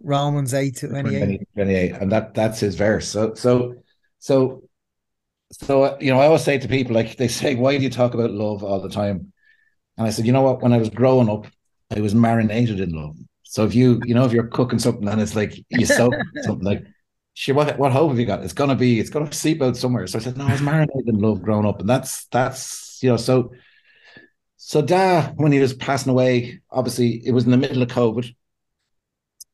Romans 0.00 0.54
8 0.54 0.76
to 0.76 0.88
28. 0.88 1.40
28 1.54 1.92
and 1.94 2.12
that 2.12 2.32
that's 2.32 2.60
his 2.60 2.76
verse 2.76 3.08
so 3.08 3.34
so 3.34 3.74
so 4.18 4.62
so 5.50 5.82
uh, 5.84 5.96
you 6.00 6.12
know 6.12 6.20
i 6.20 6.26
always 6.26 6.44
say 6.44 6.58
to 6.58 6.68
people 6.68 6.94
like 6.94 7.16
they 7.16 7.28
say 7.28 7.54
why 7.54 7.76
do 7.76 7.82
you 7.82 7.88
talk 7.88 8.12
about 8.12 8.30
love 8.30 8.62
all 8.62 8.78
the 8.78 8.90
time 8.90 9.32
and 9.96 10.06
i 10.06 10.10
said 10.10 10.26
you 10.26 10.32
know 10.32 10.42
what 10.42 10.62
when 10.62 10.74
i 10.74 10.76
was 10.76 10.90
growing 10.90 11.30
up 11.30 11.46
i 11.96 12.00
was 12.00 12.14
marinated 12.14 12.78
in 12.78 12.90
love 12.90 13.16
so 13.42 13.64
if 13.64 13.74
you 13.74 14.00
you 14.04 14.14
know 14.14 14.26
if 14.26 14.32
you're 14.32 14.48
cooking 14.48 14.78
something 14.78 15.08
and 15.08 15.20
it's 15.20 15.34
like 15.34 15.58
you 15.70 15.86
soak 15.86 16.12
something 16.42 16.66
like 16.66 16.84
sure 17.36 17.54
what 17.54 17.78
what 17.78 17.92
hope 17.92 18.10
have 18.10 18.18
you 18.18 18.26
got 18.26 18.42
it's 18.42 18.52
gonna 18.52 18.74
be 18.74 18.98
it's 18.98 19.10
gonna 19.10 19.30
out 19.62 19.76
somewhere 19.76 20.06
so 20.06 20.18
i 20.18 20.22
said 20.22 20.36
no 20.36 20.46
i 20.46 20.52
was 20.52 20.62
marinated 20.62 21.06
in 21.06 21.20
love 21.20 21.42
growing 21.42 21.66
up 21.66 21.80
and 21.80 21.88
that's 21.88 22.26
that's 22.26 22.98
you 23.02 23.10
know 23.10 23.16
so 23.16 23.52
so 24.56 24.80
da 24.80 25.28
when 25.36 25.52
he 25.52 25.60
was 25.60 25.74
passing 25.74 26.10
away 26.10 26.60
obviously 26.70 27.22
it 27.26 27.32
was 27.32 27.44
in 27.44 27.50
the 27.50 27.56
middle 27.56 27.82
of 27.82 27.88
covid 27.88 28.34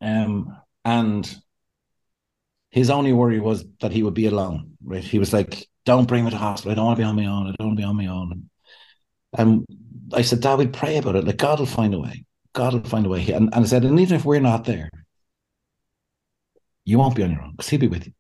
um, 0.03 0.57
and 0.85 1.43
his 2.71 2.91
only 2.91 3.13
worry 3.13 3.39
was 3.39 3.65
that 3.81 3.93
he 3.93 4.03
would 4.03 4.15
be 4.15 4.27
alone. 4.27 4.77
Right? 4.85 5.05
He 5.05 5.19
was 5.19 5.33
like, 5.33 5.69
"Don't 5.85 6.09
bring 6.09 6.25
me 6.25 6.31
to 6.31 6.37
hospital. 6.37 6.73
I 6.73 6.75
don't 6.75 6.87
want 6.87 6.97
to 6.97 7.03
be 7.03 7.07
on 7.07 7.17
my 7.17 7.27
own. 7.27 7.47
I 7.47 7.55
don't 7.59 7.69
want 7.69 7.79
to 7.79 7.83
be 7.83 7.87
on 7.87 7.97
my 7.97 8.07
own." 8.07 8.51
And 9.39 9.67
I 10.13 10.23
said, 10.23 10.41
"Dad, 10.41 10.59
we'd 10.59 10.73
pray 10.73 10.97
about 10.99 11.17
it. 11.17 11.25
Like 11.25 11.37
God 11.37 11.61
will 11.61 11.67
find 11.67 11.95
a 11.95 12.01
way. 12.01 12.25
God 12.53 12.75
will 12.75 12.83
find 12.83 13.07
a 13.07 13.09
way." 13.09 13.31
And, 13.31 13.55
and 13.55 13.65
I 13.65 13.69
said, 13.69 13.85
"And 13.85 14.01
even 14.01 14.17
if 14.17 14.25
we're 14.25 14.41
not 14.41 14.65
there, 14.65 14.91
you 16.85 16.99
won't 16.99 17.15
be 17.15 17.23
on 17.23 17.33
your 17.33 17.43
own 17.43 17.53
because 17.53 17.69
He'll 17.69 17.81
be 17.81 17.89
with 17.89 18.07
you." 18.07 18.13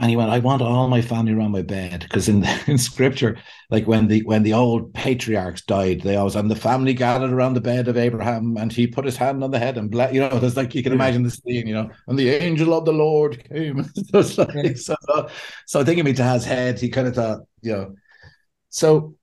And 0.00 0.08
he 0.08 0.16
went, 0.16 0.30
I 0.30 0.38
want 0.38 0.62
all 0.62 0.88
my 0.88 1.02
family 1.02 1.34
around 1.34 1.50
my 1.50 1.60
bed 1.60 2.00
because 2.00 2.26
in 2.26 2.42
in 2.66 2.78
scripture, 2.78 3.36
like 3.68 3.86
when 3.86 4.08
the 4.08 4.22
when 4.22 4.42
the 4.42 4.54
old 4.54 4.94
patriarchs 4.94 5.60
died, 5.60 6.00
they 6.00 6.16
always 6.16 6.36
and 6.36 6.50
the 6.50 6.56
family 6.56 6.94
gathered 6.94 7.30
around 7.30 7.52
the 7.52 7.60
bed 7.60 7.86
of 7.86 7.98
Abraham, 7.98 8.56
and 8.56 8.72
he 8.72 8.86
put 8.86 9.04
his 9.04 9.18
hand 9.18 9.44
on 9.44 9.50
the 9.50 9.58
head 9.58 9.76
and 9.76 9.90
bless. 9.90 10.14
You 10.14 10.20
know, 10.20 10.38
there's 10.38 10.56
like 10.56 10.74
you 10.74 10.82
can 10.82 10.94
imagine 10.94 11.22
the 11.22 11.30
scene. 11.30 11.66
You 11.66 11.74
know, 11.74 11.90
and 12.08 12.18
the 12.18 12.30
angel 12.30 12.72
of 12.72 12.86
the 12.86 12.94
Lord 12.94 13.44
came. 13.44 13.84
so, 14.22 14.44
like, 14.44 14.78
so, 14.78 14.96
so 15.66 15.80
I 15.80 15.84
think 15.84 15.98
of 15.98 16.06
me 16.06 16.14
to 16.14 16.24
his 16.24 16.46
head. 16.46 16.80
He 16.80 16.88
kind 16.88 17.06
of 17.06 17.14
thought, 17.14 17.40
you 17.60 17.72
know, 17.72 17.94
so 18.70 19.16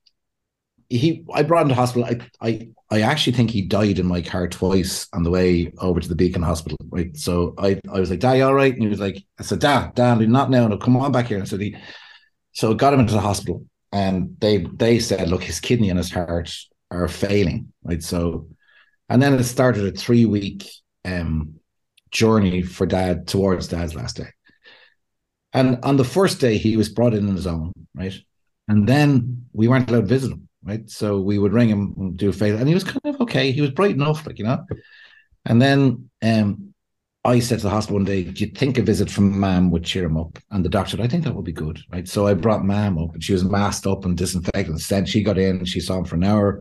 he. 0.89 1.23
I 1.33 1.43
brought 1.43 1.63
him 1.63 1.69
to 1.69 1.75
hospital. 1.75 2.05
I 2.05 2.19
I 2.41 2.69
I 2.89 3.01
actually 3.01 3.33
think 3.33 3.51
he 3.51 3.61
died 3.63 3.99
in 3.99 4.05
my 4.05 4.21
car 4.21 4.47
twice 4.47 5.07
on 5.11 5.23
the 5.23 5.29
way 5.29 5.73
over 5.79 5.99
to 5.99 6.07
the 6.07 6.15
Beacon 6.15 6.41
Hospital. 6.41 6.77
Right. 6.89 7.15
So 7.17 7.53
I, 7.57 7.81
I 7.91 7.99
was 7.99 8.09
like, 8.09 8.19
Dad, 8.19 8.41
all 8.41 8.53
right? 8.53 8.73
And 8.73 8.81
he 8.81 8.87
was 8.87 8.99
like, 8.99 9.23
I 9.39 9.43
said, 9.43 9.59
Dad, 9.59 9.95
Dad, 9.95 10.19
not 10.29 10.49
now. 10.49 10.67
No, 10.67 10.77
come 10.77 10.95
on 10.95 11.11
back 11.11 11.27
here. 11.27 11.37
And 11.37 11.47
so 11.47 11.57
he 11.57 11.75
so 12.53 12.73
got 12.73 12.93
him 12.93 13.01
into 13.01 13.13
the 13.13 13.19
hospital 13.19 13.65
and 13.91 14.35
they 14.39 14.65
they 14.77 14.99
said, 14.99 15.29
look, 15.29 15.43
his 15.43 15.59
kidney 15.59 15.89
and 15.89 15.97
his 15.97 16.11
heart 16.11 16.55
are 16.89 17.07
failing. 17.09 17.73
Right. 17.83 18.01
So 18.01 18.47
and 19.09 19.21
then 19.21 19.33
it 19.33 19.43
started 19.43 19.85
a 19.85 19.91
three 19.97 20.25
week 20.25 20.69
um 21.03 21.55
journey 22.11 22.61
for 22.61 22.85
dad 22.85 23.27
towards 23.27 23.67
dad's 23.67 23.95
last 23.95 24.15
day. 24.15 24.29
And 25.51 25.79
on 25.83 25.97
the 25.97 26.05
first 26.05 26.39
day 26.39 26.57
he 26.57 26.77
was 26.77 26.87
brought 26.87 27.13
in 27.13 27.27
on 27.27 27.35
his 27.35 27.47
own, 27.47 27.73
right? 27.93 28.13
And 28.69 28.87
then 28.87 29.45
we 29.51 29.67
weren't 29.67 29.89
allowed 29.89 30.01
to 30.01 30.07
visit 30.07 30.31
him 30.31 30.47
right? 30.63 30.89
So 30.89 31.19
we 31.19 31.37
would 31.37 31.53
ring 31.53 31.69
him 31.69 31.93
and 31.97 32.17
do 32.17 32.29
a 32.29 32.33
favor, 32.33 32.57
and 32.57 32.67
he 32.67 32.73
was 32.73 32.83
kind 32.83 32.99
of 33.05 33.21
okay. 33.21 33.51
He 33.51 33.61
was 33.61 33.71
bright 33.71 33.91
enough, 33.91 34.25
like 34.25 34.39
you 34.39 34.45
know. 34.45 34.65
And 35.45 35.61
then 35.61 36.09
um, 36.21 36.73
I 37.23 37.39
said 37.39 37.59
to 37.59 37.63
the 37.63 37.69
hospital 37.69 37.97
one 37.97 38.05
day, 38.05 38.23
"Do 38.23 38.45
you 38.45 38.51
think 38.51 38.77
a 38.77 38.81
visit 38.81 39.09
from 39.09 39.39
Mam 39.39 39.71
would 39.71 39.83
cheer 39.83 40.05
him 40.05 40.17
up?" 40.17 40.37
And 40.51 40.63
the 40.63 40.69
doctor 40.69 40.91
said, 40.91 41.01
"I 41.01 41.07
think 41.07 41.23
that 41.23 41.35
would 41.35 41.45
be 41.45 41.51
good, 41.51 41.79
right?" 41.91 42.07
So 42.07 42.27
I 42.27 42.33
brought 42.33 42.65
Mam 42.65 42.97
up, 42.97 43.13
and 43.13 43.23
she 43.23 43.33
was 43.33 43.43
masked 43.43 43.87
up 43.87 44.05
and 44.05 44.17
disinfected. 44.17 44.67
And 44.67 44.79
then 44.79 45.05
she 45.05 45.23
got 45.23 45.37
in, 45.37 45.65
she 45.65 45.79
saw 45.79 45.97
him 45.97 46.05
for 46.05 46.15
an 46.15 46.23
hour. 46.23 46.59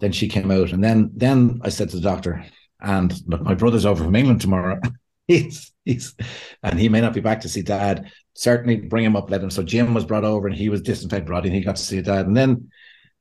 Then 0.00 0.12
she 0.12 0.28
came 0.28 0.50
out, 0.50 0.72
and 0.72 0.82
then 0.82 1.10
then 1.14 1.60
I 1.62 1.68
said 1.68 1.90
to 1.90 1.96
the 1.96 2.02
doctor, 2.02 2.44
"And 2.80 3.14
look, 3.26 3.42
my 3.42 3.54
brother's 3.54 3.86
over 3.86 4.04
from 4.04 4.16
England 4.16 4.40
tomorrow." 4.40 4.80
he's 5.28 5.72
he's 5.84 6.14
and 6.62 6.78
he 6.78 6.88
may 6.88 7.00
not 7.00 7.14
be 7.14 7.20
back 7.20 7.40
to 7.40 7.48
see 7.48 7.62
dad. 7.62 8.10
Certainly 8.34 8.88
bring 8.88 9.04
him 9.04 9.16
up, 9.16 9.30
let 9.30 9.42
him. 9.42 9.50
So 9.50 9.62
Jim 9.62 9.94
was 9.94 10.04
brought 10.04 10.24
over, 10.24 10.48
and 10.48 10.56
he 10.56 10.68
was 10.68 10.82
disinfected, 10.82 11.28
Roddy, 11.28 11.48
and 11.48 11.56
he 11.56 11.62
got 11.62 11.76
to 11.76 11.82
see 11.82 12.00
dad, 12.00 12.26
and 12.26 12.36
then 12.36 12.70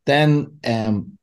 then 0.05 0.57
um, 0.65 1.17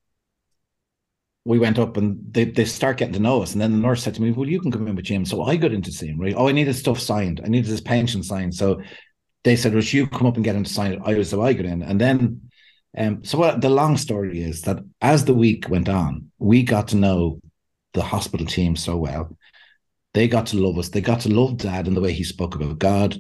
we 1.45 1.59
went 1.59 1.79
up 1.79 1.97
and 1.97 2.19
they, 2.31 2.45
they 2.45 2.65
start 2.65 2.99
getting 2.99 3.15
to 3.15 3.21
know 3.21 3.43
us. 3.43 3.53
And 3.53 3.61
then 3.61 3.73
the 3.73 3.79
nurse 3.79 4.03
said 4.03 4.15
to 4.15 4.23
me, 4.23 4.31
Well, 4.31 4.49
you 4.49 4.61
can 4.61 4.71
come 4.71 4.87
in 4.87 4.97
with 4.97 5.07
Jim. 5.07 5.25
So 5.25 5.45
I 5.45 5.57
got 5.57 5.73
in 5.73 5.83
to 5.83 5.93
see 5.93 6.09
him, 6.09 6.21
right? 6.21 6.35
Oh, 6.37 6.49
I 6.49 6.53
needed 6.53 6.75
stuff 6.75 7.01
signed. 7.01 7.41
I 7.45 7.49
needed 7.49 7.71
his 7.71 7.81
pension 7.81 8.23
signed. 8.23 8.55
So 8.55 8.81
they 9.45 9.57
said, 9.57 9.73
Well, 9.73 9.83
you 9.83 10.07
come 10.07 10.27
up 10.27 10.37
and 10.37 10.45
get 10.45 10.57
him 10.57 10.65
to 10.65 10.73
sign 10.73 10.93
it. 10.93 11.01
I 11.05 11.15
was 11.15 11.31
so 11.31 11.43
I 11.43 11.53
got 11.55 11.67
in. 11.67 11.83
And 11.83 12.01
then 12.01 12.51
um, 12.97 13.25
so 13.25 13.39
what 13.39 13.61
the 13.61 13.71
long 13.71 13.97
story 13.97 14.43
is 14.43 14.63
that 14.63 14.79
as 15.01 15.25
the 15.25 15.35
week 15.35 15.69
went 15.69 15.89
on, 15.89 16.31
we 16.39 16.63
got 16.63 16.89
to 16.89 16.97
know 16.97 17.41
the 17.95 18.03
hospital 18.03 18.47
team 18.47 18.77
so 18.77 18.97
well. 18.97 19.37
They 20.15 20.29
got 20.29 20.47
to 20.47 20.59
love 20.59 20.79
us. 20.79 20.89
They 20.89 21.01
got 21.01 21.21
to 21.21 21.29
love 21.33 21.59
dad 21.59 21.87
and 21.87 21.97
the 21.97 22.01
way 22.01 22.13
he 22.13 22.25
spoke 22.25 22.55
about 22.55 22.79
God 22.79 23.19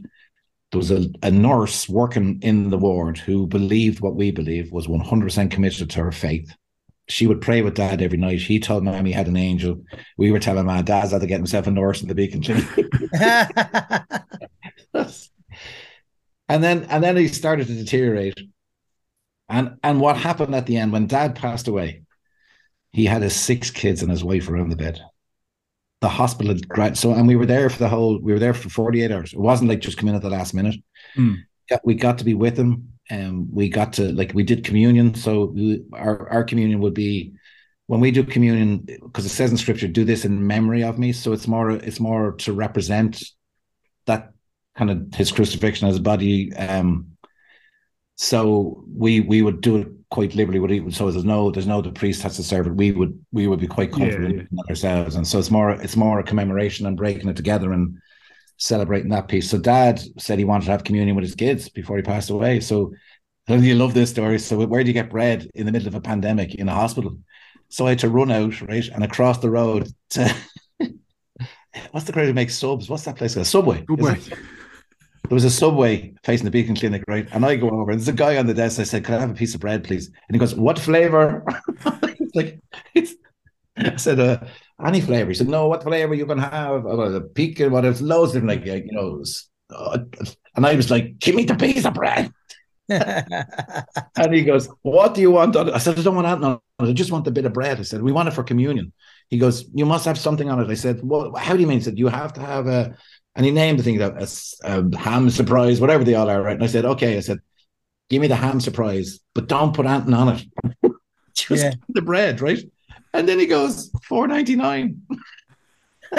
there 0.70 0.78
was 0.78 0.90
a, 0.90 1.06
a 1.22 1.30
nurse 1.30 1.88
working 1.88 2.40
in 2.42 2.70
the 2.70 2.76
ward 2.76 3.18
who 3.18 3.46
believed 3.46 4.00
what 4.00 4.16
we 4.16 4.30
believe 4.30 4.70
was 4.70 4.86
100% 4.86 5.50
committed 5.50 5.88
to 5.90 6.02
her 6.02 6.12
faith. 6.12 6.54
She 7.08 7.26
would 7.26 7.40
pray 7.40 7.62
with 7.62 7.74
dad 7.74 8.02
every 8.02 8.18
night. 8.18 8.40
He 8.40 8.60
told 8.60 8.84
mom 8.84 9.06
he 9.06 9.12
had 9.12 9.28
an 9.28 9.38
angel. 9.38 9.82
We 10.18 10.30
were 10.30 10.38
telling 10.38 10.66
my 10.66 10.80
ah, 10.80 10.82
dad's 10.82 11.12
had 11.12 11.22
to 11.22 11.26
get 11.26 11.38
himself 11.38 11.66
a 11.66 11.70
nurse 11.70 12.02
in 12.02 12.08
the 12.08 12.14
beacon. 12.14 12.42
and 16.48 16.62
then 16.62 16.84
and 16.84 17.02
then 17.02 17.16
he 17.16 17.28
started 17.28 17.66
to 17.68 17.74
deteriorate. 17.74 18.38
And 19.48 19.78
and 19.82 20.02
what 20.02 20.18
happened 20.18 20.54
at 20.54 20.66
the 20.66 20.76
end 20.76 20.92
when 20.92 21.06
dad 21.06 21.34
passed 21.34 21.66
away, 21.66 22.02
he 22.92 23.06
had 23.06 23.22
his 23.22 23.34
six 23.34 23.70
kids 23.70 24.02
and 24.02 24.10
his 24.10 24.22
wife 24.22 24.50
around 24.50 24.68
the 24.68 24.76
bed 24.76 25.00
the 26.00 26.08
hospital 26.08 26.52
had 26.52 26.68
grad 26.68 26.96
so 26.96 27.12
and 27.12 27.26
we 27.26 27.36
were 27.36 27.46
there 27.46 27.68
for 27.68 27.78
the 27.78 27.88
whole 27.88 28.18
we 28.20 28.32
were 28.32 28.38
there 28.38 28.54
for 28.54 28.68
48 28.68 29.10
hours 29.10 29.32
it 29.32 29.38
wasn't 29.38 29.68
like 29.68 29.80
just 29.80 29.98
come 29.98 30.08
in 30.08 30.14
at 30.14 30.22
the 30.22 30.30
last 30.30 30.54
minute 30.54 30.76
yeah, 31.70 31.78
we 31.84 31.94
got 31.94 32.18
to 32.18 32.24
be 32.24 32.34
with 32.34 32.56
him 32.56 32.92
and 33.10 33.48
we 33.52 33.68
got 33.68 33.94
to 33.94 34.12
like 34.12 34.32
we 34.34 34.42
did 34.42 34.64
communion 34.64 35.14
so 35.14 35.46
we, 35.46 35.82
our 35.92 36.28
our 36.28 36.44
communion 36.44 36.80
would 36.80 36.94
be 36.94 37.32
when 37.86 38.00
we 38.00 38.10
do 38.10 38.22
communion 38.22 38.78
because 38.78 39.24
it 39.24 39.30
says 39.30 39.50
in 39.50 39.56
scripture 39.56 39.88
do 39.88 40.04
this 40.04 40.24
in 40.24 40.46
memory 40.46 40.84
of 40.84 40.98
me 40.98 41.12
so 41.12 41.32
it's 41.32 41.48
more 41.48 41.70
it's 41.70 42.00
more 42.00 42.32
to 42.32 42.52
represent 42.52 43.22
that 44.06 44.32
kind 44.78 44.90
of 44.90 45.12
his 45.12 45.32
crucifixion 45.32 45.88
as 45.88 45.96
a 45.96 46.00
body. 46.00 46.54
Um, 46.54 47.16
so 48.16 48.84
we 48.96 49.20
we 49.20 49.42
would 49.42 49.60
do 49.60 49.76
it 49.76 49.88
quite 50.10 50.34
liberally 50.34 50.58
with 50.58 50.70
it. 50.70 50.94
So 50.94 51.10
there's 51.10 51.24
no 51.24 51.50
there's 51.50 51.66
no 51.66 51.82
the 51.82 51.92
priest 51.92 52.22
has 52.22 52.36
to 52.36 52.42
serve 52.42 52.66
it. 52.66 52.74
We 52.74 52.92
would 52.92 53.24
we 53.32 53.46
would 53.46 53.60
be 53.60 53.66
quite 53.66 53.92
comfortable 53.92 54.30
Yeah, 54.30 54.42
yeah. 54.50 54.62
ourselves, 54.70 55.16
and 55.16 55.26
so 55.26 55.38
it's 55.38 55.50
more 55.50 55.70
it's 55.70 55.96
more 55.96 56.18
a 56.18 56.24
commemoration 56.24 56.86
and 56.86 56.96
breaking 56.96 57.28
it 57.28 57.36
together 57.36 57.72
and 57.72 57.98
celebrating 58.56 59.10
that 59.10 59.28
piece. 59.28 59.50
So 59.50 59.58
Dad 59.58 60.00
said 60.18 60.38
he 60.38 60.44
wanted 60.44 60.66
to 60.66 60.72
have 60.72 60.84
communion 60.84 61.14
with 61.16 61.24
his 61.24 61.34
kids 61.34 61.68
before 61.68 61.96
he 61.96 62.02
passed 62.02 62.30
away. 62.30 62.60
So 62.60 62.92
you 63.48 63.74
love 63.76 63.94
this 63.94 64.10
story. 64.10 64.38
So 64.38 64.66
where 64.66 64.82
do 64.82 64.88
you 64.88 64.94
get 64.94 65.10
bread 65.10 65.48
in 65.54 65.64
the 65.66 65.72
middle 65.72 65.88
of 65.88 65.94
a 65.94 66.00
pandemic 66.00 66.54
in 66.54 66.68
a 66.68 66.74
hospital? 66.74 67.18
So 67.68 67.86
I 67.86 67.90
had 67.90 67.98
to 68.00 68.08
run 68.08 68.30
out 68.30 68.60
right 68.62 68.88
and 68.88 69.04
across 69.04 69.38
the 69.38 69.50
road 69.50 69.88
to. 70.10 70.34
What's 71.92 72.06
the 72.06 72.12
crowd 72.12 72.26
who 72.26 72.32
makes 72.34 72.56
subs? 72.56 72.88
What's 72.88 73.04
that 73.04 73.16
place 73.16 73.34
called? 73.34 73.46
Subway. 73.46 73.82
Good 73.82 74.00
is 74.00 74.06
way. 74.06 74.12
it? 74.14 74.38
There 75.28 75.36
was 75.36 75.44
a 75.44 75.50
subway 75.50 76.14
facing 76.24 76.44
the 76.44 76.50
Beacon 76.50 76.74
Clinic, 76.76 77.04
right? 77.08 77.28
And 77.32 77.44
I 77.44 77.56
go 77.56 77.70
over, 77.70 77.90
and 77.90 78.00
there's 78.00 78.08
a 78.08 78.12
guy 78.12 78.36
on 78.38 78.46
the 78.46 78.54
desk. 78.54 78.80
I 78.80 78.84
said, 78.84 79.04
"Can 79.04 79.14
I 79.14 79.20
have 79.20 79.30
a 79.30 79.34
piece 79.34 79.54
of 79.54 79.60
bread, 79.60 79.84
please?" 79.84 80.06
And 80.08 80.34
he 80.34 80.38
goes, 80.38 80.54
"What 80.54 80.78
flavor?" 80.78 81.44
it's 82.02 82.34
like, 82.34 82.60
it's. 82.94 83.14
I 83.76 83.96
said, 83.96 84.20
uh, 84.20 84.40
"Any 84.84 85.00
flavor." 85.00 85.30
He 85.30 85.34
said, 85.34 85.48
"No, 85.48 85.68
what 85.68 85.82
flavor 85.82 86.14
you 86.14 86.26
gonna 86.26 86.42
have?" 86.48 86.86
I 86.86 86.94
was 86.94 87.14
a 87.14 87.20
pecan, 87.20 87.72
whatever, 87.72 88.02
loads 88.04 88.34
of 88.34 88.42
different, 88.42 88.66
like, 88.66 88.84
you 88.84 88.92
know. 88.92 89.22
uh, 89.74 89.98
and 90.56 90.66
I 90.66 90.74
was 90.74 90.90
like, 90.90 91.18
"Give 91.18 91.34
me 91.34 91.44
the 91.44 91.54
piece 91.54 91.84
of 91.84 91.94
bread." 91.94 92.32
And 94.16 94.34
he 94.34 94.42
goes, 94.44 94.68
"What 94.82 95.14
do 95.14 95.20
you 95.20 95.30
want?" 95.30 95.56
on 95.56 95.68
it?" 95.68 95.74
I 95.74 95.78
said, 95.78 95.98
"I 95.98 96.02
don't 96.02 96.16
want 96.16 96.26
that. 96.26 96.40
No, 96.40 96.62
I 96.78 96.92
just 96.92 97.12
want 97.12 97.24
the 97.24 97.30
bit 97.30 97.44
of 97.46 97.52
bread." 97.52 97.78
I 97.78 97.82
said, 97.82 98.02
"We 98.02 98.12
want 98.12 98.28
it 98.28 98.32
for 98.34 98.42
communion." 98.44 98.92
He 99.28 99.38
goes, 99.38 99.64
"You 99.74 99.86
must 99.86 100.06
have 100.06 100.18
something 100.18 100.48
on 100.50 100.60
it." 100.60 100.70
I 100.70 100.74
said, 100.74 101.00
"Well, 101.02 101.34
how 101.36 101.54
do 101.54 101.60
you 101.60 101.66
mean?" 101.66 101.78
He 101.78 101.84
said, 101.84 101.98
"You 101.98 102.08
have 102.08 102.32
to 102.34 102.40
have 102.40 102.66
a." 102.66 102.96
And 103.34 103.46
he 103.46 103.52
named 103.52 103.78
the 103.78 103.82
thing 103.84 103.98
that 103.98 104.14
a, 104.20 104.28
a 104.78 104.98
ham 104.98 105.30
surprise, 105.30 105.80
whatever 105.80 106.02
they 106.04 106.14
all 106.14 106.28
are, 106.28 106.42
right? 106.42 106.54
And 106.54 106.64
I 106.64 106.66
said, 106.66 106.84
"Okay." 106.84 107.16
I 107.16 107.20
said, 107.20 107.38
"Give 108.10 108.20
me 108.20 108.26
the 108.28 108.34
ham 108.36 108.60
surprise, 108.60 109.20
but 109.34 109.48
don't 109.48 109.74
put 109.74 109.86
Anton 109.86 110.14
on 110.14 110.28
it. 110.36 110.92
just 111.34 111.64
Yeah. 111.64 111.74
the 111.90 112.02
bread, 112.02 112.40
right?" 112.40 112.58
And 113.14 113.28
then 113.28 113.38
he 113.38 113.46
goes, 113.46 113.90
four 114.04 114.26
ninety 114.28 114.56
nine. 114.56 115.02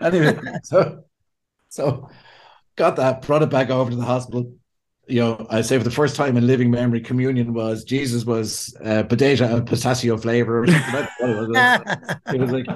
Anyway, 0.00 0.38
so 0.64 1.04
so 1.68 2.08
got 2.76 2.96
that, 2.96 3.22
brought 3.22 3.42
it 3.42 3.50
back 3.50 3.70
over 3.70 3.90
to 3.90 3.96
the 3.96 4.02
hospital. 4.04 4.52
You 5.06 5.20
know, 5.20 5.46
I 5.50 5.60
say 5.62 5.78
for 5.78 5.84
the 5.84 5.90
first 5.90 6.16
time 6.16 6.36
in 6.36 6.46
living 6.46 6.70
memory, 6.70 7.00
communion 7.00 7.54
was 7.54 7.84
Jesus 7.84 8.24
was 8.24 8.74
uh, 8.84 9.04
potato 9.04 9.44
and 9.56 9.66
pistachio 9.66 10.16
flavor. 10.16 10.62
Or 10.62 10.66
something. 10.66 10.92
That's 10.92 11.12
what 11.20 11.30
it 11.30 11.48
was. 11.48 12.16
It 12.34 12.40
was 12.40 12.50
like, 12.50 12.66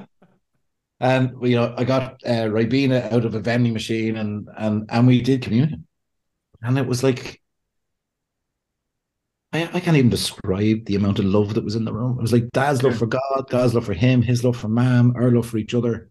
and 1.00 1.32
you 1.42 1.56
know, 1.56 1.74
I 1.76 1.84
got 1.84 2.20
uh, 2.24 2.48
Ribena 2.48 3.12
out 3.12 3.24
of 3.24 3.34
a 3.34 3.40
vending 3.40 3.72
machine, 3.72 4.16
and 4.16 4.48
and 4.56 4.86
and 4.90 5.06
we 5.06 5.20
did 5.22 5.42
communion, 5.42 5.86
and 6.62 6.78
it 6.78 6.86
was 6.86 7.02
like. 7.02 7.40
I, 9.50 9.62
I 9.72 9.80
can't 9.80 9.96
even 9.96 10.10
describe 10.10 10.84
the 10.84 10.94
amount 10.96 11.20
of 11.20 11.24
love 11.24 11.54
that 11.54 11.64
was 11.64 11.74
in 11.74 11.86
the 11.86 11.92
room. 11.92 12.18
It 12.18 12.22
was 12.22 12.34
like 12.34 12.50
Dad's 12.52 12.82
love 12.82 12.98
for 12.98 13.06
God, 13.06 13.46
God's 13.48 13.74
love 13.74 13.86
for 13.86 13.94
him, 13.94 14.20
his 14.20 14.44
love 14.44 14.58
for 14.58 14.68
Mom, 14.68 15.14
our 15.16 15.30
love 15.30 15.46
for 15.46 15.56
each 15.56 15.72
other. 15.72 16.10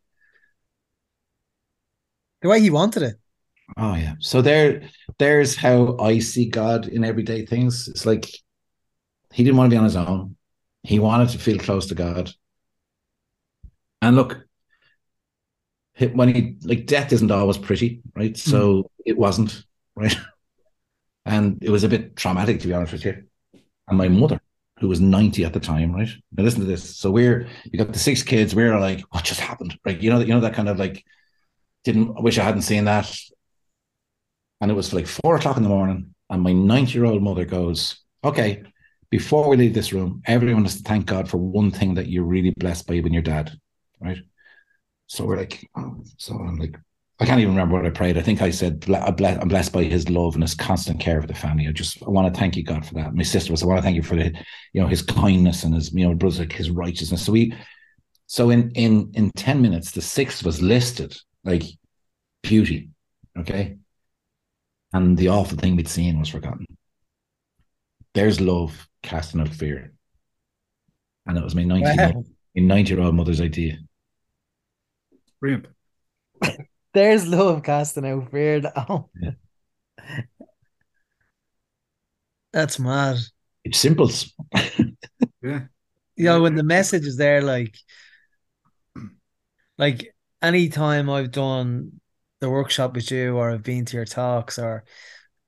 the 2.42 2.50
way 2.50 2.60
he 2.60 2.72
wanted 2.72 3.04
it. 3.04 3.16
Oh 3.78 3.96
yeah. 3.96 4.16
So 4.20 4.42
there, 4.42 4.90
there's 5.20 5.56
how 5.56 5.98
I 6.00 6.18
see 6.20 6.48
God 6.50 6.88
in 6.88 7.04
everyday 7.04 7.46
things. 7.46 7.88
It's 7.88 8.06
like 8.08 8.26
he 9.34 9.44
didn't 9.44 9.58
want 9.58 9.70
to 9.70 9.74
be 9.74 9.78
on 9.78 9.84
his 9.84 9.96
own. 9.96 10.36
He 10.84 10.98
wanted 10.98 11.30
to 11.30 11.38
feel 11.38 11.60
close 11.60 11.88
to 11.88 11.96
God. 11.96 12.32
And 14.02 14.16
look, 14.16 14.34
he- 14.34 14.47
when 16.06 16.34
he 16.34 16.58
like 16.64 16.86
death 16.86 17.12
isn't 17.12 17.32
always 17.32 17.58
pretty, 17.58 18.02
right? 18.16 18.34
Mm. 18.34 18.38
So 18.38 18.92
it 19.06 19.18
wasn't, 19.18 19.64
right? 19.96 20.16
And 21.26 21.62
it 21.62 21.70
was 21.70 21.84
a 21.84 21.90
bit 21.90 22.16
traumatic 22.16 22.62
to 22.62 22.68
be 22.68 22.74
honest 22.74 22.94
with 22.94 23.04
you. 23.04 23.22
And 23.90 23.98
my 23.98 24.08
mother, 24.08 24.40
who 24.80 24.88
was 24.88 25.02
90 25.02 25.44
at 25.44 25.52
the 25.52 25.60
time, 25.60 25.92
right? 25.92 26.08
Now 26.32 26.44
listen 26.44 26.62
to 26.62 26.66
this. 26.66 26.96
So 26.96 27.12
we're 27.12 27.50
you 27.66 27.78
got 27.78 27.92
the 27.92 28.00
six 28.00 28.24
kids, 28.24 28.56
we're 28.56 28.80
like, 28.80 29.02
what 29.12 29.26
just 29.26 29.42
happened? 29.42 29.78
Right. 29.86 30.00
You 30.00 30.10
know, 30.10 30.20
that 30.20 30.28
you 30.30 30.34
know 30.34 30.40
that 30.40 30.54
kind 30.54 30.70
of 30.70 30.80
like 30.80 31.04
didn't 31.84 32.16
I 32.18 32.22
wish 32.22 32.38
I 32.38 32.44
hadn't 32.44 32.62
seen 32.62 32.86
that. 32.86 33.14
And 34.62 34.72
it 34.72 34.74
was 34.74 34.94
like 34.94 35.06
four 35.06 35.36
o'clock 35.36 35.58
in 35.58 35.64
the 35.64 35.70
morning, 35.70 36.16
and 36.30 36.42
my 36.42 36.54
90 36.54 36.94
year 36.94 37.06
old 37.06 37.22
mother 37.22 37.44
goes, 37.44 38.00
Okay, 38.24 38.64
before 39.10 39.50
we 39.50 39.58
leave 39.58 39.74
this 39.74 39.94
room, 39.94 40.22
everyone 40.26 40.64
has 40.64 40.78
to 40.78 40.84
thank 40.84 41.06
God 41.06 41.30
for 41.30 41.38
one 41.38 41.72
thing 41.72 41.96
that 41.96 42.08
you're 42.08 42.24
really 42.24 42.54
blessed 42.58 42.88
by 42.88 43.00
when 43.00 43.14
your 43.14 43.22
dad, 43.22 43.52
right? 44.00 44.20
So 45.08 45.26
we're 45.26 45.38
like, 45.38 45.68
oh, 45.76 46.04
so 46.18 46.36
I'm 46.36 46.58
like, 46.58 46.78
I 47.20 47.26
can't 47.26 47.40
even 47.40 47.54
remember 47.54 47.76
what 47.76 47.86
I 47.86 47.90
prayed. 47.90 48.18
I 48.18 48.22
think 48.22 48.42
I 48.42 48.52
said, 48.52 48.86
I'm 48.90 49.48
blessed 49.48 49.74
by 49.74 49.84
his 49.84 50.08
love 50.10 50.36
and 50.36 50.44
his 50.44 50.54
constant 50.54 51.00
care 51.00 51.20
for 51.20 51.28
the 51.28 51.34
family. 51.34 51.68
I 51.68 51.72
just, 51.72 52.04
I 52.04 52.10
want 52.10 52.32
to 52.32 52.40
thank 52.40 52.56
you, 52.56 52.64
God, 52.64 52.86
for 52.86 52.94
that. 52.96 53.16
My 53.16 53.24
sister 53.24 53.52
was, 53.52 53.64
I 53.64 53.66
want 53.66 53.80
to 53.80 53.82
thank 53.82 53.96
you 53.96 54.04
for 54.04 54.16
the, 54.16 54.32
you 54.74 54.82
know, 54.82 54.88
his 54.88 55.02
kindness 55.02 55.64
and 55.64 55.74
his, 55.74 55.92
you 55.94 56.08
know, 56.08 56.14
brother's 56.14 56.40
like 56.40 56.52
his 56.52 56.70
righteousness. 56.70 57.26
So 57.26 57.32
we, 57.32 57.56
so 58.28 58.52
in, 58.52 58.70
in, 58.72 59.12
in 59.16 59.32
10 59.32 59.62
minutes, 59.62 59.92
the 59.92 60.02
sixth 60.02 60.44
was 60.44 60.62
listed 60.62 61.18
like 61.44 61.64
beauty. 62.44 62.90
Okay. 63.40 63.78
And 64.94 65.18
the 65.18 65.30
awful 65.30 65.58
thing 65.58 65.76
we'd 65.76 65.88
seen 65.88 66.20
was 66.20 66.30
forgotten. 66.30 66.66
There's 68.14 68.40
love 68.40 68.88
casting 69.02 69.42
out 69.42 69.50
fear. 69.50 69.94
And 71.26 71.38
it 71.38 71.44
was 71.44 71.56
my 71.56 71.64
90, 71.64 71.98
Wow. 71.98 72.24
90 72.56 72.94
year 72.94 73.04
old 73.04 73.16
mother's 73.16 73.42
idea. 73.42 73.78
Brilliant. 75.40 75.68
There's 76.94 77.28
love 77.28 77.64
casting 77.64 78.06
out 78.06 78.32
fear. 78.32 78.62
Yeah. 79.22 79.32
that's 82.54 82.80
mad. 82.80 83.18
It's 83.64 83.80
simple. 83.80 84.10
Yeah. 85.44 85.66
You 86.16 86.26
know, 86.26 86.42
when 86.42 86.56
the 86.56 86.64
message 86.64 87.06
is 87.06 87.16
there, 87.16 87.42
like, 87.42 87.78
like 89.78 90.14
anytime 90.42 91.10
I've 91.10 91.32
done 91.32 92.02
the 92.42 92.50
workshop 92.50 92.96
with 92.96 93.12
you 93.12 93.38
or 93.38 93.52
I've 93.52 93.64
been 93.64 93.86
to 93.86 93.98
your 93.98 94.06
talks, 94.06 94.58
or 94.58 94.84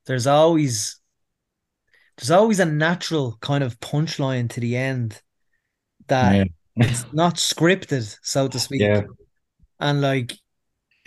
there's 0.06 0.28
always 0.28 1.00
there's 2.18 2.32
always 2.32 2.60
a 2.60 2.66
natural 2.66 3.38
kind 3.42 3.64
of 3.64 3.80
punchline 3.80 4.50
to 4.52 4.60
the 4.60 4.78
end 4.78 5.20
that 6.08 6.36
Yeah. 6.36 6.44
it's 6.76 7.06
not 7.12 7.36
scripted, 7.36 8.16
so 8.22 8.48
to 8.48 8.60
speak. 8.60 8.82
Yeah. 8.82 9.04
And 9.80 10.02
like, 10.02 10.34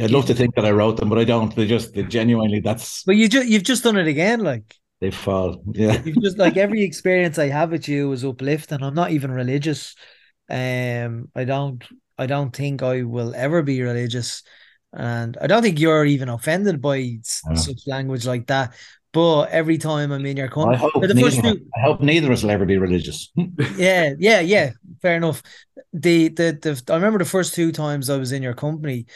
I'd 0.01 0.11
love 0.11 0.27
to 0.27 0.35
think 0.35 0.55
that 0.55 0.65
I 0.65 0.71
wrote 0.71 0.97
them, 0.97 1.09
but 1.09 1.19
I 1.19 1.25
don't. 1.25 1.55
They 1.55 1.67
just, 1.67 1.95
they 1.95 2.03
genuinely, 2.03 2.61
that's, 2.61 3.05
but 3.05 3.17
you 3.17 3.29
just 3.29 3.49
you've 3.49 3.63
just 3.63 3.85
done 3.85 3.97
it 3.97 4.07
again. 4.07 4.41
Like 4.41 4.75
they 5.01 5.11
fall. 5.11 5.63
Yeah. 5.73 6.01
you've 6.05 6.23
just 6.23 6.39
like 6.39 6.57
every 6.57 6.83
experience 6.83 7.39
I 7.39 7.49
have 7.49 7.71
with 7.71 7.89
you 7.89 8.11
is 8.13 8.25
uplifting. 8.25 8.83
I'm 8.83 8.95
not 8.95 9.11
even 9.13 9.31
religious. 9.31 9.95
Um, 10.49 11.31
I 11.35 11.45
don't 11.45 11.85
I 12.19 12.27
don't 12.27 12.55
think 12.55 12.83
I 12.83 13.03
will 13.03 13.35
ever 13.35 13.63
be 13.63 13.81
religious, 13.83 14.43
and 14.93 15.37
I 15.41 15.47
don't 15.47 15.63
think 15.63 15.79
you're 15.79 16.05
even 16.05 16.29
offended 16.29 16.81
by 16.81 17.19
No. 17.47 17.55
such 17.55 17.87
language 17.87 18.27
like 18.27 18.47
that. 18.49 18.75
But 19.13 19.51
every 19.51 19.77
time 19.77 20.11
I'm 20.11 20.25
in 20.25 20.37
your 20.39 20.47
I 20.47 20.51
company, 20.51 20.77
hope, 20.79 21.03
the 21.03 21.15
neither, 21.15 21.31
first 21.31 21.45
I 21.77 21.81
hope 21.81 22.01
neither 22.01 22.27
of 22.29 22.33
us 22.33 22.43
will 22.43 22.51
ever 22.51 22.65
be 22.65 22.79
religious. 22.79 23.31
yeah, 23.77 24.15
yeah, 24.19 24.41
yeah. 24.41 24.71
Fair 25.03 25.17
enough. 25.17 25.43
The, 25.93 26.29
the 26.29 26.59
the 26.61 26.93
I 26.93 26.97
remember 26.97 27.19
the 27.19 27.27
first 27.27 27.55
two 27.55 27.73
times 27.73 28.09
I 28.09 28.17
was 28.17 28.33
in 28.33 28.43
your 28.43 28.55
company, 28.55 29.07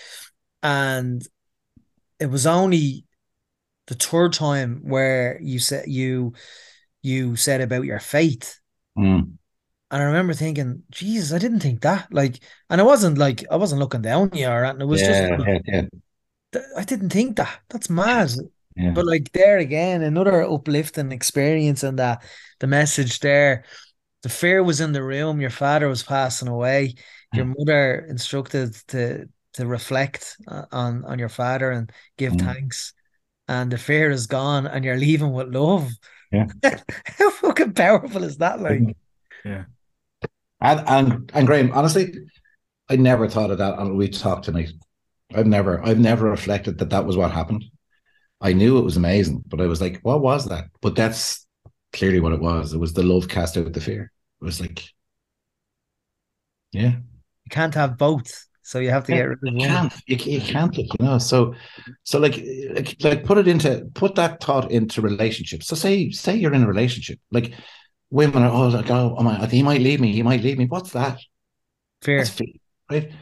and 0.63 1.27
it 2.21 2.27
was 2.27 2.47
only 2.47 3.05
the 3.87 3.95
third 3.95 4.35
time 4.35 4.83
where 4.85 5.39
you 5.41 5.59
said 5.59 5.87
you 5.89 6.35
you 7.03 7.37
said 7.37 7.61
about 7.61 7.85
your 7.85 8.01
faith, 8.01 8.59
Mm. 8.99 9.37
and 9.91 10.03
I 10.03 10.05
remember 10.05 10.35
thinking, 10.35 10.83
Jesus, 10.91 11.33
I 11.33 11.39
didn't 11.39 11.61
think 11.61 11.83
that. 11.83 12.13
Like, 12.13 12.41
and 12.69 12.81
I 12.81 12.85
wasn't 12.85 13.17
like 13.17 13.45
I 13.51 13.57
wasn't 13.57 13.81
looking 13.81 14.03
down 14.03 14.31
you 14.35 14.47
or 14.49 14.65
anything. 14.65 14.83
It 14.83 14.87
was 14.87 15.03
yeah, 15.03 15.37
just 15.37 15.49
yeah, 15.49 15.59
yeah, 15.67 15.83
I 16.77 16.85
didn't 16.85 17.11
think 17.11 17.37
that. 17.37 17.61
That's 17.69 17.89
mad. 17.89 18.31
Yeah. 18.77 18.91
But 18.91 19.07
like 19.07 19.33
there 19.33 19.59
again, 19.59 20.03
another 20.03 20.43
uplifting 20.43 21.13
experience 21.13 21.83
and 21.83 21.99
that 21.99 22.23
the 22.61 22.67
message 22.67 23.21
there. 23.21 23.65
The 24.23 24.29
fear 24.29 24.63
was 24.63 24.81
in 24.81 24.93
the 24.93 25.05
room. 25.05 25.41
Your 25.41 25.51
father 25.51 25.89
was 25.89 26.03
passing 26.03 26.49
away. 26.49 26.95
Your 27.33 27.45
mother 27.45 28.07
instructed 28.09 28.75
to 28.89 29.29
to 29.55 29.67
reflect 29.67 30.37
uh, 30.49 30.65
on 30.73 31.05
on 31.05 31.19
your 31.19 31.29
father 31.29 31.71
and 31.71 31.93
give 32.19 32.33
Mm. 32.33 32.41
thanks. 32.41 32.93
And 33.49 33.71
the 33.71 33.79
fear 33.79 34.11
is 34.11 34.27
gone, 34.27 34.67
and 34.67 34.85
you're 34.85 34.99
leaving 34.99 35.33
with 35.33 35.55
love. 35.55 35.91
Yeah. 36.33 36.47
How 37.05 37.31
fucking 37.31 37.75
powerful 37.75 38.25
is 38.25 38.39
that? 38.39 38.61
Like, 38.61 38.81
Yeah. 39.45 39.65
And, 40.61 40.81
and 40.89 41.31
and 41.35 41.47
Graham, 41.47 41.71
honestly, 41.73 42.13
I 42.89 42.97
never 42.97 43.29
thought 43.29 43.51
of 43.51 43.59
that 43.59 43.79
until 43.79 43.95
we 43.95 44.09
talked 44.09 44.47
tonight. 44.47 44.73
I've 45.35 45.47
never, 45.47 45.85
I've 45.85 45.99
never 46.01 46.31
reflected 46.31 46.79
that 46.79 46.91
that 46.91 47.05
was 47.07 47.17
what 47.17 47.31
happened. 47.31 47.65
I 48.41 48.53
knew 48.53 48.79
it 48.79 48.83
was 48.85 48.97
amazing, 48.97 49.43
but 49.47 49.61
I 49.61 49.67
was 49.67 49.81
like, 49.81 50.01
what 50.03 50.21
was 50.21 50.47
that? 50.49 50.67
But 50.83 50.97
that's 50.97 51.47
clearly 51.93 52.21
what 52.21 52.33
it 52.33 52.41
was. 52.41 52.73
It 52.75 52.79
was 52.79 52.93
the 52.93 53.03
love 53.03 53.29
cast 53.29 53.57
out 53.57 53.73
the 53.73 53.81
fear. 53.81 54.13
It 54.41 54.45
was 54.45 54.61
like, 54.61 54.93
yeah, 56.73 56.97
you 57.45 57.51
can't 57.51 57.75
have 57.75 57.97
both. 57.99 58.47
So 58.63 58.79
you 58.79 58.91
have 58.91 59.05
to 59.05 59.13
Yeah, 59.13 59.15
get 59.15 59.23
rid 59.29 59.39
of 59.45 59.55
you 59.55 59.55
one. 59.55 59.73
can't 59.73 59.93
you, 60.07 60.17
you 60.17 60.41
can't 60.41 60.77
you 60.77 60.89
know 60.99 61.19
so 61.19 61.55
so 62.03 62.19
like, 62.19 62.37
like 62.75 62.97
like 63.01 63.25
put 63.25 63.39
it 63.39 63.47
into 63.47 63.89
put 63.95 64.17
that 64.17 64.43
thought 64.43 64.73
into 64.73 65.01
relationships 65.01 65.67
so 65.69 65.77
say 65.77 66.11
say 66.11 66.35
you're 66.35 66.53
in 66.55 66.65
a 66.65 66.67
relationship 66.69 67.21
like 67.31 67.55
women 68.11 68.43
are 68.43 68.51
oh 68.51 68.69
like 68.69 68.91
oh, 68.91 69.15
oh 69.17 69.23
my, 69.23 69.47
he 69.47 69.63
might 69.63 69.81
leave 69.81 70.01
me 70.01 70.13
he 70.13 70.23
might 70.25 70.43
leave 70.43 70.59
me 70.59 70.67
what's 70.67 70.91
that 70.93 71.21
Fear. 72.01 72.27
that's 72.27 72.31
fear 72.31 72.49
right 72.91 73.13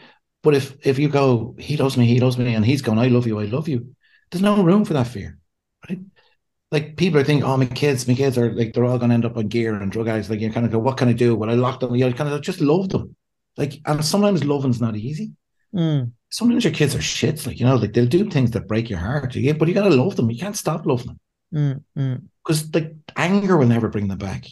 but 0.42 0.54
if 0.54 0.76
if 0.86 0.98
you 0.98 1.08
go 1.08 1.54
he 1.58 1.76
loves 1.76 1.96
me 1.96 2.06
he 2.06 2.20
loves 2.20 2.38
me 2.38 2.54
and 2.54 2.64
he's 2.64 2.82
going 2.82 2.98
I 2.98 3.08
love 3.08 3.26
you 3.26 3.40
I 3.40 3.44
love 3.44 3.68
you 3.68 3.94
there's 4.34 4.42
no 4.42 4.62
room 4.62 4.84
for 4.84 4.92
that 4.92 5.06
fear 5.06 5.38
right 5.88 6.00
like 6.70 6.96
people 6.96 7.20
are 7.20 7.24
thinking 7.24 7.44
oh 7.44 7.56
my 7.56 7.66
kids 7.66 8.06
my 8.06 8.14
kids 8.14 8.36
are 8.36 8.52
like 8.52 8.72
they're 8.72 8.84
all 8.84 8.98
going 8.98 9.08
to 9.08 9.14
end 9.14 9.24
up 9.24 9.36
on 9.36 9.48
gear 9.48 9.74
and 9.74 9.92
drug 9.92 10.08
addicts 10.08 10.28
like 10.28 10.40
you 10.40 10.50
kind 10.50 10.66
of 10.66 10.72
go 10.72 10.78
what 10.78 10.96
can 10.96 11.08
I 11.08 11.12
do 11.12 11.34
well 11.34 11.50
I 11.50 11.54
lock 11.54 11.80
them 11.80 11.94
you 11.94 12.12
kind 12.12 12.30
of 12.30 12.42
just 12.42 12.60
love 12.60 12.88
them 12.88 13.16
like 13.56 13.80
and 13.86 14.04
sometimes 14.04 14.44
loving's 14.44 14.80
not 14.80 14.96
easy 14.96 15.32
Mm, 15.74 16.12
sometimes 16.30 16.64
your 16.64 16.72
kids 16.72 16.94
are 16.94 16.98
shits, 16.98 17.46
like 17.46 17.58
you 17.58 17.66
know, 17.66 17.74
like 17.74 17.92
they'll 17.92 18.06
do 18.06 18.30
things 18.30 18.52
that 18.52 18.68
break 18.68 18.88
your 18.88 19.00
heart. 19.00 19.34
You, 19.34 19.54
but 19.54 19.66
you 19.66 19.74
gotta 19.74 19.94
love 19.94 20.14
them. 20.14 20.30
You 20.30 20.38
can't 20.38 20.56
stop 20.56 20.86
loving 20.86 21.18
them 21.52 21.82
mm, 21.96 22.00
mm. 22.00 22.22
because 22.44 22.72
like 22.72 22.94
anger 23.16 23.56
will 23.56 23.66
never 23.66 23.88
bring 23.88 24.06
them 24.06 24.18
back, 24.18 24.46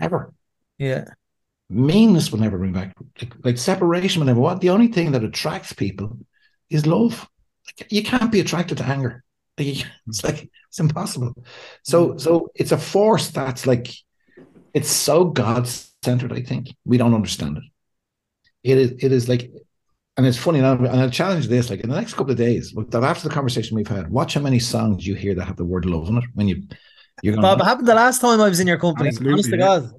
ever. 0.00 0.32
Yeah. 0.78 1.04
Meanness 1.70 2.30
will 2.30 2.40
never 2.40 2.58
bring 2.58 2.72
back. 2.72 2.94
Like, 3.20 3.32
like 3.42 3.58
separation 3.58 4.20
will 4.20 4.26
never. 4.26 4.40
What 4.40 4.60
the 4.60 4.70
only 4.70 4.88
thing 4.88 5.12
that 5.12 5.24
attracts 5.24 5.72
people 5.72 6.18
is 6.68 6.86
love. 6.86 7.26
Like, 7.66 7.92
you 7.92 8.02
can't 8.02 8.32
be 8.32 8.40
attracted 8.40 8.78
to 8.78 8.84
anger. 8.84 9.24
Like, 9.58 9.86
it's 10.08 10.24
like 10.24 10.50
it's 10.68 10.80
impossible. 10.80 11.34
So 11.84 12.08
mm. 12.08 12.20
so 12.20 12.50
it's 12.54 12.72
a 12.72 12.78
force 12.78 13.30
that's 13.30 13.66
like 13.66 13.88
it's 14.72 14.90
so 14.90 15.26
God 15.26 15.68
centered. 16.02 16.32
I 16.32 16.42
think 16.42 16.74
we 16.84 16.98
don't 16.98 17.14
understand 17.14 17.58
it. 17.58 17.64
It 18.62 18.78
is 18.78 18.90
it 18.98 19.12
is 19.12 19.28
like 19.28 19.50
and 20.16 20.26
it's 20.26 20.38
funny 20.38 20.60
now, 20.60 20.72
and 20.72 20.88
I'll 20.88 21.10
challenge 21.10 21.48
this 21.48 21.70
like 21.70 21.80
in 21.80 21.90
the 21.90 21.96
next 21.96 22.14
couple 22.14 22.30
of 22.30 22.38
days, 22.38 22.72
look, 22.74 22.90
that 22.92 23.02
after 23.02 23.28
the 23.28 23.34
conversation 23.34 23.76
we've 23.76 23.88
had, 23.88 24.10
watch 24.10 24.34
how 24.34 24.40
many 24.40 24.60
songs 24.60 25.06
you 25.06 25.14
hear 25.14 25.34
that 25.34 25.44
have 25.44 25.56
the 25.56 25.64
word 25.64 25.86
love 25.86 26.08
in 26.08 26.18
it 26.18 26.24
when 26.34 26.46
you 26.46 26.62
you're 27.22 27.34
going 27.34 27.42
Bob, 27.42 27.60
it 27.60 27.64
happened 27.64 27.88
the 27.88 27.94
last 27.94 28.20
time 28.20 28.40
I 28.40 28.48
was 28.48 28.60
in 28.60 28.66
your 28.66 28.78
company. 28.78 29.08
Absolutely, 29.08 29.32
honest 29.32 29.50
to. 29.50 29.56
God. 29.56 29.90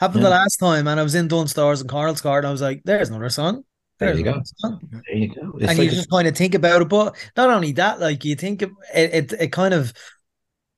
Happened 0.00 0.22
Yeah. 0.22 0.28
the 0.28 0.34
last 0.34 0.56
time, 0.56 0.86
and 0.86 1.00
I 1.00 1.02
was 1.02 1.14
in 1.14 1.28
Dunnes 1.28 1.50
Stores 1.50 1.80
and 1.80 1.88
Carl's 1.88 2.20
Guard, 2.20 2.44
and 2.44 2.48
I 2.48 2.52
was 2.52 2.60
like, 2.60 2.82
there's 2.84 3.08
another 3.08 3.30
song. 3.30 3.64
There 3.98 4.14
you 4.14 4.24
go. 4.24 4.42
there 4.62 5.16
you 5.16 5.28
go. 5.28 5.52
It's 5.58 5.70
and 5.70 5.78
like 5.78 5.90
you 5.90 5.90
just 5.90 6.10
kind 6.10 6.28
of 6.28 6.36
think 6.36 6.54
about 6.54 6.82
it. 6.82 6.88
But 6.88 7.16
not 7.36 7.50
only 7.50 7.72
that, 7.72 7.98
like 7.98 8.24
you 8.24 8.34
think 8.34 8.62
it, 8.62 8.70
it, 8.94 9.32
it 9.32 9.52
kind 9.52 9.72
of 9.72 9.92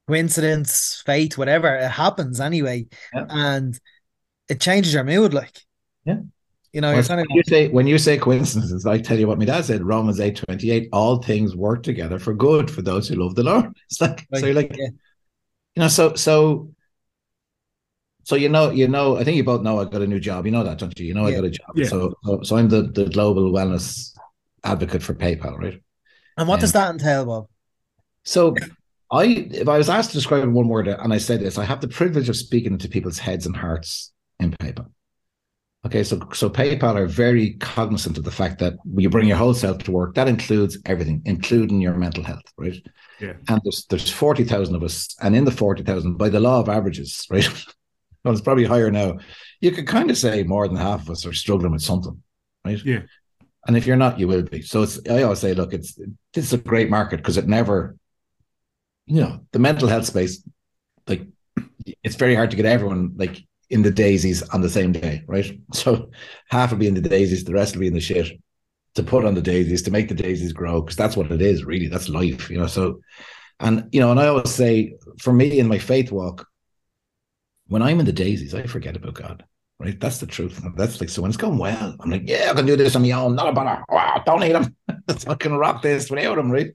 coincidence, 0.06 1.02
fate, 1.04 1.36
whatever, 1.36 1.74
it 1.74 1.90
happens 1.90 2.40
anyway. 2.40 2.86
Yeah. 3.12 3.26
And 3.28 3.78
it 4.48 4.60
changes 4.60 4.94
your 4.94 5.04
mood, 5.04 5.34
like. 5.34 5.60
Yeah. 6.04 6.20
You 6.72 6.82
know, 6.82 6.88
Well, 6.88 6.96
you're 6.96 7.04
kind 7.04 7.20
of 7.20 7.26
when 7.28 7.36
you 7.36 7.42
say 7.44 7.68
when 7.68 7.86
you 7.86 7.98
say 7.98 8.18
coincidences, 8.18 8.84
I 8.84 8.98
tell 8.98 9.18
you 9.18 9.26
what 9.26 9.38
my 9.38 9.46
dad 9.46 9.64
said, 9.64 9.82
Romans 9.82 10.20
eight 10.20 10.36
twenty 10.36 10.70
eight, 10.70 10.88
all 10.92 11.22
things 11.22 11.56
work 11.56 11.82
together 11.82 12.18
for 12.18 12.34
good 12.34 12.70
for 12.70 12.82
those 12.82 13.08
who 13.08 13.14
love 13.16 13.34
the 13.34 13.42
Lord. 13.42 13.74
It's 13.90 14.00
like 14.00 14.26
so 14.34 14.44
you're 14.44 14.54
like, 14.54 14.76
yeah. 14.76 14.88
you 15.74 15.80
know, 15.80 15.88
so 15.88 16.14
so 16.14 16.70
so 18.28 18.36
you 18.36 18.50
know, 18.50 18.70
you 18.70 18.86
know, 18.86 19.16
I 19.16 19.24
think 19.24 19.38
you 19.38 19.42
both 19.42 19.62
know 19.62 19.80
I 19.80 19.86
got 19.86 20.02
a 20.02 20.06
new 20.06 20.20
job. 20.20 20.44
You 20.44 20.52
know 20.52 20.62
that, 20.62 20.76
don't 20.76 20.98
you? 20.98 21.06
You 21.06 21.14
know 21.14 21.24
I 21.24 21.32
got 21.32 21.44
a 21.44 21.50
job. 21.50 21.70
Yeah. 21.74 21.86
So, 21.86 22.12
so 22.22 22.42
so 22.42 22.56
I'm 22.58 22.68
the, 22.68 22.82
the 22.82 23.06
global 23.06 23.50
wellness 23.50 24.12
advocate 24.64 25.02
for 25.02 25.14
PayPal, 25.14 25.56
right? 25.56 25.82
And 26.36 26.46
what 26.46 26.60
does 26.60 26.72
that 26.72 26.90
entail, 26.90 27.24
Bob? 27.24 27.46
So 28.24 28.54
I 29.10 29.48
if 29.50 29.66
I 29.66 29.78
was 29.78 29.88
asked 29.88 30.10
to 30.10 30.18
describe 30.18 30.40
it 30.40 30.48
in 30.48 30.52
one 30.52 30.68
word, 30.68 30.88
and 30.88 31.10
I 31.10 31.16
say 31.16 31.38
this, 31.38 31.56
I 31.56 31.64
have 31.64 31.80
the 31.80 31.88
privilege 31.88 32.28
of 32.28 32.36
speaking 32.36 32.72
into 32.72 32.86
people's 32.86 33.18
heads 33.18 33.46
and 33.46 33.56
hearts 33.56 34.12
in 34.38 34.50
PayPal. 34.50 34.90
Okay, 35.86 36.04
so 36.04 36.20
so 36.34 36.50
PayPal 36.50 36.96
are 36.96 37.06
very 37.06 37.54
cognizant 37.60 38.18
of 38.18 38.24
the 38.24 38.30
fact 38.30 38.58
that 38.58 38.74
you 38.94 39.08
bring 39.08 39.28
your 39.28 39.38
whole 39.38 39.54
self 39.54 39.78
to 39.84 39.90
work. 39.90 40.16
That 40.16 40.28
includes 40.28 40.76
everything, 40.84 41.22
including 41.24 41.80
your 41.80 41.94
mental 41.94 42.24
health, 42.24 42.42
right? 42.58 42.76
Yeah. 43.20 43.36
And 43.48 43.58
there's 43.64 43.86
there's 43.88 44.10
forty 44.10 44.44
thousand 44.44 44.74
of 44.74 44.82
us, 44.82 45.16
and 45.22 45.34
in 45.34 45.46
the 45.46 45.50
forty 45.50 45.82
thousand, 45.82 46.18
by 46.18 46.28
the 46.28 46.40
law 46.40 46.60
of 46.60 46.68
averages, 46.68 47.26
right? 47.30 47.48
well, 48.24 48.32
it's 48.32 48.42
probably 48.42 48.64
higher 48.64 48.90
now. 48.90 49.18
You 49.60 49.70
could 49.72 49.86
kind 49.86 50.10
of 50.10 50.18
say 50.18 50.42
more 50.42 50.66
than 50.66 50.76
half 50.76 51.02
of 51.02 51.10
us 51.10 51.26
are 51.26 51.32
struggling 51.32 51.72
with 51.72 51.82
something, 51.82 52.22
right? 52.64 52.82
Yeah. 52.84 53.02
And 53.66 53.76
if 53.76 53.86
you're 53.86 53.96
not, 53.96 54.18
you 54.18 54.28
will 54.28 54.42
be. 54.42 54.62
So 54.62 54.82
it's 54.82 54.98
I 55.08 55.22
always 55.22 55.40
say, 55.40 55.54
look, 55.54 55.72
it's 55.72 55.94
this 55.94 56.44
is 56.44 56.52
a 56.52 56.58
great 56.58 56.90
market 56.90 57.18
because 57.18 57.36
it 57.36 57.46
never, 57.46 57.96
you 59.06 59.20
know, 59.20 59.40
the 59.52 59.58
mental 59.58 59.88
health 59.88 60.06
space, 60.06 60.42
like 61.06 61.26
it's 62.02 62.16
very 62.16 62.34
hard 62.34 62.50
to 62.50 62.56
get 62.56 62.66
everyone 62.66 63.12
like 63.16 63.46
in 63.70 63.82
the 63.82 63.90
daisies 63.90 64.42
on 64.50 64.60
the 64.60 64.70
same 64.70 64.92
day, 64.92 65.22
right? 65.26 65.58
So 65.74 66.10
half 66.48 66.70
will 66.70 66.78
be 66.78 66.86
in 66.86 66.94
the 66.94 67.00
daisies, 67.00 67.44
the 67.44 67.52
rest 67.52 67.74
will 67.74 67.80
be 67.80 67.88
in 67.88 67.94
the 67.94 68.00
shit 68.00 68.40
to 68.94 69.02
put 69.02 69.24
on 69.24 69.34
the 69.34 69.42
daisies 69.42 69.82
to 69.82 69.90
make 69.90 70.08
the 70.08 70.14
daisies 70.14 70.52
grow 70.52 70.80
because 70.80 70.96
that's 70.96 71.16
what 71.16 71.30
it 71.30 71.42
is, 71.42 71.64
really. 71.64 71.88
That's 71.88 72.08
life, 72.08 72.50
you 72.50 72.58
know. 72.58 72.66
So, 72.66 73.00
and 73.60 73.88
you 73.92 74.00
know, 74.00 74.10
and 74.10 74.20
I 74.20 74.28
always 74.28 74.50
say, 74.50 74.94
for 75.20 75.32
me 75.32 75.58
in 75.58 75.68
my 75.68 75.78
faith 75.78 76.10
walk, 76.10 76.46
when 77.68 77.82
I'm 77.82 78.00
in 78.00 78.06
the 78.06 78.12
daisies, 78.12 78.54
I 78.54 78.64
forget 78.64 78.96
about 78.96 79.14
God. 79.14 79.44
Right, 79.80 79.98
that's 80.00 80.18
the 80.18 80.26
truth. 80.26 80.60
That's 80.76 81.00
like 81.00 81.08
so 81.08 81.22
when 81.22 81.30
it's 81.30 81.36
going 81.36 81.56
well, 81.56 81.94
I'm 82.00 82.10
like, 82.10 82.24
yeah, 82.24 82.48
I 82.50 82.54
can 82.54 82.66
do 82.66 82.74
this 82.74 82.96
on 82.96 83.02
my 83.02 83.12
own. 83.12 83.36
Not 83.36 83.48
a 83.48 83.52
bother. 83.52 83.84
Wow, 83.88 84.22
don't 84.26 84.40
need 84.40 84.56
him. 84.56 84.74
I 85.28 85.34
can 85.34 85.54
rock 85.54 85.82
this 85.82 86.10
without 86.10 86.36
him, 86.36 86.50
right? 86.50 86.72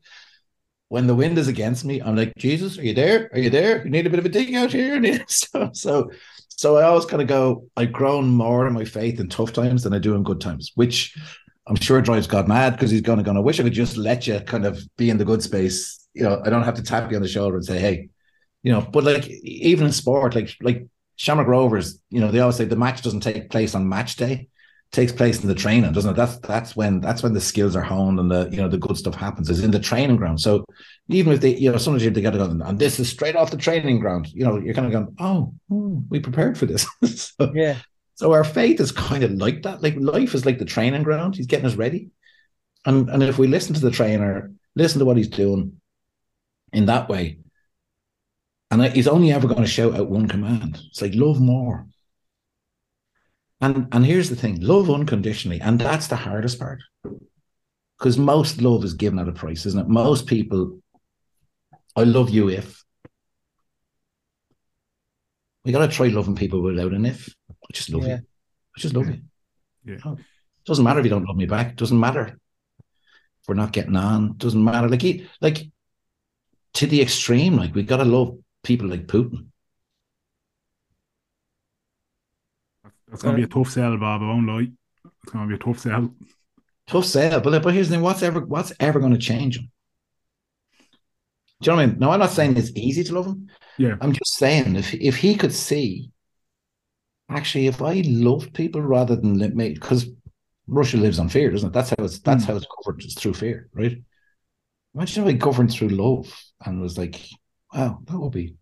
When 0.87 1.07
the 1.07 1.15
wind 1.15 1.37
is 1.37 1.49
against 1.49 1.83
me, 1.83 2.01
I'm 2.01 2.15
like, 2.15 2.31
Jesus, 2.37 2.77
are 2.77 2.83
you 2.83 2.93
there? 2.93 3.29
Are 3.33 3.39
you 3.39 3.49
there? 3.49 3.83
You 3.83 3.89
need 3.89 4.07
a 4.07 4.09
bit 4.09 4.19
of 4.19 4.25
a 4.25 4.29
dig 4.29 4.55
out 4.55 4.71
here. 4.71 5.01
So, 5.27 5.69
so, 5.73 6.11
so 6.47 6.77
I 6.77 6.83
always 6.83 7.05
kind 7.05 7.21
of 7.21 7.27
go. 7.27 7.67
I've 7.75 7.91
grown 7.91 8.29
more 8.29 8.67
in 8.67 8.73
my 8.73 8.85
faith 8.85 9.19
in 9.19 9.27
tough 9.27 9.51
times 9.51 9.83
than 9.83 9.93
I 9.93 9.99
do 9.99 10.15
in 10.15 10.23
good 10.23 10.39
times, 10.39 10.71
which 10.75 11.13
I'm 11.67 11.75
sure 11.75 12.01
drives 12.01 12.27
God 12.27 12.47
mad 12.47 12.73
because 12.73 12.91
he's 12.91 13.01
going 13.01 13.17
to 13.17 13.23
go. 13.23 13.35
I 13.35 13.39
wish 13.39 13.59
I 13.59 13.63
could 13.63 13.73
just 13.73 13.97
let 13.97 14.27
you 14.27 14.39
kind 14.41 14.65
of 14.65 14.81
be 14.97 15.09
in 15.09 15.17
the 15.17 15.25
good 15.25 15.43
space. 15.43 16.07
You 16.13 16.23
know, 16.23 16.41
I 16.45 16.49
don't 16.49 16.63
have 16.63 16.75
to 16.75 16.83
tap 16.83 17.09
you 17.09 17.17
on 17.17 17.23
the 17.23 17.27
shoulder 17.27 17.57
and 17.57 17.65
say, 17.65 17.79
hey, 17.79 18.09
you 18.63 18.71
know. 18.71 18.81
But 18.81 19.03
like 19.03 19.27
even 19.27 19.85
in 19.85 19.91
sport, 19.93 20.35
like 20.35 20.55
like 20.61 20.87
Shamrock 21.15 21.47
Rovers, 21.47 21.99
you 22.09 22.19
know, 22.21 22.31
they 22.31 22.39
always 22.39 22.55
say 22.57 22.65
the 22.65 22.75
match 22.75 23.01
doesn't 23.01 23.21
take 23.21 23.49
place 23.49 23.75
on 23.75 23.87
match 23.87 24.15
day, 24.15 24.33
it 24.33 24.49
takes 24.91 25.11
place 25.11 25.41
in 25.41 25.47
the 25.47 25.55
training, 25.55 25.91
doesn't 25.93 26.11
it? 26.11 26.15
That's 26.17 26.37
that's 26.39 26.75
when 26.75 26.99
that's 27.01 27.23
when 27.23 27.33
the 27.33 27.41
skills 27.41 27.75
are 27.75 27.81
honed 27.83 28.19
and 28.19 28.31
the 28.31 28.49
you 28.51 28.57
know 28.57 28.67
the 28.67 28.77
good 28.77 28.97
stuff 28.97 29.15
happens 29.15 29.49
is 29.49 29.63
in 29.63 29.71
the 29.71 29.79
training 29.79 30.17
ground. 30.17 30.41
So 30.41 30.65
even 31.09 31.33
if 31.33 31.41
they, 31.41 31.55
you 31.55 31.71
know, 31.71 31.77
sometimes 31.77 32.03
you 32.03 32.09
they 32.11 32.21
got 32.21 32.31
to 32.31 32.37
go 32.37 32.45
and 32.45 32.79
this 32.79 32.99
is 32.99 33.09
straight 33.09 33.35
off 33.35 33.51
the 33.51 33.57
training 33.57 33.99
ground, 33.99 34.27
you 34.33 34.45
know, 34.45 34.57
you're 34.57 34.73
kind 34.73 34.87
of 34.87 34.93
going, 34.93 35.15
oh, 35.19 35.53
hmm, 35.69 35.99
we 36.09 36.19
prepared 36.19 36.57
for 36.57 36.65
this. 36.65 36.87
so, 37.05 37.51
Yeah. 37.53 37.77
so 38.15 38.31
our 38.31 38.43
faith 38.43 38.79
is 38.79 38.91
kind 38.91 39.23
of 39.23 39.31
like 39.33 39.63
that. 39.63 39.83
Like 39.83 39.95
life 39.97 40.33
is 40.33 40.45
like 40.45 40.59
the 40.59 40.65
training 40.65 41.03
ground. 41.03 41.35
He's 41.35 41.47
getting 41.47 41.65
us 41.65 41.75
ready, 41.75 42.09
and 42.85 43.09
and 43.09 43.21
if 43.23 43.37
we 43.37 43.47
listen 43.47 43.75
to 43.75 43.81
the 43.81 43.91
trainer, 43.91 44.51
listen 44.75 44.99
to 44.99 45.05
what 45.05 45.17
he's 45.17 45.27
doing, 45.29 45.79
in 46.71 46.85
that 46.85 47.09
way, 47.09 47.39
and 48.81 48.93
he's 48.93 49.07
only 49.07 49.31
ever 49.31 49.47
going 49.47 49.61
to 49.61 49.67
shout 49.67 49.95
out 49.95 50.09
one 50.09 50.27
command. 50.27 50.81
It's 50.89 51.01
like 51.01 51.13
love 51.15 51.39
more. 51.39 51.87
And 53.61 53.87
and 53.91 54.05
here's 54.05 54.29
the 54.29 54.35
thing: 54.35 54.59
love 54.61 54.89
unconditionally, 54.89 55.61
and 55.61 55.79
that's 55.79 56.07
the 56.07 56.15
hardest 56.15 56.59
part, 56.59 56.81
because 57.97 58.17
most 58.17 58.61
love 58.61 58.83
is 58.83 58.93
given 58.93 59.19
at 59.19 59.29
a 59.29 59.31
price, 59.31 59.65
isn't 59.65 59.79
it? 59.79 59.87
Most 59.87 60.27
people, 60.27 60.81
I 61.95 62.03
love 62.03 62.29
you 62.29 62.49
if. 62.49 62.83
We 65.63 65.71
got 65.71 65.85
to 65.85 65.95
try 65.95 66.07
loving 66.07 66.35
people 66.35 66.61
without 66.61 66.91
an 66.91 67.05
if. 67.05 67.33
I 67.49 67.67
just 67.71 67.89
love 67.89 68.03
Yeah. 68.03 68.17
you. 68.17 68.21
I 68.75 68.79
just 68.79 68.93
love 68.95 69.07
Yeah. 69.07 69.15
you. 69.85 69.93
Yeah. 69.93 69.99
Oh, 70.03 70.17
doesn't 70.65 70.83
matter 70.83 70.99
if 70.99 71.05
you 71.05 71.09
don't 71.09 71.25
love 71.25 71.37
me 71.37 71.45
back. 71.45 71.77
Doesn't 71.77 71.99
matter 71.99 72.25
if 72.27 73.47
we're 73.47 73.55
not 73.55 73.71
getting 73.71 73.95
on. 73.95 74.35
Doesn't 74.35 74.63
matter. 74.63 74.89
Like 74.89 75.01
he, 75.01 75.25
like 75.39 75.71
to 76.73 76.87
the 76.87 77.01
extreme. 77.01 77.55
Like 77.55 77.73
we 77.75 77.83
got 77.83 77.97
to 77.97 78.05
love 78.05 78.39
people 78.63 78.87
like 78.87 79.07
Putin. 79.07 79.47
That's 83.07 83.23
going 83.23 83.35
to 83.35 83.41
be 83.41 83.45
a 83.45 83.47
tough 83.47 83.71
sell, 83.71 83.97
Bob. 83.97 84.21
I 84.21 84.25
won't 84.25 84.47
lie. 84.47 84.71
It's 85.23 85.31
going 85.31 85.47
to 85.47 85.57
be 85.57 85.61
a 85.61 85.63
tough 85.63 85.79
sell. 85.79 86.13
Tough 86.87 87.05
sell, 87.05 87.39
but 87.39 87.63
but 87.63 87.73
here's 87.73 87.89
the 87.89 87.95
thing: 87.95 88.03
what's 88.03 88.23
ever 88.23 88.41
what's 88.41 88.73
ever 88.79 88.99
going 88.99 89.13
to 89.13 89.19
change 89.19 89.57
him? 89.57 89.71
Do 91.61 91.71
you 91.71 91.71
know 91.71 91.77
what 91.77 91.83
I 91.83 91.85
mean? 91.87 91.99
No, 91.99 92.11
I'm 92.11 92.19
not 92.19 92.31
saying 92.31 92.57
it's 92.57 92.71
easy 92.75 93.03
to 93.05 93.13
love 93.13 93.27
him. 93.27 93.49
Yeah. 93.77 93.95
I'm 94.01 94.11
just 94.11 94.35
saying 94.35 94.75
if 94.75 94.93
if 94.93 95.15
he 95.17 95.35
could 95.35 95.53
see, 95.53 96.11
actually, 97.29 97.67
if 97.67 97.81
I 97.81 98.01
loved 98.05 98.53
people 98.53 98.81
rather 98.81 99.15
than 99.15 99.37
let 99.39 99.55
me, 99.55 99.73
because 99.73 100.07
Russia 100.67 100.97
lives 100.97 101.19
on 101.19 101.29
fear, 101.29 101.51
doesn't 101.51 101.69
it? 101.69 101.73
That's 101.73 101.89
how 101.91 102.03
it's 102.03 102.19
that's 102.19 102.43
Mm. 102.43 102.47
how 102.47 102.55
it's 102.57 102.67
covered. 102.83 103.01
It's 103.03 103.13
through 103.19 103.33
fear, 103.35 103.69
right? 103.73 103.97
Imagine 104.95 105.23
if 105.23 105.29
I 105.29 105.33
governed 105.33 105.71
through 105.71 105.89
love 105.89 106.33
and 106.65 106.81
was 106.81 106.97
like, 106.97 107.19
wow, 107.73 107.99
that 108.05 108.17
would 108.19 108.31
be 108.31 108.55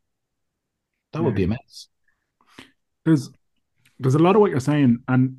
that 1.13 1.21
would 1.23 1.31
Yeah. 1.31 1.35
be 1.35 1.43
immense. 1.43 1.89
There's 3.05 3.29
there's 3.99 4.15
a 4.15 4.19
lot 4.19 4.35
of 4.35 4.41
what 4.41 4.51
you're 4.51 4.59
saying, 4.59 4.99
and 5.07 5.37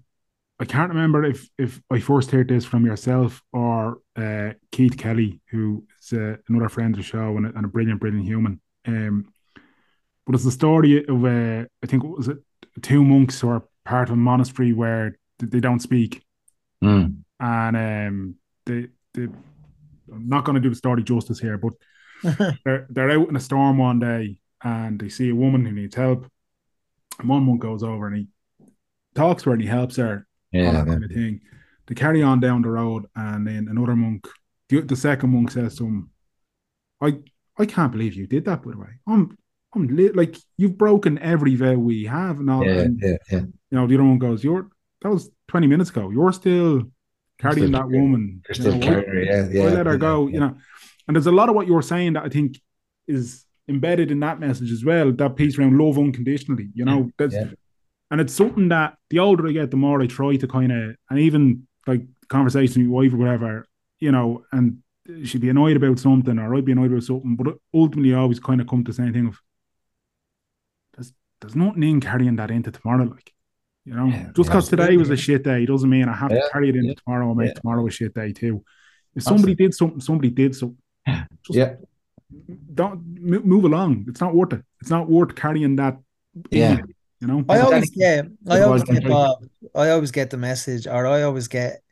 I 0.60 0.64
can't 0.64 0.90
remember 0.90 1.24
if 1.24 1.48
if 1.58 1.80
I 1.90 1.98
first 2.00 2.30
heard 2.30 2.48
this 2.48 2.64
from 2.64 2.84
yourself 2.84 3.42
or 3.52 3.98
uh, 4.16 4.52
Keith 4.70 4.96
Kelly, 4.96 5.40
who 5.50 5.84
is 6.00 6.12
uh, 6.12 6.36
another 6.48 6.68
friend 6.68 6.94
of 6.94 6.98
the 6.98 7.02
show 7.04 7.36
and 7.36 7.46
a, 7.46 7.52
and 7.56 7.64
a 7.64 7.68
brilliant, 7.68 8.00
brilliant 8.00 8.26
human. 8.26 8.60
Um, 8.86 9.32
but 10.26 10.34
it's 10.34 10.44
the 10.44 10.50
story 10.50 11.04
of 11.06 11.24
uh, 11.24 11.64
I 11.82 11.86
think 11.86 12.04
was 12.04 12.28
it 12.28 12.38
two 12.82 13.02
monks 13.04 13.40
who 13.40 13.48
are 13.48 13.64
part 13.84 14.08
of 14.08 14.12
a 14.14 14.16
monastery 14.16 14.72
where 14.72 15.16
they 15.38 15.60
don't 15.60 15.80
speak, 15.80 16.22
Mm. 16.82 17.22
and 17.40 17.76
um, 17.76 18.34
the 18.66 18.88
the 19.14 19.32
I'm 20.12 20.28
not 20.28 20.44
going 20.44 20.54
to 20.56 20.60
do 20.60 20.68
the 20.68 20.76
story 20.76 21.02
justice 21.02 21.40
here, 21.40 21.56
but 21.58 21.72
they're 22.64 22.86
they're 22.90 23.10
out 23.10 23.28
in 23.28 23.36
a 23.36 23.40
storm 23.40 23.78
one 23.78 23.98
day 23.98 24.36
and 24.62 24.98
they 25.00 25.08
see 25.08 25.30
a 25.30 25.34
woman 25.34 25.64
who 25.64 25.72
needs 25.72 25.94
help. 25.94 26.26
And 27.18 27.28
one 27.28 27.42
monk 27.44 27.60
goes 27.60 27.82
over 27.82 28.06
and 28.06 28.16
he 28.16 28.26
talks 29.14 29.42
to 29.42 29.50
her 29.50 29.54
and 29.54 29.62
he 29.62 29.68
helps 29.68 29.96
her, 29.96 30.26
all 30.54 30.60
Yeah. 30.60 30.72
that 30.72 30.86
kind 30.86 31.04
of 31.04 31.10
thing. 31.10 31.40
They 31.86 31.94
carry 31.94 32.22
on 32.22 32.38
down 32.40 32.62
the 32.62 32.70
road, 32.70 33.06
and 33.16 33.46
then 33.46 33.66
another 33.68 33.96
monk, 33.96 34.26
the, 34.68 34.80
the 34.82 34.94
second 34.96 35.30
monk 35.30 35.50
says 35.50 35.76
to 35.78 35.84
him, 35.84 36.10
"I 37.00 37.18
I 37.58 37.66
can't 37.66 37.90
believe 37.92 38.14
you 38.14 38.26
did 38.28 38.44
that. 38.44 38.62
By 38.62 38.70
the 38.70 38.78
way, 38.78 38.88
I'm 39.06 39.36
I'm 39.74 39.88
li- 39.88 40.10
like 40.12 40.36
you've 40.56 40.78
broken 40.78 41.18
every 41.18 41.56
vow 41.56 41.74
we 41.74 42.04
have, 42.04 42.38
and 42.38 42.48
all. 42.48 42.64
Yeah. 42.64 42.80
and, 42.82 43.00
Yeah. 43.02 43.16
Yeah. 43.30 43.38
you 43.40 43.52
know, 43.72 43.86
the 43.88 43.94
other 43.96 44.04
one 44.04 44.18
goes, 44.18 44.44
"You're 44.44 44.68
that 45.02 45.10
was 45.10 45.28
20 45.48 45.66
minutes 45.66 45.90
ago. 45.90 46.10
You're 46.10 46.32
still 46.32 46.84
carrying 47.38 47.66
Still 47.66 47.70
that 47.72 47.82
carrying- 47.88 48.02
woman. 48.02 48.42
You're 48.48 48.54
You 48.56 48.62
still 48.62 48.72
know, 48.78 48.78
why- 48.78 49.02
carrying 49.02 49.08
her. 49.08 49.22
Yeah. 49.24 49.48
Yeah. 49.50 49.64
why 49.64 49.70
let 49.74 49.86
her 49.86 49.92
yeah, 49.94 49.98
go? 49.98 50.26
yeah. 50.28 50.34
You 50.34 50.40
know, 50.40 50.56
and 51.06 51.16
there's 51.16 51.26
a 51.26 51.32
lot 51.32 51.48
of 51.48 51.54
what 51.54 51.66
you're 51.66 51.82
saying 51.82 52.14
that 52.14 52.24
I 52.24 52.28
think 52.28 52.60
is 53.06 53.44
embedded 53.68 54.10
in 54.10 54.20
that 54.20 54.40
message 54.40 54.70
as 54.70 54.84
well. 54.84 55.12
That 55.12 55.36
piece 55.36 55.58
around 55.58 55.78
love 55.78 55.98
unconditionally. 55.98 56.68
You 56.74 56.84
know, 56.84 57.10
Yeah. 57.18 57.50
and 58.10 58.20
it's 58.20 58.32
something 58.34 58.68
that 58.68 58.96
the 59.10 59.18
older 59.18 59.46
I 59.48 59.52
get, 59.52 59.70
the 59.70 59.76
more 59.76 60.00
I 60.02 60.06
try 60.06 60.36
to 60.36 60.46
kind 60.46 60.72
of, 60.72 60.96
and 61.10 61.18
even 61.18 61.66
like 61.86 62.02
conversation 62.28 62.82
with 62.82 62.88
your 62.88 62.94
wife 62.94 63.12
or 63.14 63.16
whatever, 63.18 63.66
you 63.98 64.12
know, 64.12 64.44
and 64.52 64.78
she'd 65.24 65.40
be 65.40 65.48
annoyed 65.48 65.76
about 65.76 65.98
something 65.98 66.38
or 66.38 66.54
I'd 66.54 66.64
be 66.64 66.72
annoyed 66.72 66.92
about 66.92 67.02
something, 67.04 67.36
but 67.36 67.56
ultimately 67.74 68.14
I 68.14 68.18
always 68.18 68.40
kind 68.40 68.60
of 68.60 68.68
come 68.68 68.84
to 68.84 68.90
the 68.92 68.96
same 68.96 69.12
thing 69.12 69.26
of 69.26 69.38
there's 70.94 71.12
there's 71.40 71.56
nothing 71.56 71.82
in 71.82 72.00
carrying 72.00 72.36
that 72.36 72.50
into 72.50 72.70
tomorrow, 72.70 73.04
like. 73.04 73.32
You 73.84 73.94
know, 73.94 74.06
Yeah, 74.06 74.30
just 74.36 74.48
because 74.48 74.68
today 74.68 74.96
was 74.96 75.10
a 75.10 75.16
shit 75.16 75.42
day 75.42 75.66
doesn't 75.66 75.90
mean 75.90 76.08
I 76.08 76.14
have 76.14 76.30
Yeah, 76.30 76.42
to 76.42 76.50
carry 76.52 76.68
it 76.68 76.76
into 76.76 76.94
tomorrow 76.94 77.28
and 77.30 77.36
make 77.36 77.54
tomorrow 77.56 77.84
a 77.84 77.90
shit 77.90 78.14
day 78.14 78.32
too. 78.32 78.62
If 79.16 79.24
somebody 79.24 79.56
did 79.56 79.74
something, 79.74 80.00
somebody 80.00 80.30
did 80.30 80.54
something. 80.54 80.78
Just 81.06 81.26
Yeah. 81.50 81.74
don't 82.74 83.02
mo- 83.20 83.42
move 83.44 83.64
along. 83.64 84.06
It's 84.08 84.20
not 84.20 84.34
worth 84.34 84.52
it. 84.54 84.62
It's 84.80 84.90
not 84.90 85.08
worth 85.08 85.34
carrying 85.34 85.76
that. 85.76 85.98
Yeah. 86.50 86.78
in, 86.78 86.94
You 87.20 87.28
know. 87.28 87.44
I 87.48 87.60
always 87.60 87.90
get, 87.90 88.26
I 88.48 88.60
always 88.60 88.82
get 88.84 89.04
Bob. 89.06 89.44
Uh, 89.74 89.78
I 89.78 89.90
always 89.90 90.10
get 90.10 90.30
the 90.30 90.36
message, 90.38 90.86
or 90.86 91.06
I 91.06 91.22
always 91.22 91.48
get, 91.48 91.82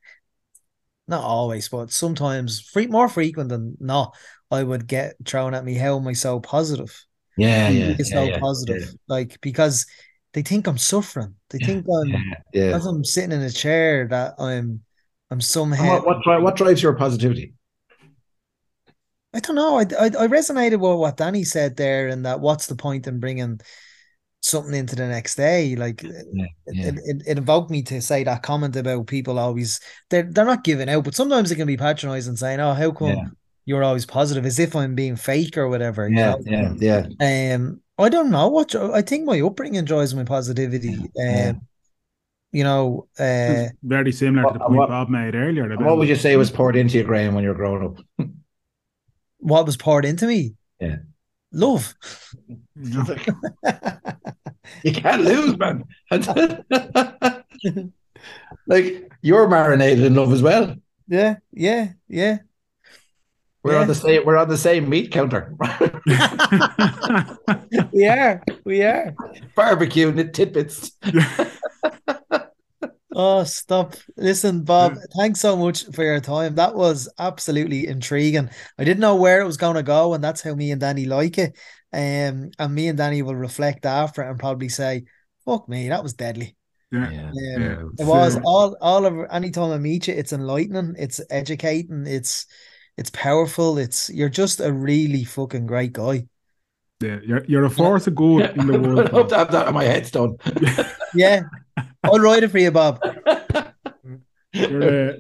not 1.06 1.22
always, 1.22 1.68
but 1.68 1.92
sometimes, 1.92 2.61
free, 2.61 2.86
more 2.86 3.08
frequent 3.08 3.48
than 3.48 3.76
not, 3.80 4.16
I 4.50 4.62
would 4.62 4.86
get 4.86 5.14
thrown 5.24 5.54
at 5.54 5.64
me. 5.64 5.74
How 5.74 5.96
am 5.98 6.08
I 6.08 6.14
so 6.14 6.40
positive? 6.40 6.92
Yeah. 7.36 7.68
Yeah. 7.68 7.86
are 7.86 7.88
you 7.90 7.96
yeah, 7.98 8.04
so 8.04 8.22
yeah, 8.24 8.38
positive? 8.40 8.94
Like 9.08 9.38
because 9.40 9.86
they 10.32 10.42
think 10.42 10.66
I'm 10.66 10.78
suffering. 10.78 11.34
They 11.50 11.58
think 11.58 11.86
I'm 11.88 12.08
Yeah. 12.08 12.18
Yeah. 12.52 12.66
because 12.68 12.86
I'm 12.86 13.04
sitting 13.04 13.32
in 13.32 13.42
a 13.42 13.50
chair 13.50 14.08
that 14.08 14.34
I'm, 14.38 14.80
I'm 15.30 15.36
And 15.38 15.44
somehow. 15.44 16.02
what, 16.02 16.26
what, 16.26 16.42
what 16.42 16.56
drives 16.56 16.82
your 16.82 16.94
positivity? 16.94 17.54
I 19.32 19.40
don't 19.40 19.56
know. 19.56 19.78
I, 19.78 19.82
I 19.98 20.06
I 20.06 20.26
resonated 20.26 20.80
with 20.80 20.98
what 20.98 21.16
Danny 21.16 21.44
said 21.44 21.76
there, 21.76 22.08
and 22.08 22.24
that 22.26 22.40
what's 22.40 22.66
the 22.66 22.74
point 22.76 23.06
in 23.06 23.20
bringing 23.20 23.60
something 24.42 24.74
into 24.74 24.96
the 24.96 25.06
next 25.06 25.36
day? 25.36 25.76
Like 25.76 26.02
Yeah. 26.02 26.46
it, 26.66 26.98
it, 27.04 27.22
it 27.26 27.38
invoked 27.38 27.70
me 27.70 27.82
to 27.84 28.00
say 28.00 28.24
that 28.24 28.42
comment 28.42 28.74
about 28.76 29.06
people 29.06 29.38
always 29.38 29.80
they're 30.08 30.24
they're 30.24 30.44
not 30.44 30.64
giving 30.64 30.88
out, 30.88 31.04
but 31.04 31.14
sometimes 31.14 31.50
it 31.50 31.56
can 31.56 31.66
be 31.68 31.76
patronizing, 31.76 32.30
and 32.30 32.38
saying, 32.38 32.58
"Oh, 32.60 32.74
how 32.74 32.90
come 32.90 33.08
Yeah. 33.08 33.24
you're 33.66 33.84
always 33.84 34.04
positive?" 34.06 34.44
As 34.46 34.58
if 34.58 34.74
I'm 34.74 34.94
being 34.96 35.14
fake 35.16 35.56
or 35.56 35.68
whatever. 35.68 36.08
you 36.08 36.16
Yeah. 36.16 36.34
know? 36.44 36.74
Yeah. 36.80 37.06
Yeah. 37.20 37.54
Um, 37.54 37.80
I 37.98 38.08
don't 38.08 38.30
know 38.30 38.48
what 38.48 38.74
I 38.74 39.02
think. 39.02 39.26
My 39.26 39.40
upbringing 39.42 39.84
drives 39.84 40.14
my 40.14 40.24
positivity. 40.24 40.94
Um, 40.96 41.10
Yeah. 41.14 41.52
you 42.50 42.64
know, 42.64 43.06
uh, 43.18 43.66
very 43.84 44.10
similar 44.10 44.48
to 44.48 44.54
the 44.54 44.58
What- 44.58 44.66
point 44.68 44.78
what- 44.78 44.88
Bob 44.88 45.08
made 45.08 45.36
earlier. 45.36 45.68
What 45.76 45.98
would 45.98 46.08
you 46.08 46.16
say 46.16 46.36
was 46.36 46.50
poured 46.50 46.74
into 46.74 46.98
you, 46.98 47.04
Graham, 47.04 47.34
when 47.34 47.44
you 47.44 47.50
were 47.50 47.54
growing 47.54 47.84
up? 47.84 48.26
what 49.41 49.66
was 49.66 49.76
poured 49.76 50.05
into 50.05 50.26
me. 50.26 50.55
Yeah. 50.80 50.97
Love. 51.53 51.95
you 52.76 53.05
can't 54.93 55.22
lose, 55.22 55.57
man. 55.59 55.84
like 58.66 59.11
you're 59.22 59.49
marinated 59.49 60.05
in 60.05 60.14
love 60.14 60.32
as 60.32 60.43
well. 60.43 60.76
Yeah, 61.09 61.36
yeah, 61.53 61.88
yeah. 62.09 62.38
We're 63.62 63.74
Yeah. 63.74 63.80
on 63.80 63.88
the 63.88 63.95
same. 63.95 64.24
We're 64.24 64.38
on 64.38 64.49
the 64.49 64.57
same 64.57 64.88
meat 64.88 65.12
counter. 65.12 65.55
we 67.93 68.07
are. 68.07 68.43
We 68.64 68.82
are. 68.82 69.14
Barbecue 69.55 70.09
and 70.09 70.32
tidbits. 70.32 70.93
Oh, 73.12 73.42
stop. 73.44 73.94
Listen, 74.16 74.62
Bob, 74.62 74.94
thanks 75.18 75.40
so 75.40 75.56
much 75.56 75.84
for 75.92 76.04
your 76.04 76.20
time. 76.20 76.54
That 76.54 76.74
was 76.74 77.08
absolutely 77.18 77.86
intriguing. 77.88 78.50
I 78.78 78.84
didn't 78.84 79.00
know 79.00 79.16
where 79.16 79.40
it 79.40 79.46
was 79.46 79.56
going 79.56 79.74
to 79.76 79.82
go, 79.82 80.14
and 80.14 80.22
that's 80.22 80.42
how 80.42 80.54
me 80.54 80.70
and 80.70 80.80
Danny 80.80 81.06
like 81.06 81.36
it. 81.38 81.56
Um, 81.92 82.50
and 82.58 82.72
me 82.74 82.86
and 82.86 82.96
Danny 82.96 83.22
will 83.22 83.34
reflect 83.34 83.84
after 83.84 84.22
and 84.22 84.38
probably 84.38 84.68
say, 84.68 85.04
fuck 85.44 85.68
me, 85.68 85.88
that 85.88 86.02
was 86.04 86.12
deadly. 86.14 86.56
yeah. 86.92 87.11
Yeah. 87.11 87.28
Um, 87.28 87.32
Yeah, 87.34 87.82
it 87.98 88.06
was 88.06 88.34
so- 88.34 88.42
all 88.44 88.76
all 88.80 89.04
of 89.06 89.26
any 89.32 89.50
time 89.50 89.72
I 89.72 89.78
meet 89.78 90.06
you, 90.06 90.14
it's 90.14 90.32
enlightening, 90.32 90.94
it's 90.98 91.20
educating, 91.30 92.06
it's 92.06 92.46
it's 92.96 93.11
powerful, 93.11 93.78
it's 93.78 94.08
you're 94.11 94.28
just 94.28 94.61
a 94.61 94.72
really 94.72 95.24
fucking 95.24 95.66
great 95.66 95.92
guy. 95.92 96.26
Yeah, 97.00 97.18
you're, 97.24 97.44
you're 97.46 97.64
a 97.64 97.70
force 97.70 98.06
of 98.06 98.14
good 98.14 98.50
in 98.58 98.66
the 98.66 98.78
world. 98.78 98.84
I 98.98 99.02
world. 99.02 99.08
hope 99.11 99.28
to 99.30 99.38
have 99.38 99.50
that 99.52 99.66
on 99.68 99.74
my 99.74 99.84
headstone. 99.84 100.36
Yeah. 101.14 101.42
I'll 102.04 102.18
write 102.18 102.42
it 102.42 102.48
for 102.48 102.58
you, 102.58 102.70
Bob. 102.70 103.00
You're, 104.52 105.10
uh, 105.10 105.12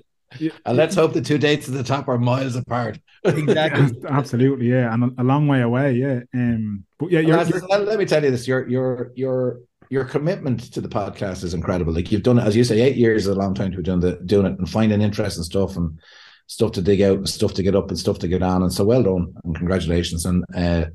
And 0.64 0.76
let's 0.76 0.94
hope 0.94 1.12
the 1.12 1.20
two 1.20 1.38
dates 1.38 1.68
at 1.68 1.74
the 1.74 1.82
top 1.82 2.08
are 2.08 2.18
miles 2.18 2.56
apart. 2.56 2.98
Exactly. 3.24 3.96
absolutely, 4.08 4.70
yeah, 4.70 4.92
and 4.92 5.04
a, 5.04 5.22
a 5.22 5.24
long 5.24 5.46
way 5.46 5.60
away, 5.60 5.92
yeah. 5.94 6.20
Um, 6.34 6.84
but 6.98 7.10
yeah, 7.10 7.20
you're, 7.20 7.42
you're 7.42 7.60
let, 7.68 7.86
let 7.86 7.98
me 7.98 8.06
tell 8.06 8.22
you 8.24 8.30
this: 8.30 8.46
your 8.46 8.68
your 8.68 9.12
your 9.14 9.60
your 9.90 10.04
commitment 10.04 10.72
to 10.72 10.80
the 10.80 10.88
podcast 10.88 11.42
is 11.44 11.52
incredible. 11.52 11.92
Like 11.92 12.10
you've 12.12 12.22
done 12.22 12.38
it, 12.38 12.44
as 12.44 12.56
you 12.56 12.64
say, 12.64 12.80
eight 12.80 12.96
years 12.96 13.22
is 13.22 13.28
a 13.28 13.34
long 13.34 13.54
time 13.54 13.72
to 13.72 13.76
be 13.76 13.82
doing 13.82 14.00
the 14.00 14.20
doing 14.24 14.46
it 14.46 14.58
and 14.58 14.68
finding 14.68 15.02
interesting 15.02 15.42
stuff 15.44 15.76
and 15.76 15.98
stuff 16.46 16.72
to 16.72 16.82
dig 16.82 17.00
out 17.02 17.18
and 17.18 17.28
stuff 17.28 17.54
to 17.54 17.62
get 17.62 17.76
up 17.76 17.88
and 17.90 17.98
stuff 17.98 18.18
to 18.20 18.28
get 18.28 18.42
on. 18.42 18.62
And 18.62 18.72
so 18.72 18.84
well 18.84 19.02
done 19.02 19.34
and 19.44 19.54
congratulations. 19.54 20.26
And 20.26 20.44
uh, 20.54 20.86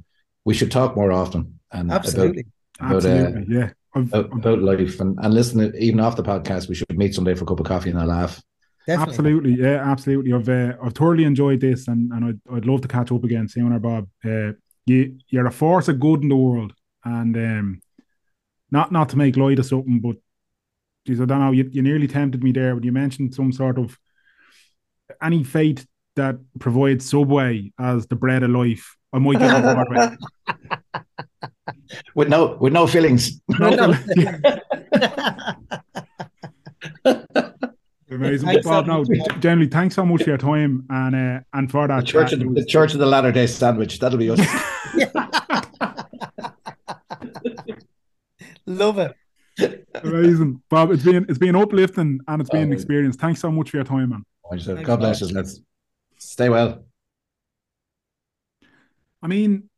we 0.44 0.54
should 0.54 0.72
talk 0.72 0.96
more 0.96 1.12
often 1.12 1.60
and 1.72 1.92
Absolutely. 1.92 2.46
about, 2.80 2.98
about, 2.98 3.06
uh, 3.06 3.14
absolutely, 3.14 3.56
yeah. 3.56 3.70
I've, 3.96 4.14
about, 4.14 4.34
about 4.34 4.60
life 4.60 5.00
and, 5.00 5.18
and 5.22 5.34
listen. 5.34 5.74
Even 5.78 6.00
off 6.00 6.16
the 6.16 6.24
podcast, 6.24 6.68
we 6.68 6.76
should 6.76 6.98
meet 6.98 7.16
someday 7.16 7.34
for 7.34 7.46
a 7.46 7.48
cup 7.48 7.60
of 7.60 7.66
coffee 7.66 7.90
and 7.90 8.00
a 8.00 8.06
laugh. 8.06 8.42
Definitely. 8.88 9.14
Absolutely, 9.14 9.54
yeah, 9.56 9.92
absolutely. 9.92 10.34
I've 10.34 10.50
uh, 10.50 10.74
I've 10.84 10.94
thoroughly 10.94 11.24
enjoyed 11.24 11.60
this, 11.60 11.88
and, 11.88 12.12
and 12.12 12.26
I'd, 12.26 12.56
I'd 12.56 12.66
love 12.66 12.82
to 12.82 12.88
catch 12.88 13.12
up 13.12 13.24
again, 13.24 13.48
soon, 13.48 13.74
or 13.74 13.80
Bob. 13.80 14.08
Uh, 14.24 14.52
you 14.86 15.18
you're 15.30 15.48
a 15.48 15.52
force 15.52 15.88
of 15.88 16.00
good 16.00 16.22
in 16.22 16.30
the 16.30 16.36
world, 16.36 16.72
and 17.04 17.36
um, 17.36 17.82
not 18.70 18.92
not 18.92 19.10
to 19.10 19.18
make 19.18 19.38
light 19.38 19.58
of 19.58 19.66
something, 19.66 20.00
but 20.00 20.18
geez, 21.08 21.20
I 21.20 21.26
don't 21.26 21.40
know. 21.40 21.52
You, 21.52 21.68
you 21.72 21.82
nearly 21.82 22.08
tempted 22.08 22.44
me 22.44 22.52
there 22.52 22.76
when 22.76 22.84
you 22.84 22.92
mentioned 22.92 23.34
some 23.34 23.52
sort 23.52 23.80
of 23.80 23.98
any 25.22 25.44
fate 25.44 25.84
that 26.16 26.38
provides 26.60 27.10
Subway 27.10 27.72
as 27.80 28.06
the 28.08 28.16
bread 28.16 28.44
of 28.44 28.52
life. 28.52 28.96
I 29.12 29.18
might 29.18 29.40
get 29.40 29.52
on 29.52 29.76
board 29.76 29.88
with. 29.90 31.52
With 32.16 32.30
no 32.30 32.58
with 32.60 32.74
no 32.74 32.88
feelings. 32.88 33.40
No, 33.60 33.70
Amazing, 38.12 38.48
Thanks 38.48 38.66
Bob. 38.68 38.86
so 38.86 38.92
No, 38.92 39.04
much. 39.08 39.40
generally, 39.40 39.68
thanks 39.70 39.96
so 39.96 40.06
much 40.06 40.24
for 40.24 40.30
your 40.30 40.38
time 40.38 40.86
and 40.90 41.16
uh, 41.16 41.40
and 41.54 41.72
for 41.72 41.88
The 41.88 41.96
that. 41.96 42.06
church 42.06 42.30
chat. 42.30 42.42
of 42.42 42.54
the, 42.54 42.62
the 42.62 42.66
church 42.66 42.94
of 42.94 43.00
the 43.00 43.06
Latter 43.06 43.32
Day 43.32 43.48
Sandwich. 43.48 44.00
That'll 44.00 44.18
be 44.20 44.30
us. 44.30 44.40
Love 48.66 49.00
it. 49.00 49.14
Amazing, 50.04 50.62
Bob. 50.70 50.92
It's 50.92 51.04
been 51.04 51.26
it's 51.30 51.38
been 51.40 51.56
uplifting 51.56 52.20
and 52.28 52.42
it's 52.42 52.50
been 52.50 52.64
an 52.64 52.72
Oh. 52.72 52.74
experience. 52.74 53.16
Thanks 53.16 53.40
so 53.40 53.50
much 53.52 53.70
for 53.70 53.78
your 53.78 53.86
time, 53.86 54.10
man. 54.10 54.26
God 54.84 54.98
bless 55.00 55.22
you. 55.22 55.28
Let's 55.30 55.62
stay 56.18 56.50
well. 56.50 56.84
I 59.22 59.28
mean, 59.28 59.70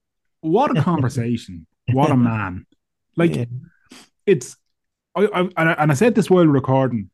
what 0.42 0.76
a 0.78 0.82
conversation! 0.82 1.67
What 1.92 2.12
a 2.12 2.18
man! 2.18 2.66
Like 3.16 3.36
Yeah. 3.36 3.46
it's, 4.26 4.58
I, 5.16 5.50
I 5.56 5.74
and 5.74 5.92
I 5.92 5.94
said 5.96 6.16
this 6.16 6.30
while 6.30 6.46
recording. 6.46 7.10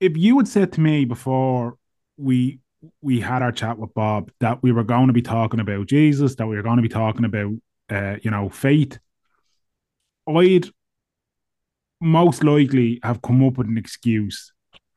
If 0.00 0.16
you 0.16 0.36
had 0.38 0.48
said 0.48 0.72
to 0.74 0.80
me 0.80 1.04
before 1.04 1.76
we 2.16 2.60
we 3.00 3.20
had 3.20 3.42
our 3.42 3.52
chat 3.52 3.78
with 3.78 3.92
Bob 3.94 4.30
that 4.40 4.62
we 4.62 4.72
were 4.72 4.84
going 4.84 5.08
to 5.08 5.12
be 5.12 5.22
talking 5.22 5.60
about 5.60 5.86
Jesus, 5.86 6.34
that 6.36 6.46
we 6.46 6.56
were 6.56 6.62
going 6.62 6.76
to 6.76 6.82
be 6.82 6.88
talking 6.88 7.24
about, 7.24 7.52
uh, 7.90 8.16
you 8.22 8.30
know, 8.30 8.48
faith, 8.48 8.98
I'd 10.28 10.66
most 12.00 12.44
likely 12.44 13.00
have 13.02 13.22
come 13.22 13.42
up 13.44 13.56
with 13.58 13.68
an 13.68 13.78
excuse 13.78 14.52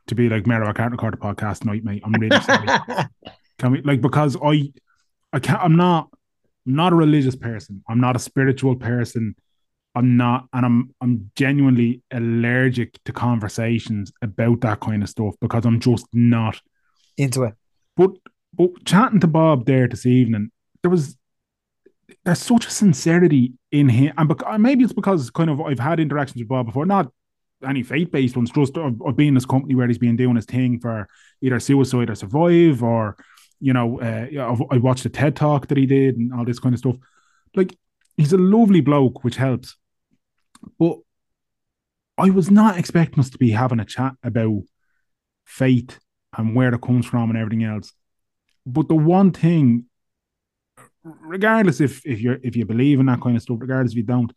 to 0.07 0.15
be 0.15 0.27
like, 0.29 0.45
Mero, 0.45 0.67
I 0.67 0.73
can't 0.73 0.91
record 0.91 1.13
a 1.13 1.17
podcast 1.17 1.59
tonight, 1.59 1.83
mate. 1.83 2.01
I'm 2.03 2.13
really 2.13 2.39
sorry. 2.41 2.67
Can 3.57 3.71
we 3.71 3.81
like 3.81 4.01
because 4.01 4.37
I 4.41 4.71
I 5.33 5.39
can't 5.39 5.61
I'm 5.61 5.75
not 5.75 6.09
I'm 6.69 6.75
not 6.75 6.93
a 6.93 6.95
religious 6.95 7.35
person. 7.35 7.83
I'm 7.89 7.99
not 7.99 8.15
a 8.15 8.19
spiritual 8.19 8.75
person. 8.75 9.35
I'm 9.95 10.17
not, 10.17 10.47
and 10.53 10.63
I'm 10.63 10.93
I'm 11.01 11.31
genuinely 11.35 12.03
allergic 12.11 13.03
to 13.05 13.11
conversations 13.11 14.11
about 14.21 14.61
that 14.61 14.79
kind 14.79 15.01
of 15.01 15.09
stuff 15.09 15.33
because 15.41 15.65
I'm 15.65 15.79
just 15.79 16.05
not 16.13 16.61
into 17.17 17.43
it. 17.45 17.55
But 17.97 18.11
but 18.53 18.85
chatting 18.85 19.19
to 19.21 19.27
Bob 19.27 19.65
there 19.65 19.87
this 19.87 20.05
evening, 20.05 20.51
there 20.83 20.91
was 20.91 21.17
there's 22.23 22.37
such 22.37 22.67
a 22.67 22.71
sincerity 22.71 23.53
in 23.71 23.89
him, 23.89 24.13
and 24.15 24.29
bec- 24.29 24.59
maybe 24.59 24.83
it's 24.83 24.93
because 24.93 25.31
kind 25.31 25.49
of 25.49 25.59
I've 25.61 25.79
had 25.79 25.99
interactions 25.99 26.39
with 26.39 26.49
Bob 26.49 26.67
before, 26.67 26.85
not 26.85 27.11
any 27.67 27.81
faith 27.81 28.11
based 28.11 28.37
ones, 28.37 28.51
just 28.51 28.77
of, 28.77 29.01
of 29.01 29.15
being 29.15 29.29
in 29.29 29.33
this 29.33 29.45
company 29.45 29.73
where 29.73 29.87
he's 29.87 29.97
been 29.97 30.15
doing 30.15 30.35
his 30.35 30.45
thing 30.45 30.79
for 30.79 31.07
either 31.41 31.59
suicide 31.59 32.11
or 32.11 32.15
survive, 32.15 32.83
or 32.83 33.17
you 33.59 33.73
know, 33.73 33.99
uh, 33.99 34.65
I 34.71 34.77
watched 34.77 35.03
the 35.03 35.09
TED 35.09 35.35
talk 35.35 35.67
that 35.67 35.77
he 35.77 35.85
did 35.85 36.17
and 36.17 36.33
all 36.33 36.45
this 36.45 36.59
kind 36.59 36.73
of 36.73 36.79
stuff. 36.79 36.95
Like 37.55 37.77
he's 38.17 38.33
a 38.33 38.37
lovely 38.37 38.81
bloke, 38.81 39.23
which 39.23 39.35
helps. 39.35 39.75
But 40.77 40.99
I 42.17 42.29
was 42.29 42.51
not 42.51 42.77
expecting 42.77 43.19
us 43.19 43.29
to 43.31 43.37
be 43.37 43.51
having 43.51 43.79
a 43.79 43.85
chat 43.85 44.13
about 44.23 44.61
faith 45.45 45.99
and 46.37 46.55
where 46.55 46.73
it 46.73 46.81
comes 46.81 47.05
from 47.05 47.29
and 47.29 47.39
everything 47.39 47.63
else. 47.63 47.93
But 48.65 48.87
the 48.87 48.95
one 48.95 49.31
thing, 49.31 49.85
regardless 51.03 51.81
if 51.81 52.05
if 52.05 52.21
you 52.21 52.39
if 52.43 52.55
you 52.55 52.65
believe 52.65 52.99
in 52.99 53.07
that 53.07 53.21
kind 53.21 53.35
of 53.35 53.41
stuff, 53.41 53.57
regardless 53.59 53.93
if 53.93 53.97
you 53.97 54.03
don't, 54.03 54.31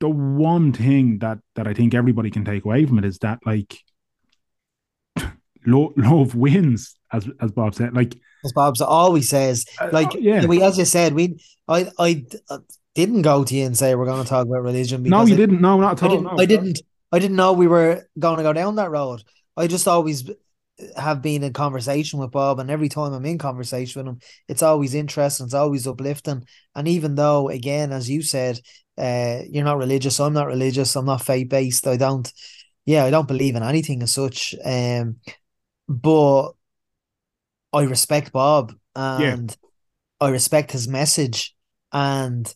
the 0.00 0.08
one 0.08 0.72
thing 0.72 1.18
that 1.18 1.38
that 1.54 1.66
I 1.66 1.74
think 1.74 1.94
everybody 1.94 2.30
can 2.30 2.44
take 2.44 2.64
away 2.64 2.84
from 2.86 2.98
it 2.98 3.04
is 3.04 3.18
that 3.18 3.38
like 3.46 3.78
love, 5.64 5.92
love 5.96 6.34
wins, 6.34 6.96
as 7.12 7.28
as 7.40 7.52
Bob 7.52 7.74
said. 7.74 7.94
Like 7.94 8.16
as 8.44 8.52
Bob 8.52 8.74
always 8.80 9.28
says, 9.28 9.66
uh, 9.80 9.90
like 9.92 10.14
uh, 10.14 10.18
yeah. 10.18 10.46
we 10.46 10.62
as 10.62 10.78
you 10.78 10.84
said, 10.84 11.14
we 11.14 11.38
I 11.68 11.90
I 11.98 12.24
uh, 12.48 12.58
didn't 12.94 13.22
go 13.22 13.44
to 13.44 13.54
you 13.54 13.64
and 13.64 13.76
say 13.76 13.94
we're 13.94 14.06
going 14.06 14.22
to 14.22 14.28
talk 14.28 14.46
about 14.46 14.62
religion. 14.62 15.02
No, 15.02 15.24
you 15.24 15.34
I, 15.34 15.36
didn't. 15.36 15.60
No, 15.60 15.80
not 15.80 16.02
at 16.02 16.08
all. 16.08 16.10
I 16.10 16.14
didn't, 16.14 16.24
no, 16.24 16.42
I 16.42 16.46
didn't. 16.46 16.82
I 17.12 17.18
didn't 17.18 17.36
know 17.36 17.52
we 17.52 17.68
were 17.68 18.06
going 18.18 18.38
to 18.38 18.42
go 18.42 18.52
down 18.52 18.76
that 18.76 18.90
road. 18.90 19.22
I 19.56 19.66
just 19.66 19.86
always 19.86 20.30
have 20.96 21.22
been 21.22 21.42
in 21.42 21.52
conversation 21.52 22.18
with 22.18 22.30
Bob, 22.30 22.58
and 22.58 22.70
every 22.70 22.88
time 22.88 23.12
I'm 23.12 23.24
in 23.26 23.38
conversation 23.38 24.00
with 24.00 24.14
him, 24.14 24.20
it's 24.48 24.62
always 24.62 24.94
interesting, 24.94 25.46
it's 25.46 25.54
always 25.54 25.86
uplifting. 25.86 26.46
And 26.74 26.88
even 26.88 27.14
though, 27.14 27.48
again, 27.48 27.92
as 27.92 28.08
you 28.08 28.22
said, 28.22 28.60
uh, 28.98 29.40
you're 29.48 29.64
not 29.64 29.78
religious, 29.78 30.18
I'm 30.20 30.32
not 30.32 30.46
religious, 30.46 30.96
I'm 30.96 31.06
not 31.06 31.22
faith 31.22 31.48
based. 31.48 31.86
I 31.86 31.96
don't, 31.96 32.30
yeah, 32.84 33.04
I 33.04 33.10
don't 33.10 33.28
believe 33.28 33.56
in 33.56 33.62
anything 33.62 34.02
as 34.02 34.14
such. 34.14 34.54
Um, 34.64 35.16
but 35.88 36.52
I 37.72 37.82
respect 37.82 38.32
Bob, 38.32 38.74
and 38.94 39.50
yeah. 39.50 39.68
I 40.26 40.30
respect 40.30 40.72
his 40.72 40.88
message, 40.88 41.54
and 41.92 42.52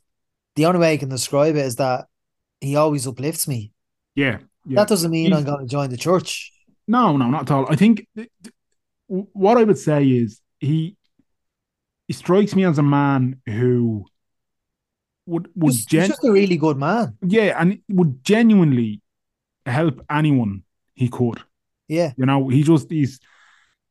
the 0.57 0.67
only 0.67 0.81
way 0.81 0.93
I 0.95 0.97
can 0.97 1.09
describe 1.09 1.57
it 1.57 1.65
is 1.65 1.77
that 1.77 2.07
he 2.61 2.77
always 2.77 3.07
uplifts 3.07 3.47
me. 3.47 3.73
Yeah. 4.15 4.39
yeah. 4.67 4.77
That 4.77 4.89
doesn't 4.89 5.11
mean 5.11 5.27
He's, 5.27 5.37
I'm 5.37 5.45
going 5.45 5.67
to 5.67 5.71
join 5.71 5.91
the 5.91 5.97
church. 5.97 6.53
No, 6.89 7.17
no, 7.17 7.29
not 7.29 7.43
at 7.43 7.51
all. 7.51 7.67
I 7.71 7.77
think 7.77 8.07
what 9.07 9.59
I 9.59 9.65
would 9.65 9.79
say 9.79 10.05
is 10.05 10.41
he 10.59 10.97
he 12.07 12.13
strikes 12.13 12.55
me 12.55 12.65
as 12.65 12.79
a 12.79 12.83
man 12.83 13.41
who 13.47 14.07
would 15.27 15.49
would 15.55 15.75
he's, 15.75 15.85
gen- 15.85 16.09
just 16.09 16.25
a 16.25 16.33
really 16.33 16.57
good 16.57 16.77
man. 16.77 17.17
Yeah, 17.23 17.61
and 17.61 17.81
would 17.89 18.25
genuinely 18.25 19.03
help 19.65 20.05
anyone 20.09 20.63
he 20.95 21.09
could. 21.09 21.43
Yeah, 21.89 22.13
you 22.17 22.27
know, 22.27 22.49
he 22.49 22.63
just 22.63 22.91
he's 22.91 23.21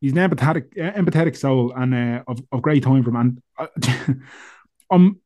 he's 0.01 0.11
an 0.13 0.17
empathetic 0.17 0.75
empathetic 0.75 1.35
soul 1.35 1.73
and 1.75 1.93
uh, 1.93 2.23
of 2.27 2.41
of 2.51 2.61
great 2.61 2.83
time 2.83 3.03
for 3.03 3.11
man. 3.11 3.41
I'm 4.91 5.19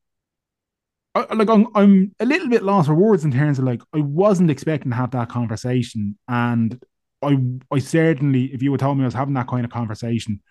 I, 1.15 1.33
like 1.33 1.49
I'm, 1.49 1.67
I'm 1.75 2.15
a 2.19 2.25
little 2.25 2.49
bit 2.49 2.63
lost 2.63 2.87
for 2.87 2.95
words 2.95 3.25
in 3.25 3.31
terms 3.31 3.59
of 3.59 3.65
like 3.65 3.81
I 3.93 3.99
wasn't 3.99 4.51
expecting 4.51 4.91
to 4.91 4.97
have 4.97 5.11
that 5.11 5.29
conversation, 5.29 6.17
and 6.27 6.81
I 7.21 7.37
I 7.71 7.79
certainly, 7.79 8.45
if 8.45 8.61
you 8.61 8.71
would 8.71 8.79
tell 8.79 8.93
me 8.95 9.03
I 9.03 9.05
was 9.05 9.13
having 9.13 9.33
that 9.33 9.47
kind 9.47 9.65
of 9.65 9.71
conversation, 9.71 10.41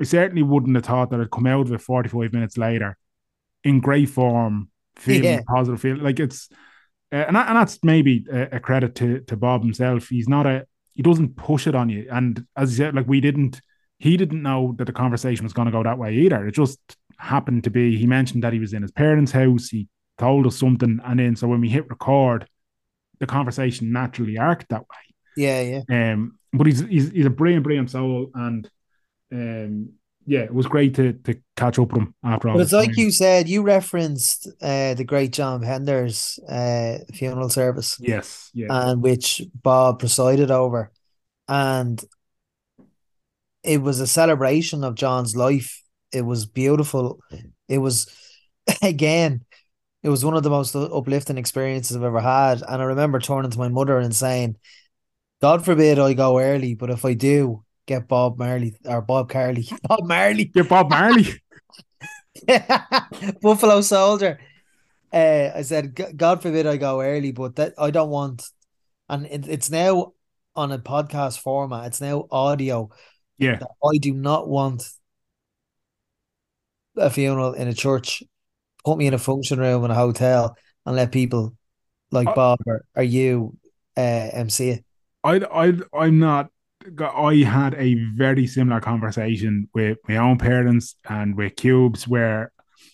I 0.00 0.04
certainly 0.04 0.42
wouldn't 0.42 0.74
have 0.74 0.84
thought 0.84 1.10
that 1.10 1.20
I'd 1.20 1.30
come 1.30 1.46
out 1.46 1.66
of 1.66 1.72
it 1.72 1.80
45 1.80 2.32
minutes 2.32 2.58
later 2.58 2.96
in 3.62 3.80
great 3.80 4.08
form, 4.08 4.70
feeling 4.96 5.24
yeah. 5.24 5.40
positive, 5.46 5.80
feeling 5.80 6.02
like 6.02 6.18
it's, 6.18 6.48
uh, 7.12 7.24
and 7.28 7.36
and 7.36 7.56
that's 7.56 7.78
maybe 7.82 8.24
a, 8.30 8.56
a, 8.56 8.60
credit 8.60 8.94
to 8.96 9.20
to 9.20 9.36
Bob 9.36 9.62
himself. 9.62 10.08
He's 10.08 10.28
not 10.28 10.46
a 10.46 10.66
he 10.94 11.02
doesn't 11.02 11.36
push 11.36 11.66
it 11.66 11.74
on 11.74 11.88
you, 11.88 12.08
and 12.10 12.44
as 12.56 12.70
you 12.70 12.84
said, 12.84 12.94
like 12.94 13.08
we 13.08 13.20
didn't, 13.20 13.60
he 13.98 14.16
didn't 14.16 14.42
know 14.42 14.74
that 14.78 14.86
the 14.86 14.92
conversation 14.92 15.44
was 15.44 15.52
going 15.52 15.66
to 15.66 15.72
go 15.72 15.82
that 15.82 15.98
way 15.98 16.14
either. 16.14 16.46
It 16.46 16.52
just 16.52 16.78
happened 17.18 17.64
to 17.64 17.70
be. 17.70 17.96
He 17.96 18.06
mentioned 18.06 18.44
that 18.44 18.52
he 18.52 18.58
was 18.58 18.72
in 18.72 18.82
his 18.82 18.90
parents' 18.90 19.32
house. 19.32 19.68
He 19.68 19.88
told 20.18 20.46
us 20.46 20.58
something, 20.58 21.00
and 21.04 21.18
then 21.18 21.36
so 21.36 21.48
when 21.48 21.60
we 21.60 21.68
hit 21.68 21.88
record, 21.88 22.48
the 23.18 23.26
conversation 23.26 23.92
naturally 23.92 24.38
arced 24.38 24.68
that 24.68 24.82
way. 24.82 25.14
Yeah, 25.36 25.82
yeah. 25.88 26.12
Um, 26.12 26.38
but 26.52 26.66
he's 26.66 26.80
he's 26.80 27.10
he's 27.10 27.26
a 27.26 27.30
brilliant, 27.30 27.64
brilliant 27.64 27.90
soul, 27.90 28.30
and 28.34 28.68
um, 29.32 29.92
yeah, 30.26 30.40
it 30.40 30.54
was 30.54 30.66
great 30.66 30.94
to 30.94 31.12
to 31.12 31.40
catch 31.56 31.78
up 31.78 31.92
with 31.92 32.02
him 32.02 32.14
after 32.22 32.48
all. 32.48 32.54
But 32.54 32.62
it's 32.62 32.72
like 32.72 32.90
time. 32.90 32.98
you 32.98 33.10
said, 33.10 33.48
you 33.48 33.62
referenced 33.62 34.48
uh, 34.60 34.94
the 34.94 35.04
great 35.04 35.32
John 35.32 35.62
Pender's 35.62 36.38
uh, 36.48 36.98
funeral 37.12 37.48
service. 37.48 37.96
Yes, 38.00 38.50
yeah, 38.54 38.66
and 38.70 39.02
which 39.02 39.42
Bob 39.54 39.98
presided 39.98 40.50
over, 40.50 40.92
and 41.48 42.02
it 43.62 43.82
was 43.82 44.00
a 44.00 44.06
celebration 44.06 44.84
of 44.84 44.94
John's 44.94 45.36
life. 45.36 45.82
It 46.12 46.22
was 46.22 46.46
beautiful. 46.46 47.20
It 47.68 47.78
was 47.78 48.06
again, 48.82 49.44
it 50.02 50.08
was 50.08 50.24
one 50.24 50.36
of 50.36 50.42
the 50.42 50.50
most 50.50 50.74
uplifting 50.74 51.38
experiences 51.38 51.96
I've 51.96 52.02
ever 52.02 52.20
had. 52.20 52.62
And 52.62 52.82
I 52.82 52.84
remember 52.84 53.20
turning 53.20 53.50
to 53.50 53.58
my 53.58 53.68
mother 53.68 53.98
and 53.98 54.14
saying, 54.14 54.56
God 55.40 55.64
forbid 55.64 55.98
I 55.98 56.12
go 56.12 56.38
early, 56.38 56.74
but 56.74 56.90
if 56.90 57.04
I 57.04 57.14
do, 57.14 57.64
get 57.90 58.06
Bob 58.06 58.38
Marley 58.38 58.76
or 58.84 59.02
Bob 59.02 59.28
Carley. 59.28 59.68
Bob 59.82 60.06
Marley. 60.06 60.44
Get 60.44 60.68
Bob 60.68 60.90
Marley. 60.90 61.26
Buffalo 63.42 63.80
Soldier. 63.80 64.38
Uh, 65.12 65.50
I 65.56 65.62
said, 65.62 65.98
God 66.16 66.40
forbid 66.40 66.68
I 66.68 66.76
go 66.76 67.02
early, 67.02 67.32
but 67.32 67.56
that 67.56 67.74
I 67.76 67.90
don't 67.90 68.10
want, 68.10 68.44
and 69.08 69.26
it, 69.26 69.48
it's 69.48 69.68
now 69.68 70.12
on 70.54 70.70
a 70.70 70.78
podcast 70.78 71.40
format. 71.40 71.88
It's 71.88 72.00
now 72.00 72.28
audio. 72.30 72.90
Yeah, 73.38 73.58
I 73.84 73.98
do 73.98 74.14
not 74.14 74.48
want 74.48 74.88
a 76.96 77.10
funeral 77.10 77.54
in 77.54 77.66
a 77.66 77.74
church. 77.74 78.22
Put 78.84 78.98
me 78.98 79.08
in 79.08 79.14
a 79.14 79.18
function 79.18 79.58
room 79.58 79.84
in 79.84 79.90
a 79.90 79.94
hotel 79.94 80.56
and 80.86 80.94
let 80.94 81.10
people 81.10 81.56
like 82.12 82.28
uh, 82.28 82.34
Bob 82.34 82.60
or, 82.66 82.84
or 82.94 83.02
you 83.02 83.56
uh, 83.96 84.30
MC 84.32 84.70
it. 84.70 84.84
I 85.24 85.40
I 85.40 85.72
I'm 85.92 86.20
not. 86.20 86.50
I 86.98 87.36
had 87.36 87.74
a 87.74 87.94
very 88.14 88.46
similar 88.46 88.80
conversation 88.80 89.68
with 89.74 89.98
my 90.08 90.16
own 90.16 90.38
parents 90.38 90.96
and 91.08 91.36
with 91.36 91.56
Cubes, 91.56 92.08
where 92.08 92.52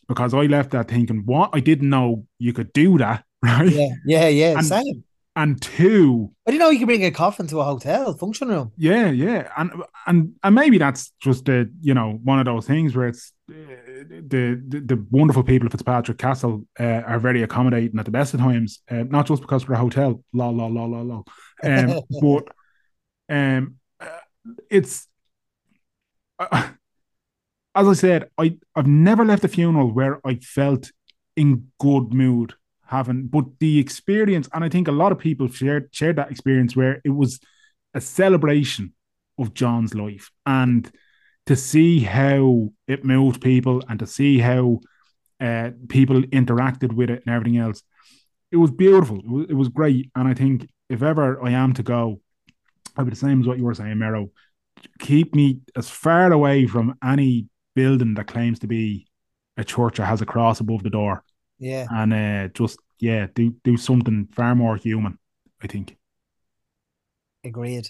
because 0.08 0.34
I 0.34 0.42
left 0.42 0.70
that 0.70 0.88
thinking, 0.88 1.22
what 1.24 1.50
I 1.52 1.60
didn't 1.60 1.88
know 1.88 2.26
you 2.38 2.52
could 2.52 2.72
do 2.72 2.98
that, 2.98 3.24
right? 3.42 3.70
Yeah, 3.70 3.88
yeah, 4.04 4.28
yeah. 4.28 4.58
And, 4.58 4.66
same. 4.66 5.04
And 5.36 5.60
two, 5.60 6.32
I 6.46 6.50
didn't 6.50 6.60
know 6.60 6.70
you 6.70 6.78
could 6.78 6.88
bring 6.88 7.04
a 7.04 7.10
coffin 7.10 7.46
to 7.48 7.60
a 7.60 7.64
hotel 7.64 8.14
function 8.14 8.48
room. 8.48 8.72
Yeah, 8.78 9.10
yeah, 9.10 9.52
and 9.56 9.70
and 10.06 10.32
and 10.42 10.54
maybe 10.54 10.78
that's 10.78 11.12
just 11.20 11.48
a 11.48 11.68
you 11.80 11.92
know 11.92 12.18
one 12.24 12.38
of 12.38 12.46
those 12.46 12.66
things 12.66 12.96
where 12.96 13.08
it's 13.08 13.32
uh, 13.50 13.54
the, 14.08 14.62
the, 14.66 14.80
the 14.80 15.06
wonderful 15.10 15.42
people 15.42 15.66
of 15.66 15.72
Fitzpatrick 15.72 16.18
Castle 16.18 16.64
uh, 16.80 17.02
are 17.06 17.20
very 17.20 17.42
accommodating 17.42 17.98
at 17.98 18.06
the 18.06 18.10
best 18.10 18.32
of 18.32 18.40
times, 18.40 18.80
uh, 18.90 19.04
not 19.08 19.26
just 19.26 19.42
because 19.42 19.68
we're 19.68 19.74
a 19.74 19.78
hotel, 19.78 20.24
la 20.32 20.48
la 20.48 20.66
la 20.66 20.84
la 20.84 21.02
la, 21.02 21.22
um, 21.62 22.00
but 22.20 22.48
um, 23.28 23.76
it's 24.70 25.08
uh, 26.38 26.70
as 27.74 27.88
I 27.88 27.92
said, 27.92 28.30
I 28.38 28.56
I've 28.74 28.86
never 28.86 29.24
left 29.24 29.44
a 29.44 29.48
funeral 29.48 29.92
where 29.92 30.20
I 30.26 30.36
felt 30.36 30.90
in 31.36 31.68
good 31.78 32.12
mood 32.12 32.54
having, 32.86 33.26
but 33.26 33.44
the 33.60 33.78
experience, 33.78 34.48
and 34.52 34.64
I 34.64 34.68
think 34.68 34.88
a 34.88 34.92
lot 34.92 35.12
of 35.12 35.18
people 35.18 35.48
shared 35.48 35.88
shared 35.92 36.16
that 36.16 36.30
experience 36.30 36.74
where 36.74 37.00
it 37.04 37.10
was 37.10 37.40
a 37.94 38.00
celebration 38.00 38.94
of 39.38 39.54
John's 39.54 39.94
life, 39.94 40.30
and 40.46 40.90
to 41.46 41.56
see 41.56 42.00
how 42.00 42.72
it 42.88 43.04
moved 43.04 43.42
people, 43.42 43.82
and 43.88 43.98
to 44.00 44.06
see 44.06 44.38
how 44.38 44.80
uh, 45.40 45.70
people 45.88 46.22
interacted 46.22 46.92
with 46.92 47.10
it 47.10 47.22
and 47.26 47.34
everything 47.34 47.58
else, 47.58 47.82
it 48.50 48.56
was 48.56 48.70
beautiful. 48.70 49.18
It 49.18 49.28
was, 49.28 49.46
it 49.50 49.54
was 49.54 49.68
great, 49.68 50.10
and 50.14 50.26
I 50.26 50.34
think 50.34 50.68
if 50.88 51.02
ever 51.02 51.42
I 51.44 51.50
am 51.50 51.74
to 51.74 51.82
go, 51.82 52.20
I'd 52.96 53.04
be 53.04 53.10
the 53.10 53.16
same 53.16 53.40
as 53.40 53.46
what 53.46 53.58
you 53.58 53.64
were 53.64 53.74
saying, 53.74 53.98
Mero. 53.98 54.30
Keep 55.00 55.34
me 55.34 55.60
as 55.74 55.88
far 55.88 56.32
away 56.32 56.66
from 56.66 56.96
any 57.02 57.46
building 57.74 58.14
that 58.14 58.26
claims 58.26 58.58
to 58.60 58.66
be 58.66 59.06
a 59.56 59.64
church 59.64 59.98
or 59.98 60.04
has 60.04 60.20
a 60.20 60.26
cross 60.26 60.60
above 60.60 60.82
the 60.82 60.90
door 60.90 61.24
yeah. 61.58 61.86
And 61.90 62.12
uh, 62.12 62.48
just 62.48 62.78
yeah, 62.98 63.26
do 63.34 63.54
do 63.64 63.76
something 63.76 64.28
far 64.34 64.54
more 64.54 64.76
human, 64.76 65.18
I 65.62 65.66
think. 65.66 65.96
Agreed. 67.44 67.88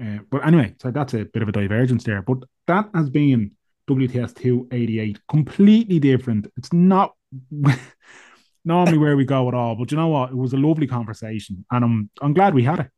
Uh, 0.00 0.18
but 0.30 0.46
anyway, 0.46 0.74
so 0.80 0.90
that's 0.90 1.14
a 1.14 1.24
bit 1.24 1.42
of 1.42 1.48
a 1.48 1.52
divergence 1.52 2.04
there. 2.04 2.22
But 2.22 2.38
that 2.66 2.88
has 2.94 3.10
been 3.10 3.52
WTS 3.88 4.34
288, 4.36 5.18
completely 5.28 5.98
different. 5.98 6.46
It's 6.56 6.72
not 6.72 7.14
normally 8.64 8.98
where 8.98 9.16
we 9.16 9.24
go 9.24 9.48
at 9.48 9.54
all. 9.54 9.74
But 9.74 9.90
you 9.90 9.96
know 9.96 10.08
what? 10.08 10.30
It 10.30 10.36
was 10.36 10.52
a 10.52 10.58
lovely 10.58 10.86
conversation, 10.86 11.64
and 11.70 11.84
I'm 11.84 12.10
I'm 12.20 12.34
glad 12.34 12.54
we 12.54 12.64
had 12.64 12.80
it. 12.80 12.90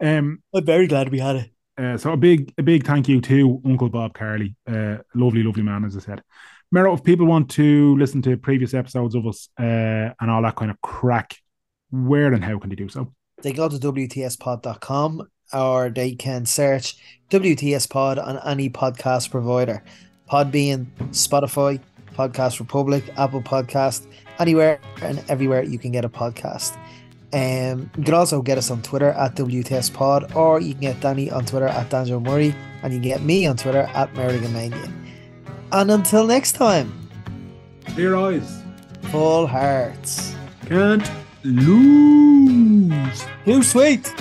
Um, 0.00 0.42
I'm 0.54 0.64
very 0.64 0.86
glad 0.86 1.10
we 1.10 1.18
had 1.18 1.36
it. 1.36 1.50
Uh, 1.76 1.96
so 1.96 2.12
a 2.12 2.16
big 2.16 2.52
a 2.58 2.62
big 2.62 2.84
thank 2.84 3.08
you 3.08 3.20
to 3.20 3.60
Uncle 3.64 3.88
Bob 3.88 4.14
Carley, 4.14 4.56
uh, 4.66 4.98
lovely 5.14 5.42
lovely 5.42 5.62
man, 5.62 5.84
as 5.84 5.96
I 5.96 6.00
said. 6.00 6.22
Mero, 6.70 6.92
if 6.92 7.02
people 7.02 7.26
want 7.26 7.50
to 7.50 7.96
listen 7.96 8.20
to 8.22 8.36
previous 8.36 8.74
episodes 8.74 9.14
of 9.14 9.26
us 9.26 9.48
uh, 9.58 10.12
and 10.20 10.30
all 10.30 10.42
that 10.42 10.56
kind 10.56 10.70
of 10.70 10.80
crack, 10.82 11.36
where 11.90 12.32
and 12.32 12.44
how 12.44 12.58
can 12.58 12.68
they 12.68 12.76
do 12.76 12.88
so? 12.88 13.14
They 13.42 13.52
go 13.52 13.68
to 13.68 13.76
WTSpod.com 13.76 15.28
or 15.52 15.88
they 15.88 16.14
can 16.14 16.44
search 16.44 16.96
WTS 17.30 17.88
Pod 17.88 18.18
on 18.18 18.38
any 18.44 18.68
podcast 18.68 19.30
provider. 19.30 19.82
Podbean, 20.30 20.86
Spotify, 21.10 21.80
Podcast 22.14 22.58
Republic, 22.58 23.04
Apple 23.16 23.40
Podcast, 23.40 24.06
anywhere 24.38 24.80
and 25.00 25.24
everywhere 25.28 25.62
you 25.62 25.78
can 25.78 25.92
get 25.92 26.04
a 26.04 26.08
podcast. 26.08 26.76
Um, 27.32 27.90
you 27.96 28.04
can 28.04 28.14
also 28.14 28.40
get 28.40 28.56
us 28.56 28.70
on 28.70 28.80
Twitter 28.82 29.10
at 29.10 29.36
WTS 29.36 29.92
Pod, 29.92 30.34
or 30.34 30.60
you 30.60 30.72
can 30.72 30.80
get 30.80 31.00
Danny 31.00 31.30
on 31.30 31.44
Twitter 31.44 31.68
at 31.68 31.90
Danjo 31.90 32.22
Murray, 32.22 32.54
and 32.82 32.92
you 32.92 33.00
can 33.00 33.08
get 33.08 33.22
me 33.22 33.46
on 33.46 33.56
Twitter 33.56 33.82
at 33.94 34.12
Merrigamania. 34.14 34.92
And 35.72 35.90
until 35.90 36.26
next 36.26 36.52
time, 36.52 37.08
clear 37.86 38.16
eyes, 38.16 38.62
full 39.10 39.46
hearts, 39.46 40.34
can't 40.66 41.10
lose. 41.44 43.24
Too 43.44 43.62
sweet. 43.62 44.12